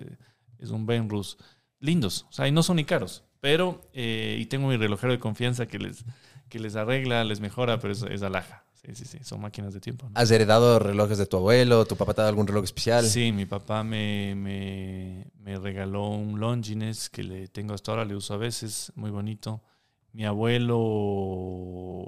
es 0.60 0.70
un 0.70 0.86
Benrus. 0.86 1.38
Lindos, 1.80 2.26
o 2.30 2.32
sea, 2.34 2.48
y 2.48 2.52
no 2.52 2.62
son 2.62 2.76
ni 2.76 2.84
caros. 2.84 3.24
Pero, 3.42 3.82
eh, 3.94 4.38
y 4.40 4.46
tengo 4.48 4.68
mi 4.68 4.78
relojero 4.78 5.14
de 5.14 5.20
confianza 5.20 5.68
que 5.68 5.80
les, 5.80 6.04
que 6.50 6.60
les 6.60 6.76
arregla, 6.76 7.24
les 7.24 7.40
mejora, 7.40 7.80
pero 7.80 7.94
es, 7.94 8.04
es 8.04 8.22
alhaja. 8.22 8.66
Sí, 8.74 8.96
sí, 8.96 9.06
sí, 9.06 9.20
son 9.24 9.42
máquinas 9.42 9.74
de 9.74 9.82
tiempo. 9.82 10.08
¿no? 10.08 10.12
¿Has 10.16 10.32
heredado 10.32 10.80
relojes 10.80 11.18
de 11.18 11.26
tu 11.26 11.38
abuelo? 11.38 11.86
¿Tu 11.86 11.98
papá 11.98 12.14
te 12.14 12.22
ha 12.22 12.24
dado 12.24 12.30
algún 12.30 12.48
reloj 12.48 12.64
especial? 12.64 13.06
Sí, 13.06 13.32
mi 13.32 13.46
papá 13.46 13.84
me, 13.84 14.36
me, 14.36 15.28
me 15.40 15.58
regaló 15.58 16.08
un 16.10 16.40
Longines 16.40 17.10
que 17.10 17.24
le 17.24 17.48
tengo 17.50 17.74
hasta 17.74 17.92
ahora, 17.92 18.06
le 18.06 18.16
uso 18.16 18.34
a 18.34 18.38
veces, 18.38 18.92
muy 18.96 19.12
bonito. 19.12 19.62
Mi 20.14 20.26
abuelo 20.26 22.06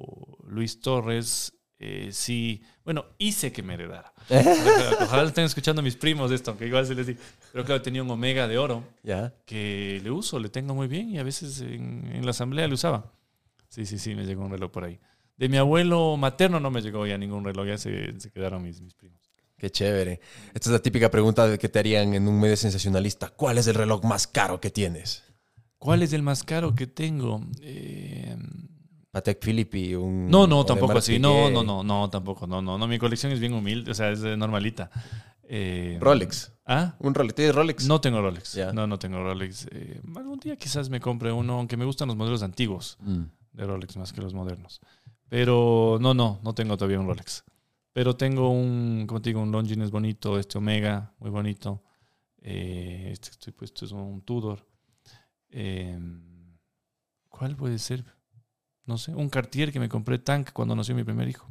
Luis 0.48 0.80
Torres, 0.80 1.54
eh, 1.80 2.10
sí, 2.12 2.64
bueno, 2.94 3.06
hice 3.18 3.54
que 3.54 3.64
me 3.64 3.76
heredara. 3.76 4.12
Ojalá 4.30 5.24
lo 5.24 5.30
estén 5.30 5.46
escuchando 5.46 5.82
mis 5.82 5.96
primos 5.96 6.30
esto, 6.30 6.52
aunque 6.52 6.68
igual 6.68 6.86
se 6.86 6.94
les 6.94 7.08
digo. 7.08 7.20
Pero 7.54 7.64
claro, 7.64 7.82
tenía 7.82 8.04
un 8.04 8.12
Omega 8.12 8.50
de 8.50 8.58
oro 8.58 8.84
¿Ya? 9.02 9.34
que 9.46 10.02
le 10.04 10.12
uso, 10.12 10.40
le 10.40 10.50
tengo 10.50 10.76
muy 10.76 10.88
bien 10.88 11.10
y 11.10 11.18
a 11.18 11.24
veces 11.24 11.62
en, 11.62 12.12
en 12.14 12.26
la 12.26 12.32
asamblea 12.32 12.68
le 12.68 12.74
usaba. 12.74 13.14
Sí, 13.70 13.86
sí, 13.86 13.98
sí, 13.98 14.14
me 14.14 14.26
llegó 14.26 14.44
un 14.44 14.52
reloj 14.52 14.72
por 14.72 14.84
ahí. 14.84 15.00
De 15.38 15.48
mi 15.48 15.56
abuelo 15.56 16.18
materno 16.18 16.60
no 16.60 16.70
me 16.70 16.82
llegó 16.82 17.08
ya 17.08 17.18
ningún 17.18 17.46
reloj, 17.46 17.66
ya 17.66 17.78
se, 17.78 18.20
se 18.20 18.30
quedaron 18.30 18.62
mis, 18.62 18.82
mis 18.82 18.94
primos. 18.94 19.32
Qué 19.58 19.70
chévere. 19.70 20.20
Esta 20.54 20.70
es 20.70 20.74
la 20.74 20.80
típica 20.80 21.10
pregunta 21.10 21.48
de 21.48 21.58
que 21.58 21.70
te 21.70 21.80
harían 21.80 22.14
en 22.14 22.28
un 22.28 22.42
medio 22.42 22.58
sensacionalista. 22.58 23.30
¿Cuál 23.30 23.58
es 23.58 23.68
el 23.68 23.76
reloj 23.76 24.04
más 24.04 24.28
caro 24.28 24.60
que 24.60 24.70
tienes? 24.70 25.24
¿Cuál 25.78 26.04
es 26.04 26.12
el 26.12 26.24
más 26.24 26.44
caro 26.44 26.76
que 26.76 26.88
tengo? 26.88 27.42
Eh, 27.62 28.36
Patek 29.12 29.44
Philippe, 29.44 29.98
un... 29.98 30.30
no, 30.30 30.48
no, 30.48 30.66
tampoco 30.66 30.98
así. 30.98 31.20
No, 31.20 31.50
no, 31.52 31.64
no, 31.64 31.84
no, 31.84 32.10
tampoco. 32.10 32.48
No, 32.48 32.62
no, 32.62 32.78
no. 32.78 32.88
Mi 32.88 32.98
colección 32.98 33.32
es 33.34 33.40
bien 33.40 33.54
humilde, 33.54 33.92
o 33.92 33.94
sea, 33.94 34.10
es 34.10 34.22
normalita. 34.22 34.90
Eh, 35.44 35.98
Rolex. 36.00 36.54
¿Ah? 36.66 36.96
¿Un 37.00 37.14
Rolex? 37.14 37.36
¿Tienes 37.36 37.54
Rolex? 37.54 37.86
No 37.88 38.00
tengo 38.00 38.22
Rolex. 38.22 38.58
No, 38.74 38.88
no 38.88 38.98
tengo 38.98 39.22
Rolex. 39.22 39.68
Eh, 39.72 40.02
algún 40.16 40.40
día 40.40 40.56
quizás 40.56 40.90
me 40.90 41.02
compre 41.02 41.30
uno, 41.34 41.56
aunque 41.58 41.76
me 41.76 41.84
gustan 41.84 42.08
los 42.08 42.16
modelos 42.16 42.42
antiguos 42.42 42.98
Mm. 43.02 43.24
de 43.52 43.66
Rolex 43.66 43.98
más 43.98 44.14
que 44.14 44.22
los 44.22 44.34
modernos. 44.34 44.80
Pero 45.28 45.98
no, 46.00 46.14
no, 46.14 46.40
no 46.42 46.54
tengo 46.56 46.78
todavía 46.78 47.00
un 47.02 47.08
Rolex. 47.08 47.44
Pero 47.92 48.16
tengo 48.16 48.50
un, 48.50 49.04
como 49.08 49.22
te 49.22 49.32
digo, 49.32 49.42
un 49.42 49.52
Longines 49.52 49.92
bonito, 49.92 50.40
este 50.40 50.58
Omega, 50.58 51.14
muy 51.20 51.30
bonito. 51.30 51.84
Eh, 52.42 53.10
este 53.12 53.28
que 53.28 53.34
estoy 53.34 53.54
puesto 53.54 53.84
es 53.84 53.92
un 53.92 54.22
Tudor. 54.22 54.66
¿Cuál 57.30 57.56
puede 57.58 57.78
ser? 57.80 58.06
No 58.92 58.98
sé, 58.98 59.16
un 59.16 59.30
Cartier 59.30 59.72
que 59.72 59.80
me 59.80 59.88
compré 59.88 60.20
Tank 60.20 60.50
cuando 60.52 60.76
nació 60.76 60.94
mi 60.94 61.06
primer 61.06 61.26
hijo. 61.30 61.48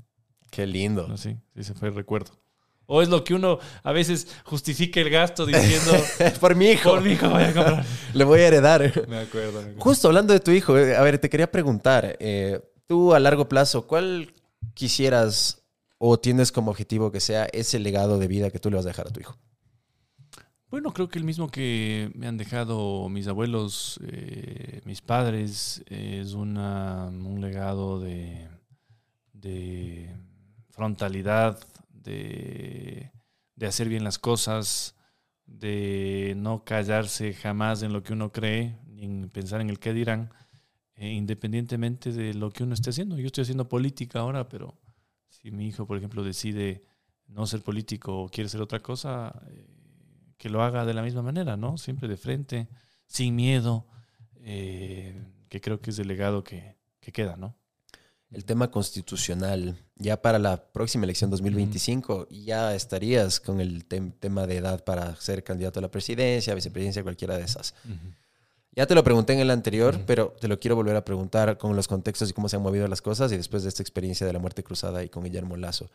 Qué 0.51 0.67
lindo. 0.67 1.09
No 1.09 1.17
sé, 1.17 1.39
ese 1.55 1.73
fue 1.73 1.89
el 1.89 1.95
recuerdo. 1.95 2.33
O 2.85 3.01
es 3.01 3.09
lo 3.09 3.25
que 3.25 3.33
uno 3.33 3.59
a 3.83 3.93
veces 3.93 4.29
justifica 4.45 5.01
el 5.01 5.09
gasto 5.09 5.47
diciendo, 5.47 5.93
Por 6.41 6.55
mi 6.55 6.67
hijo. 6.67 6.91
por 6.91 7.01
mi 7.01 7.13
hijo 7.13 7.31
voy 7.31 7.45
a 7.45 7.55
comprar. 7.55 7.85
Le 8.13 8.25
voy 8.25 8.41
a 8.41 8.49
heredar. 8.49 8.83
Me 9.09 9.21
acuerdo. 9.21 9.53
me 9.53 9.59
acuerdo. 9.61 9.81
Justo 9.81 10.09
hablando 10.09 10.35
de 10.35 10.41
tu 10.41 10.51
hijo, 10.51 10.77
eh, 10.77 10.95
a 10.95 11.01
ver, 11.01 11.17
te 11.19 11.31
quería 11.31 11.51
preguntar, 11.51 12.19
eh, 12.21 12.61
tú 12.87 13.15
a 13.15 13.21
largo 13.21 13.49
plazo, 13.49 13.87
¿cuál 13.87 14.35
quisieras 14.75 15.63
o 15.97 16.19
tienes 16.19 16.53
como 16.53 16.71
objetivo 16.71 17.11
que 17.11 17.21
sea 17.21 17.47
ese 17.55 17.79
legado 17.79 18.19
de 18.19 18.27
vida 18.27 18.51
que 18.51 18.59
tú 18.59 18.69
le 18.69 18.77
vas 18.77 18.85
a 18.85 18.89
dejar 18.89 19.07
a 19.07 19.11
tu 19.13 19.21
hijo? 19.21 19.39
Bueno, 20.71 20.93
creo 20.93 21.09
que 21.09 21.19
el 21.19 21.25
mismo 21.25 21.49
que 21.51 22.13
me 22.15 22.29
han 22.29 22.37
dejado 22.37 23.09
mis 23.09 23.27
abuelos, 23.27 23.99
eh, 24.05 24.81
mis 24.85 25.03
padres, 25.03 25.83
es 25.89 26.35
una, 26.35 27.07
un 27.07 27.41
legado 27.41 27.99
de, 27.99 28.49
de 29.33 30.15
frontalidad, 30.71 31.59
de, 31.93 33.11
hacer 33.67 33.89
bien 33.89 34.05
las 34.05 34.21
cosas, 34.21 34.95
de 35.45 36.35
no 36.37 36.63
callarse 36.65 37.35
jamás 37.35 37.83
en 37.83 37.93
lo 37.93 38.05
que 38.05 38.13
uno 38.13 38.31
cree, 38.31 38.79
ni 38.87 39.07
en 39.07 39.29
pensar 39.29 39.61
en 39.61 39.71
el 39.71 39.81
qué 39.81 39.93
dirán, 39.93 40.31
eh, 40.95 41.11
independientemente 41.11 42.13
de 42.13 42.33
lo 42.33 42.53
que 42.53 42.63
uno 42.63 42.75
esté 42.75 42.91
haciendo. 42.91 43.19
Yo 43.19 43.27
estoy 43.27 43.43
haciendo 43.43 43.69
política 43.69 44.21
ahora, 44.21 44.49
pero 44.49 44.79
si 45.31 45.51
mi 45.51 45.67
hijo, 45.67 45.85
por 45.85 45.97
ejemplo, 45.99 46.23
decide 46.23 46.85
no 47.27 47.45
ser 47.49 47.63
político 47.63 48.23
o 48.23 48.29
quiere 48.29 48.49
ser 48.49 48.63
otra 48.63 48.79
cosa, 48.79 49.43
eh, 49.49 49.80
que 50.41 50.49
lo 50.49 50.63
haga 50.63 50.87
de 50.87 50.95
la 50.95 51.03
misma 51.03 51.21
manera, 51.21 51.57
¿no? 51.59 51.77
Siempre 51.77 52.09
de 52.09 52.17
frente, 52.17 52.67
sin 53.07 53.37
miedo, 53.37 53.85
eh, 54.43 55.15
que 55.51 55.61
creo 55.61 55.81
que 55.81 55.91
es 55.91 55.99
el 55.99 56.09
legado 56.09 56.43
que, 56.43 56.77
que 57.01 57.13
queda, 57.13 57.37
¿no? 57.37 57.55
El 58.33 58.45
tema 58.47 58.71
constitucional, 58.71 59.77
ya 59.97 60.23
para 60.23 60.39
la 60.39 60.63
próxima 60.73 61.05
elección 61.05 61.31
2025, 61.31 62.29
ya 62.31 62.75
estarías 62.75 63.39
con 63.41 63.61
el 63.61 63.87
tem- 63.87 64.15
tema 64.19 64.47
de 64.47 64.57
edad 64.57 64.83
para 64.85 65.15
ser 65.17 65.45
candidato 65.45 65.81
a 65.81 65.83
la 65.83 65.91
presidencia, 65.91 66.55
vicepresidencia, 66.55 67.03
cualquiera 67.03 67.37
de 67.37 67.45
esas. 67.45 67.75
Ya 68.75 68.87
te 68.87 68.95
lo 68.95 69.03
pregunté 69.05 69.33
en 69.35 69.41
el 69.41 69.51
anterior, 69.51 70.01
pero 70.07 70.35
te 70.41 70.47
lo 70.49 70.59
quiero 70.61 70.77
volver 70.77 70.95
a 70.97 71.05
preguntar 71.05 71.59
con 71.59 71.75
los 71.77 71.87
contextos 71.89 72.31
y 72.31 72.33
cómo 72.33 72.49
se 72.49 72.55
han 72.57 72.63
movido 72.63 72.87
las 72.89 73.03
cosas 73.03 73.31
y 73.33 73.37
después 73.37 73.65
de 73.65 73.69
esta 73.69 73.83
experiencia 73.83 74.27
de 74.27 74.33
la 74.33 74.39
muerte 74.39 74.63
cruzada 74.63 75.03
y 75.05 75.09
con 75.11 75.25
Guillermo 75.25 75.57
Lazo. 75.57 75.91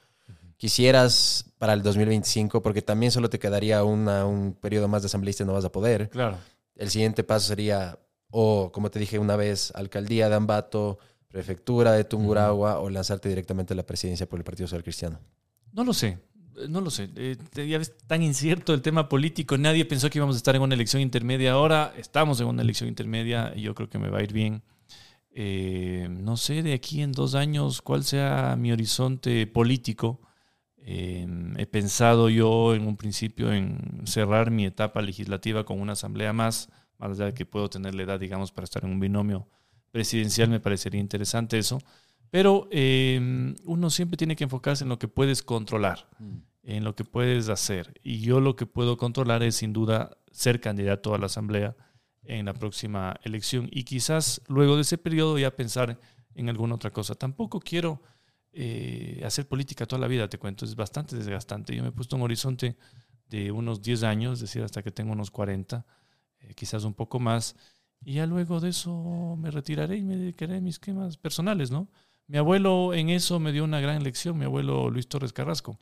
Quisieras 0.58 1.46
para 1.58 1.74
el 1.74 1.84
2025, 1.84 2.62
porque 2.62 2.82
también 2.82 3.12
solo 3.12 3.30
te 3.30 3.40
quedaría 3.40 3.84
una- 3.84 4.26
un 4.26 4.54
periodo 4.54 4.88
más 4.88 5.02
de 5.02 5.08
asambleísta 5.08 5.44
y 5.44 5.46
no 5.46 5.54
vas 5.54 5.66
a 5.66 5.72
poder. 5.72 6.10
Claro. 6.10 6.38
El 6.76 6.90
siguiente 6.90 7.24
paso 7.24 7.48
sería, 7.48 8.00
o 8.30 8.72
como 8.72 8.90
te 8.90 9.00
dije 9.00 9.20
una 9.20 9.36
vez, 9.36 9.72
alcaldía 9.76 10.30
de 10.30 10.36
Ambato, 10.36 10.98
prefectura 11.28 11.92
de 11.92 12.04
Tungurahua 12.06 12.80
o 12.80 12.90
lanzarte 12.90 13.28
directamente 13.30 13.74
a 13.74 13.78
la 13.78 13.86
presidencia 13.86 14.28
por 14.28 14.40
el 14.40 14.46
Partido 14.46 14.68
Social 14.68 14.84
Cristiano. 14.84 15.20
No 15.74 15.84
lo 15.84 15.94
sé, 15.94 16.18
no 16.70 16.80
lo 16.80 16.90
sé. 16.90 17.10
Eh, 17.18 17.36
ya 17.68 17.78
ves, 17.78 17.94
tan 18.08 18.24
incierto 18.24 18.74
el 18.74 18.82
tema 18.82 19.10
político. 19.10 19.58
Nadie 19.58 19.84
pensó 19.84 20.10
que 20.10 20.20
íbamos 20.20 20.36
a 20.36 20.38
estar 20.38 20.56
en 20.56 20.62
una 20.62 20.76
elección 20.76 21.02
intermedia. 21.02 21.52
Ahora 21.52 21.94
estamos 21.98 22.40
en 22.40 22.48
una 22.48 22.62
elección 22.62 22.88
intermedia 22.88 23.52
y 23.56 23.64
yo 23.64 23.76
creo 23.76 23.90
que 23.90 24.00
me 24.00 24.10
va 24.10 24.20
a 24.20 24.24
ir 24.24 24.32
bien. 24.32 24.64
Eh, 25.38 26.08
no 26.10 26.38
sé 26.38 26.64
de 26.64 26.74
aquí 26.74 27.02
en 27.02 27.12
dos 27.12 27.36
años 27.36 27.82
cuál 27.82 28.06
sea 28.06 28.56
mi 28.58 28.72
horizonte 28.72 29.46
político. 29.48 30.22
Eh, 30.88 31.28
he 31.58 31.66
pensado 31.66 32.30
yo 32.30 32.76
en 32.76 32.86
un 32.86 32.96
principio 32.96 33.52
en 33.52 34.04
cerrar 34.06 34.52
mi 34.52 34.68
etapa 34.68 35.02
legislativa 35.02 35.66
con 35.66 35.82
una 35.82 35.94
asamblea 35.94 36.32
más, 36.32 36.70
más 37.00 37.12
allá 37.12 37.26
de 37.26 37.34
que 37.34 37.48
puedo 37.48 37.72
tener 37.72 37.96
la 37.96 38.04
edad, 38.04 38.20
digamos, 38.20 38.52
para 38.52 38.66
estar 38.66 38.84
en 38.84 38.92
un 38.92 39.00
binomio 39.00 39.48
presidencial, 39.90 40.50
me 40.50 40.60
parecería 40.60 41.02
interesante 41.02 41.58
eso. 41.58 41.82
Pero 42.30 42.68
eh, 42.70 43.56
uno 43.64 43.90
siempre 43.90 44.16
tiene 44.16 44.36
que 44.36 44.44
enfocarse 44.44 44.84
en 44.84 44.90
lo 44.90 45.00
que 45.00 45.08
puedes 45.08 45.42
controlar, 45.42 46.08
en 46.62 46.84
lo 46.84 46.96
que 46.96 47.04
puedes 47.04 47.50
hacer. 47.50 48.00
Y 48.04 48.20
yo 48.20 48.40
lo 48.40 48.56
que 48.56 48.68
puedo 48.68 48.98
controlar 48.98 49.42
es 49.42 49.56
sin 49.56 49.74
duda 49.74 50.18
ser 50.32 50.62
candidato 50.62 51.16
a 51.16 51.18
la 51.18 51.26
asamblea 51.26 51.76
en 52.26 52.46
la 52.46 52.54
próxima 52.54 53.16
elección 53.24 53.70
y 53.72 53.84
quizás 53.86 54.42
luego 54.48 54.76
de 54.76 54.82
ese 54.82 54.98
periodo 54.98 55.40
ya 55.40 55.56
pensar 55.56 56.00
en 56.36 56.50
alguna 56.50 56.76
otra 56.76 56.92
cosa. 56.92 57.16
Tampoco 57.16 57.60
quiero 57.60 58.02
eh, 58.58 59.22
hacer 59.26 59.50
política 59.50 59.86
toda 59.86 60.00
la 60.00 60.08
vida, 60.08 60.30
te 60.30 60.38
cuento, 60.38 60.64
es 60.64 60.78
bastante 60.78 61.18
desgastante. 61.18 61.76
Yo 61.76 61.84
me 61.84 61.90
he 61.90 61.92
puesto 61.92 62.16
un 62.16 62.22
horizonte 62.22 62.78
de 63.28 63.52
unos 63.52 63.82
10 63.82 64.04
años, 64.04 64.34
es 64.36 64.40
decir, 64.42 64.64
hasta 64.64 64.82
que 64.82 64.92
tengo 64.92 65.12
unos 65.12 65.30
40, 65.30 65.86
eh, 66.40 66.54
quizás 66.56 66.86
un 66.86 66.94
poco 66.94 67.20
más, 67.20 67.58
y 68.06 68.14
ya 68.14 68.26
luego 68.26 68.62
de 68.62 68.70
eso 68.70 69.36
me 69.38 69.52
retiraré 69.52 69.98
y 69.98 70.04
me 70.04 70.16
dedicaré 70.16 70.56
a 70.56 70.62
mis 70.62 70.76
esquemas 70.76 71.18
personales, 71.18 71.70
¿no? 71.70 71.90
Mi 72.28 72.38
abuelo 72.38 72.94
en 72.94 73.10
eso 73.10 73.42
me 73.42 73.52
dio 73.52 73.66
una 73.66 73.82
gran 73.82 74.02
lección, 74.04 74.38
mi 74.38 74.46
abuelo 74.46 74.90
Luis 74.90 75.10
Torres 75.10 75.34
Carrasco. 75.34 75.78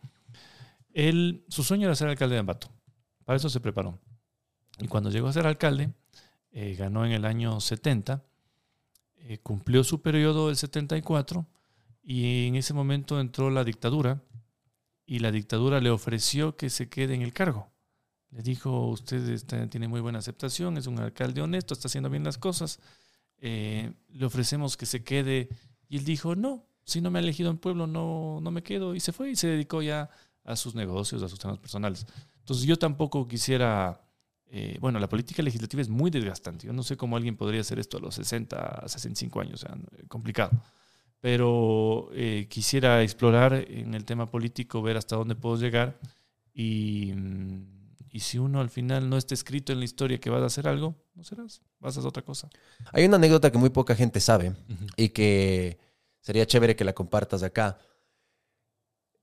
Él, 0.93 1.45
su 1.49 1.63
sueño 1.63 1.85
era 1.85 1.95
ser 1.95 2.07
alcalde 2.07 2.33
de 2.33 2.39
Ambato, 2.39 2.71
para 3.23 3.37
eso 3.37 3.49
se 3.49 3.59
preparó. 3.59 3.99
Y 4.79 4.87
cuando 4.87 5.11
llegó 5.11 5.27
a 5.27 5.33
ser 5.33 5.45
alcalde, 5.45 5.93
eh, 6.51 6.73
ganó 6.73 7.05
en 7.05 7.11
el 7.11 7.25
año 7.25 7.59
70, 7.59 8.23
eh, 9.17 9.37
cumplió 9.43 9.83
su 9.83 10.01
periodo 10.01 10.47
del 10.47 10.57
74 10.57 11.45
y 12.03 12.47
en 12.47 12.55
ese 12.55 12.73
momento 12.73 13.19
entró 13.19 13.49
la 13.49 13.63
dictadura 13.63 14.21
y 15.05 15.19
la 15.19 15.31
dictadura 15.31 15.79
le 15.79 15.89
ofreció 15.89 16.57
que 16.57 16.69
se 16.69 16.89
quede 16.89 17.15
en 17.15 17.21
el 17.21 17.33
cargo. 17.33 17.71
Le 18.31 18.41
dijo, 18.41 18.87
usted 18.89 19.39
tiene 19.69 19.87
muy 19.87 20.01
buena 20.01 20.19
aceptación, 20.19 20.77
es 20.77 20.87
un 20.87 20.99
alcalde 20.99 21.41
honesto, 21.41 21.73
está 21.73 21.87
haciendo 21.87 22.09
bien 22.09 22.23
las 22.23 22.37
cosas, 22.37 22.79
eh, 23.37 23.93
le 24.09 24.25
ofrecemos 24.25 24.75
que 24.75 24.85
se 24.85 25.03
quede. 25.03 25.49
Y 25.87 25.97
él 25.97 26.03
dijo, 26.03 26.35
no, 26.35 26.65
si 26.83 26.99
no 26.99 27.11
me 27.11 27.19
ha 27.19 27.21
elegido 27.21 27.51
en 27.51 27.57
pueblo, 27.57 27.87
no, 27.87 28.39
no 28.41 28.51
me 28.51 28.63
quedo. 28.63 28.95
Y 28.95 28.99
se 28.99 29.13
fue 29.13 29.29
y 29.29 29.35
se 29.35 29.47
dedicó 29.47 29.81
ya 29.81 30.09
a 30.43 30.55
sus 30.55 30.75
negocios, 30.75 31.21
a 31.21 31.29
sus 31.29 31.39
temas 31.39 31.59
personales. 31.59 32.05
Entonces 32.39 32.65
yo 32.65 32.77
tampoco 32.77 33.27
quisiera, 33.27 34.01
eh, 34.47 34.77
bueno, 34.81 34.99
la 34.99 35.07
política 35.07 35.41
legislativa 35.43 35.81
es 35.81 35.89
muy 35.89 36.11
desgastante. 36.11 36.67
Yo 36.67 36.73
no 36.73 36.83
sé 36.83 36.97
cómo 36.97 37.15
alguien 37.15 37.37
podría 37.37 37.61
hacer 37.61 37.79
esto 37.79 37.97
a 37.97 38.01
los 38.01 38.15
60, 38.15 38.83
65 38.87 39.39
años, 39.39 39.63
o 39.63 39.67
sea, 39.67 39.77
complicado. 40.07 40.51
Pero 41.23 42.09
eh, 42.11 42.47
quisiera 42.49 43.01
explorar 43.01 43.53
en 43.53 43.93
el 43.93 44.03
tema 44.03 44.29
político, 44.29 44.81
ver 44.81 44.97
hasta 44.97 45.15
dónde 45.15 45.35
puedo 45.35 45.55
llegar 45.55 45.97
y, 46.53 47.13
mm, 47.15 47.65
y 48.09 48.19
si 48.19 48.39
uno 48.39 48.59
al 48.59 48.69
final 48.69 49.09
no 49.09 49.15
está 49.15 49.33
escrito 49.33 49.71
en 49.71 49.79
la 49.79 49.85
historia 49.85 50.19
que 50.19 50.29
vas 50.29 50.41
a 50.43 50.47
hacer 50.47 50.67
algo, 50.67 50.95
no 51.15 51.23
serás, 51.23 51.61
vas 51.79 51.95
a 51.95 51.99
hacer 52.01 52.09
otra 52.09 52.23
cosa. 52.23 52.49
Hay 52.91 53.05
una 53.05 53.15
anécdota 53.15 53.49
que 53.53 53.57
muy 53.57 53.69
poca 53.69 53.95
gente 53.95 54.19
sabe 54.19 54.53
y 54.97 55.09
que 55.09 55.77
sería 56.19 56.45
chévere 56.45 56.75
que 56.75 56.83
la 56.83 56.91
compartas 56.91 57.41
acá. 57.41 57.77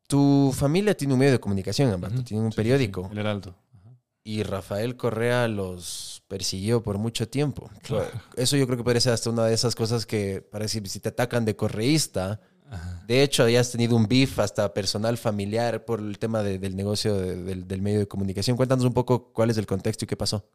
Tu 0.09 0.53
familia 0.57 0.97
tiene 0.97 1.13
un 1.13 1.21
medio 1.21 1.33
de 1.33 1.39
comunicación, 1.41 1.93
Ambato, 1.93 2.25
tiene 2.25 2.43
un 2.43 2.51
Sí, 2.53 2.57
periódico. 2.57 3.05
sí, 3.05 3.13
el 3.13 3.19
Heraldo. 3.19 3.55
Ajá. 3.75 3.95
Y 4.25 4.43
Rafael 4.43 4.97
Correa 4.97 5.49
los 5.49 6.20
persiguió 6.31 6.81
por 6.81 6.97
mucho 6.97 7.29
tiempo. 7.29 7.69
Claro. 7.83 8.09
Eso 8.37 8.57
yo 8.57 8.65
creo 8.67 8.79
que 8.79 8.85
puede 8.85 9.01
ser 9.01 9.13
hasta 9.13 9.29
una 9.31 9.45
de 9.47 9.53
esas 9.53 9.75
cosas 9.75 10.07
que 10.07 10.41
parece 10.41 10.81
si 10.87 11.01
te 11.01 11.09
atacan 11.09 11.45
de 11.45 11.57
correísta. 11.57 12.41
Ajá. 12.71 13.03
De 13.09 13.25
hecho, 13.25 13.43
hayas 13.43 13.73
tenido 13.73 13.97
un 13.97 14.07
beef 14.07 14.39
hasta 14.39 14.73
personal, 14.73 15.19
familiar, 15.19 15.85
por 15.85 15.99
el 15.99 16.19
tema 16.21 16.45
de- 16.45 16.61
del 16.61 16.77
negocio 16.77 17.17
de- 17.17 17.43
del, 17.43 17.67
del 17.67 17.83
medio 17.83 17.99
de 17.99 18.07
comunicación. 18.07 18.57
Cuéntanos 18.57 18.85
un 18.85 18.95
poco 18.95 19.33
cuál 19.33 19.51
es 19.51 19.59
el 19.59 19.67
contexto 19.67 20.05
y 20.05 20.09
qué 20.09 20.17
pasó. 20.17 20.49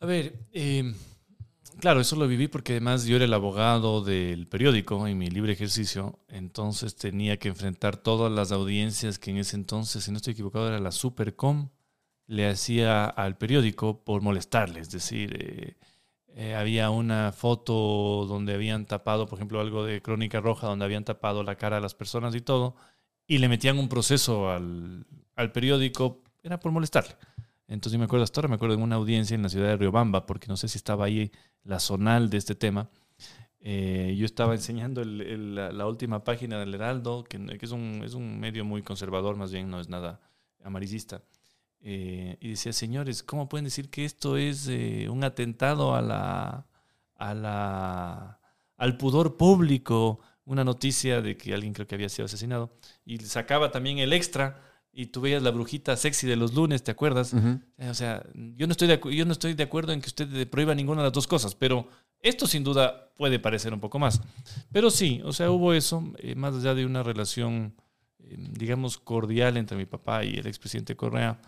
A 0.00 0.06
ver, 0.06 0.38
eh, 0.54 0.94
claro, 1.78 2.00
eso 2.00 2.16
lo 2.16 2.26
viví 2.26 2.48
porque 2.48 2.72
además 2.72 3.04
yo 3.04 3.16
era 3.16 3.26
el 3.26 3.34
abogado 3.34 4.02
del 4.02 4.46
periódico 4.46 5.06
en 5.06 5.18
mi 5.18 5.28
libre 5.28 5.52
ejercicio, 5.52 6.18
entonces 6.28 6.96
tenía 6.96 7.36
que 7.38 7.48
enfrentar 7.48 7.98
todas 7.98 8.32
las 8.32 8.50
audiencias 8.50 9.18
que 9.18 9.32
en 9.32 9.36
ese 9.36 9.54
entonces, 9.56 10.02
si 10.04 10.10
no 10.10 10.16
estoy 10.16 10.32
equivocado, 10.32 10.66
era 10.68 10.80
la 10.80 10.92
Supercom, 10.92 11.68
le 12.26 12.48
hacía 12.48 13.04
al 13.06 13.36
periódico 13.36 14.04
por 14.04 14.22
molestarle, 14.22 14.80
es 14.80 14.90
decir, 14.90 15.36
eh, 15.38 15.76
eh, 16.34 16.54
había 16.54 16.90
una 16.90 17.32
foto 17.32 18.24
donde 18.26 18.54
habían 18.54 18.86
tapado, 18.86 19.26
por 19.26 19.38
ejemplo, 19.38 19.60
algo 19.60 19.84
de 19.84 20.00
Crónica 20.00 20.40
Roja, 20.40 20.66
donde 20.66 20.84
habían 20.84 21.04
tapado 21.04 21.42
la 21.42 21.56
cara 21.56 21.76
a 21.76 21.80
las 21.80 21.94
personas 21.94 22.34
y 22.34 22.40
todo, 22.40 22.74
y 23.26 23.38
le 23.38 23.48
metían 23.48 23.78
un 23.78 23.88
proceso 23.88 24.50
al, 24.50 25.06
al 25.36 25.52
periódico, 25.52 26.22
era 26.42 26.58
por 26.58 26.72
molestarle. 26.72 27.14
Entonces 27.68 27.98
me 27.98 28.06
acuerdo 28.06 28.24
hasta 28.24 28.40
ahora, 28.40 28.48
me 28.48 28.54
acuerdo 28.56 28.76
de 28.76 28.82
una 28.82 28.96
audiencia 28.96 29.34
en 29.34 29.42
la 29.42 29.48
ciudad 29.48 29.68
de 29.68 29.76
Riobamba, 29.76 30.26
porque 30.26 30.48
no 30.48 30.56
sé 30.56 30.68
si 30.68 30.78
estaba 30.78 31.04
ahí 31.04 31.30
la 31.64 31.80
zonal 31.80 32.30
de 32.30 32.38
este 32.38 32.54
tema. 32.54 32.90
Eh, 33.60 34.16
yo 34.18 34.26
estaba 34.26 34.54
enseñando 34.54 35.04
la 35.04 35.86
última 35.86 36.24
página 36.24 36.58
del 36.58 36.74
Heraldo, 36.74 37.24
que, 37.24 37.38
que 37.58 37.64
es, 37.64 37.70
un, 37.70 38.02
es 38.04 38.14
un 38.14 38.40
medio 38.40 38.64
muy 38.64 38.82
conservador, 38.82 39.36
más 39.36 39.52
bien 39.52 39.70
no 39.70 39.80
es 39.80 39.88
nada 39.88 40.20
amarillista. 40.64 41.22
Eh, 41.82 42.36
y 42.40 42.50
decía, 42.50 42.72
señores, 42.72 43.22
¿cómo 43.22 43.48
pueden 43.48 43.64
decir 43.64 43.90
que 43.90 44.04
esto 44.04 44.36
es 44.36 44.68
eh, 44.68 45.08
un 45.10 45.24
atentado 45.24 45.94
a 45.94 46.00
la, 46.02 46.66
a 47.16 47.34
la, 47.34 48.40
al 48.76 48.96
pudor 48.96 49.36
público? 49.36 50.20
Una 50.44 50.64
noticia 50.64 51.20
de 51.22 51.36
que 51.36 51.54
alguien 51.54 51.72
creo 51.72 51.86
que 51.86 51.94
había 51.94 52.08
sido 52.08 52.26
asesinado. 52.26 52.76
Y 53.04 53.18
sacaba 53.18 53.70
también 53.70 53.98
el 53.98 54.12
extra 54.12 54.60
y 54.92 55.06
tú 55.06 55.20
veías 55.22 55.42
la 55.42 55.50
brujita 55.50 55.96
sexy 55.96 56.26
de 56.26 56.36
los 56.36 56.54
lunes, 56.54 56.82
¿te 56.84 56.90
acuerdas? 56.90 57.32
Eh, 57.78 57.88
O 57.88 57.94
sea, 57.94 58.22
yo 58.34 58.66
no, 58.66 58.72
estoy 58.72 58.88
de 58.88 59.00
yo 59.16 59.24
no 59.24 59.32
estoy 59.32 59.54
de 59.54 59.62
acuerdo 59.62 59.92
en 59.92 60.00
que 60.00 60.08
usted 60.08 60.48
prohíba 60.50 60.74
ninguna 60.74 61.00
de 61.00 61.06
las 61.06 61.12
dos 61.12 61.26
cosas, 61.26 61.54
pero 61.54 61.88
esto 62.20 62.46
sin 62.46 62.62
duda 62.62 63.12
puede 63.16 63.38
parecer 63.38 63.72
un 63.72 63.80
poco 63.80 63.98
más. 63.98 64.20
Pero 64.70 64.90
sí, 64.90 65.20
o 65.24 65.32
sea, 65.32 65.50
hubo 65.50 65.72
eso, 65.74 66.12
eh, 66.18 66.34
más 66.34 66.54
allá 66.54 66.74
de 66.74 66.84
una 66.84 67.02
relación, 67.02 67.74
eh, 68.18 68.36
digamos, 68.38 68.98
cordial 68.98 69.56
entre 69.56 69.76
mi 69.76 69.86
papá 69.86 70.24
y 70.24 70.34
el 70.34 70.46
expresidente 70.46 70.94
Correa, 70.94 71.40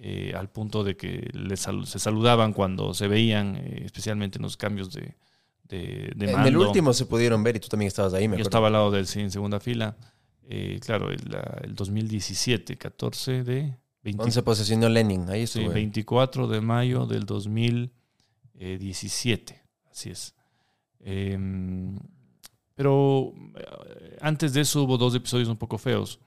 eh, 0.00 0.32
al 0.36 0.48
punto 0.50 0.84
de 0.84 0.96
que 0.96 1.28
le 1.32 1.56
sal- 1.56 1.86
se 1.86 1.98
saludaban 1.98 2.52
cuando 2.52 2.94
se 2.94 3.08
veían, 3.08 3.56
eh, 3.56 3.82
especialmente 3.84 4.38
en 4.38 4.42
los 4.42 4.56
cambios 4.56 4.92
de, 4.92 5.16
de, 5.64 6.12
de 6.14 6.24
en 6.24 6.30
el 6.30 6.36
mando. 6.36 6.60
último 6.66 6.92
se 6.92 7.06
pudieron 7.06 7.42
ver 7.42 7.56
y 7.56 7.60
tú 7.60 7.68
también 7.68 7.88
estabas 7.88 8.14
ahí, 8.14 8.28
me 8.28 8.36
Yo 8.36 8.42
acuerdo. 8.42 8.48
estaba 8.48 8.66
al 8.68 8.72
lado 8.74 8.90
del 8.90 9.06
sí, 9.06 9.20
en 9.20 9.30
segunda 9.30 9.58
fila. 9.60 9.96
Eh, 10.50 10.78
claro, 10.84 11.10
el, 11.10 11.20
la- 11.28 11.58
el 11.62 11.74
2017, 11.74 12.76
14 12.78 13.42
de 13.44 13.76
20 14.02 14.16
Cuando 14.16 14.32
se 14.32 14.42
posesionó 14.42 14.88
Lenin, 14.88 15.28
ahí 15.28 15.46
Sí, 15.46 15.58
estuve. 15.60 15.74
24 15.74 16.46
de 16.46 16.60
mayo 16.60 17.04
del 17.04 17.26
2017, 18.54 19.62
así 19.90 20.10
es. 20.10 20.34
Em, 21.00 21.98
pero 22.74 23.32
eh, 23.56 24.16
antes 24.20 24.52
de 24.52 24.60
eso 24.62 24.82
hubo 24.84 24.96
dos 24.98 25.14
episodios 25.14 25.48
un 25.48 25.56
poco 25.56 25.78
feos. 25.78 26.18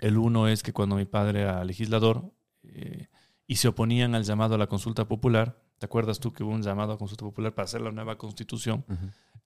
El 0.00 0.18
uno 0.18 0.48
es 0.48 0.62
que 0.62 0.72
cuando 0.72 0.96
mi 0.96 1.04
padre 1.04 1.42
era 1.42 1.64
legislador 1.64 2.30
eh, 2.72 3.08
y 3.46 3.56
se 3.56 3.68
oponían 3.68 4.14
al 4.14 4.24
llamado 4.24 4.54
a 4.54 4.58
la 4.58 4.66
consulta 4.66 5.06
popular, 5.06 5.60
¿te 5.78 5.86
acuerdas 5.86 6.20
tú 6.20 6.32
que 6.32 6.42
hubo 6.42 6.52
un 6.52 6.62
llamado 6.62 6.92
a 6.92 6.98
consulta 6.98 7.24
popular 7.24 7.54
para 7.54 7.64
hacer 7.64 7.80
la 7.80 7.92
nueva 7.92 8.16
constitución? 8.16 8.84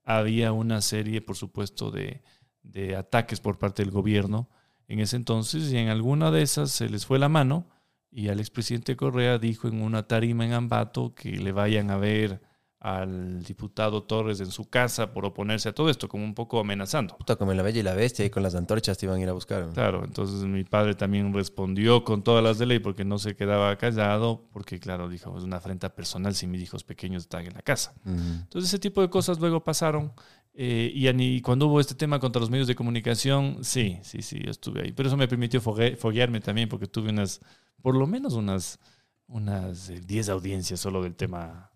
Había 0.05 0.53
una 0.53 0.81
serie, 0.81 1.21
por 1.21 1.37
supuesto, 1.37 1.91
de, 1.91 2.23
de 2.63 2.97
ataques 2.97 3.41
por 3.41 3.59
parte 3.59 3.83
del 3.83 3.91
gobierno 3.91 4.49
en 4.87 5.01
ese 5.01 5.17
entonces 5.17 5.71
y 5.71 5.77
en 5.77 5.89
alguna 5.89 6.31
de 6.31 6.43
esas 6.43 6.71
se 6.71 6.89
les 6.89 7.07
fue 7.07 7.19
la 7.19 7.29
mano 7.29 7.69
y 8.11 8.29
al 8.29 8.41
expresidente 8.41 8.97
Correa 8.97 9.39
dijo 9.39 9.69
en 9.69 9.83
una 9.83 10.05
tarima 10.05 10.47
en 10.47 10.55
Ambato 10.55 11.15
que 11.15 11.31
le 11.33 11.53
vayan 11.53 11.91
a 11.91 11.99
ver 11.99 12.41
al 12.81 13.43
diputado 13.43 14.05
Torres 14.05 14.39
en 14.41 14.53
su 14.53 14.71
casa 14.71 15.13
por 15.13 15.25
oponerse 15.27 15.69
a 15.69 15.73
todo 15.75 15.91
esto, 15.91 16.09
como 16.09 16.23
un 16.25 16.35
poco 16.35 16.61
amenazando. 16.61 17.17
Puta, 17.19 17.35
como 17.37 17.53
La 17.53 17.63
Bella 17.65 17.81
y 17.81 17.83
la 17.83 17.95
Bestia, 17.95 18.25
y 18.25 18.31
con 18.31 18.43
las 18.45 18.55
antorchas 18.55 18.97
te 18.99 19.07
iban 19.07 19.19
a 19.19 19.23
ir 19.23 19.29
a 19.29 19.33
buscar. 19.33 19.67
¿no? 19.67 19.73
Claro, 19.73 20.05
entonces 20.05 20.45
mi 20.45 20.63
padre 20.63 20.95
también 20.95 21.35
respondió 21.35 22.05
con 22.05 22.23
todas 22.23 22.43
las 22.45 22.59
de 22.59 22.67
ley 22.67 22.79
porque 22.79 23.05
no 23.05 23.19
se 23.19 23.35
quedaba 23.35 23.77
callado, 23.77 24.49
porque 24.53 24.79
claro, 24.79 25.09
dijo, 25.09 25.37
es 25.37 25.43
una 25.43 25.57
afrenta 25.57 25.93
personal 25.95 26.35
si 26.37 26.47
mis 26.47 26.63
hijos 26.63 26.85
pequeños 26.85 27.25
están 27.25 27.47
en 27.47 27.55
la 27.55 27.63
casa. 27.63 27.95
Ujú. 28.05 28.15
Entonces 28.15 28.71
ese 28.71 28.79
tipo 28.79 29.01
de 29.01 29.11
cosas 29.11 29.41
luego 29.41 29.65
pasaron. 29.65 30.13
eh, 30.55 30.93
y, 30.95 31.41
cuando 31.43 31.67
hubo 31.67 31.81
este 31.81 31.95
tema 31.97 32.19
contra 32.21 32.39
los 32.41 32.51
medios 32.51 32.67
de 32.69 32.75
comunicación, 32.77 33.59
sí, 33.63 33.99
sí, 34.03 34.23
sí, 34.23 34.41
yo 34.45 34.51
estuve 34.51 34.83
ahí. 34.83 34.93
Pero 34.93 35.09
eso 35.09 35.17
me 35.17 35.27
permitió 35.29 35.61
fogue- 35.61 35.97
foguearme 35.97 36.41
también 36.41 36.69
porque 36.69 36.87
tuve 36.87 37.11
unas, 37.11 37.41
por 37.83 37.95
lo 37.97 38.07
menos 38.07 38.35
unas, 38.35 38.79
unas 39.27 39.89
eh, 39.91 40.01
10 40.01 40.29
audiencias 40.29 40.81
solo 40.81 41.03
del 41.03 41.15
tema 41.15 41.71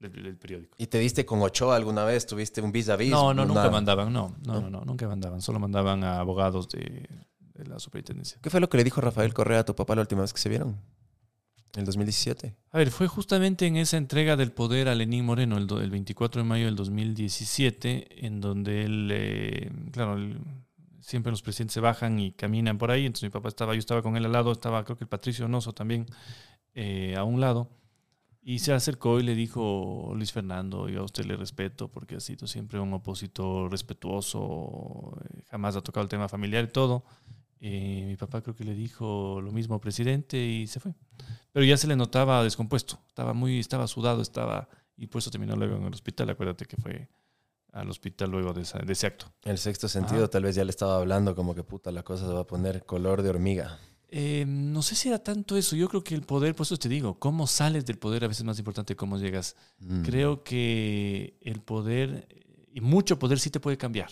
del, 0.00 0.12
del 0.22 0.36
periódico. 0.36 0.74
¿Y 0.78 0.86
te 0.88 0.98
diste 0.98 1.24
con 1.24 1.40
Ochoa 1.42 1.76
alguna 1.76 2.04
vez? 2.04 2.26
¿Tuviste 2.26 2.60
un 2.60 2.72
vis 2.72 2.88
a 2.88 2.96
vis? 2.96 3.10
No, 3.10 3.32
no, 3.34 3.44
nunca 3.44 3.60
Nada. 3.60 3.70
mandaban, 3.70 4.12
no, 4.12 4.34
no, 4.44 4.54
¿No? 4.54 4.60
no, 4.62 4.70
no, 4.70 4.84
nunca 4.84 5.06
mandaban. 5.06 5.40
Solo 5.42 5.58
mandaban 5.60 6.02
a 6.02 6.18
abogados 6.18 6.68
de, 6.70 7.08
de 7.54 7.66
la 7.66 7.78
superintendencia. 7.78 8.38
¿Qué 8.42 8.50
fue 8.50 8.60
lo 8.60 8.68
que 8.68 8.78
le 8.78 8.84
dijo 8.84 9.00
Rafael 9.00 9.32
Correa 9.34 9.60
a 9.60 9.64
tu 9.64 9.76
papá 9.76 9.94
la 9.94 10.00
última 10.00 10.22
vez 10.22 10.32
que 10.32 10.40
se 10.40 10.48
vieron? 10.48 10.76
En 11.74 11.80
el 11.80 11.86
2017. 11.86 12.56
A 12.72 12.78
ver, 12.78 12.90
fue 12.90 13.06
justamente 13.06 13.64
en 13.66 13.76
esa 13.76 13.96
entrega 13.96 14.34
del 14.36 14.50
poder 14.50 14.88
a 14.88 14.94
Lenín 14.96 15.24
Moreno, 15.24 15.56
el, 15.56 15.68
do- 15.68 15.80
el 15.80 15.90
24 15.90 16.42
de 16.42 16.48
mayo 16.48 16.64
del 16.64 16.74
2017, 16.74 18.26
en 18.26 18.40
donde 18.40 18.84
él, 18.84 19.08
eh, 19.12 19.70
claro, 19.92 20.14
él- 20.16 20.40
siempre 21.00 21.30
los 21.30 21.42
presidentes 21.42 21.74
se 21.74 21.80
bajan 21.80 22.18
y 22.18 22.32
caminan 22.32 22.76
por 22.76 22.90
ahí, 22.90 23.06
entonces 23.06 23.22
mi 23.24 23.30
papá 23.30 23.48
estaba, 23.48 23.74
yo 23.74 23.78
estaba 23.78 24.02
con 24.02 24.16
él 24.16 24.24
al 24.26 24.32
lado, 24.32 24.50
estaba 24.52 24.84
creo 24.84 24.96
que 24.96 25.04
el 25.04 25.08
Patricio 25.08 25.44
Onoso 25.46 25.72
también 25.72 26.06
eh, 26.74 27.14
a 27.16 27.22
un 27.24 27.40
lado, 27.40 27.68
y 28.42 28.58
se 28.60 28.72
acercó 28.72 29.20
y 29.20 29.22
le 29.22 29.34
dijo, 29.34 30.12
Luis 30.14 30.32
Fernando, 30.32 30.88
yo 30.88 31.00
a 31.00 31.04
usted 31.04 31.24
le 31.26 31.36
respeto 31.36 31.88
porque 31.88 32.16
ha 32.16 32.20
sido 32.20 32.46
siempre 32.46 32.80
un 32.80 32.92
opositor 32.94 33.70
respetuoso, 33.70 35.16
eh, 35.34 35.42
jamás 35.50 35.76
ha 35.76 35.80
tocado 35.82 36.02
el 36.04 36.08
tema 36.08 36.28
familiar 36.28 36.64
y 36.64 36.68
todo. 36.68 37.04
Eh, 37.60 38.04
mi 38.06 38.16
papá 38.16 38.40
creo 38.40 38.56
que 38.56 38.64
le 38.64 38.74
dijo 38.74 39.40
lo 39.42 39.52
mismo 39.52 39.74
al 39.74 39.80
presidente 39.80 40.38
y 40.42 40.66
se 40.66 40.80
fue 40.80 40.94
pero 41.52 41.66
ya 41.66 41.76
se 41.76 41.86
le 41.88 41.96
notaba 41.96 42.42
descompuesto. 42.44 42.98
Estaba 43.08 43.34
muy, 43.34 43.58
estaba 43.58 43.86
sudado, 43.88 44.22
estaba. 44.22 44.68
Y 44.96 45.08
por 45.08 45.18
eso 45.18 45.30
terminó 45.32 45.56
luego 45.56 45.76
en 45.76 45.82
el 45.82 45.92
hospital. 45.92 46.30
Acuérdate 46.30 46.64
que 46.64 46.76
fue 46.76 47.08
al 47.72 47.90
hospital 47.90 48.30
luego 48.30 48.52
de, 48.52 48.62
esa- 48.62 48.78
de 48.78 48.92
ese 48.92 49.08
acto. 49.08 49.26
El 49.42 49.58
sexto 49.58 49.88
sentido, 49.88 50.24
Ah. 50.26 50.28
tal 50.28 50.44
vez 50.44 50.54
ya 50.54 50.62
le 50.64 50.70
estaba 50.70 50.96
hablando 50.96 51.34
como 51.34 51.54
que 51.54 51.64
puta, 51.64 51.90
la 51.90 52.04
cosa 52.04 52.26
se 52.26 52.32
va 52.32 52.40
a 52.40 52.46
poner 52.46 52.84
color 52.86 53.22
de 53.22 53.30
hormiga. 53.30 53.78
Eh, 54.12 54.44
no 54.46 54.82
sé 54.82 54.96
si 54.96 55.08
era 55.08 55.22
tanto 55.22 55.56
eso. 55.56 55.76
Yo 55.76 55.88
creo 55.88 56.02
que 56.02 56.14
el 56.16 56.22
poder, 56.22 56.54
por 56.56 56.64
eso 56.64 56.76
te 56.76 56.88
digo, 56.88 57.18
cómo 57.18 57.46
sales 57.46 57.86
del 57.86 57.96
poder 57.98 58.24
a 58.24 58.28
veces 58.28 58.40
es 58.40 58.44
más 58.46 58.58
importante 58.58 58.94
que 58.94 58.96
cómo 58.96 59.18
llegas. 59.18 59.54
Mm. 59.78 60.02
Creo 60.02 60.42
que 60.42 61.38
el 61.42 61.60
poder, 61.60 62.26
y 62.74 62.80
mucho 62.80 63.18
poder 63.18 63.38
sí 63.38 63.50
te 63.50 63.60
puede 63.60 63.76
cambiar. 63.78 64.10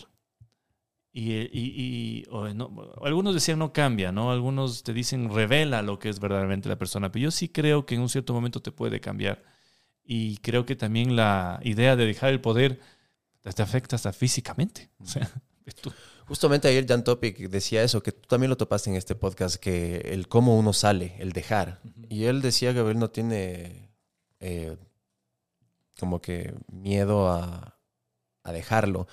Y, 1.11 1.33
y- 1.33 1.49
y- 1.51 2.23
o 2.29 2.47
no- 2.53 2.71
algunos 3.03 3.33
decían 3.33 3.59
no 3.59 3.73
cambia, 3.73 4.11
¿no? 4.11 4.31
Algunos 4.31 4.83
te 4.83 4.93
dicen 4.93 5.33
revela 5.33 5.81
lo 5.81 5.99
que 5.99 6.07
es 6.09 6.19
verdaderamente 6.19 6.69
la 6.69 6.77
persona. 6.77 7.11
Pero 7.11 7.23
yo 7.23 7.31
sí 7.31 7.49
creo 7.49 7.85
que 7.85 7.95
en 7.95 8.01
un 8.01 8.09
cierto 8.09 8.31
momento 8.33 8.61
te 8.61 8.71
puede 8.71 9.01
cambiar. 9.01 9.43
Y 10.03 10.37
creo 10.37 10.65
que 10.65 10.75
también 10.75 11.15
la 11.15 11.59
idea 11.63 11.95
de 11.95 12.05
dejar 12.05 12.29
el 12.29 12.39
poder 12.41 12.79
te 13.41 13.61
afecta 13.61 13.95
hasta 13.95 14.13
físicamente. 14.13 14.91
O 14.99 15.05
sea, 15.05 15.29
tú. 15.81 15.91
Justamente 16.29 16.67
ayer 16.67 16.85
Jan 16.87 17.03
Topic 17.03 17.37
decía 17.49 17.81
eso, 17.81 18.03
que 18.03 18.11
tú 18.11 18.27
también 18.27 18.51
lo 18.51 18.55
topaste 18.55 18.91
en 18.91 18.95
este 18.95 19.15
podcast, 19.15 19.55
que 19.55 19.97
el 20.13 20.27
cómo 20.27 20.57
uno 20.57 20.73
sale, 20.73 21.15
el 21.17 21.31
dejar. 21.31 21.81
Y 22.07 22.25
él 22.25 22.43
decía 22.43 22.71
que 22.71 22.81
él 22.81 22.99
no 22.99 23.09
tiene 23.09 23.89
eh, 24.39 24.77
como 25.99 26.21
que 26.21 26.53
miedo 26.67 27.29
a, 27.31 27.79
a 28.43 28.53
dejarlo. 28.53 29.07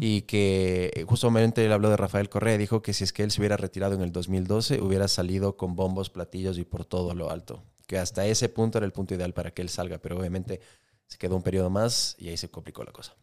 Y 0.00 0.22
que 0.22 0.90
eh, 0.94 1.04
justamente 1.04 1.66
él 1.66 1.72
habló 1.72 1.90
de 1.90 1.98
Rafael 1.98 2.30
Correa, 2.30 2.56
dijo 2.56 2.80
que 2.80 2.94
si 2.94 3.04
es 3.04 3.12
que 3.12 3.24
él 3.24 3.30
se 3.30 3.42
hubiera 3.42 3.58
retirado 3.58 3.94
en 3.94 4.00
el 4.00 4.10
2012, 4.10 4.80
hubiera 4.80 5.06
salido 5.06 5.58
con 5.58 5.76
bombos, 5.76 6.08
platillos 6.08 6.56
y 6.56 6.64
por 6.64 6.86
todo 6.86 7.14
lo 7.14 7.30
alto. 7.30 7.62
Que 7.86 7.98
hasta 7.98 8.24
ese 8.26 8.48
punto 8.48 8.78
era 8.78 8.86
el 8.86 8.92
punto 8.92 9.14
ideal 9.14 9.34
para 9.34 9.50
que 9.50 9.60
él 9.60 9.68
salga, 9.68 9.98
pero 9.98 10.18
obviamente 10.18 10.60
se 11.06 11.18
quedó 11.18 11.36
un 11.36 11.42
periodo 11.42 11.68
más 11.68 12.16
y 12.18 12.28
ahí 12.28 12.38
se 12.38 12.50
complicó 12.50 12.84
la 12.84 12.92
cosa. 12.92 13.14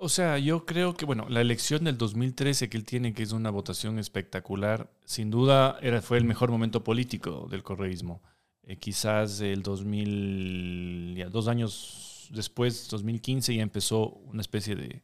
O 0.00 0.08
sea, 0.08 0.38
yo 0.38 0.64
creo 0.64 0.94
que, 0.94 1.04
bueno, 1.04 1.26
la 1.28 1.40
elección 1.40 1.82
del 1.84 1.98
2013 1.98 2.68
que 2.68 2.76
él 2.76 2.84
tiene, 2.84 3.12
que 3.12 3.22
es 3.24 3.32
una 3.32 3.50
votación 3.50 3.98
espectacular, 3.98 4.90
sin 5.04 5.28
duda 5.30 5.76
era, 5.82 6.00
fue 6.02 6.18
el 6.18 6.24
mejor 6.24 6.50
momento 6.52 6.84
político 6.84 7.48
del 7.50 7.62
correísmo. 7.64 8.22
Eh, 8.62 8.76
quizás 8.76 9.40
el 9.40 9.62
2000, 9.62 11.14
ya 11.16 11.28
dos 11.28 11.48
años 11.48 12.28
después, 12.32 12.88
2015, 12.88 13.54
ya 13.56 13.62
empezó 13.62 14.10
una 14.10 14.40
especie 14.40 14.76
de, 14.76 15.02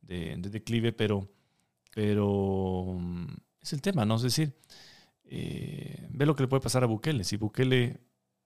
de- 0.00 0.36
de 0.38 0.50
declive, 0.50 0.92
pero, 0.92 1.28
pero 1.94 2.96
mm, 2.98 3.26
es 3.60 3.72
el 3.72 3.80
tema, 3.82 4.04
¿no? 4.04 4.16
Es 4.16 4.22
decir, 4.22 4.52
eh, 5.24 6.06
ve 6.10 6.26
lo 6.26 6.34
que 6.34 6.42
le 6.42 6.48
puede 6.48 6.62
pasar 6.62 6.82
a 6.82 6.86
Bukele. 6.86 7.24
Si 7.24 7.36
Bukele 7.36 8.00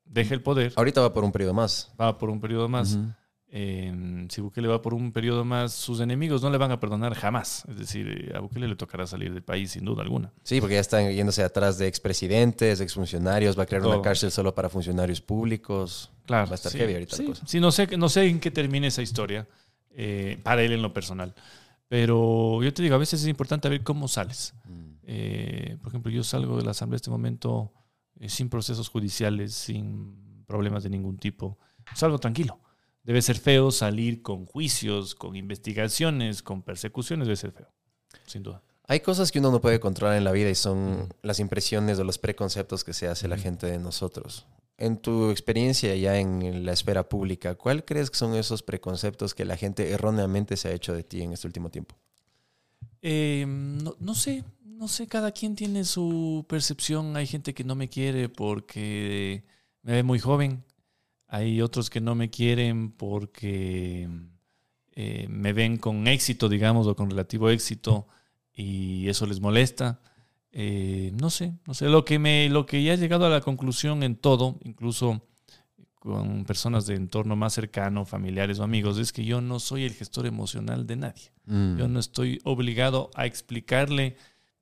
deja 0.04 0.34
el 0.34 0.42
poder, 0.42 0.72
Ahorita 0.76 1.00
va 1.00 1.12
por 1.12 1.24
un 1.24 1.32
periodo 1.32 1.54
más. 1.54 1.92
va 2.00 2.18
por 2.18 2.28
un 2.30 2.40
periodo 2.40 2.68
más. 2.68 2.98
Eh, 3.48 4.26
si 4.28 4.40
Bukele 4.40 4.66
va 4.66 4.82
por 4.82 4.92
un 4.92 5.12
periodo 5.12 5.44
más, 5.44 5.72
sus 5.72 6.00
enemigos 6.00 6.42
no 6.42 6.50
le 6.50 6.58
van 6.58 6.72
a 6.72 6.80
perdonar 6.80 7.14
jamás. 7.14 7.64
Es 7.68 7.78
decir, 7.78 8.32
a 8.34 8.40
Bukele 8.40 8.68
le 8.68 8.76
tocará 8.76 9.06
salir 9.06 9.32
del 9.32 9.42
país 9.42 9.72
sin 9.72 9.84
duda 9.84 10.02
alguna. 10.02 10.32
Sí, 10.42 10.60
porque 10.60 10.74
ya 10.74 10.80
están 10.80 11.10
yéndose 11.12 11.42
atrás 11.42 11.78
de 11.78 11.86
expresidentes, 11.86 12.80
exfuncionarios, 12.80 13.58
va 13.58 13.62
a 13.62 13.66
crear 13.66 13.86
una 13.86 14.02
cárcel 14.02 14.30
solo 14.30 14.54
para 14.54 14.68
funcionarios 14.68 15.20
públicos. 15.20 16.10
Claro. 16.26 16.46
Va 16.46 16.52
a 16.52 16.54
estar 16.56 16.72
sí, 16.72 16.78
heavy 16.78 16.94
ahorita 16.94 17.16
la 17.16 17.22
sí, 17.22 17.24
cosa. 17.24 17.46
sí, 17.46 17.60
no 17.60 17.70
sé, 17.70 17.96
no 17.96 18.08
sé 18.08 18.26
en 18.26 18.40
qué 18.40 18.50
termine 18.50 18.88
esa 18.88 19.02
historia 19.02 19.46
eh, 19.90 20.38
para 20.42 20.62
él 20.62 20.72
en 20.72 20.82
lo 20.82 20.92
personal. 20.92 21.34
Pero 21.88 22.62
yo 22.62 22.74
te 22.74 22.82
digo, 22.82 22.96
a 22.96 22.98
veces 22.98 23.22
es 23.22 23.28
importante 23.28 23.68
ver 23.68 23.82
cómo 23.82 24.08
sales. 24.08 24.54
Eh, 25.04 25.76
por 25.80 25.90
ejemplo, 25.90 26.10
yo 26.10 26.24
salgo 26.24 26.56
de 26.58 26.64
la 26.64 26.72
asamblea 26.72 26.96
en 26.96 27.00
este 27.00 27.10
momento 27.10 27.72
eh, 28.18 28.28
sin 28.28 28.48
procesos 28.48 28.88
judiciales, 28.88 29.54
sin 29.54 30.44
problemas 30.46 30.82
de 30.82 30.90
ningún 30.90 31.16
tipo. 31.16 31.58
Salgo 31.94 32.18
tranquilo. 32.18 32.58
Debe 33.06 33.22
ser 33.22 33.38
feo 33.38 33.70
salir 33.70 34.20
con 34.20 34.46
juicios, 34.46 35.14
con 35.14 35.36
investigaciones, 35.36 36.42
con 36.42 36.62
persecuciones, 36.62 37.28
debe 37.28 37.36
ser 37.36 37.52
feo, 37.52 37.68
sin 38.26 38.42
duda. 38.42 38.64
Hay 38.88 38.98
cosas 38.98 39.30
que 39.30 39.38
uno 39.38 39.52
no 39.52 39.60
puede 39.60 39.78
controlar 39.78 40.16
en 40.16 40.24
la 40.24 40.32
vida 40.32 40.50
y 40.50 40.56
son 40.56 41.14
las 41.22 41.38
impresiones 41.38 42.00
o 42.00 42.04
los 42.04 42.18
preconceptos 42.18 42.82
que 42.82 42.92
se 42.92 43.06
hace 43.06 43.28
la 43.28 43.38
gente 43.38 43.68
de 43.68 43.78
nosotros. 43.78 44.44
En 44.76 44.96
tu 44.96 45.30
experiencia 45.30 45.94
ya 45.94 46.18
en 46.18 46.66
la 46.66 46.72
esfera 46.72 47.08
pública, 47.08 47.54
¿cuál 47.54 47.84
crees 47.84 48.10
que 48.10 48.18
son 48.18 48.34
esos 48.34 48.64
preconceptos 48.64 49.36
que 49.36 49.44
la 49.44 49.56
gente 49.56 49.92
erróneamente 49.92 50.56
se 50.56 50.66
ha 50.66 50.72
hecho 50.72 50.92
de 50.92 51.04
ti 51.04 51.22
en 51.22 51.32
este 51.32 51.46
último 51.46 51.70
tiempo? 51.70 51.94
Eh, 53.02 53.44
no, 53.46 53.94
no 54.00 54.16
sé, 54.16 54.42
no 54.64 54.88
sé, 54.88 55.06
cada 55.06 55.30
quien 55.30 55.54
tiene 55.54 55.84
su 55.84 56.44
percepción. 56.48 57.16
Hay 57.16 57.28
gente 57.28 57.54
que 57.54 57.62
no 57.62 57.76
me 57.76 57.88
quiere 57.88 58.28
porque 58.28 59.44
me 59.82 59.92
ve 59.92 60.02
muy 60.02 60.18
joven. 60.18 60.64
Hay 61.28 61.60
otros 61.60 61.90
que 61.90 62.00
no 62.00 62.14
me 62.14 62.30
quieren 62.30 62.92
porque 62.92 64.08
eh, 64.92 65.26
me 65.28 65.52
ven 65.52 65.76
con 65.76 66.06
éxito, 66.06 66.48
digamos, 66.48 66.86
o 66.86 66.94
con 66.94 67.10
relativo 67.10 67.50
éxito 67.50 68.06
y 68.54 69.08
eso 69.08 69.26
les 69.26 69.40
molesta. 69.40 70.00
Eh, 70.52 71.12
no 71.20 71.28
sé, 71.28 71.54
no 71.66 71.74
sé. 71.74 71.86
Lo 71.88 72.04
que, 72.04 72.18
me, 72.18 72.48
lo 72.48 72.64
que 72.64 72.82
ya 72.82 72.94
he 72.94 72.96
llegado 72.96 73.26
a 73.26 73.30
la 73.30 73.42
conclusión 73.42 74.02
en 74.02 74.16
todo, 74.16 74.58
incluso 74.64 75.22
con 76.06 76.44
personas 76.44 76.86
de 76.86 76.94
entorno 76.94 77.36
más 77.36 77.52
cercano, 77.52 78.06
familiares 78.06 78.60
o 78.60 78.62
amigos, 78.62 78.96
es 78.96 79.12
que 79.12 79.24
yo 79.24 79.40
no 79.40 79.58
soy 79.58 79.84
el 79.84 79.92
gestor 79.92 80.24
emocional 80.24 80.86
de 80.86 80.96
nadie. 80.96 81.32
Mm. 81.46 81.76
Yo 81.76 81.88
no 81.88 81.98
estoy 81.98 82.40
obligado 82.44 83.10
a 83.14 83.26
explicarle 83.26 84.16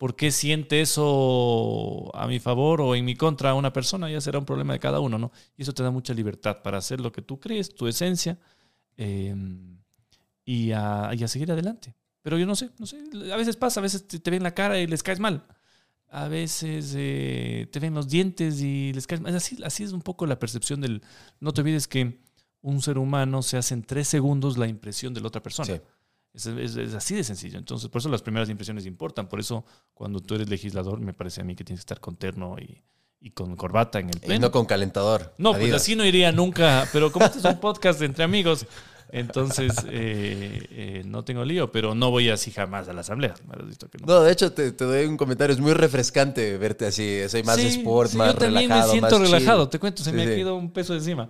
por 0.04 0.16
qué 0.16 0.30
siente 0.30 0.82
eso 0.82 2.14
a 2.14 2.26
mi 2.26 2.38
favor 2.38 2.82
o 2.82 2.94
en 2.94 3.06
mi 3.06 3.16
contra 3.16 3.52
a 3.52 3.54
una 3.54 3.72
persona, 3.72 4.10
ya 4.10 4.20
será 4.20 4.38
un 4.38 4.44
problema 4.44 4.74
de 4.74 4.78
cada 4.78 5.00
uno, 5.00 5.16
¿no? 5.16 5.32
Y 5.56 5.62
eso 5.62 5.72
te 5.72 5.82
da 5.82 5.90
mucha 5.90 6.12
libertad 6.12 6.60
para 6.62 6.76
hacer 6.76 7.00
lo 7.00 7.10
que 7.10 7.22
tú 7.22 7.40
crees, 7.40 7.74
tu 7.74 7.86
esencia, 7.86 8.38
eh, 8.98 9.34
y, 10.44 10.72
a, 10.72 11.08
y 11.14 11.24
a 11.24 11.26
seguir 11.26 11.50
adelante. 11.50 11.94
Pero 12.20 12.36
yo 12.36 12.44
no 12.44 12.54
sé, 12.54 12.68
no 12.78 12.84
sé, 12.84 12.98
a 13.32 13.36
veces 13.38 13.56
pasa, 13.56 13.80
a 13.80 13.82
veces 13.82 14.06
te, 14.06 14.18
te 14.18 14.30
ven 14.30 14.42
la 14.42 14.52
cara 14.52 14.78
y 14.78 14.86
les 14.86 15.02
caes 15.02 15.20
mal. 15.20 15.46
A 16.10 16.28
veces 16.28 16.92
eh, 16.98 17.66
te 17.72 17.80
ven 17.80 17.94
los 17.94 18.10
dientes 18.10 18.60
y 18.60 18.92
les 18.92 19.06
caes 19.06 19.22
mal. 19.22 19.34
Así, 19.34 19.56
así 19.64 19.84
es 19.84 19.92
un 19.92 20.02
poco 20.02 20.26
la 20.26 20.38
percepción 20.38 20.82
del... 20.82 21.00
No 21.40 21.54
te 21.54 21.62
olvides 21.62 21.88
que 21.88 22.20
un 22.60 22.82
ser 22.82 22.98
humano 22.98 23.40
se 23.40 23.56
hace 23.56 23.72
en 23.72 23.82
tres 23.82 24.06
segundos 24.06 24.58
la 24.58 24.68
impresión 24.68 25.14
de 25.14 25.22
la 25.22 25.28
otra 25.28 25.42
persona. 25.42 25.76
Sí. 25.76 25.80
Es, 26.34 26.46
es- 26.46 26.76
es 26.76 26.94
así 26.94 27.14
de 27.14 27.22
sencillo. 27.24 27.58
Entonces, 27.58 27.88
por 27.88 28.00
eso 28.00 28.08
las 28.08 28.20
primeras 28.22 28.48
impresiones 28.50 28.84
importan. 28.86 29.28
Por 29.28 29.38
eso, 29.40 29.64
cuando 29.94 30.20
tú 30.20 30.34
eres 30.34 30.48
legislador, 30.48 30.98
me 31.00 31.14
parece 31.14 31.40
a 31.40 31.44
mí 31.44 31.54
que 31.54 31.64
tienes 31.64 31.80
que 31.80 31.84
estar 31.84 32.00
con 32.00 32.16
terno 32.16 32.56
y, 32.58 32.82
y 33.20 33.30
con 33.30 33.54
corbata 33.56 34.00
en 34.00 34.10
el 34.10 34.16
Y 34.16 34.20
pleno. 34.20 34.46
no 34.48 34.50
con 34.50 34.66
calentador. 34.66 35.32
No, 35.38 35.52
pues 35.52 35.72
así 35.72 35.94
no 35.96 36.04
iría 36.04 36.32
nunca. 36.32 36.88
Pero 36.92 37.12
como 37.12 37.24
este 37.26 37.38
es 37.38 37.44
un 37.44 37.60
podcast 37.60 38.02
entre 38.02 38.24
amigos, 38.24 38.66
entonces 39.12 39.72
eh, 39.88 40.66
eh, 40.70 41.02
no 41.06 41.24
tengo 41.24 41.44
lío. 41.44 41.70
Pero 41.70 41.94
no 41.94 42.10
voy 42.10 42.30
así 42.30 42.50
jamás 42.50 42.88
a 42.88 42.92
la 42.92 43.02
asamblea. 43.02 43.34
No. 43.46 43.54
No, 44.06 44.20
de 44.22 44.32
hecho, 44.32 44.52
te, 44.52 44.72
te 44.72 44.84
doy 44.84 45.06
un 45.06 45.16
comentario. 45.16 45.54
Es 45.54 45.60
muy 45.60 45.72
refrescante 45.72 46.58
verte 46.58 46.86
así. 46.86 47.20
Soy 47.28 47.44
más 47.44 47.56
Sí, 47.56 47.66
sport, 47.68 48.10
sí, 48.10 48.16
más 48.16 48.32
yo 48.32 48.38
también 48.40 48.68
relajado. 48.70 48.86
me 48.92 48.98
siento 48.98 49.16
chill. 49.18 49.26
relajado. 49.32 49.68
Te 49.68 49.78
cuento, 49.78 50.02
se 50.02 50.10
Sí, 50.10 50.16
me 50.16 50.22
ha 50.24 50.26
quedado 50.26 50.56
un 50.56 50.72
peso 50.72 50.94
encima. 50.94 51.28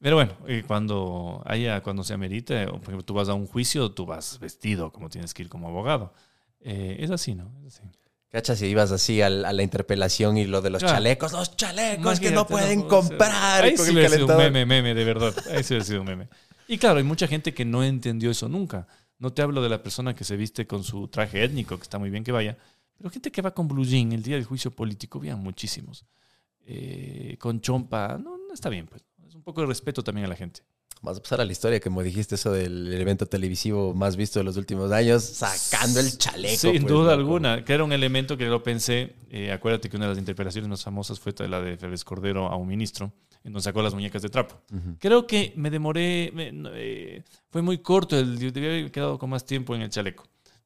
Pero 0.00 0.16
bueno, 0.16 0.36
cuando 0.66 1.42
haya, 1.46 1.82
cuando 1.82 2.04
se 2.04 2.12
amerite, 2.14 2.66
o 2.66 2.72
por 2.72 2.82
ejemplo, 2.82 3.04
tú 3.04 3.14
vas 3.14 3.28
a 3.28 3.34
un 3.34 3.46
juicio, 3.46 3.90
tú 3.92 4.04
vas 4.06 4.38
vestido 4.38 4.92
como 4.92 5.08
tienes 5.08 5.32
que 5.32 5.42
ir 5.42 5.48
como 5.48 5.68
abogado. 5.68 6.12
Eh, 6.60 6.96
es 7.00 7.10
así, 7.10 7.34
¿no? 7.34 7.50
Es 7.66 7.78
así. 7.78 7.88
Cachas, 8.28 8.58
si 8.58 8.66
ibas 8.66 8.92
así 8.92 9.22
al- 9.22 9.44
a, 9.44 9.52
la 9.52 9.62
interpelación 9.62 10.36
y 10.36 10.44
lo 10.44 10.60
de 10.60 10.68
los 10.70 10.82
Claro. 10.82 10.96
chalecos, 10.96 11.32
los 11.32 11.56
chalecos 11.56 12.20
que 12.20 12.30
no 12.30 12.46
pueden 12.46 12.82
comprar 12.82 13.62
ahí 13.64 13.74
con 13.74 13.86
sí 13.86 13.92
el 13.92 13.96
hubiera 13.96 14.14
sido 14.14 14.26
un 14.26 14.36
meme, 14.36 14.66
meme, 14.66 14.94
de 14.94 15.04
verdad. 15.04 15.34
Ahí 15.50 15.62
sí 15.64 15.80
sido 15.80 16.00
un 16.00 16.06
meme. 16.08 16.28
Y 16.68 16.76
claro, 16.76 16.98
hay 16.98 17.04
mucha 17.04 17.26
gente 17.28 17.54
que 17.54 17.64
no 17.64 17.82
entendió 17.82 18.30
eso 18.30 18.48
nunca. 18.48 18.86
No 19.18 19.32
te 19.32 19.40
hablo 19.40 19.62
de 19.62 19.68
la 19.70 19.82
persona 19.82 20.14
que 20.14 20.24
se 20.24 20.36
viste 20.36 20.66
con 20.66 20.84
su 20.84 21.08
traje 21.08 21.42
étnico, 21.42 21.76
que 21.78 21.84
está 21.84 21.98
muy 21.98 22.10
bien 22.10 22.24
que 22.24 22.32
vaya, 22.32 22.58
pero 22.98 23.08
gente 23.08 23.30
que 23.30 23.40
va 23.40 23.52
con 23.54 23.68
blue 23.68 23.84
jean 23.84 24.12
el 24.12 24.22
día 24.22 24.34
del 24.34 24.44
juicio 24.44 24.70
político, 24.72 25.20
vean 25.20 25.38
muchísimos. 25.38 26.04
Eh, 26.66 27.36
con 27.38 27.60
chompa, 27.60 28.18
no, 28.18 28.36
no 28.36 28.52
está 28.52 28.68
bien, 28.68 28.86
pues. 28.86 29.05
Poco 29.46 29.60
de 29.60 29.68
respeto 29.68 30.02
también 30.02 30.24
a 30.24 30.28
la 30.28 30.34
gente. 30.34 30.62
Vas 31.02 31.18
a 31.18 31.22
pasar 31.22 31.40
a 31.40 31.44
la 31.44 31.52
historia, 31.52 31.78
como 31.78 32.02
dijiste, 32.02 32.34
eso 32.34 32.50
del 32.50 32.92
evento 32.94 33.26
televisivo 33.26 33.94
más 33.94 34.16
visto 34.16 34.40
de 34.40 34.44
los 34.44 34.56
últimos 34.56 34.90
años, 34.90 35.22
sacando 35.22 36.00
el 36.00 36.18
chaleco. 36.18 36.56
Sin 36.58 36.82
pues, 36.82 36.86
duda 36.92 37.12
alguna, 37.12 37.64
que 37.64 37.72
era 37.72 37.84
un 37.84 37.92
elemento 37.92 38.36
que 38.36 38.46
lo 38.46 38.60
pensé. 38.64 39.14
eh, 39.30 39.52
acuérdate 39.52 39.88
que 39.88 39.96
una 39.96 40.06
de 40.06 40.10
las 40.12 40.18
interpelaciones 40.18 40.68
más 40.68 40.82
famosas 40.82 41.20
fue 41.20 41.32
la 41.48 41.60
de 41.60 41.76
Félix 41.76 42.02
Cordero 42.02 42.48
a 42.48 42.56
un 42.56 42.66
ministro, 42.66 43.12
en 43.44 43.52
donde 43.52 43.62
sacó 43.62 43.82
las 43.82 43.94
muñecas 43.94 44.20
de 44.22 44.30
trapo. 44.30 44.60
Creo 44.98 45.28
que 45.28 45.52
me 45.54 45.70
demoré, 45.70 46.32
me- 46.34 46.50
eh, 46.74 47.22
fue 47.50 47.62
muy 47.62 47.78
corto, 47.78 48.18
el, 48.18 48.36
debía 48.52 48.70
haber 48.70 48.90
quedado 48.90 49.16
con 49.16 49.30
más 49.30 49.46
tiempo 49.46 49.76
en 49.76 49.82
el 49.82 49.90
chaleco. 49.90 50.24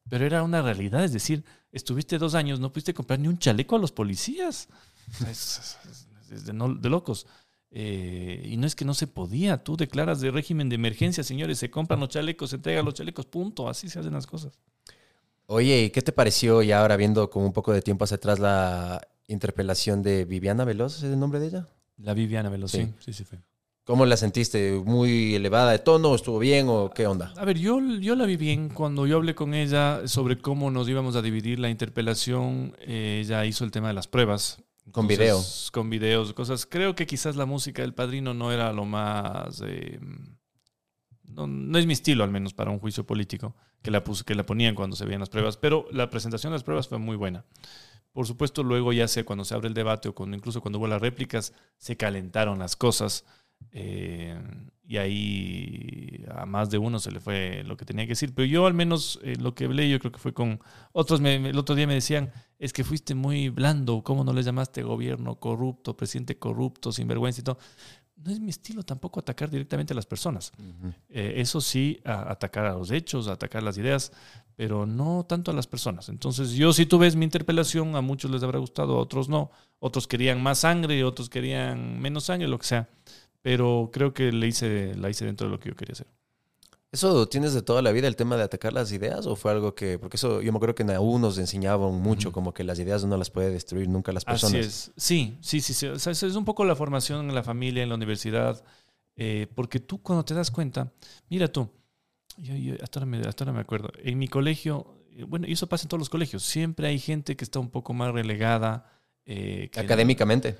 Pero 0.09 0.25
era 0.25 0.41
una 0.41 0.63
realidad, 0.63 1.03
es 1.03 1.13
decir, 1.13 1.43
estuviste 1.71 2.17
dos 2.17 2.33
años, 2.33 2.59
no 2.59 2.71
pudiste 2.71 2.95
comprar 2.95 3.19
ni 3.19 3.27
un 3.27 3.37
chaleco 3.37 3.75
a 3.75 3.79
los 3.79 3.91
policías. 3.91 4.69
Es 5.29 6.45
de, 6.45 6.53
no- 6.53 6.73
de 6.73 6.89
locos. 6.89 7.27
Eh, 7.73 8.47
y 8.51 8.57
no 8.57 8.67
es 8.67 8.75
que 8.75 8.83
no 8.83 8.93
se 8.93 9.07
podía, 9.07 9.63
tú 9.63 9.77
declaras 9.77 10.19
de 10.19 10.29
régimen 10.31 10.67
de 10.67 10.75
emergencia, 10.75 11.23
señores, 11.23 11.57
se 11.57 11.69
compran 11.71 11.99
los 12.01 12.09
chalecos, 12.09 12.49
se 12.49 12.57
entregan 12.57 12.83
los 12.83 12.93
chalecos, 12.95 13.25
punto, 13.25 13.69
así 13.69 13.87
se 13.89 13.99
hacen 13.99 14.13
las 14.13 14.27
cosas. 14.27 14.59
Oye, 15.47 15.83
¿y 15.83 15.89
qué 15.89 16.01
te 16.01 16.11
pareció 16.11 16.61
ya 16.61 16.81
ahora 16.81 16.97
viendo 16.97 17.29
con 17.29 17.43
un 17.43 17.53
poco 17.53 17.71
de 17.73 17.81
tiempo 17.81 18.03
hacia 18.03 18.15
atrás 18.15 18.39
la 18.39 19.01
interpelación 19.27 20.01
de 20.01 20.25
Viviana 20.25 20.65
Veloz, 20.65 20.97
¿es 20.97 21.03
el 21.03 21.19
nombre 21.19 21.39
de 21.39 21.47
ella? 21.47 21.67
La 21.97 22.13
Viviana 22.13 22.49
Veloz, 22.49 22.71
Sí. 22.71 22.83
sí, 22.83 22.93
sí, 22.99 23.13
sí 23.13 23.23
fue. 23.23 23.39
¿Cómo 23.83 24.05
la 24.05 24.15
sentiste? 24.15 24.73
¿Muy 24.85 25.35
elevada 25.35 25.71
de 25.71 25.79
tono? 25.79 26.13
¿Estuvo 26.13 26.39
bien 26.39 26.67
o 26.69 26.91
qué 26.93 27.07
onda? 27.07 27.33
A 27.35 27.45
ver, 27.45 27.57
yo, 27.57 27.79
yo 27.99 28.15
la 28.15 28.25
vi 28.25 28.37
bien 28.37 28.69
cuando 28.69 29.07
yo 29.07 29.17
hablé 29.17 29.33
con 29.33 29.53
ella 29.53 30.07
sobre 30.07 30.37
cómo 30.37 30.69
nos 30.71 30.87
íbamos 30.87 31.15
a 31.15 31.21
dividir 31.21 31.59
la 31.59 31.69
interpelación. 31.69 32.75
eh, 32.81 33.21
ella 33.25 33.43
hizo 33.45 33.63
el 33.65 33.71
tema 33.71 33.87
de 33.87 33.93
las 33.95 34.07
pruebas. 34.07 34.61
Con 34.91 35.05
Entonces, 35.05 35.17
video. 35.19 35.71
Con 35.71 35.89
videos, 35.89 36.33
cosas. 36.33 36.65
Creo 36.65 36.95
que 36.95 37.05
quizás 37.07 37.35
la 37.35 37.45
música 37.45 37.81
del 37.81 37.93
padrino 37.93 38.33
no 38.33 38.51
era 38.51 38.71
lo 38.73 38.85
más. 38.85 39.61
eh, 39.65 39.99
no, 41.23 41.47
no 41.47 41.77
es 41.77 41.85
mi 41.85 41.93
estilo, 41.93 42.23
al 42.23 42.31
menos, 42.31 42.53
para 42.53 42.71
un 42.71 42.79
juicio 42.79 43.05
político, 43.05 43.55
que 43.81 43.91
la, 43.91 44.03
pus- 44.03 44.23
que 44.23 44.35
la 44.35 44.45
ponían 44.45 44.75
cuando 44.75 44.95
se 44.95 45.05
veían 45.05 45.21
las 45.21 45.29
pruebas. 45.29 45.57
Pero 45.57 45.85
la 45.91 46.09
presentación 46.09 46.51
de 46.51 46.55
las 46.55 46.63
pruebas 46.63 46.87
fue 46.87 46.97
muy 46.97 47.15
buena. 47.15 47.45
Por 48.11 48.27
supuesto, 48.27 48.63
luego 48.63 48.91
ya 48.91 49.07
sé, 49.07 49.23
cuando 49.23 49.45
se 49.45 49.53
abre 49.55 49.69
el 49.69 49.73
debate 49.73 50.09
o 50.09 50.15
cuando, 50.15 50.35
incluso 50.35 50.59
cuando 50.61 50.79
hubo 50.79 50.87
las 50.87 51.01
réplicas, 51.01 51.53
se 51.77 51.95
calentaron 51.95 52.59
las 52.59 52.75
cosas. 52.75 53.23
Eh, 53.71 54.39
y 54.83 54.97
ahí 54.97 56.25
a 56.35 56.45
más 56.45 56.69
de 56.69 56.77
uno 56.77 56.99
se 56.99 57.11
le 57.11 57.19
fue 57.19 57.63
lo 57.65 57.77
que 57.77 57.85
tenía 57.85 58.05
que 58.05 58.09
decir. 58.11 58.33
Pero 58.33 58.45
yo 58.45 58.65
al 58.65 58.73
menos 58.73 59.19
eh, 59.23 59.35
lo 59.39 59.55
que 59.55 59.65
hablé, 59.65 59.89
yo 59.89 59.99
creo 59.99 60.11
que 60.11 60.19
fue 60.19 60.33
con 60.33 60.59
otros. 60.91 61.21
me- 61.21 61.35
el 61.49 61.57
otro 61.57 61.75
día 61.75 61.87
me 61.87 61.93
decían, 61.93 62.31
es 62.59 62.73
que 62.73 62.83
fuiste 62.83 63.15
muy 63.15 63.49
blando, 63.49 64.03
¿cómo 64.03 64.23
no 64.23 64.33
le 64.33 64.43
llamaste 64.43 64.83
gobierno 64.83 65.35
corrupto, 65.39 65.95
presidente 65.95 66.37
corrupto, 66.37 66.91
sinvergüenza 66.91 67.41
y 67.41 67.43
todo? 67.43 67.57
no 68.23 68.29
es 68.31 68.39
mi 68.39 68.51
estilo 68.51 68.83
tampoco 68.83 69.19
atacar 69.19 69.49
directamente 69.49 69.93
a 69.93 69.95
las 69.95 70.05
personas. 70.05 70.51
Eh, 71.09 71.33
eso 71.37 71.59
sí, 71.59 71.99
a- 72.05 72.31
atacar 72.31 72.67
a 72.67 72.73
los 72.73 72.91
hechos, 72.91 73.27
a 73.27 73.31
atacar 73.31 73.63
las 73.63 73.79
ideas, 73.79 74.11
pero 74.55 74.85
no 74.85 75.25
tanto 75.27 75.49
a 75.49 75.55
las 75.55 75.65
personas. 75.65 76.07
Entonces, 76.07 76.51
yo 76.51 76.71
si 76.71 76.85
tú 76.85 76.99
ves 76.99 77.15
mi 77.15 77.25
interpelación, 77.25 77.95
a 77.95 78.01
muchos 78.01 78.29
les 78.29 78.43
habrá 78.43 78.59
gustado, 78.59 78.93
a 78.93 78.99
otros 78.99 79.27
no. 79.27 79.49
Otros 79.79 80.07
querían 80.07 80.39
más 80.43 80.59
sangre, 80.59 81.03
otros 81.03 81.31
querían 81.31 81.99
menos 81.99 82.25
sangre, 82.25 82.47
lo 82.47 82.59
que 82.59 82.67
sea. 82.67 82.89
Pero 83.41 83.89
creo 83.91 84.13
que 84.13 84.31
le 84.31 84.47
hice, 84.47 84.93
la 84.95 85.09
hice 85.09 85.25
dentro 85.25 85.47
de 85.47 85.51
lo 85.51 85.59
que 85.59 85.69
yo 85.69 85.75
quería 85.75 85.93
hacer. 85.93 86.07
¿Eso 86.91 87.27
tienes 87.29 87.53
de 87.53 87.61
toda 87.61 87.81
la 87.81 87.93
vida 87.93 88.07
el 88.09 88.17
tema 88.17 88.35
de 88.35 88.43
atacar 88.43 88.73
las 88.73 88.91
ideas 88.91 89.25
o 89.25 89.37
fue 89.37 89.51
algo 89.51 89.73
que, 89.75 89.97
porque 89.97 90.17
eso 90.17 90.41
yo 90.41 90.51
me 90.51 90.57
acuerdo 90.57 90.75
que 90.75 90.83
en 90.83 90.89
U 90.97 91.19
nos 91.19 91.37
enseñaban 91.37 91.93
mucho, 91.93 92.33
como 92.33 92.53
que 92.53 92.65
las 92.65 92.79
ideas 92.79 93.03
uno 93.03 93.15
las 93.15 93.29
puede 93.29 93.49
destruir, 93.49 93.87
nunca 93.87 94.11
las 94.11 94.25
personas. 94.25 94.55
Así 94.55 94.67
es. 94.67 94.91
Sí, 94.97 95.37
sí, 95.39 95.61
sí. 95.61 95.73
sí. 95.73 95.87
O 95.87 95.97
sea, 95.97 96.11
es 96.11 96.23
un 96.35 96.43
poco 96.43 96.65
la 96.65 96.75
formación 96.75 97.29
en 97.29 97.33
la 97.33 97.43
familia, 97.43 97.81
en 97.83 97.89
la 97.89 97.95
universidad. 97.95 98.61
eh, 99.15 99.47
porque 99.55 99.79
tú 99.79 100.01
cuando 100.01 100.25
te 100.25 100.33
das 100.33 100.51
cuenta, 100.51 100.91
mira 101.29 101.47
tú, 101.49 101.69
yo, 102.37 102.55
yo 102.55 102.75
hasta, 102.81 102.99
ahora 102.99 103.05
me, 103.05 103.19
hasta 103.19 103.43
ahora 103.45 103.53
me 103.53 103.61
acuerdo, 103.61 103.89
en 104.03 104.17
mi 104.17 104.27
colegio, 104.27 104.95
eh, 105.11 105.23
bueno, 105.23 105.47
y 105.47 105.53
eso 105.53 105.67
pasa 105.67 105.83
en 105.85 105.89
todos 105.89 105.99
los 105.99 106.09
colegios, 106.09 106.43
siempre 106.43 106.87
hay 106.87 106.99
gente 106.99 107.35
que 107.37 107.43
está 107.45 107.59
un 107.59 107.69
poco 107.69 107.93
más 107.93 108.11
relegada. 108.13 108.91
eh, 109.25 109.69
Académicamente. 109.77 110.57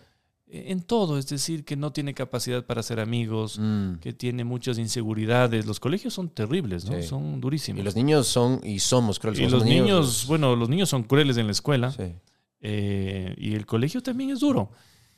En 0.54 0.82
todo, 0.82 1.18
es 1.18 1.28
decir, 1.28 1.64
que 1.64 1.78
no 1.78 1.94
tiene 1.94 2.14
capacidad 2.14 2.66
para 2.66 2.84
ser 2.84 3.00
amigos, 3.00 3.58
Mm. 3.58 3.96
que 4.02 4.12
tiene 4.12 4.44
muchas 4.44 4.78
inseguridades. 4.78 5.66
Los 5.66 5.80
colegios 5.80 6.14
son 6.14 6.28
terribles, 6.30 6.84
¿no? 6.90 6.96
Sí. 6.98 7.04
Son 7.04 7.40
durísimos. 7.40 7.80
Y 7.80 7.84
los 7.84 7.96
niños 7.96 8.28
son 8.28 8.60
y 8.64 8.80
somos 8.80 9.18
crueles. 9.18 9.40
Y 9.40 9.48
los 9.50 9.64
niños, 9.64 10.26
bueno, 10.28 10.56
los 10.58 10.68
niños 10.68 10.90
son 10.90 11.04
crueles 11.04 11.38
en 11.38 11.46
la 11.46 11.54
escuela. 11.54 11.92
Sí. 11.92 12.14
Eh, 12.60 13.34
y 13.38 13.56
el 13.56 13.66
colegio 13.66 14.04
también 14.04 14.30
es 14.32 14.42
duro. 14.42 14.72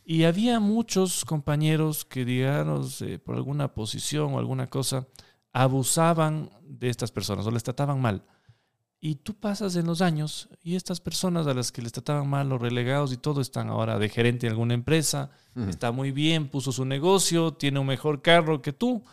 Y 0.05 0.23
había 0.23 0.59
muchos 0.59 1.25
compañeros 1.25 2.05
que, 2.05 2.25
digamos, 2.25 3.01
eh, 3.01 3.17
por 3.19 3.35
alguna 3.35 3.73
posición 3.73 4.33
o 4.33 4.39
alguna 4.39 4.67
cosa, 4.69 5.07
abusaban 5.51 6.49
de 6.63 6.89
estas 6.89 7.11
personas 7.11 7.45
o 7.47 7.51
les 7.51 7.63
trataban 7.63 8.01
mal. 8.01 8.23
Y 9.05 9.15
tú 9.15 9.33
pasas 9.33 9.75
en 9.75 9.85
los 9.85 10.01
años 10.01 10.47
y 10.63 10.75
estas 10.77 11.01
personas 11.01 11.45
a 11.45 11.53
las 11.53 11.73
que 11.73 11.81
les 11.81 11.91
trataban 11.91 12.25
mal, 12.29 12.47
los 12.47 12.61
relegados 12.61 13.11
y 13.11 13.17
todo, 13.17 13.41
están 13.41 13.67
ahora 13.67 13.99
de 13.99 14.07
gerente 14.07 14.47
en 14.47 14.51
alguna 14.53 14.75
empresa, 14.75 15.29
Mm. 15.55 15.67
está 15.67 15.91
muy 15.91 16.11
bien, 16.11 16.47
puso 16.47 16.71
su 16.71 16.85
negocio, 16.85 17.51
tiene 17.51 17.79
un 17.79 17.85
mejor 17.87 18.21
carro 18.21 18.61
que 18.61 18.71
tú. 18.71 19.03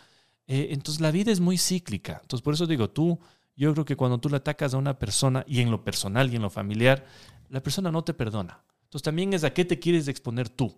Eh, 0.46 0.68
entonces 0.70 1.00
la 1.00 1.10
vida 1.10 1.32
es 1.32 1.40
muy 1.40 1.58
cíclica. 1.58 2.20
Entonces 2.22 2.44
por 2.44 2.54
eso 2.54 2.68
digo, 2.68 2.88
tú, 2.88 3.18
yo 3.56 3.72
creo 3.72 3.84
que 3.84 3.96
cuando 3.96 4.18
tú 4.18 4.28
le 4.28 4.36
atacas 4.36 4.74
a 4.74 4.76
una 4.78 4.96
persona, 4.96 5.44
y 5.48 5.58
en 5.60 5.72
lo 5.72 5.82
personal 5.82 6.32
y 6.32 6.36
en 6.36 6.42
lo 6.42 6.50
familiar, 6.50 7.04
la 7.48 7.60
persona 7.60 7.90
no 7.90 8.04
te 8.04 8.14
perdona. 8.14 8.62
Entonces 8.84 9.02
también 9.02 9.32
es 9.32 9.42
a 9.42 9.52
qué 9.52 9.64
te 9.64 9.80
quieres 9.80 10.06
exponer 10.06 10.48
tú. 10.48 10.72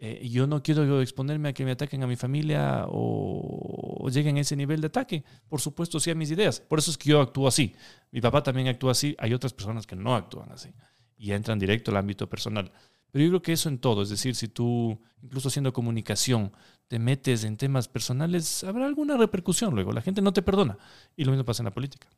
Eh, 0.00 0.28
yo 0.28 0.46
no 0.46 0.62
quiero 0.62 1.00
exponerme 1.00 1.48
a 1.48 1.52
que 1.52 1.64
me 1.64 1.72
ataquen 1.72 2.02
a 2.04 2.06
mi 2.06 2.14
familia 2.14 2.86
o, 2.88 3.98
o 4.00 4.08
lleguen 4.08 4.36
a 4.36 4.40
ese 4.40 4.54
nivel 4.54 4.80
de 4.80 4.86
ataque. 4.86 5.24
Por 5.48 5.60
supuesto, 5.60 5.98
sí 5.98 6.10
a 6.10 6.14
mis 6.14 6.30
ideas. 6.30 6.60
Por 6.60 6.78
eso 6.78 6.90
es 6.90 6.98
que 6.98 7.10
yo 7.10 7.20
actúo 7.20 7.48
así. 7.48 7.74
Mi 8.12 8.20
papá 8.20 8.42
también 8.42 8.68
actúa 8.68 8.92
así. 8.92 9.16
Hay 9.18 9.34
otras 9.34 9.52
personas 9.52 9.86
que 9.86 9.96
no 9.96 10.14
actúan 10.14 10.52
así 10.52 10.70
y 11.16 11.32
entran 11.32 11.58
directo 11.58 11.90
al 11.90 11.96
ámbito 11.96 12.28
personal. 12.28 12.70
Pero 13.10 13.24
yo 13.24 13.30
creo 13.30 13.42
que 13.42 13.52
eso 13.52 13.68
en 13.68 13.78
todo, 13.78 14.02
es 14.02 14.10
decir, 14.10 14.34
si 14.34 14.48
tú, 14.48 15.00
incluso 15.22 15.48
haciendo 15.48 15.72
comunicación, 15.72 16.52
te 16.88 16.98
metes 16.98 17.44
en 17.44 17.56
temas 17.56 17.88
personales, 17.88 18.64
habrá 18.64 18.86
alguna 18.86 19.16
repercusión 19.16 19.74
luego. 19.74 19.92
La 19.92 20.02
gente 20.02 20.22
no 20.22 20.32
te 20.32 20.42
perdona. 20.42 20.78
Y 21.16 21.24
lo 21.24 21.32
mismo 21.32 21.44
pasa 21.44 21.62
en 21.62 21.66
la 21.66 21.74
política. 21.74 22.08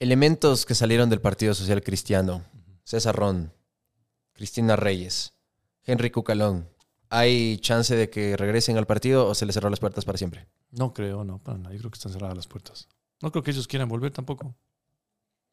Elementos 0.00 0.66
que 0.66 0.74
salieron 0.74 1.08
del 1.08 1.20
Partido 1.20 1.54
Social 1.54 1.82
Cristiano. 1.82 2.44
César 2.84 3.14
Ron, 3.16 3.52
Cristina 4.32 4.74
Reyes, 4.74 5.34
Henry 5.88 6.10
Cucalón. 6.10 6.68
¿Hay 7.10 7.58
chance 7.58 7.96
de 7.96 8.10
que 8.10 8.36
regresen 8.36 8.76
al 8.76 8.86
partido 8.86 9.26
o 9.26 9.34
se 9.34 9.46
les 9.46 9.54
cerró 9.54 9.70
las 9.70 9.80
puertas 9.80 10.04
para 10.04 10.18
siempre? 10.18 10.46
No 10.70 10.92
creo, 10.92 11.24
no, 11.24 11.38
para 11.42 11.56
nada. 11.58 11.74
Yo 11.74 11.78
creo 11.80 11.90
que 11.90 11.96
están 11.96 12.12
cerradas 12.12 12.36
las 12.36 12.46
puertas. 12.46 12.88
No 13.22 13.32
creo 13.32 13.42
que 13.42 13.50
ellos 13.50 13.66
quieran 13.66 13.88
volver 13.88 14.12
tampoco. 14.12 14.54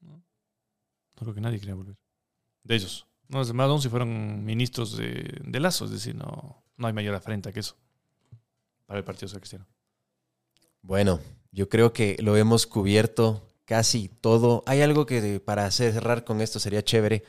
No, 0.01 0.17
No 0.17 1.21
creo 1.21 1.33
que 1.33 1.41
nadie 1.41 1.59
quiera 1.59 1.73
volver. 1.73 1.95
De 2.63 2.75
ellos. 2.75 3.07
No, 3.29 3.41
es 3.41 3.53
más 3.53 3.69
aún 3.69 3.81
si 3.81 3.89
fueron 3.89 4.43
ministros 4.43 4.97
de, 4.97 5.39
de 5.41 5.59
Lazo. 5.59 5.85
Es 5.85 5.91
decir, 5.91 6.13
no, 6.15 6.63
no 6.75 6.87
hay 6.87 6.93
mayor 6.93 7.15
afrenta 7.15 7.53
que 7.53 7.61
eso 7.61 7.77
para 8.85 8.99
el 8.99 9.05
Partido 9.05 9.27
Social 9.27 9.41
Cristiano. 9.41 9.65
Bueno, 10.81 11.19
yo 11.51 11.69
creo 11.69 11.93
que 11.93 12.17
lo 12.19 12.37
hemos 12.37 12.67
cubierto 12.67 13.49
casi 13.65 14.09
todo. 14.09 14.63
Hay 14.67 14.81
algo 14.81 15.05
que 15.05 15.39
para 15.39 15.69
cerrar 15.71 16.23
con 16.23 16.41
esto 16.41 16.59
sería 16.59 16.83
chévere. 16.83 17.23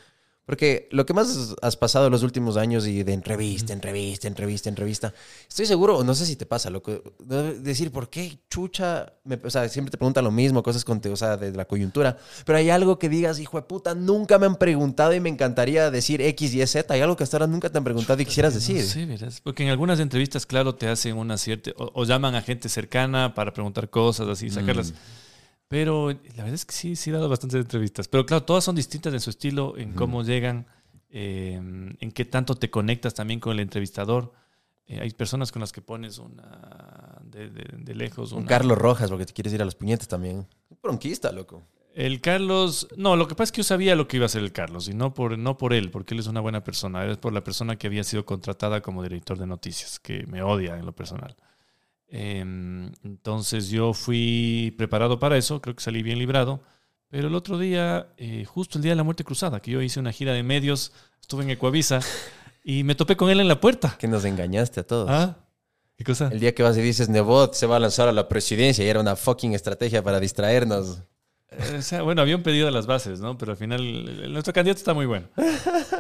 Porque 0.46 0.88
lo 0.92 1.04
que 1.04 1.12
más 1.12 1.56
has 1.60 1.76
pasado 1.76 2.08
los 2.08 2.22
últimos 2.22 2.56
años 2.56 2.86
y 2.86 3.02
de 3.02 3.12
entrevista, 3.12 3.72
entrevista, 3.72 4.28
entrevista, 4.28 4.68
entrevista, 4.68 5.12
estoy 5.48 5.66
seguro, 5.66 6.04
no 6.04 6.14
sé 6.14 6.24
si 6.24 6.36
te 6.36 6.46
pasa, 6.46 6.70
de 6.70 7.58
decir, 7.60 7.90
¿por 7.90 8.08
qué 8.08 8.38
chucha? 8.48 9.12
Me- 9.24 9.40
o 9.42 9.50
sea, 9.50 9.68
siempre 9.68 9.90
te 9.90 9.98
preguntan 9.98 10.22
lo 10.22 10.30
mismo, 10.30 10.62
cosas 10.62 10.84
con, 10.84 11.00
o 11.10 11.16
sea, 11.16 11.36
de 11.36 11.50
la 11.50 11.64
coyuntura, 11.64 12.16
pero 12.44 12.58
hay 12.58 12.70
algo 12.70 12.96
que 12.96 13.08
digas, 13.08 13.40
hijo 13.40 13.56
de 13.56 13.64
puta, 13.64 13.96
nunca 13.96 14.38
me 14.38 14.46
han 14.46 14.54
preguntado 14.54 15.12
y 15.14 15.18
me 15.18 15.28
encantaría 15.30 15.90
decir 15.90 16.20
X, 16.22 16.54
Y, 16.54 16.64
Z. 16.64 16.94
Hay 16.94 17.00
algo 17.00 17.16
que 17.16 17.24
hasta 17.24 17.38
ahora 17.38 17.48
nunca 17.48 17.68
te 17.68 17.78
han 17.78 17.84
preguntado 17.84 18.22
y 18.22 18.24
quisieras 18.24 18.54
decir. 18.54 18.84
Sí, 18.84 19.04
verás. 19.04 19.40
Porque 19.40 19.64
en 19.64 19.70
algunas 19.70 19.98
entrevistas, 19.98 20.46
claro, 20.46 20.76
te 20.76 20.86
hacen 20.86 21.16
una 21.16 21.38
cierta. 21.38 21.72
O, 21.76 21.90
o 21.92 22.04
llaman 22.04 22.36
a 22.36 22.42
gente 22.42 22.68
cercana 22.68 23.34
para 23.34 23.52
preguntar 23.52 23.90
cosas, 23.90 24.28
así, 24.28 24.48
sacarlas. 24.50 24.94
Pero 25.68 26.10
la 26.10 26.16
verdad 26.44 26.54
es 26.54 26.64
que 26.64 26.72
sí, 26.72 26.94
sí 26.96 27.10
he 27.10 27.12
dado 27.12 27.28
bastantes 27.28 27.60
entrevistas. 27.60 28.06
Pero 28.08 28.24
claro, 28.24 28.44
todas 28.44 28.62
son 28.64 28.76
distintas 28.76 29.12
en 29.12 29.20
su 29.20 29.30
estilo, 29.30 29.76
en 29.76 29.92
cómo 29.94 30.22
llegan, 30.22 30.66
eh, 31.10 31.54
en 31.54 32.12
qué 32.12 32.24
tanto 32.24 32.54
te 32.54 32.70
conectas 32.70 33.14
también 33.14 33.40
con 33.40 33.52
el 33.52 33.60
entrevistador. 33.60 34.32
Eh, 34.86 35.00
hay 35.00 35.10
personas 35.10 35.50
con 35.50 35.58
las 35.60 35.72
que 35.72 35.80
pones 35.80 36.18
una 36.18 37.18
de, 37.24 37.50
de- 37.50 37.78
de 37.78 37.94
lejos. 37.96 38.30
Un 38.30 38.38
una- 38.40 38.46
Carlos 38.48 38.78
Rojas, 38.78 39.10
porque 39.10 39.26
te 39.26 39.32
quieres 39.32 39.52
ir 39.52 39.60
a 39.60 39.64
los 39.64 39.74
puñetes 39.74 40.06
también. 40.06 40.46
Bronquista, 40.82 41.32
loco. 41.32 41.62
El 41.94 42.20
Carlos, 42.20 42.86
no, 42.96 43.16
lo 43.16 43.26
que 43.26 43.34
pasa 43.34 43.44
es 43.44 43.52
que 43.52 43.56
yo 43.60 43.64
sabía 43.64 43.96
lo 43.96 44.06
que 44.06 44.18
iba 44.18 44.24
a 44.24 44.26
hacer 44.26 44.42
el 44.42 44.52
Carlos 44.52 44.86
y 44.86 44.94
no 44.94 45.14
por, 45.14 45.36
no 45.38 45.56
por 45.56 45.72
él, 45.72 45.90
porque 45.90 46.12
él 46.14 46.20
es 46.20 46.26
una 46.26 46.40
buena 46.40 46.62
persona, 46.62 47.04
es 47.06 47.16
por 47.16 47.32
la 47.32 47.42
persona 47.42 47.76
que 47.76 47.86
había 47.86 48.04
sido 48.04 48.24
contratada 48.26 48.82
como 48.82 49.02
director 49.02 49.38
de 49.38 49.46
noticias, 49.46 49.98
que 49.98 50.26
me 50.26 50.42
odia 50.42 50.76
en 50.78 50.84
lo 50.86 50.92
personal. 50.92 51.34
Em, 52.08 52.92
entonces 53.02 53.68
yo 53.68 53.92
fui 53.92 54.74
preparado 54.78 55.18
para 55.18 55.36
eso, 55.36 55.60
creo 55.60 55.74
que 55.74 55.82
salí 55.82 56.02
bien 56.02 56.18
librado, 56.18 56.62
pero 57.08 57.28
el 57.28 57.34
otro 57.34 57.58
día, 57.58 58.08
eh, 58.16 58.44
justo 58.44 58.78
el 58.78 58.82
día 58.82 58.92
de 58.92 58.96
la 58.96 59.04
muerte 59.04 59.24
cruzada, 59.24 59.60
que 59.60 59.70
yo 59.70 59.82
hice 59.82 60.00
una 60.00 60.12
gira 60.12 60.32
de 60.32 60.42
medios, 60.42 60.92
estuve 61.20 61.44
en 61.44 61.50
Ecuavisa 61.50 62.00
y 62.64 62.84
me 62.84 62.94
topé 62.94 63.16
con 63.16 63.30
él 63.30 63.40
en 63.40 63.48
la 63.48 63.60
puerta. 63.60 63.96
Que 63.98 64.08
nos 64.08 64.24
engañaste 64.24 64.80
a 64.80 64.86
todos. 64.86 65.08
¿Ah? 65.10 65.36
¿Qué 65.96 66.04
cosa? 66.04 66.28
El 66.30 66.40
día 66.40 66.54
que 66.54 66.62
vas 66.62 66.76
y 66.76 66.82
dices, 66.82 67.08
Nebot 67.08 67.54
se 67.54 67.66
va 67.66 67.76
a 67.76 67.80
lanzar 67.80 68.08
a 68.08 68.12
la 68.12 68.28
presidencia 68.28 68.84
y 68.84 68.88
era 68.88 69.00
una 69.00 69.16
fucking 69.16 69.54
estrategia 69.54 70.02
para 70.02 70.20
distraernos. 70.20 71.02
Eh, 71.50 71.76
o 71.78 71.82
sea, 71.82 72.02
bueno, 72.02 72.20
había 72.20 72.36
un 72.36 72.42
pedido 72.42 72.66
de 72.66 72.72
las 72.72 72.86
bases, 72.86 73.20
¿no? 73.20 73.38
Pero 73.38 73.52
al 73.52 73.58
final, 73.58 74.32
nuestro 74.32 74.52
candidato 74.52 74.78
está 74.78 74.92
muy 74.92 75.06
bueno. 75.06 75.28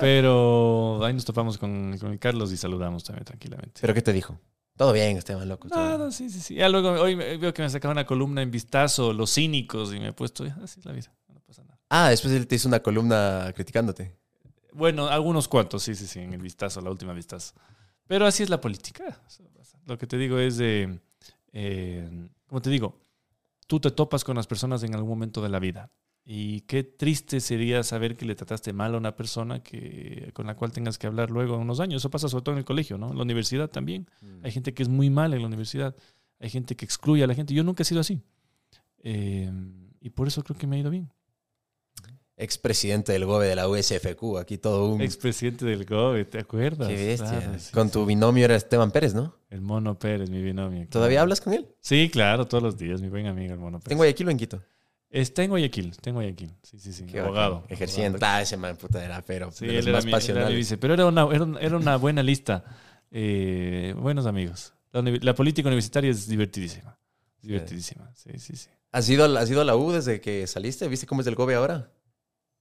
Pero 0.00 1.02
ahí 1.04 1.14
nos 1.14 1.24
topamos 1.24 1.56
con, 1.56 1.96
Carlos 2.20 2.52
y 2.52 2.56
saludamos 2.56 3.04
también 3.04 3.24
tranquilamente. 3.24 3.80
¿Pero 3.80 3.94
qué 3.94 4.02
te 4.02 4.12
dijo? 4.12 4.38
Todo 4.76 4.92
bien, 4.92 5.16
Esteban, 5.16 5.48
loco. 5.48 5.68
No, 5.68 5.96
no, 5.98 6.12
sí, 6.12 6.28
sí, 6.28 6.40
sí. 6.40 6.54
Ya 6.54 6.68
luego, 6.68 6.90
hoy 7.00 7.14
veo 7.14 7.54
que 7.54 7.62
me 7.62 7.70
sacaba 7.70 7.92
una 7.92 8.04
columna 8.06 8.42
en 8.42 8.50
vistazo, 8.50 9.12
los 9.12 9.32
cínicos, 9.34 9.94
y 9.94 9.98
me 10.00 10.08
he 10.08 10.12
puesto, 10.12 10.44
"Ya, 10.44 10.56
así 10.62 10.80
es 10.80 10.86
la 10.86 10.92
vida, 10.92 11.12
no 11.32 11.40
pasa 11.40 11.62
nada. 11.64 11.78
Ah, 11.88 12.10
después 12.10 12.32
él 12.34 12.46
te 12.46 12.56
hizo 12.56 12.68
una 12.68 12.80
columna 12.80 13.52
criticándote. 13.54 14.14
Bueno, 14.72 15.06
algunos 15.08 15.48
cuantos, 15.48 15.82
sí, 15.82 15.94
sí, 15.94 16.06
sí, 16.06 16.20
en 16.20 16.34
el 16.34 16.42
vistazo, 16.42 16.80
la 16.82 16.90
última 16.90 17.14
vistazo. 17.14 17.54
Pero 18.06 18.26
así 18.26 18.42
es 18.42 18.50
la 18.50 18.60
política. 18.60 19.18
Lo 19.86 19.96
que 19.96 20.06
te 20.06 20.18
digo 20.18 20.38
es 20.38 20.58
de, 20.58 21.00
eh, 21.52 22.28
como 22.46 22.60
te 22.60 22.68
digo, 22.70 23.00
tú 23.66 23.80
te 23.80 23.90
topas 23.90 24.24
con 24.24 24.36
las 24.36 24.46
personas 24.46 24.82
en 24.82 24.94
algún 24.94 25.08
momento 25.08 25.40
de 25.40 25.48
la 25.48 25.58
vida. 25.58 25.90
Y 26.28 26.62
qué 26.62 26.82
triste 26.82 27.38
sería 27.38 27.84
saber 27.84 28.16
que 28.16 28.26
le 28.26 28.34
trataste 28.34 28.72
mal 28.72 28.96
a 28.96 28.98
una 28.98 29.14
persona 29.14 29.62
que, 29.62 30.32
con 30.34 30.46
la 30.46 30.56
cual 30.56 30.72
tengas 30.72 30.98
que 30.98 31.06
hablar 31.06 31.30
luego 31.30 31.54
en 31.54 31.60
unos 31.60 31.78
años. 31.78 32.02
Eso 32.02 32.10
pasa 32.10 32.28
sobre 32.28 32.42
todo 32.42 32.54
en 32.54 32.58
el 32.58 32.64
colegio, 32.64 32.98
¿no? 32.98 33.12
En 33.12 33.16
la 33.16 33.22
universidad 33.22 33.70
también. 33.70 34.10
Hay 34.42 34.50
gente 34.50 34.74
que 34.74 34.82
es 34.82 34.88
muy 34.88 35.08
mala 35.08 35.36
en 35.36 35.42
la 35.42 35.46
universidad. 35.46 35.94
Hay 36.40 36.50
gente 36.50 36.74
que 36.74 36.84
excluye 36.84 37.22
a 37.22 37.28
la 37.28 37.34
gente. 37.34 37.54
Yo 37.54 37.62
nunca 37.62 37.84
he 37.84 37.86
sido 37.86 38.00
así. 38.00 38.20
Eh, 39.04 39.48
y 40.00 40.10
por 40.10 40.26
eso 40.26 40.42
creo 40.42 40.58
que 40.58 40.66
me 40.66 40.74
ha 40.74 40.78
ido 40.80 40.90
bien. 40.90 41.12
Expresidente 42.36 43.12
del 43.12 43.24
GOBE 43.24 43.46
de 43.46 43.56
la 43.56 43.68
USFQ, 43.68 44.38
aquí 44.38 44.58
todo 44.58 44.92
un... 44.92 45.00
Expresidente 45.00 45.64
del 45.64 45.86
GOBE, 45.86 46.26
¿te 46.26 46.40
acuerdas? 46.40 46.88
Qué 46.88 47.06
bestia. 47.06 47.38
Claro, 47.38 47.58
sí, 47.58 47.72
con 47.72 47.86
sí. 47.86 47.92
tu 47.94 48.04
binomio 48.04 48.44
era 48.44 48.56
Esteban 48.56 48.90
Pérez, 48.90 49.14
¿no? 49.14 49.36
El 49.48 49.62
Mono 49.62 49.98
Pérez, 49.98 50.28
mi 50.28 50.42
binomio. 50.42 50.86
¿Todavía 50.90 51.22
hablas 51.22 51.40
con 51.40 51.54
él? 51.54 51.66
Sí, 51.80 52.10
claro, 52.10 52.46
todos 52.46 52.62
los 52.62 52.76
días, 52.76 53.00
mi 53.00 53.08
buen 53.08 53.26
amigo, 53.26 53.54
el 53.54 53.58
Mono 53.60 53.78
Pérez. 53.78 53.88
¿Tengo 53.88 54.00
Guayaquil 54.00 54.26
o 54.26 54.30
en 54.32 54.36
Quito? 54.36 54.62
Está 55.10 55.44
en 55.44 55.50
Guayaquil, 55.50 55.96
tengo 55.98 56.16
Guayaquil. 56.18 56.52
Sí, 56.62 56.78
sí, 56.78 56.92
sí. 56.92 57.06
Qué 57.06 57.20
abogado. 57.20 57.64
Ejerciendo. 57.68 58.16
Abogado. 58.16 58.34
Ah, 58.38 58.42
ese 58.42 58.56
man 58.56 58.76
puta 58.76 59.04
era, 59.04 59.22
pero 59.22 59.50
Sí, 59.52 59.64
él 59.66 59.88
era 59.88 59.92
más 59.92 60.04
mi, 60.04 60.10
era 60.10 60.16
pasionales. 60.18 60.56
vice. 60.56 60.76
Pero 60.78 60.94
era 60.94 61.06
una, 61.06 61.26
era, 61.32 61.46
era 61.60 61.76
una 61.76 61.96
buena 61.96 62.22
lista. 62.22 62.64
Eh, 63.10 63.94
buenos 63.98 64.26
amigos. 64.26 64.74
La, 64.92 65.02
la 65.02 65.34
política 65.34 65.68
universitaria 65.68 66.10
es 66.10 66.28
divertidísima. 66.28 66.98
Divertidísima, 67.40 68.12
sí, 68.16 68.30
sí, 68.38 68.56
sí. 68.56 68.68
¿Has 68.90 69.08
ido, 69.08 69.24
a 69.24 69.28
la- 69.28 69.40
¿Has 69.40 69.50
ido 69.50 69.60
a 69.60 69.64
la 69.64 69.76
U 69.76 69.92
desde 69.92 70.20
que 70.20 70.46
saliste? 70.46 70.88
¿Viste 70.88 71.06
cómo 71.06 71.20
es 71.20 71.26
el 71.28 71.34
GOBE 71.36 71.54
ahora? 71.54 71.92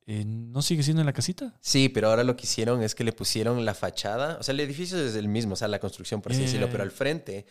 Eh, 0.05 0.23
¿No 0.25 0.61
sigue 0.61 0.83
siendo 0.83 1.01
en 1.01 1.07
la 1.07 1.13
casita? 1.13 1.55
Sí, 1.61 1.89
pero 1.89 2.09
ahora 2.09 2.23
lo 2.23 2.35
que 2.35 2.43
hicieron 2.43 2.83
es 2.83 2.93
que 2.93 3.03
le 3.03 3.11
pusieron 3.11 3.65
la 3.65 3.73
fachada. 3.73 4.37
O 4.39 4.43
sea, 4.43 4.53
el 4.53 4.59
edificio 4.59 4.99
es 5.03 5.15
el 5.15 5.27
mismo, 5.27 5.53
o 5.53 5.55
sea, 5.55 5.67
la 5.67 5.79
construcción, 5.79 6.21
por 6.21 6.31
así 6.31 6.41
ya, 6.41 6.45
decirlo, 6.45 6.69
pero 6.69 6.83
al 6.83 6.91
frente 6.91 7.47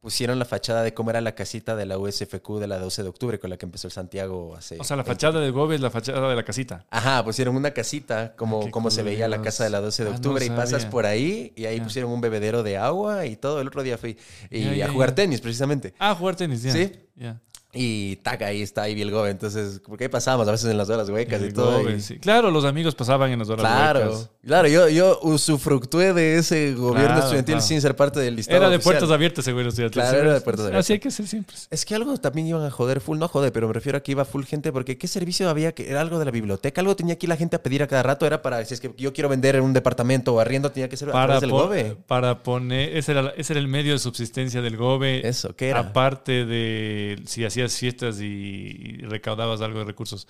pusieron 0.00 0.38
la 0.38 0.44
fachada 0.44 0.82
de 0.82 0.94
cómo 0.94 1.10
era 1.10 1.20
la 1.20 1.34
casita 1.34 1.74
de 1.76 1.84
la 1.86 1.98
USFQ 1.98 2.58
de 2.60 2.66
la 2.66 2.78
12 2.78 3.02
de 3.02 3.08
octubre, 3.08 3.38
con 3.38 3.50
la 3.50 3.56
que 3.56 3.66
empezó 3.66 3.88
el 3.88 3.92
Santiago 3.92 4.54
hace. 4.56 4.76
O 4.78 4.84
sea, 4.84 4.96
la 4.96 5.02
20. 5.02 5.12
fachada 5.12 5.40
del 5.40 5.52
Gobe 5.52 5.74
es 5.74 5.80
la 5.80 5.90
fachada 5.90 6.28
de 6.28 6.36
la 6.36 6.44
casita. 6.44 6.86
Ajá, 6.90 7.24
pusieron 7.24 7.56
una 7.56 7.72
casita 7.72 8.34
como, 8.36 8.60
Qué 8.66 8.70
como 8.70 8.90
se 8.90 9.02
veía 9.02 9.26
la 9.28 9.42
casa 9.42 9.64
de 9.64 9.70
la 9.70 9.80
12 9.80 10.04
de 10.04 10.08
Ah, 10.08 10.12
no 10.12 10.16
octubre 10.16 10.44
y 10.44 10.50
pasas 10.50 10.86
por 10.86 11.06
ahí 11.06 11.52
y 11.56 11.66
ahí 11.66 11.80
pusieron 11.80 12.10
un 12.12 12.20
bebedero 12.20 12.62
de 12.62 12.76
agua 12.76 13.26
y 13.26 13.36
todo. 13.36 13.60
El 13.60 13.68
otro 13.68 13.82
día 13.82 13.98
fui 13.98 14.16
y 14.50 14.80
a 14.80 14.88
jugar 14.88 15.12
tenis 15.14 15.40
precisamente. 15.40 15.94
Ah, 15.98 16.14
jugar 16.14 16.36
tenis, 16.36 16.62
ya. 16.62 16.72
Sí. 16.72 16.92
Ya. 17.16 17.40
Y 17.72 18.16
taca, 18.16 18.46
ahí 18.46 18.62
está, 18.62 18.82
ahí 18.82 18.94
vi 18.94 19.02
el 19.02 19.10
Gobe. 19.10 19.28
Entonces, 19.30 19.82
porque 19.86 20.04
ahí 20.04 20.08
pasábamos 20.08 20.48
a 20.48 20.52
veces 20.52 20.70
en 20.70 20.78
las 20.78 20.88
horas 20.88 21.08
huecas 21.10 21.42
y 21.42 21.52
todo. 21.52 21.78
Gobe, 21.80 21.96
y- 21.96 22.00
sí. 22.00 22.18
Claro, 22.18 22.50
los 22.50 22.64
amigos 22.64 22.94
pasaban 22.94 23.30
en 23.30 23.38
las 23.40 23.48
horas 23.50 23.60
Claro, 23.60 24.00
huecas. 24.06 24.30
claro, 24.42 24.68
yo, 24.68 24.88
yo 24.88 25.18
usufructué 25.22 26.14
de 26.14 26.38
ese 26.38 26.72
gobierno 26.74 27.08
Claro, 27.08 27.20
estudiantil 27.24 27.54
claro. 27.56 27.66
sin 27.66 27.80
ser 27.82 27.94
parte 27.94 28.20
del 28.20 28.36
listado 28.36 28.56
Era 28.56 28.70
de 28.70 28.76
oficial. 28.76 28.94
puertas 28.94 29.10
abiertas, 29.14 29.44
seguro. 29.44 29.68
estudiantes. 29.68 30.02
Claro, 30.02 30.18
era 30.18 30.32
de 30.34 30.40
puertas 30.40 30.64
abiertas. 30.64 30.86
Así 30.86 30.92
hay 30.94 30.98
que 30.98 31.10
ser 31.10 31.26
siempre. 31.26 31.56
Es 31.70 31.84
que 31.84 31.94
algo 31.94 32.16
también 32.16 32.46
iban 32.46 32.62
a 32.64 32.70
joder 32.70 33.02
full, 33.02 33.18
no 33.18 33.28
joder, 33.28 33.52
pero 33.52 33.66
me 33.68 33.74
refiero 33.74 33.98
a 33.98 34.00
que 34.02 34.12
iba 34.12 34.24
full 34.24 34.44
gente 34.44 34.72
porque 34.72 34.96
¿qué 34.96 35.06
servicio 35.06 35.48
había? 35.50 35.72
que 35.72 35.90
Era 35.90 36.00
algo 36.00 36.18
de 36.18 36.24
la 36.24 36.30
biblioteca, 36.30 36.80
algo 36.80 36.96
tenía 36.96 37.14
aquí 37.14 37.26
la 37.26 37.36
gente 37.36 37.56
a 37.56 37.62
pedir 37.62 37.82
a 37.82 37.86
cada 37.86 38.02
rato, 38.02 38.26
era 38.26 38.40
para, 38.40 38.64
si 38.64 38.72
es 38.72 38.80
que 38.80 38.92
yo 38.96 39.12
quiero 39.12 39.28
vender 39.28 39.60
un 39.60 39.74
departamento 39.74 40.32
o 40.34 40.40
arriendo, 40.40 40.72
tenía 40.72 40.88
que 40.88 40.96
ser 40.96 41.10
Para, 41.10 41.38
del 41.38 41.50
GOBE. 41.50 41.96
para 42.06 42.42
poner, 42.42 42.96
ese 42.96 43.12
era, 43.12 43.34
ese 43.36 43.52
era 43.52 43.60
el 43.60 43.68
medio 43.68 43.92
de 43.92 43.98
subsistencia 43.98 44.62
del 44.62 44.78
GOBE. 44.78 45.28
Eso, 45.28 45.54
¿qué 45.54 45.68
era? 45.68 45.80
Aparte 45.80 46.46
de 46.46 47.20
si 47.26 47.44
hacías 47.62 47.78
fiestas 47.78 48.20
y, 48.20 48.24
y 48.24 48.96
recaudabas 49.02 49.60
algo 49.60 49.80
de 49.80 49.84
recursos. 49.84 50.28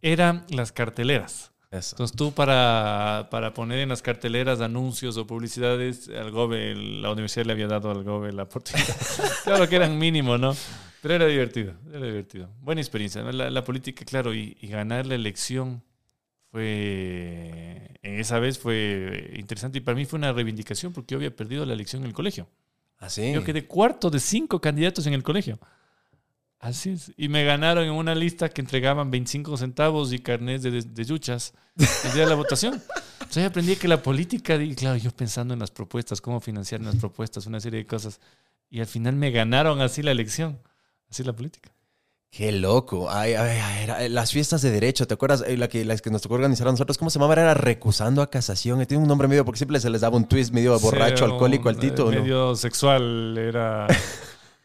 Eran 0.00 0.44
las 0.50 0.72
carteleras. 0.72 1.52
Eso. 1.70 1.96
Entonces 1.96 2.16
tú 2.16 2.32
para, 2.32 3.28
para 3.30 3.52
poner 3.52 3.80
en 3.80 3.90
las 3.90 4.00
carteleras 4.00 4.60
anuncios 4.60 5.18
o 5.18 5.26
publicidades, 5.26 6.08
al 6.08 6.30
GOBE, 6.30 6.74
la 6.74 7.12
universidad 7.12 7.44
le 7.44 7.52
había 7.52 7.66
dado 7.66 7.90
al 7.90 8.04
GOBE 8.04 8.32
la 8.32 8.44
oportunidad. 8.44 8.96
claro 9.44 9.68
que 9.68 9.76
eran 9.76 9.98
mínimo, 9.98 10.38
¿no? 10.38 10.56
Pero 11.02 11.14
era 11.14 11.26
divertido, 11.26 11.74
era 11.92 12.06
divertido. 12.06 12.48
Buena 12.60 12.80
experiencia. 12.80 13.22
¿no? 13.22 13.32
La, 13.32 13.50
la 13.50 13.64
política, 13.64 14.04
claro, 14.04 14.34
y, 14.34 14.56
y 14.60 14.68
ganar 14.68 15.06
la 15.06 15.14
elección 15.14 15.82
fue, 16.50 17.98
en 18.02 18.18
esa 18.18 18.38
vez 18.38 18.58
fue 18.58 19.32
interesante 19.36 19.78
y 19.78 19.80
para 19.82 19.94
mí 19.94 20.06
fue 20.06 20.18
una 20.18 20.32
reivindicación 20.32 20.92
porque 20.92 21.12
yo 21.12 21.18
había 21.18 21.34
perdido 21.34 21.66
la 21.66 21.74
elección 21.74 22.02
en 22.02 22.08
el 22.08 22.14
colegio. 22.14 22.48
Así. 22.96 23.32
Yo 23.32 23.44
quedé 23.44 23.66
cuarto 23.66 24.10
de 24.10 24.18
cinco 24.18 24.60
candidatos 24.60 25.06
en 25.06 25.14
el 25.14 25.22
colegio. 25.22 25.58
Así 26.60 26.90
es. 26.90 27.12
Y 27.16 27.28
me 27.28 27.44
ganaron 27.44 27.84
en 27.84 27.92
una 27.92 28.14
lista 28.14 28.48
que 28.48 28.60
entregaban 28.60 29.10
25 29.10 29.56
centavos 29.56 30.12
y 30.12 30.18
carnés 30.18 30.62
de, 30.62 30.72
de, 30.72 30.82
de 30.82 31.04
yuchas 31.04 31.52
el 32.04 32.12
día 32.12 32.24
de 32.24 32.28
la 32.30 32.34
votación. 32.34 32.82
Entonces 33.20 33.44
aprendí 33.44 33.76
que 33.76 33.86
la 33.86 34.02
política, 34.02 34.56
y 34.56 34.74
claro, 34.74 34.96
yo 34.96 35.10
pensando 35.12 35.54
en 35.54 35.60
las 35.60 35.70
propuestas, 35.70 36.20
cómo 36.20 36.40
financiar 36.40 36.80
las 36.80 36.96
propuestas, 36.96 37.46
una 37.46 37.60
serie 37.60 37.80
de 37.80 37.86
cosas. 37.86 38.18
Y 38.70 38.80
al 38.80 38.86
final 38.86 39.14
me 39.14 39.30
ganaron 39.30 39.80
así 39.80 40.02
la 40.02 40.10
elección. 40.10 40.58
Así 41.10 41.22
la 41.22 41.32
política. 41.32 41.70
Qué 42.30 42.52
loco. 42.52 43.08
Ay, 43.10 43.34
ay, 43.34 43.58
ay, 43.62 43.84
era- 43.84 44.08
las 44.08 44.32
fiestas 44.32 44.60
de 44.60 44.70
derecho, 44.70 45.06
¿te 45.06 45.14
acuerdas? 45.14 45.42
Eh, 45.46 45.56
La 45.56 45.68
que, 45.68 45.84
las 45.84 46.02
que 46.02 46.10
nos 46.10 46.20
tocó 46.22 46.34
organizar 46.34 46.66
a 46.68 46.72
nosotros, 46.72 46.98
¿cómo 46.98 47.08
se 47.08 47.18
llamaba? 47.18 47.34
Era 47.34 47.54
recusando 47.54 48.20
a 48.20 48.28
casación. 48.30 48.84
Tiene 48.84 49.00
un 49.02 49.08
nombre 49.08 49.28
medio, 49.28 49.44
porque 49.44 49.58
siempre 49.58 49.78
se 49.80 49.88
les 49.90 50.00
daba 50.02 50.16
un 50.16 50.26
twist 50.28 50.52
medio 50.52 50.78
borracho, 50.80 51.24
Sí, 51.26 51.32
alcohólico 51.32 51.68
al 51.70 51.78
Tito, 51.78 52.10
eh, 52.12 52.16
¿no? 52.16 52.20
Medio 52.22 52.56
sexual 52.56 53.38
era. 53.38 53.86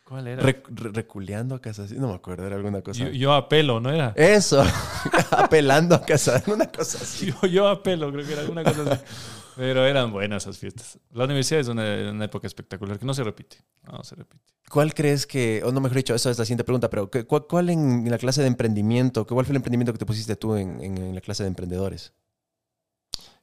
¿Cuál 0.03 0.27
era? 0.27 0.43
Re- 0.43 0.63
reculeando 0.91 1.55
a 1.55 1.61
casación. 1.61 2.01
No 2.01 2.09
me 2.09 2.15
acuerdo, 2.15 2.45
era 2.45 2.55
alguna 2.57 2.81
cosa. 2.81 2.99
yo, 3.05 3.09
yo 3.09 3.33
apelo, 3.33 3.79
¿no 3.79 3.89
era? 3.89 4.13
Eso. 4.17 4.61
Apelando 5.31 5.95
a 5.95 6.01
casación, 6.05 6.55
una 6.57 6.69
cosa 6.71 6.97
así. 7.01 7.27
Yo, 7.41 7.47
yo 7.47 7.67
apelo, 7.69 8.11
creo 8.11 8.25
que 8.25 8.33
era 8.33 8.41
alguna 8.41 8.63
cosa 8.63 8.83
así. 8.91 9.03
Pero 9.55 9.85
eran 9.85 10.11
buenas 10.11 10.43
esas 10.43 10.57
fiestas. 10.57 10.99
La 11.11 11.23
universidad 11.25 11.61
es 11.61 11.67
una, 11.67 11.83
una 12.11 12.25
época 12.25 12.47
espectacular 12.47 12.97
que 12.99 13.05
no 13.05 13.13
se 13.13 13.23
repite. 13.23 13.57
No 13.83 14.03
se 14.03 14.15
repite. 14.15 14.43
¿Cuál 14.69 14.93
crees 14.93 15.25
que, 15.27 15.61
o 15.63 15.71
no 15.71 15.79
mejor 15.79 15.97
dicho, 15.97 16.15
eso 16.15 16.29
es 16.29 16.37
la 16.39 16.43
siguiente 16.45 16.63
pregunta, 16.63 16.89
pero 16.89 17.09
¿qué- 17.09 17.25
¿cuál, 17.25 17.45
cuál 17.47 17.69
en 17.69 18.09
la 18.09 18.17
clase 18.17 18.41
de 18.41 18.47
emprendimiento, 18.47 19.25
cuál 19.27 19.45
fue 19.45 19.53
el 19.53 19.57
emprendimiento 19.57 19.93
que 19.93 19.99
te 19.99 20.05
pusiste 20.05 20.35
tú 20.35 20.55
en, 20.55 20.81
en- 20.81 20.97
en 20.97 21.15
la 21.15 21.21
clase 21.21 21.43
de 21.43 21.49
emprendedores? 21.49 22.13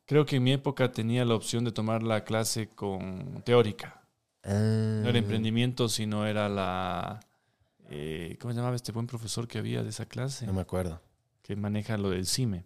Creo 0.05 0.27
que 0.27 0.37
en 0.37 0.43
mi 0.43 0.53
época 0.53 0.91
tenía 0.91 1.24
la 1.24 1.35
opción 1.37 1.65
de 1.65 1.70
tomar 1.73 2.03
la 2.03 2.24
clase 2.24 2.69
con 2.69 3.43
teórica. 3.45 3.99
No 4.45 5.09
era 5.09 5.19
emprendimiento, 5.19 5.89
sino 5.89 6.27
era 6.27 6.49
la... 6.49 7.21
eh, 7.91 8.37
¿Cómo 8.41 8.53
se 8.53 8.59
llamaba 8.59 8.77
este 8.77 8.93
buen 8.93 9.07
profesor 9.07 9.47
que 9.47 9.59
había 9.59 9.83
de 9.83 9.91
esa 9.91 10.07
clase? 10.07 10.47
No 10.47 10.53
me 10.53 10.61
acuerdo. 10.62 11.01
Que 11.43 11.57
maneja 11.57 11.99
lo 11.99 12.11
del 12.11 12.27
CIME. 12.27 12.65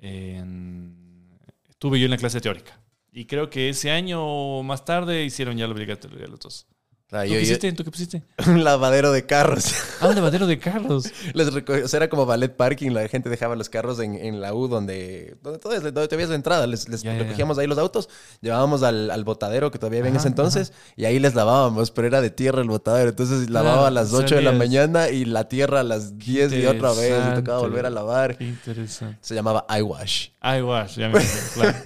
En- 0.00 1.38
Estuve 1.68 1.98
yo 2.00 2.06
en 2.06 2.10
la 2.10 2.16
clase 2.16 2.40
teórica. 2.40 2.80
Y 3.12 3.24
creo 3.26 3.48
que 3.50 3.68
ese 3.68 3.90
año 3.90 4.20
o 4.22 4.62
más 4.62 4.84
tarde 4.84 5.24
hicieron 5.24 5.56
ya 5.56 5.66
la 5.66 5.72
obligatoria 5.74 6.26
los 6.26 6.40
dos. 6.40 6.66
¿Tú 7.10 7.16
yo- 7.16 7.36
qué 7.36 7.40
hiciste? 7.42 7.72
¿Tú 7.72 7.84
qué 7.84 7.90
pusiste? 7.90 8.22
un 8.46 8.64
lavadero 8.64 9.12
de 9.12 9.24
carros. 9.24 9.72
Ah, 10.00 10.08
un 10.08 10.14
lavadero 10.14 10.46
de 10.46 10.58
carros. 10.58 11.06
Les 11.34 11.48
o 11.48 11.88
sea, 11.88 11.96
era 11.96 12.08
como 12.10 12.26
ballet 12.26 12.54
parking, 12.54 12.90
la 12.90 13.08
gente 13.08 13.30
dejaba 13.30 13.56
los 13.56 13.70
carros 13.70 13.98
en, 14.00 14.14
en 14.14 14.40
la 14.42 14.52
U 14.52 14.68
donde, 14.68 15.36
donde, 15.42 15.58
todo 15.58 15.72
es- 15.72 15.82
donde 15.82 16.06
te 16.06 16.16
veías 16.16 16.28
la 16.28 16.36
entrada. 16.36 16.66
Les, 16.66 16.86
les 16.88 17.02
Ya, 17.02 17.12
ya, 17.12 17.18
ya. 17.18 17.24
recogíamos 17.24 17.56
ahí 17.58 17.66
los 17.66 17.78
autos, 17.78 18.10
llevábamos 18.42 18.82
al, 18.82 19.10
al 19.10 19.24
botadero 19.24 19.70
que 19.70 19.78
todavía 19.78 20.00
había 20.00 20.10
en 20.10 20.16
ese 20.16 20.28
entonces 20.28 20.72
y 20.96 21.06
ahí 21.06 21.18
les 21.18 21.34
lavábamos, 21.34 21.90
pero 21.92 22.06
era 22.08 22.20
de 22.20 22.28
tierra 22.30 22.60
el 22.60 22.68
botadero. 22.68 23.08
Entonces 23.08 23.48
lavaba 23.48 23.88
a 23.88 23.90
las 23.90 24.12
8 24.12 24.34
de 24.36 24.42
la 24.42 24.52
mañana 24.52 25.08
y 25.08 25.24
la 25.24 25.48
tierra 25.48 25.80
a 25.80 25.84
las 25.84 26.18
10 26.18 26.52
y 26.52 26.66
otra 26.66 26.92
vez. 26.92 27.22
Y 27.32 27.34
tocaba 27.36 27.60
volver 27.60 27.86
a 27.86 27.90
lavar. 27.90 28.36
Qué 28.36 28.44
interesante. 28.44 29.16
Se 29.22 29.34
llamaba 29.34 29.66
iWash. 29.78 30.28
Ay, 30.40 30.62
wash, 30.62 30.96
ya 30.98 31.08
me 31.08 31.18
claro. 31.54 31.76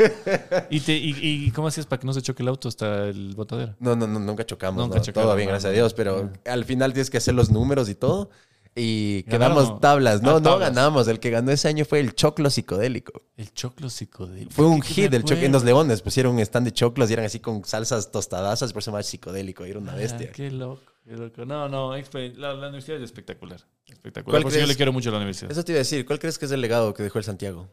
¿Y, 0.68 0.80
te, 0.80 0.92
y, 0.94 1.14
¿Y 1.46 1.50
cómo 1.52 1.68
hacías 1.68 1.86
para 1.86 2.00
que 2.00 2.06
no 2.06 2.12
se 2.12 2.20
choque 2.20 2.42
el 2.42 2.48
auto 2.48 2.68
hasta 2.68 3.04
el 3.08 3.34
botadero? 3.34 3.74
No, 3.80 3.96
no, 3.96 4.06
no, 4.06 4.20
nunca 4.20 4.44
chocamos. 4.44 4.82
Nunca 4.84 4.98
no, 4.98 5.02
chocaron, 5.04 5.28
todo 5.28 5.36
bien, 5.36 5.46
no, 5.48 5.52
gracias 5.52 5.70
a. 5.70 5.74
Dios. 5.74 5.94
Pero 5.94 6.30
al 6.44 6.64
final 6.66 6.92
tienes 6.92 7.08
que 7.08 7.16
hacer 7.16 7.34
los 7.34 7.50
números 7.50 7.88
y 7.88 7.94
todo. 7.94 8.28
Y 8.74 9.24
¿Ganaron 9.26 9.56
quedamos 9.56 9.80
tablas. 9.80 10.22
No, 10.22 10.36
Ah, 10.36 10.40
no 10.40 10.58
ganamos. 10.58 11.06
El 11.08 11.18
que 11.20 11.30
ganó 11.30 11.50
ese 11.50 11.68
año 11.68 11.84
fue 11.84 12.00
el 12.00 12.14
choclo 12.14 12.48
psicodélico. 12.50 13.22
El 13.36 13.52
choclo 13.52 13.88
psicodélico. 13.90 14.50
Fue 14.50 14.66
un 14.66 14.80
¿Qué 14.80 14.88
hit 14.88 15.14
el 15.14 15.24
choclo. 15.24 15.44
En? 15.44 15.52
Los 15.52 15.64
Leones 15.64 16.00
pusieron 16.02 16.34
un 16.34 16.40
stand 16.40 16.66
de 16.66 16.72
choclos 16.72 17.08
y 17.10 17.12
eran 17.14 17.26
así 17.26 17.38
con 17.40 17.64
salsas 17.64 18.10
tostadazas. 18.10 18.72
Por 18.72 18.80
eso 18.80 18.86
se 18.86 18.90
llama 18.92 19.02
psicodélico. 19.02 19.66
y 19.66 19.70
Era 19.70 19.78
una 19.78 19.92
Ah, 19.92 19.96
bestia. 19.96 20.30
qué 20.32 20.50
loco, 20.50 20.80
qué 21.04 21.16
loco. 21.16 21.44
No, 21.44 21.68
no, 21.68 21.94
la, 21.94 22.54
la 22.54 22.68
universidad 22.68 22.96
es 22.98 23.04
espectacular. 23.04 23.60
Espectacular. 23.86 24.24
¿Cuál 24.40 24.42
Por 24.42 24.52
eso 24.52 24.60
yo 24.60 24.66
le 24.66 24.76
quiero 24.76 24.92
mucho 24.92 25.10
a 25.10 25.12
la 25.12 25.18
universidad. 25.18 25.50
Eso 25.50 25.62
te 25.64 25.72
iba 25.72 25.76
a 25.76 25.80
decir. 25.80 26.06
¿Cuál 26.06 26.18
crees 26.18 26.38
que 26.38 26.46
es 26.46 26.52
el 26.52 26.60
legado 26.62 26.94
que 26.94 27.02
dejó 27.02 27.18
el 27.18 27.24
Santiago? 27.24 27.68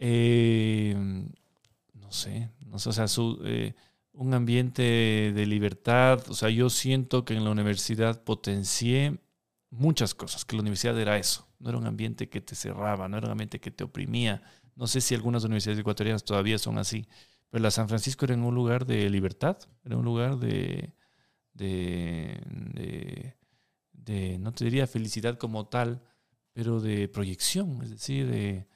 Eh, 0.00 0.96
no 1.94 2.10
sé, 2.10 2.50
no 2.66 2.78
sé, 2.78 2.88
o 2.88 2.92
sea, 2.92 3.06
eh, 3.44 3.74
un 4.12 4.34
ambiente 4.34 4.82
de 4.82 5.46
libertad. 5.46 6.22
O 6.28 6.34
sea, 6.34 6.48
yo 6.50 6.70
siento 6.70 7.24
que 7.24 7.34
en 7.34 7.44
la 7.44 7.50
universidad 7.50 8.24
potencié 8.24 9.20
muchas 9.70 10.14
cosas, 10.14 10.44
que 10.44 10.56
la 10.56 10.62
universidad 10.62 10.98
era 10.98 11.18
eso. 11.18 11.46
No 11.58 11.68
era 11.68 11.78
un 11.78 11.86
ambiente 11.86 12.28
que 12.28 12.40
te 12.40 12.54
cerraba, 12.54 13.08
no 13.08 13.18
era 13.18 13.26
un 13.26 13.32
ambiente 13.32 13.60
que 13.60 13.70
te 13.70 13.84
oprimía. 13.84 14.42
No 14.74 14.86
sé 14.86 15.00
si 15.00 15.14
algunas 15.14 15.44
universidades 15.44 15.80
ecuatorianas 15.80 16.24
todavía 16.24 16.58
son 16.58 16.78
así, 16.78 17.06
pero 17.50 17.62
la 17.62 17.70
San 17.70 17.88
Francisco 17.88 18.24
era 18.24 18.34
un 18.34 18.54
lugar 18.54 18.86
de 18.86 19.10
libertad, 19.10 19.58
era 19.84 19.96
un 19.98 20.04
lugar 20.04 20.38
de, 20.38 20.94
de, 21.52 22.40
de, 22.74 23.36
de, 23.92 24.38
no 24.38 24.52
te 24.52 24.64
diría 24.64 24.86
felicidad 24.86 25.38
como 25.38 25.68
tal, 25.68 26.02
pero 26.52 26.80
de 26.80 27.08
proyección, 27.08 27.82
es 27.82 27.90
decir, 27.90 28.26
de, 28.28 28.66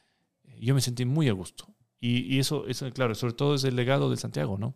yo 0.61 0.75
me 0.75 0.81
sentí 0.81 1.05
muy 1.05 1.29
a 1.29 1.33
gusto. 1.33 1.67
Y, 2.01 2.35
y 2.35 2.39
eso, 2.39 2.67
eso, 2.67 2.91
claro, 2.93 3.15
sobre 3.15 3.35
todo 3.35 3.55
es 3.55 3.65
el 3.65 3.77
legado 3.77 4.11
de 4.11 4.17
Santiago, 4.17 4.59
¿no? 4.59 4.75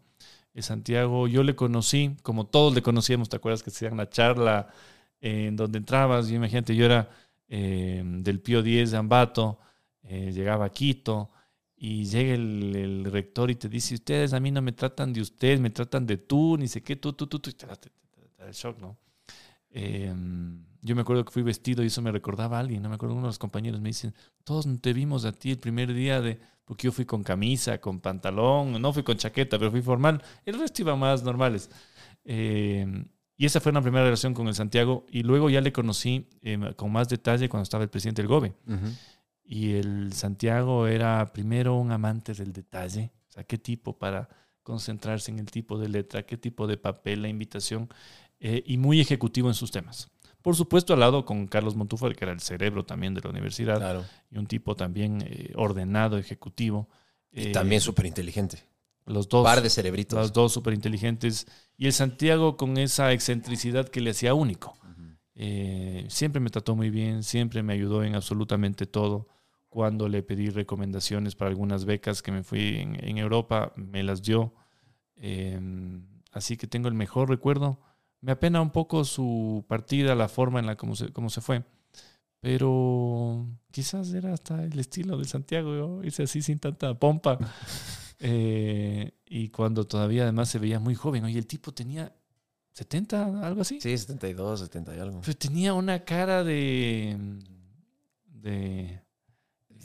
El 0.54 0.62
Santiago, 0.62 1.28
yo 1.28 1.42
le 1.42 1.54
conocí, 1.54 2.16
como 2.22 2.46
todos 2.46 2.74
le 2.74 2.82
conocíamos, 2.82 3.28
¿te 3.28 3.36
acuerdas 3.36 3.62
que 3.62 3.70
hacían 3.70 3.96
la 3.96 4.08
charla 4.08 4.68
en 5.20 5.56
donde 5.56 5.78
entrabas? 5.78 6.30
Y 6.30 6.34
imagínate, 6.34 6.74
yo 6.74 6.86
era 6.86 7.10
eh, 7.48 8.02
del 8.04 8.40
Pío 8.40 8.62
10 8.62 8.90
de 8.90 8.96
Ambato, 8.96 9.58
eh, 10.02 10.32
llegaba 10.32 10.66
a 10.66 10.70
Quito 10.70 11.30
y 11.76 12.04
llega 12.04 12.34
el, 12.34 13.04
rector 13.10 13.50
y 13.50 13.54
te 13.54 13.68
dice, 13.68 13.94
ustedes 13.94 14.32
a 14.32 14.40
mí 14.40 14.50
no 14.50 14.60
me 14.62 14.72
tratan 14.72 15.12
de 15.12 15.20
usted, 15.20 15.58
me 15.60 15.70
tratan 15.70 16.06
de 16.06 16.16
tú, 16.16 16.56
ni 16.58 16.66
sé 16.66 16.82
qué, 16.82 16.96
tú, 16.96 17.12
tú, 17.12 17.26
tú, 17.26 17.38
tú, 17.38 17.50
y 17.50 17.52
te 17.52 17.66
da 17.66 17.76
el 18.46 18.52
shock, 18.52 18.78
¿no? 18.80 18.96
Eh, 19.70 20.12
yo 20.80 20.94
me 20.94 21.02
acuerdo 21.02 21.24
que 21.24 21.32
fui 21.32 21.42
vestido 21.42 21.82
y 21.82 21.86
eso 21.86 22.02
me 22.02 22.12
recordaba 22.12 22.56
a 22.56 22.60
alguien, 22.60 22.82
no 22.82 22.88
me 22.88 22.94
acuerdo, 22.94 23.14
uno 23.14 23.24
de 23.24 23.28
los 23.28 23.38
compañeros 23.38 23.80
me 23.80 23.88
dicen, 23.88 24.14
todos 24.44 24.66
te 24.80 24.92
vimos 24.92 25.24
a 25.24 25.32
ti 25.32 25.50
el 25.50 25.58
primer 25.58 25.92
día 25.92 26.20
de, 26.20 26.38
porque 26.64 26.86
yo 26.86 26.92
fui 26.92 27.04
con 27.04 27.22
camisa, 27.22 27.80
con 27.80 28.00
pantalón, 28.00 28.80
no 28.80 28.92
fui 28.92 29.02
con 29.02 29.16
chaqueta, 29.16 29.58
pero 29.58 29.70
fui 29.70 29.82
formal, 29.82 30.22
el 30.44 30.58
resto 30.58 30.82
iban 30.82 30.98
más 30.98 31.22
normales. 31.22 31.70
Eh, 32.24 32.86
y 33.36 33.46
esa 33.46 33.60
fue 33.60 33.70
una 33.70 33.82
primera 33.82 34.04
relación 34.04 34.34
con 34.34 34.48
el 34.48 34.54
Santiago 34.54 35.06
y 35.10 35.22
luego 35.22 35.48
ya 35.48 35.60
le 35.60 35.72
conocí 35.72 36.28
eh, 36.42 36.58
con 36.76 36.90
más 36.90 37.08
detalle 37.08 37.48
cuando 37.48 37.62
estaba 37.62 37.84
el 37.84 37.90
presidente 37.90 38.22
del 38.22 38.28
GOBE. 38.28 38.52
Y 39.44 39.74
el 39.74 40.12
Santiago 40.12 40.86
era 40.86 41.32
primero 41.32 41.76
un 41.76 41.92
amante 41.92 42.34
del 42.34 42.52
detalle, 42.52 43.12
o 43.28 43.32
sea, 43.32 43.44
qué 43.44 43.56
tipo 43.56 43.96
para 43.96 44.28
concentrarse 44.62 45.30
en 45.30 45.38
el 45.38 45.50
tipo 45.50 45.78
de 45.78 45.88
letra, 45.88 46.24
qué 46.24 46.36
tipo 46.36 46.66
de 46.66 46.76
papel, 46.76 47.22
la 47.22 47.28
invitación, 47.28 47.88
eh, 48.40 48.62
y 48.66 48.76
muy 48.78 49.00
ejecutivo 49.00 49.48
en 49.48 49.54
sus 49.54 49.70
temas. 49.70 50.08
Por 50.42 50.54
supuesto, 50.56 50.94
al 50.94 51.00
lado 51.00 51.24
con 51.24 51.46
Carlos 51.48 51.74
Montúfar, 51.76 52.14
que 52.14 52.24
era 52.24 52.32
el 52.32 52.40
cerebro 52.40 52.84
también 52.84 53.12
de 53.14 53.20
la 53.20 53.30
universidad, 53.30 53.78
Claro. 53.78 54.04
y 54.30 54.38
un 54.38 54.46
tipo 54.46 54.74
también 54.76 55.22
eh, 55.26 55.52
ordenado, 55.56 56.16
ejecutivo. 56.18 56.88
Y 57.32 57.48
Eh, 57.48 57.52
también 57.52 57.80
súper 57.80 58.06
inteligente. 58.06 58.62
los 59.04 59.28
dos, 59.28 59.42
Par 59.44 59.62
de 59.62 59.70
cerebritos. 59.70 60.18
los 60.18 60.32
dos 60.32 60.52
súper 60.52 60.74
inteligentes. 60.74 61.46
Y 61.76 61.86
el 61.86 61.92
Santiago 61.92 62.56
con 62.56 62.76
esa 62.78 63.12
excentricidad 63.12 63.88
que 63.88 64.00
le 64.00 64.10
hacía 64.10 64.34
único. 64.34 64.74
Eh, 65.40 66.04
siempre 66.08 66.40
me 66.40 66.50
trató 66.50 66.74
muy 66.74 66.90
bien, 66.90 67.22
siempre 67.22 67.62
me 67.62 67.72
ayudó 67.72 68.02
en 68.02 68.14
absolutamente 68.16 68.86
todo. 68.86 69.28
Cuando 69.68 70.08
le 70.08 70.22
pedí 70.22 70.48
recomendaciones 70.50 71.36
para 71.36 71.50
algunas 71.50 71.84
becas 71.84 72.22
que 72.22 72.32
me 72.32 72.42
fui 72.42 72.78
en, 72.78 72.96
en 73.04 73.18
Europa, 73.18 73.72
me 73.76 74.02
las 74.02 74.22
dio. 74.22 74.52
Eh, 75.16 75.60
así 76.32 76.56
que 76.56 76.66
tengo 76.66 76.88
el 76.88 76.94
mejor 76.94 77.28
recuerdo. 77.28 77.80
Me 78.20 78.32
apena 78.32 78.60
un 78.60 78.70
poco 78.70 79.04
su 79.04 79.64
partida, 79.68 80.14
la 80.14 80.28
forma 80.28 80.58
en 80.58 80.66
la 80.66 80.76
como 80.76 80.96
se, 80.96 81.12
cómo 81.12 81.30
se 81.30 81.40
fue. 81.40 81.64
Pero 82.40 83.46
quizás 83.70 84.12
era 84.12 84.32
hasta 84.32 84.62
el 84.64 84.78
estilo 84.78 85.18
de 85.18 85.24
Santiago, 85.24 85.72
¿no? 85.72 86.04
irse 86.04 86.22
así 86.22 86.42
sin 86.42 86.58
tanta 86.58 86.94
pompa. 86.98 87.38
Eh, 88.20 89.12
y 89.26 89.48
cuando 89.50 89.86
todavía 89.86 90.24
además 90.24 90.48
se 90.48 90.58
veía 90.58 90.80
muy 90.80 90.96
joven. 90.96 91.22
Oye, 91.22 91.38
el 91.38 91.46
tipo 91.46 91.72
tenía 91.72 92.12
70, 92.72 93.46
algo 93.46 93.62
así. 93.62 93.80
Sí, 93.80 93.96
72, 93.96 94.58
70 94.58 94.96
y 94.96 94.98
algo. 94.98 95.20
Pero 95.20 95.36
tenía 95.36 95.72
una 95.74 96.04
cara 96.04 96.42
de. 96.42 97.16
de, 98.24 99.00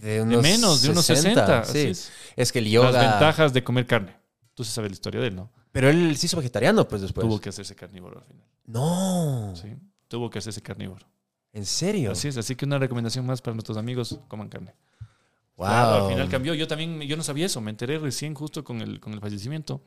De, 0.01 0.25
menos, 0.25 0.81
de 0.81 0.89
unos 0.89 1.05
60. 1.05 1.59
así 1.59 1.73
sí. 1.73 1.87
es. 1.89 2.11
Es 2.35 2.51
que 2.51 2.57
el 2.57 2.71
yoga... 2.71 2.91
Las 2.91 3.11
ventajas 3.11 3.53
de 3.53 3.63
comer 3.63 3.85
carne. 3.85 4.15
Tú 4.53 4.63
sabes 4.63 4.91
la 4.91 4.95
historia 4.95 5.21
de 5.21 5.27
él, 5.27 5.35
¿no? 5.35 5.51
Pero 5.73 5.89
él 5.89 6.15
se 6.17 6.27
hizo 6.27 6.37
vegetariano, 6.37 6.87
pues, 6.87 7.01
después. 7.01 7.27
Tuvo 7.27 7.41
que 7.41 7.49
hacerse 7.49 7.75
carnívoro 7.75 8.19
al 8.19 8.25
final. 8.25 8.45
No. 8.65 9.53
Sí, 9.55 9.75
tuvo 10.07 10.29
que 10.29 10.37
hacerse 10.37 10.61
carnívoro. 10.61 11.05
¿En 11.51 11.65
serio? 11.65 12.11
Así 12.11 12.27
es, 12.27 12.37
así 12.37 12.55
que 12.55 12.65
una 12.65 12.77
recomendación 12.77 13.25
más 13.25 13.41
para 13.41 13.55
nuestros 13.55 13.75
amigos, 13.77 14.19
coman 14.27 14.49
carne. 14.49 14.75
Wow. 15.57 15.67
Claro, 15.67 16.05
al 16.05 16.11
final 16.11 16.29
cambió. 16.29 16.53
Yo 16.53 16.67
también, 16.67 17.01
yo 17.01 17.17
no 17.17 17.23
sabía 17.23 17.47
eso, 17.47 17.59
me 17.59 17.71
enteré 17.71 17.97
recién 17.97 18.35
justo 18.35 18.63
con 18.63 18.81
el, 18.81 18.99
con 18.99 19.13
el 19.13 19.19
fallecimiento. 19.19 19.81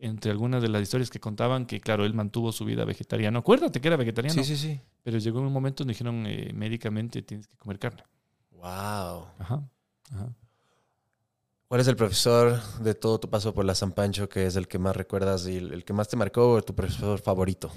Entre 0.00 0.30
algunas 0.32 0.60
de 0.60 0.68
las 0.68 0.82
historias 0.82 1.08
que 1.08 1.20
contaban 1.20 1.66
que, 1.66 1.80
claro, 1.80 2.04
él 2.04 2.14
mantuvo 2.14 2.50
su 2.52 2.64
vida 2.64 2.84
vegetariana. 2.84 3.38
Acuérdate 3.38 3.80
que 3.80 3.88
era 3.88 3.96
vegetariano. 3.96 4.42
Sí, 4.42 4.44
sí, 4.44 4.56
sí. 4.56 4.80
Pero 5.04 5.18
llegó 5.18 5.40
un 5.40 5.52
momento 5.52 5.82
donde 5.82 5.92
dijeron 5.92 6.24
eh, 6.26 6.52
médicamente 6.52 7.22
tienes 7.22 7.46
que 7.46 7.56
comer 7.56 7.78
carne. 7.78 8.02
Wow. 8.50 9.26
Ajá. 9.38 9.68
Ajá. 10.12 10.34
¿Cuál 11.68 11.82
es 11.82 11.88
el 11.88 11.96
profesor 11.96 12.62
de 12.80 12.94
todo 12.94 13.20
tu 13.20 13.28
paso 13.28 13.52
por 13.52 13.62
la 13.66 13.74
San 13.74 13.92
Pancho 13.92 14.26
que 14.26 14.46
es 14.46 14.56
el 14.56 14.66
que 14.66 14.78
más 14.78 14.96
recuerdas 14.96 15.46
y 15.46 15.58
el, 15.58 15.84
que 15.84 15.92
más 15.92 16.08
te 16.08 16.16
marcó 16.16 16.52
o 16.52 16.62
tu 16.62 16.74
profesor 16.74 17.20
favorito? 17.20 17.70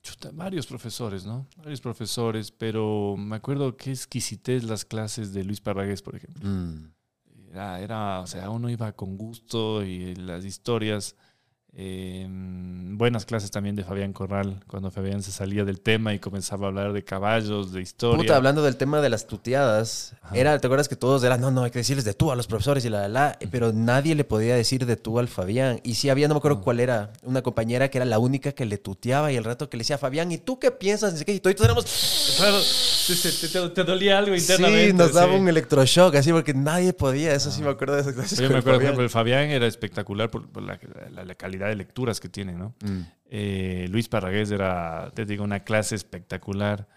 Chuta, 0.00 0.30
varios 0.32 0.64
profesores, 0.68 1.26
¿no? 1.26 1.48
Varios 1.56 1.80
profesores, 1.80 2.52
pero 2.52 3.16
me 3.18 3.34
acuerdo 3.34 3.76
qué 3.76 3.90
exquisitez 3.90 4.62
las 4.62 4.84
clases 4.84 5.32
de 5.32 5.42
Luis 5.42 5.60
Parragués, 5.60 6.02
por 6.02 6.14
ejemplo. 6.14 6.48
Mm. 6.48 6.92
Era, 7.50 7.80
era, 7.80 8.20
o 8.20 8.28
sea, 8.28 8.48
uno 8.48 8.70
iba 8.70 8.92
con 8.92 9.18
gusto 9.18 9.82
y 9.82 10.14
las 10.14 10.44
historias. 10.44 11.16
Eh, 11.72 12.26
buenas 12.28 13.24
clases 13.24 13.50
también 13.50 13.76
de 13.76 13.84
Fabián 13.84 14.12
Corral, 14.12 14.60
cuando 14.66 14.90
Fabián 14.90 15.22
se 15.22 15.32
salía 15.32 15.64
del 15.64 15.80
tema 15.80 16.12
y 16.12 16.18
comenzaba 16.18 16.66
a 16.66 16.68
hablar 16.68 16.92
de 16.92 17.04
caballos, 17.04 17.72
de 17.72 17.80
historia. 17.80 18.18
Puta, 18.18 18.36
hablando 18.36 18.62
del 18.62 18.76
tema 18.76 19.00
de 19.00 19.08
las 19.08 19.26
tuteadas, 19.26 20.14
Ajá. 20.22 20.36
era, 20.36 20.58
¿te 20.58 20.66
acuerdas 20.66 20.88
que 20.88 20.96
todos 20.96 21.22
eran, 21.24 21.40
no, 21.40 21.50
no, 21.50 21.62
hay 21.64 21.70
que 21.70 21.78
decirles 21.78 22.04
de 22.04 22.12
tú 22.14 22.30
a 22.32 22.36
los 22.36 22.46
profesores 22.46 22.84
y 22.84 22.90
la, 22.90 23.08
la, 23.08 23.08
la, 23.08 23.38
pero 23.50 23.72
nadie 23.72 24.14
le 24.14 24.24
podía 24.24 24.54
decir 24.56 24.84
de 24.84 24.96
tú 24.96 25.18
al 25.18 25.28
Fabián. 25.28 25.80
Y 25.84 25.94
sí 25.94 26.10
había, 26.10 26.28
no 26.28 26.34
me 26.34 26.38
acuerdo 26.38 26.58
No. 26.58 26.64
cuál 26.64 26.80
era, 26.80 27.12
una 27.22 27.42
compañera 27.42 27.88
que 27.88 27.98
era 27.98 28.04
la 28.04 28.18
única 28.18 28.52
que 28.52 28.66
le 28.66 28.76
tuteaba 28.78 29.32
y 29.32 29.36
el 29.36 29.44
rato 29.44 29.70
que 29.70 29.76
le 29.76 29.82
decía, 29.82 29.96
Fabián, 29.98 30.30
¿y 30.32 30.38
tú 30.38 30.58
qué 30.58 30.70
piensas? 30.70 31.24
Y 31.26 31.40
todos 31.40 31.60
éramos, 31.60 32.34
Claro, 32.36 32.58
te, 33.06 33.14
te- 33.14 33.48
te- 33.48 33.68
te 33.70 33.84
dolía 33.84 34.18
algo 34.18 34.34
internamente. 34.34 34.88
sí, 34.90 34.92
nos 34.92 35.12
daba 35.14 35.32
sí. 35.34 35.38
un 35.40 35.48
electroshock, 35.48 36.14
así, 36.16 36.32
porque 36.32 36.52
nadie 36.54 36.92
podía, 36.92 37.32
eso 37.34 37.50
sí 37.50 37.62
me 37.62 37.70
acuerdo 37.70 37.96
de 38.02 38.12
clases. 38.14 38.38
Yo 38.38 38.48
me 38.50 38.58
acuerdo, 38.58 38.62
por 38.62 38.72
Fabián. 38.72 38.82
ejemplo, 38.82 39.04
el 39.04 39.10
Fabián 39.10 39.44
era 39.50 39.66
espectacular 39.66 40.30
por, 40.30 40.48
por 40.48 40.62
la, 40.62 40.78
la- 41.14 41.24
la 41.24 41.34
calidad 41.60 41.76
de 41.76 41.76
lecturas 41.76 42.18
que 42.20 42.28
tiene, 42.28 42.54
¿no? 42.54 42.74
Mm. 42.82 43.00
Eh, 43.32 43.86
Luis 43.90 44.08
Parragués 44.08 44.50
era, 44.50 45.12
te 45.14 45.24
digo, 45.24 45.44
una 45.44 45.60
clase 45.60 45.94
espectacular. 45.94 46.88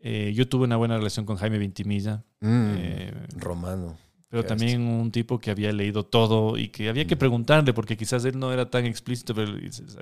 Eh, 0.00 0.32
yo 0.34 0.46
tuve 0.48 0.64
una 0.64 0.76
buena 0.76 0.96
relación 0.96 1.24
con 1.24 1.36
Jaime 1.36 1.58
Vintimilla, 1.58 2.22
Mm. 2.40 2.74
eh, 2.76 3.12
Romano. 3.36 3.96
pero 4.28 4.44
también 4.44 4.82
un 4.82 5.10
tipo 5.10 5.38
que 5.38 5.50
había 5.50 5.72
leído 5.72 6.04
todo 6.04 6.58
y 6.58 6.68
que 6.68 6.88
había 6.90 7.06
que 7.06 7.16
preguntarle, 7.16 7.72
porque 7.72 7.96
quizás 7.96 8.24
él 8.26 8.38
no 8.38 8.52
era 8.52 8.68
tan 8.68 8.84
explícito, 8.84 9.34
pero 9.34 9.52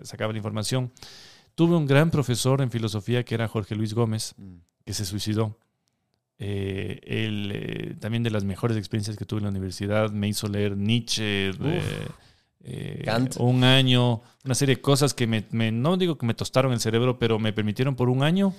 sacaba 0.02 0.32
la 0.32 0.38
información. 0.38 0.90
Tuve 1.54 1.76
un 1.76 1.86
gran 1.86 2.10
profesor 2.10 2.60
en 2.60 2.70
filosofía 2.72 3.24
que 3.24 3.34
era 3.36 3.46
Jorge 3.46 3.76
Luis 3.76 3.94
Gómez, 3.94 4.34
Mm. 4.36 4.56
que 4.84 4.92
se 4.94 5.04
suicidó. 5.04 5.56
Eh, 6.38 7.00
él, 7.04 7.50
eh, 7.54 7.94
también 7.98 8.22
de 8.22 8.30
las 8.30 8.44
mejores 8.44 8.76
experiencias 8.76 9.16
que 9.16 9.24
tuve 9.24 9.38
en 9.38 9.44
la 9.44 9.50
universidad, 9.50 10.10
me 10.10 10.28
hizo 10.28 10.48
leer 10.48 10.76
Nietzsche, 10.76 11.48
eh, 11.50 11.80
eh, 12.68 13.28
un 13.38 13.62
año, 13.64 14.20
una 14.44 14.54
serie 14.54 14.76
de 14.76 14.80
cosas 14.82 15.14
que 15.14 15.26
me, 15.26 15.46
me- 15.50 15.70
no 15.72 15.96
digo 15.96 16.18
que 16.18 16.26
me 16.26 16.34
tostaron 16.34 16.72
el 16.72 16.80
cerebro, 16.80 17.18
pero 17.18 17.38
me 17.38 17.52
permitieron 17.52 17.94
por 17.94 18.08
un 18.08 18.22
año 18.22 18.52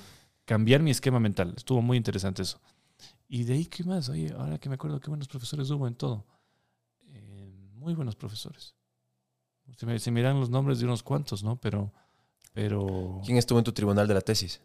cambiar 0.45 0.81
mi 0.81 0.91
esquema 0.91 1.19
mental. 1.19 1.53
Estuvo 1.57 1.81
muy 1.81 1.97
interesante 1.97 2.41
eso. 2.41 2.59
Y 3.27 3.43
de 3.43 3.53
ahí, 3.55 3.65
¿qué 3.65 3.83
más? 3.83 4.07
Oye, 4.07 4.33
ahora 4.37 4.57
que 4.57 4.69
me 4.69 4.75
acuerdo, 4.75 4.99
qué 5.01 5.09
buenos 5.09 5.27
profesores 5.27 5.69
hubo 5.71 5.87
en 5.87 5.95
todo. 5.95 6.25
Eh, 7.09 7.51
muy 7.73 7.93
buenos 7.93 8.15
profesores. 8.15 8.73
Se 9.75 9.85
me, 9.85 9.99
se 9.99 10.11
me 10.11 10.21
irán 10.21 10.39
los 10.39 10.49
nombres 10.49 10.79
de 10.79 10.85
unos 10.85 11.03
cuantos, 11.03 11.43
¿no? 11.43 11.57
Pero, 11.57 11.91
pero 12.53 13.21
¿Quién 13.25 13.37
estuvo 13.37 13.59
en 13.59 13.65
tu 13.65 13.73
tribunal 13.73 14.07
de 14.07 14.13
la 14.13 14.21
tesis? 14.21 14.61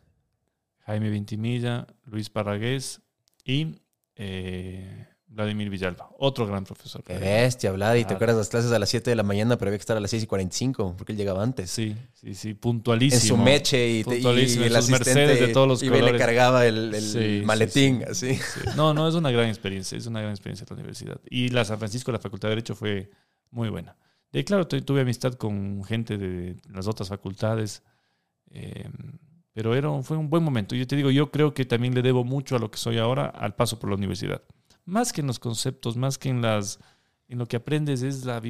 Jaime 0.87 1.11
Vintimilla, 1.11 1.87
Luis 2.05 2.31
Parragués 2.31 3.03
y 3.45 3.81
eh, 4.15 5.09
Vladimir 5.35 5.71
Villalba, 5.71 6.11
otro 6.19 6.47
gran 6.47 6.65
profesor. 6.65 7.03
Qué 7.03 7.17
bestia, 7.17 7.73
Vlad. 7.73 7.95
Y 7.97 8.05
te 8.05 8.13
acuerdas 8.15 8.37
las 8.37 8.49
clases 8.51 8.71
a 8.71 8.79
las 8.79 8.89
7 8.91 9.09
de 9.09 9.17
la 9.17 9.23
mañana, 9.23 9.57
pero 9.57 9.71
había 9.71 9.79
que 9.79 9.83
estar 9.83 9.97
a 9.97 10.01
las 10.01 10.11
6 10.11 10.25
y 10.25 10.27
45, 10.27 10.95
porque 10.99 11.13
él 11.13 11.19
llegaba 11.19 11.43
antes. 11.43 11.71
Sí, 11.71 11.97
sí, 12.13 12.35
sí, 12.35 12.51
en 12.51 12.57
puntualísimo. 12.59 13.37
su 13.39 13.43
meche 13.43 13.89
y, 13.89 14.01
y 14.01 14.05
Puntualísimo, 14.05 14.65
en 14.67 14.73
el 14.75 14.83
sus 14.83 14.91
asistente 14.93 15.21
Mercedes 15.21 15.49
de 15.49 15.53
todos 15.55 15.67
los 15.69 15.83
iba 15.83 15.97
y 15.97 16.01
le 16.01 16.07
colores. 16.09 16.21
cargaba 16.27 16.67
el, 16.67 16.95
el 16.95 17.03
Sí, 17.03 17.39
sí, 17.41 17.43
maletín, 17.47 18.05
sí. 18.13 18.31
así. 18.31 18.35
Sí. 18.37 18.61
No, 18.77 18.93
no, 18.93 19.09
es 19.09 19.15
una 19.15 19.31
gran 19.31 19.49
experiencia, 19.49 19.97
es 19.97 20.07
una 20.07 20.21
gran 20.21 20.33
experiencia 20.33 20.67
la 20.69 20.75
universidad. 20.75 21.19
Y 21.31 21.49
la 21.49 21.65
San 21.65 21.79
Francisco, 21.79 22.13
la 22.13 22.19
Facultad 22.19 22.49
de 22.49 22.57
Derecho 22.57 22.75
fue 22.75 23.11
muy 23.51 23.71
buena. 23.71 23.97
Y 24.35 24.45
claro, 24.45 24.67
tu- 24.69 24.81
tuve 24.83 25.01
amistad 25.01 25.33
con 25.35 25.83
gente 25.85 26.19
de 26.19 26.57
las 26.71 26.87
otras 26.87 27.09
facultades, 27.09 27.83
eh, 28.51 28.89
pero 29.55 29.75
era, 29.75 29.91
fue 30.03 30.17
un 30.17 30.31
buen 30.31 30.43
momento. 30.43 30.75
Yo 30.75 30.87
te 30.87 30.97
digo, 30.97 31.11
yo 31.11 31.31
creo 31.31 31.53
que 31.55 31.65
también 31.65 31.95
le 31.95 32.03
debo 32.03 32.25
mucho 32.25 32.57
a 32.57 32.59
lo 32.59 32.71
que 32.71 32.79
soy 32.79 32.99
ahora 32.99 33.27
al 33.27 33.55
paso 33.55 33.79
por 33.79 33.91
la 33.91 33.97
universidad. 33.97 34.43
Más 34.85 35.13
que 35.13 35.21
en 35.21 35.27
los 35.27 35.39
conceptos, 35.39 35.97
más 35.97 36.19
que 36.19 36.29
en 36.29 36.43
las 36.43 36.79
en 37.29 37.39
lo 37.39 37.47
que 37.47 37.57
aprendes 37.57 38.03
es 38.03 38.27
la 38.27 38.43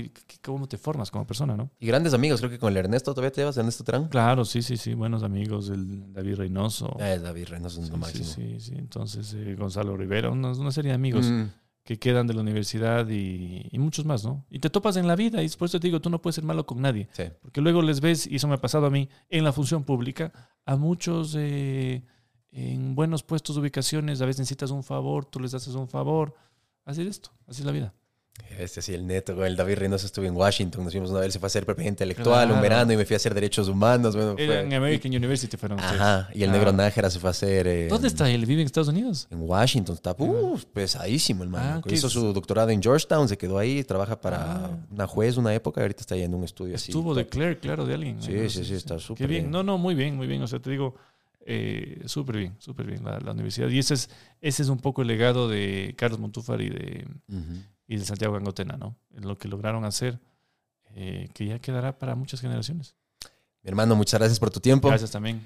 cómo 0.42 0.66
te 0.66 0.76
formas 0.76 1.08
como 1.12 1.24
persona, 1.24 1.56
¿no? 1.56 1.70
Y 1.78 1.86
grandes 1.86 2.14
amigos, 2.14 2.40
creo 2.40 2.50
que 2.50 2.58
con 2.58 2.72
el 2.72 2.78
Ernesto 2.78 3.12
todavía 3.14 3.30
te 3.30 3.40
llevas, 3.42 3.56
Ernesto 3.56 3.84
Terán. 3.84 4.08
Claro, 4.08 4.44
sí, 4.44 4.60
sí, 4.60 4.76
sí, 4.76 4.94
buenos 4.94 5.22
amigos, 5.22 5.68
el 5.68 6.12
David 6.12 6.34
Reynoso. 6.36 6.96
Es 6.98 7.22
David 7.22 7.46
Reynoso, 7.48 7.80
es 7.80 7.86
Sí, 7.86 7.92
lo 7.92 7.98
máximo. 7.98 8.24
sí, 8.24 8.54
sí, 8.58 8.60
sí. 8.60 8.74
Entonces, 8.76 9.34
eh, 9.34 9.54
Gonzalo 9.56 9.96
Rivera, 9.96 10.30
una, 10.30 10.50
una 10.52 10.72
serie 10.72 10.88
de 10.90 10.94
amigos 10.96 11.26
Mm. 11.30 11.44
que 11.84 11.98
quedan 12.00 12.26
de 12.26 12.34
la 12.34 12.40
universidad 12.40 13.08
y, 13.08 13.68
y 13.70 13.78
muchos 13.78 14.04
más, 14.04 14.24
¿no? 14.24 14.44
Y 14.50 14.58
te 14.58 14.68
topas 14.68 14.96
en 14.96 15.06
la 15.06 15.14
vida 15.14 15.44
y 15.44 15.48
por 15.50 15.66
eso 15.66 15.78
te 15.78 15.86
digo, 15.86 16.00
tú 16.00 16.10
no 16.10 16.20
puedes 16.20 16.34
ser 16.34 16.44
malo 16.44 16.66
con 16.66 16.80
nadie. 16.80 17.08
Sí. 17.12 17.24
Porque 17.40 17.60
luego 17.60 17.82
les 17.82 18.00
ves, 18.00 18.26
y 18.26 18.34
eso 18.36 18.48
me 18.48 18.54
ha 18.54 18.60
pasado 18.60 18.86
a 18.86 18.90
mí, 18.90 19.08
en 19.30 19.44
la 19.44 19.52
función 19.52 19.84
pública, 19.84 20.32
a 20.66 20.74
muchos 20.76 21.36
eh, 21.38 22.04
en 22.52 22.94
buenos 22.94 23.22
puestos 23.22 23.56
de 23.56 23.62
ubicaciones, 23.62 24.20
a 24.20 24.26
veces 24.26 24.40
necesitas 24.40 24.70
un 24.70 24.82
favor, 24.84 25.24
tú 25.24 25.40
les 25.40 25.54
haces 25.54 25.74
un 25.74 25.88
favor. 25.88 26.34
Así 26.84 27.02
es 27.02 27.08
esto, 27.08 27.30
así 27.48 27.62
es 27.62 27.66
la 27.66 27.72
vida. 27.72 27.94
Este 28.58 28.80
sí, 28.82 28.92
el 28.94 29.06
neto, 29.06 29.44
el 29.44 29.56
David 29.56 29.76
Reynoso 29.76 30.06
estuvo 30.06 30.24
en 30.24 30.34
Washington, 30.34 30.84
nos 30.84 30.92
vimos 30.94 31.10
una 31.10 31.20
vez, 31.20 31.32
se 31.34 31.38
fue 31.38 31.46
a 31.46 31.50
ser 31.50 31.64
presidente 31.66 32.02
electoral 32.04 32.46
Claro. 32.46 32.54
un 32.54 32.62
verano 32.62 32.92
y 32.92 32.96
me 32.96 33.04
fui 33.04 33.14
a 33.14 33.16
hacer 33.18 33.34
derechos 33.34 33.68
humanos. 33.68 34.16
Bueno, 34.16 34.34
fue- 34.34 34.60
En 34.60 34.72
American 34.72 35.12
University 35.14 35.56
fueron 35.56 35.78
ustedes. 35.78 36.00
Ajá, 36.00 36.28
y 36.34 36.42
el 36.42 36.48
Ah. 36.50 36.52
negro 36.54 36.72
Nájera 36.72 37.08
se 37.10 37.18
fue 37.18 37.28
a 37.28 37.32
hacer... 37.32 37.66
eh, 37.66 37.88
¿Dónde 37.88 38.08
está 38.08 38.30
él? 38.30 38.44
¿Vive 38.46 38.62
en 38.62 38.66
Estados 38.66 38.88
Unidos? 38.88 39.28
En 39.30 39.42
Washington, 39.42 39.94
está 39.94 40.14
uh, 40.18 40.58
pesadísimo 40.72 41.42
el 41.44 41.50
man. 41.50 41.62
Ah, 41.78 41.82
¿qué 41.86 41.94
Hizo 41.94 42.06
es? 42.08 42.12
su 42.12 42.32
doctorado 42.32 42.70
en 42.70 42.82
Georgetown, 42.82 43.28
se 43.28 43.36
quedó 43.38 43.58
ahí, 43.58 43.84
trabaja 43.84 44.18
para 44.20 44.42
Ah. 44.66 44.70
una 44.90 45.06
juez 45.06 45.36
una 45.36 45.54
época 45.54 45.80
y 45.80 45.82
ahorita 45.82 46.00
está 46.00 46.14
ahí 46.14 46.22
en 46.22 46.34
un 46.34 46.44
estudio 46.44 46.74
así. 46.76 46.90
Estuvo 46.90 47.14
de. 47.14 47.26
Claire, 47.26 47.58
claro, 47.58 47.84
de 47.86 47.94
alguien. 47.94 48.20
Sí, 48.22 48.32
¿no? 48.32 48.48
sí, 48.50 48.64
sí, 48.64 48.74
está 48.74 48.96
Qué 48.96 49.00
súper 49.02 49.28
bien. 49.28 49.42
bien. 49.44 49.50
No, 49.52 49.62
no, 49.62 49.76
muy 49.78 49.94
bien, 49.94 50.16
muy 50.16 50.26
bien. 50.26 50.42
O 50.42 50.46
sea, 50.46 50.58
te 50.58 50.70
digo, 50.70 50.94
eh, 51.46 52.02
súper 52.06 52.36
bien, 52.36 52.54
súper 52.58 52.86
bien 52.86 53.04
la, 53.04 53.18
la 53.20 53.32
universidad. 53.32 53.68
Y 53.68 53.78
ese 53.78 53.94
es, 53.94 54.10
ese 54.40 54.62
es 54.62 54.68
un 54.68 54.78
poco 54.78 55.02
el 55.02 55.08
legado 55.08 55.48
de 55.48 55.94
Carlos 55.96 56.18
Montúfar 56.20 56.60
y 56.60 56.68
de, 56.70 57.06
y 57.86 57.96
de 57.96 58.04
Santiago 58.04 58.34
Gangotena, 58.34 58.76
¿no? 58.76 58.96
Lo 59.10 59.38
que 59.38 59.48
lograron 59.48 59.84
hacer, 59.84 60.18
eh, 60.94 61.28
que 61.34 61.46
ya 61.46 61.58
quedará 61.58 61.98
para 61.98 62.14
muchas 62.14 62.40
generaciones. 62.40 62.94
Mi 63.62 63.68
hermano, 63.68 63.94
muchas 63.96 64.18
gracias 64.20 64.38
por 64.40 64.50
tu 64.50 64.60
tiempo. 64.60 64.88
Gracias 64.88 65.10
también. 65.10 65.42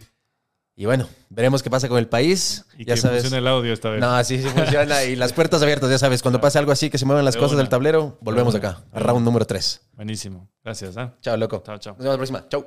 Y 0.78 0.84
bueno, 0.84 1.08
veremos 1.30 1.62
qué 1.62 1.70
pasa 1.70 1.88
con 1.88 1.96
el 1.98 2.06
país. 2.06 2.66
Y 2.76 2.84
ya 2.84 2.94
que 2.94 3.00
sabes. 3.00 3.22
funcione 3.22 3.38
el 3.38 3.46
audio 3.48 3.72
esta 3.72 3.88
vez. 3.88 3.98
No, 4.00 4.10
así 4.14 4.42
sí 4.42 4.48
funciona. 4.48 5.04
y 5.04 5.16
las 5.16 5.32
puertas 5.32 5.62
abiertas, 5.62 5.88
ya 5.88 5.98
sabes. 5.98 6.20
Cuando 6.20 6.38
pase 6.38 6.58
algo 6.58 6.70
así, 6.70 6.90
que 6.90 6.98
se 6.98 7.06
muevan 7.06 7.24
las 7.24 7.34
De 7.34 7.40
cosas 7.40 7.52
una. 7.54 7.62
del 7.62 7.70
tablero, 7.70 8.18
volvemos 8.20 8.52
De 8.52 8.58
acá. 8.58 8.84
A 8.92 9.00
round 9.00 9.24
número 9.24 9.46
3. 9.46 9.80
Buenísimo. 9.94 10.50
Gracias. 10.62 10.98
¿ah? 10.98 11.14
Chao, 11.22 11.36
loco. 11.38 11.62
Chao, 11.64 11.78
chao. 11.78 11.94
Nos 11.98 12.04
vemos 12.04 12.12
la 12.12 12.18
próxima. 12.18 12.48
Chau. 12.50 12.66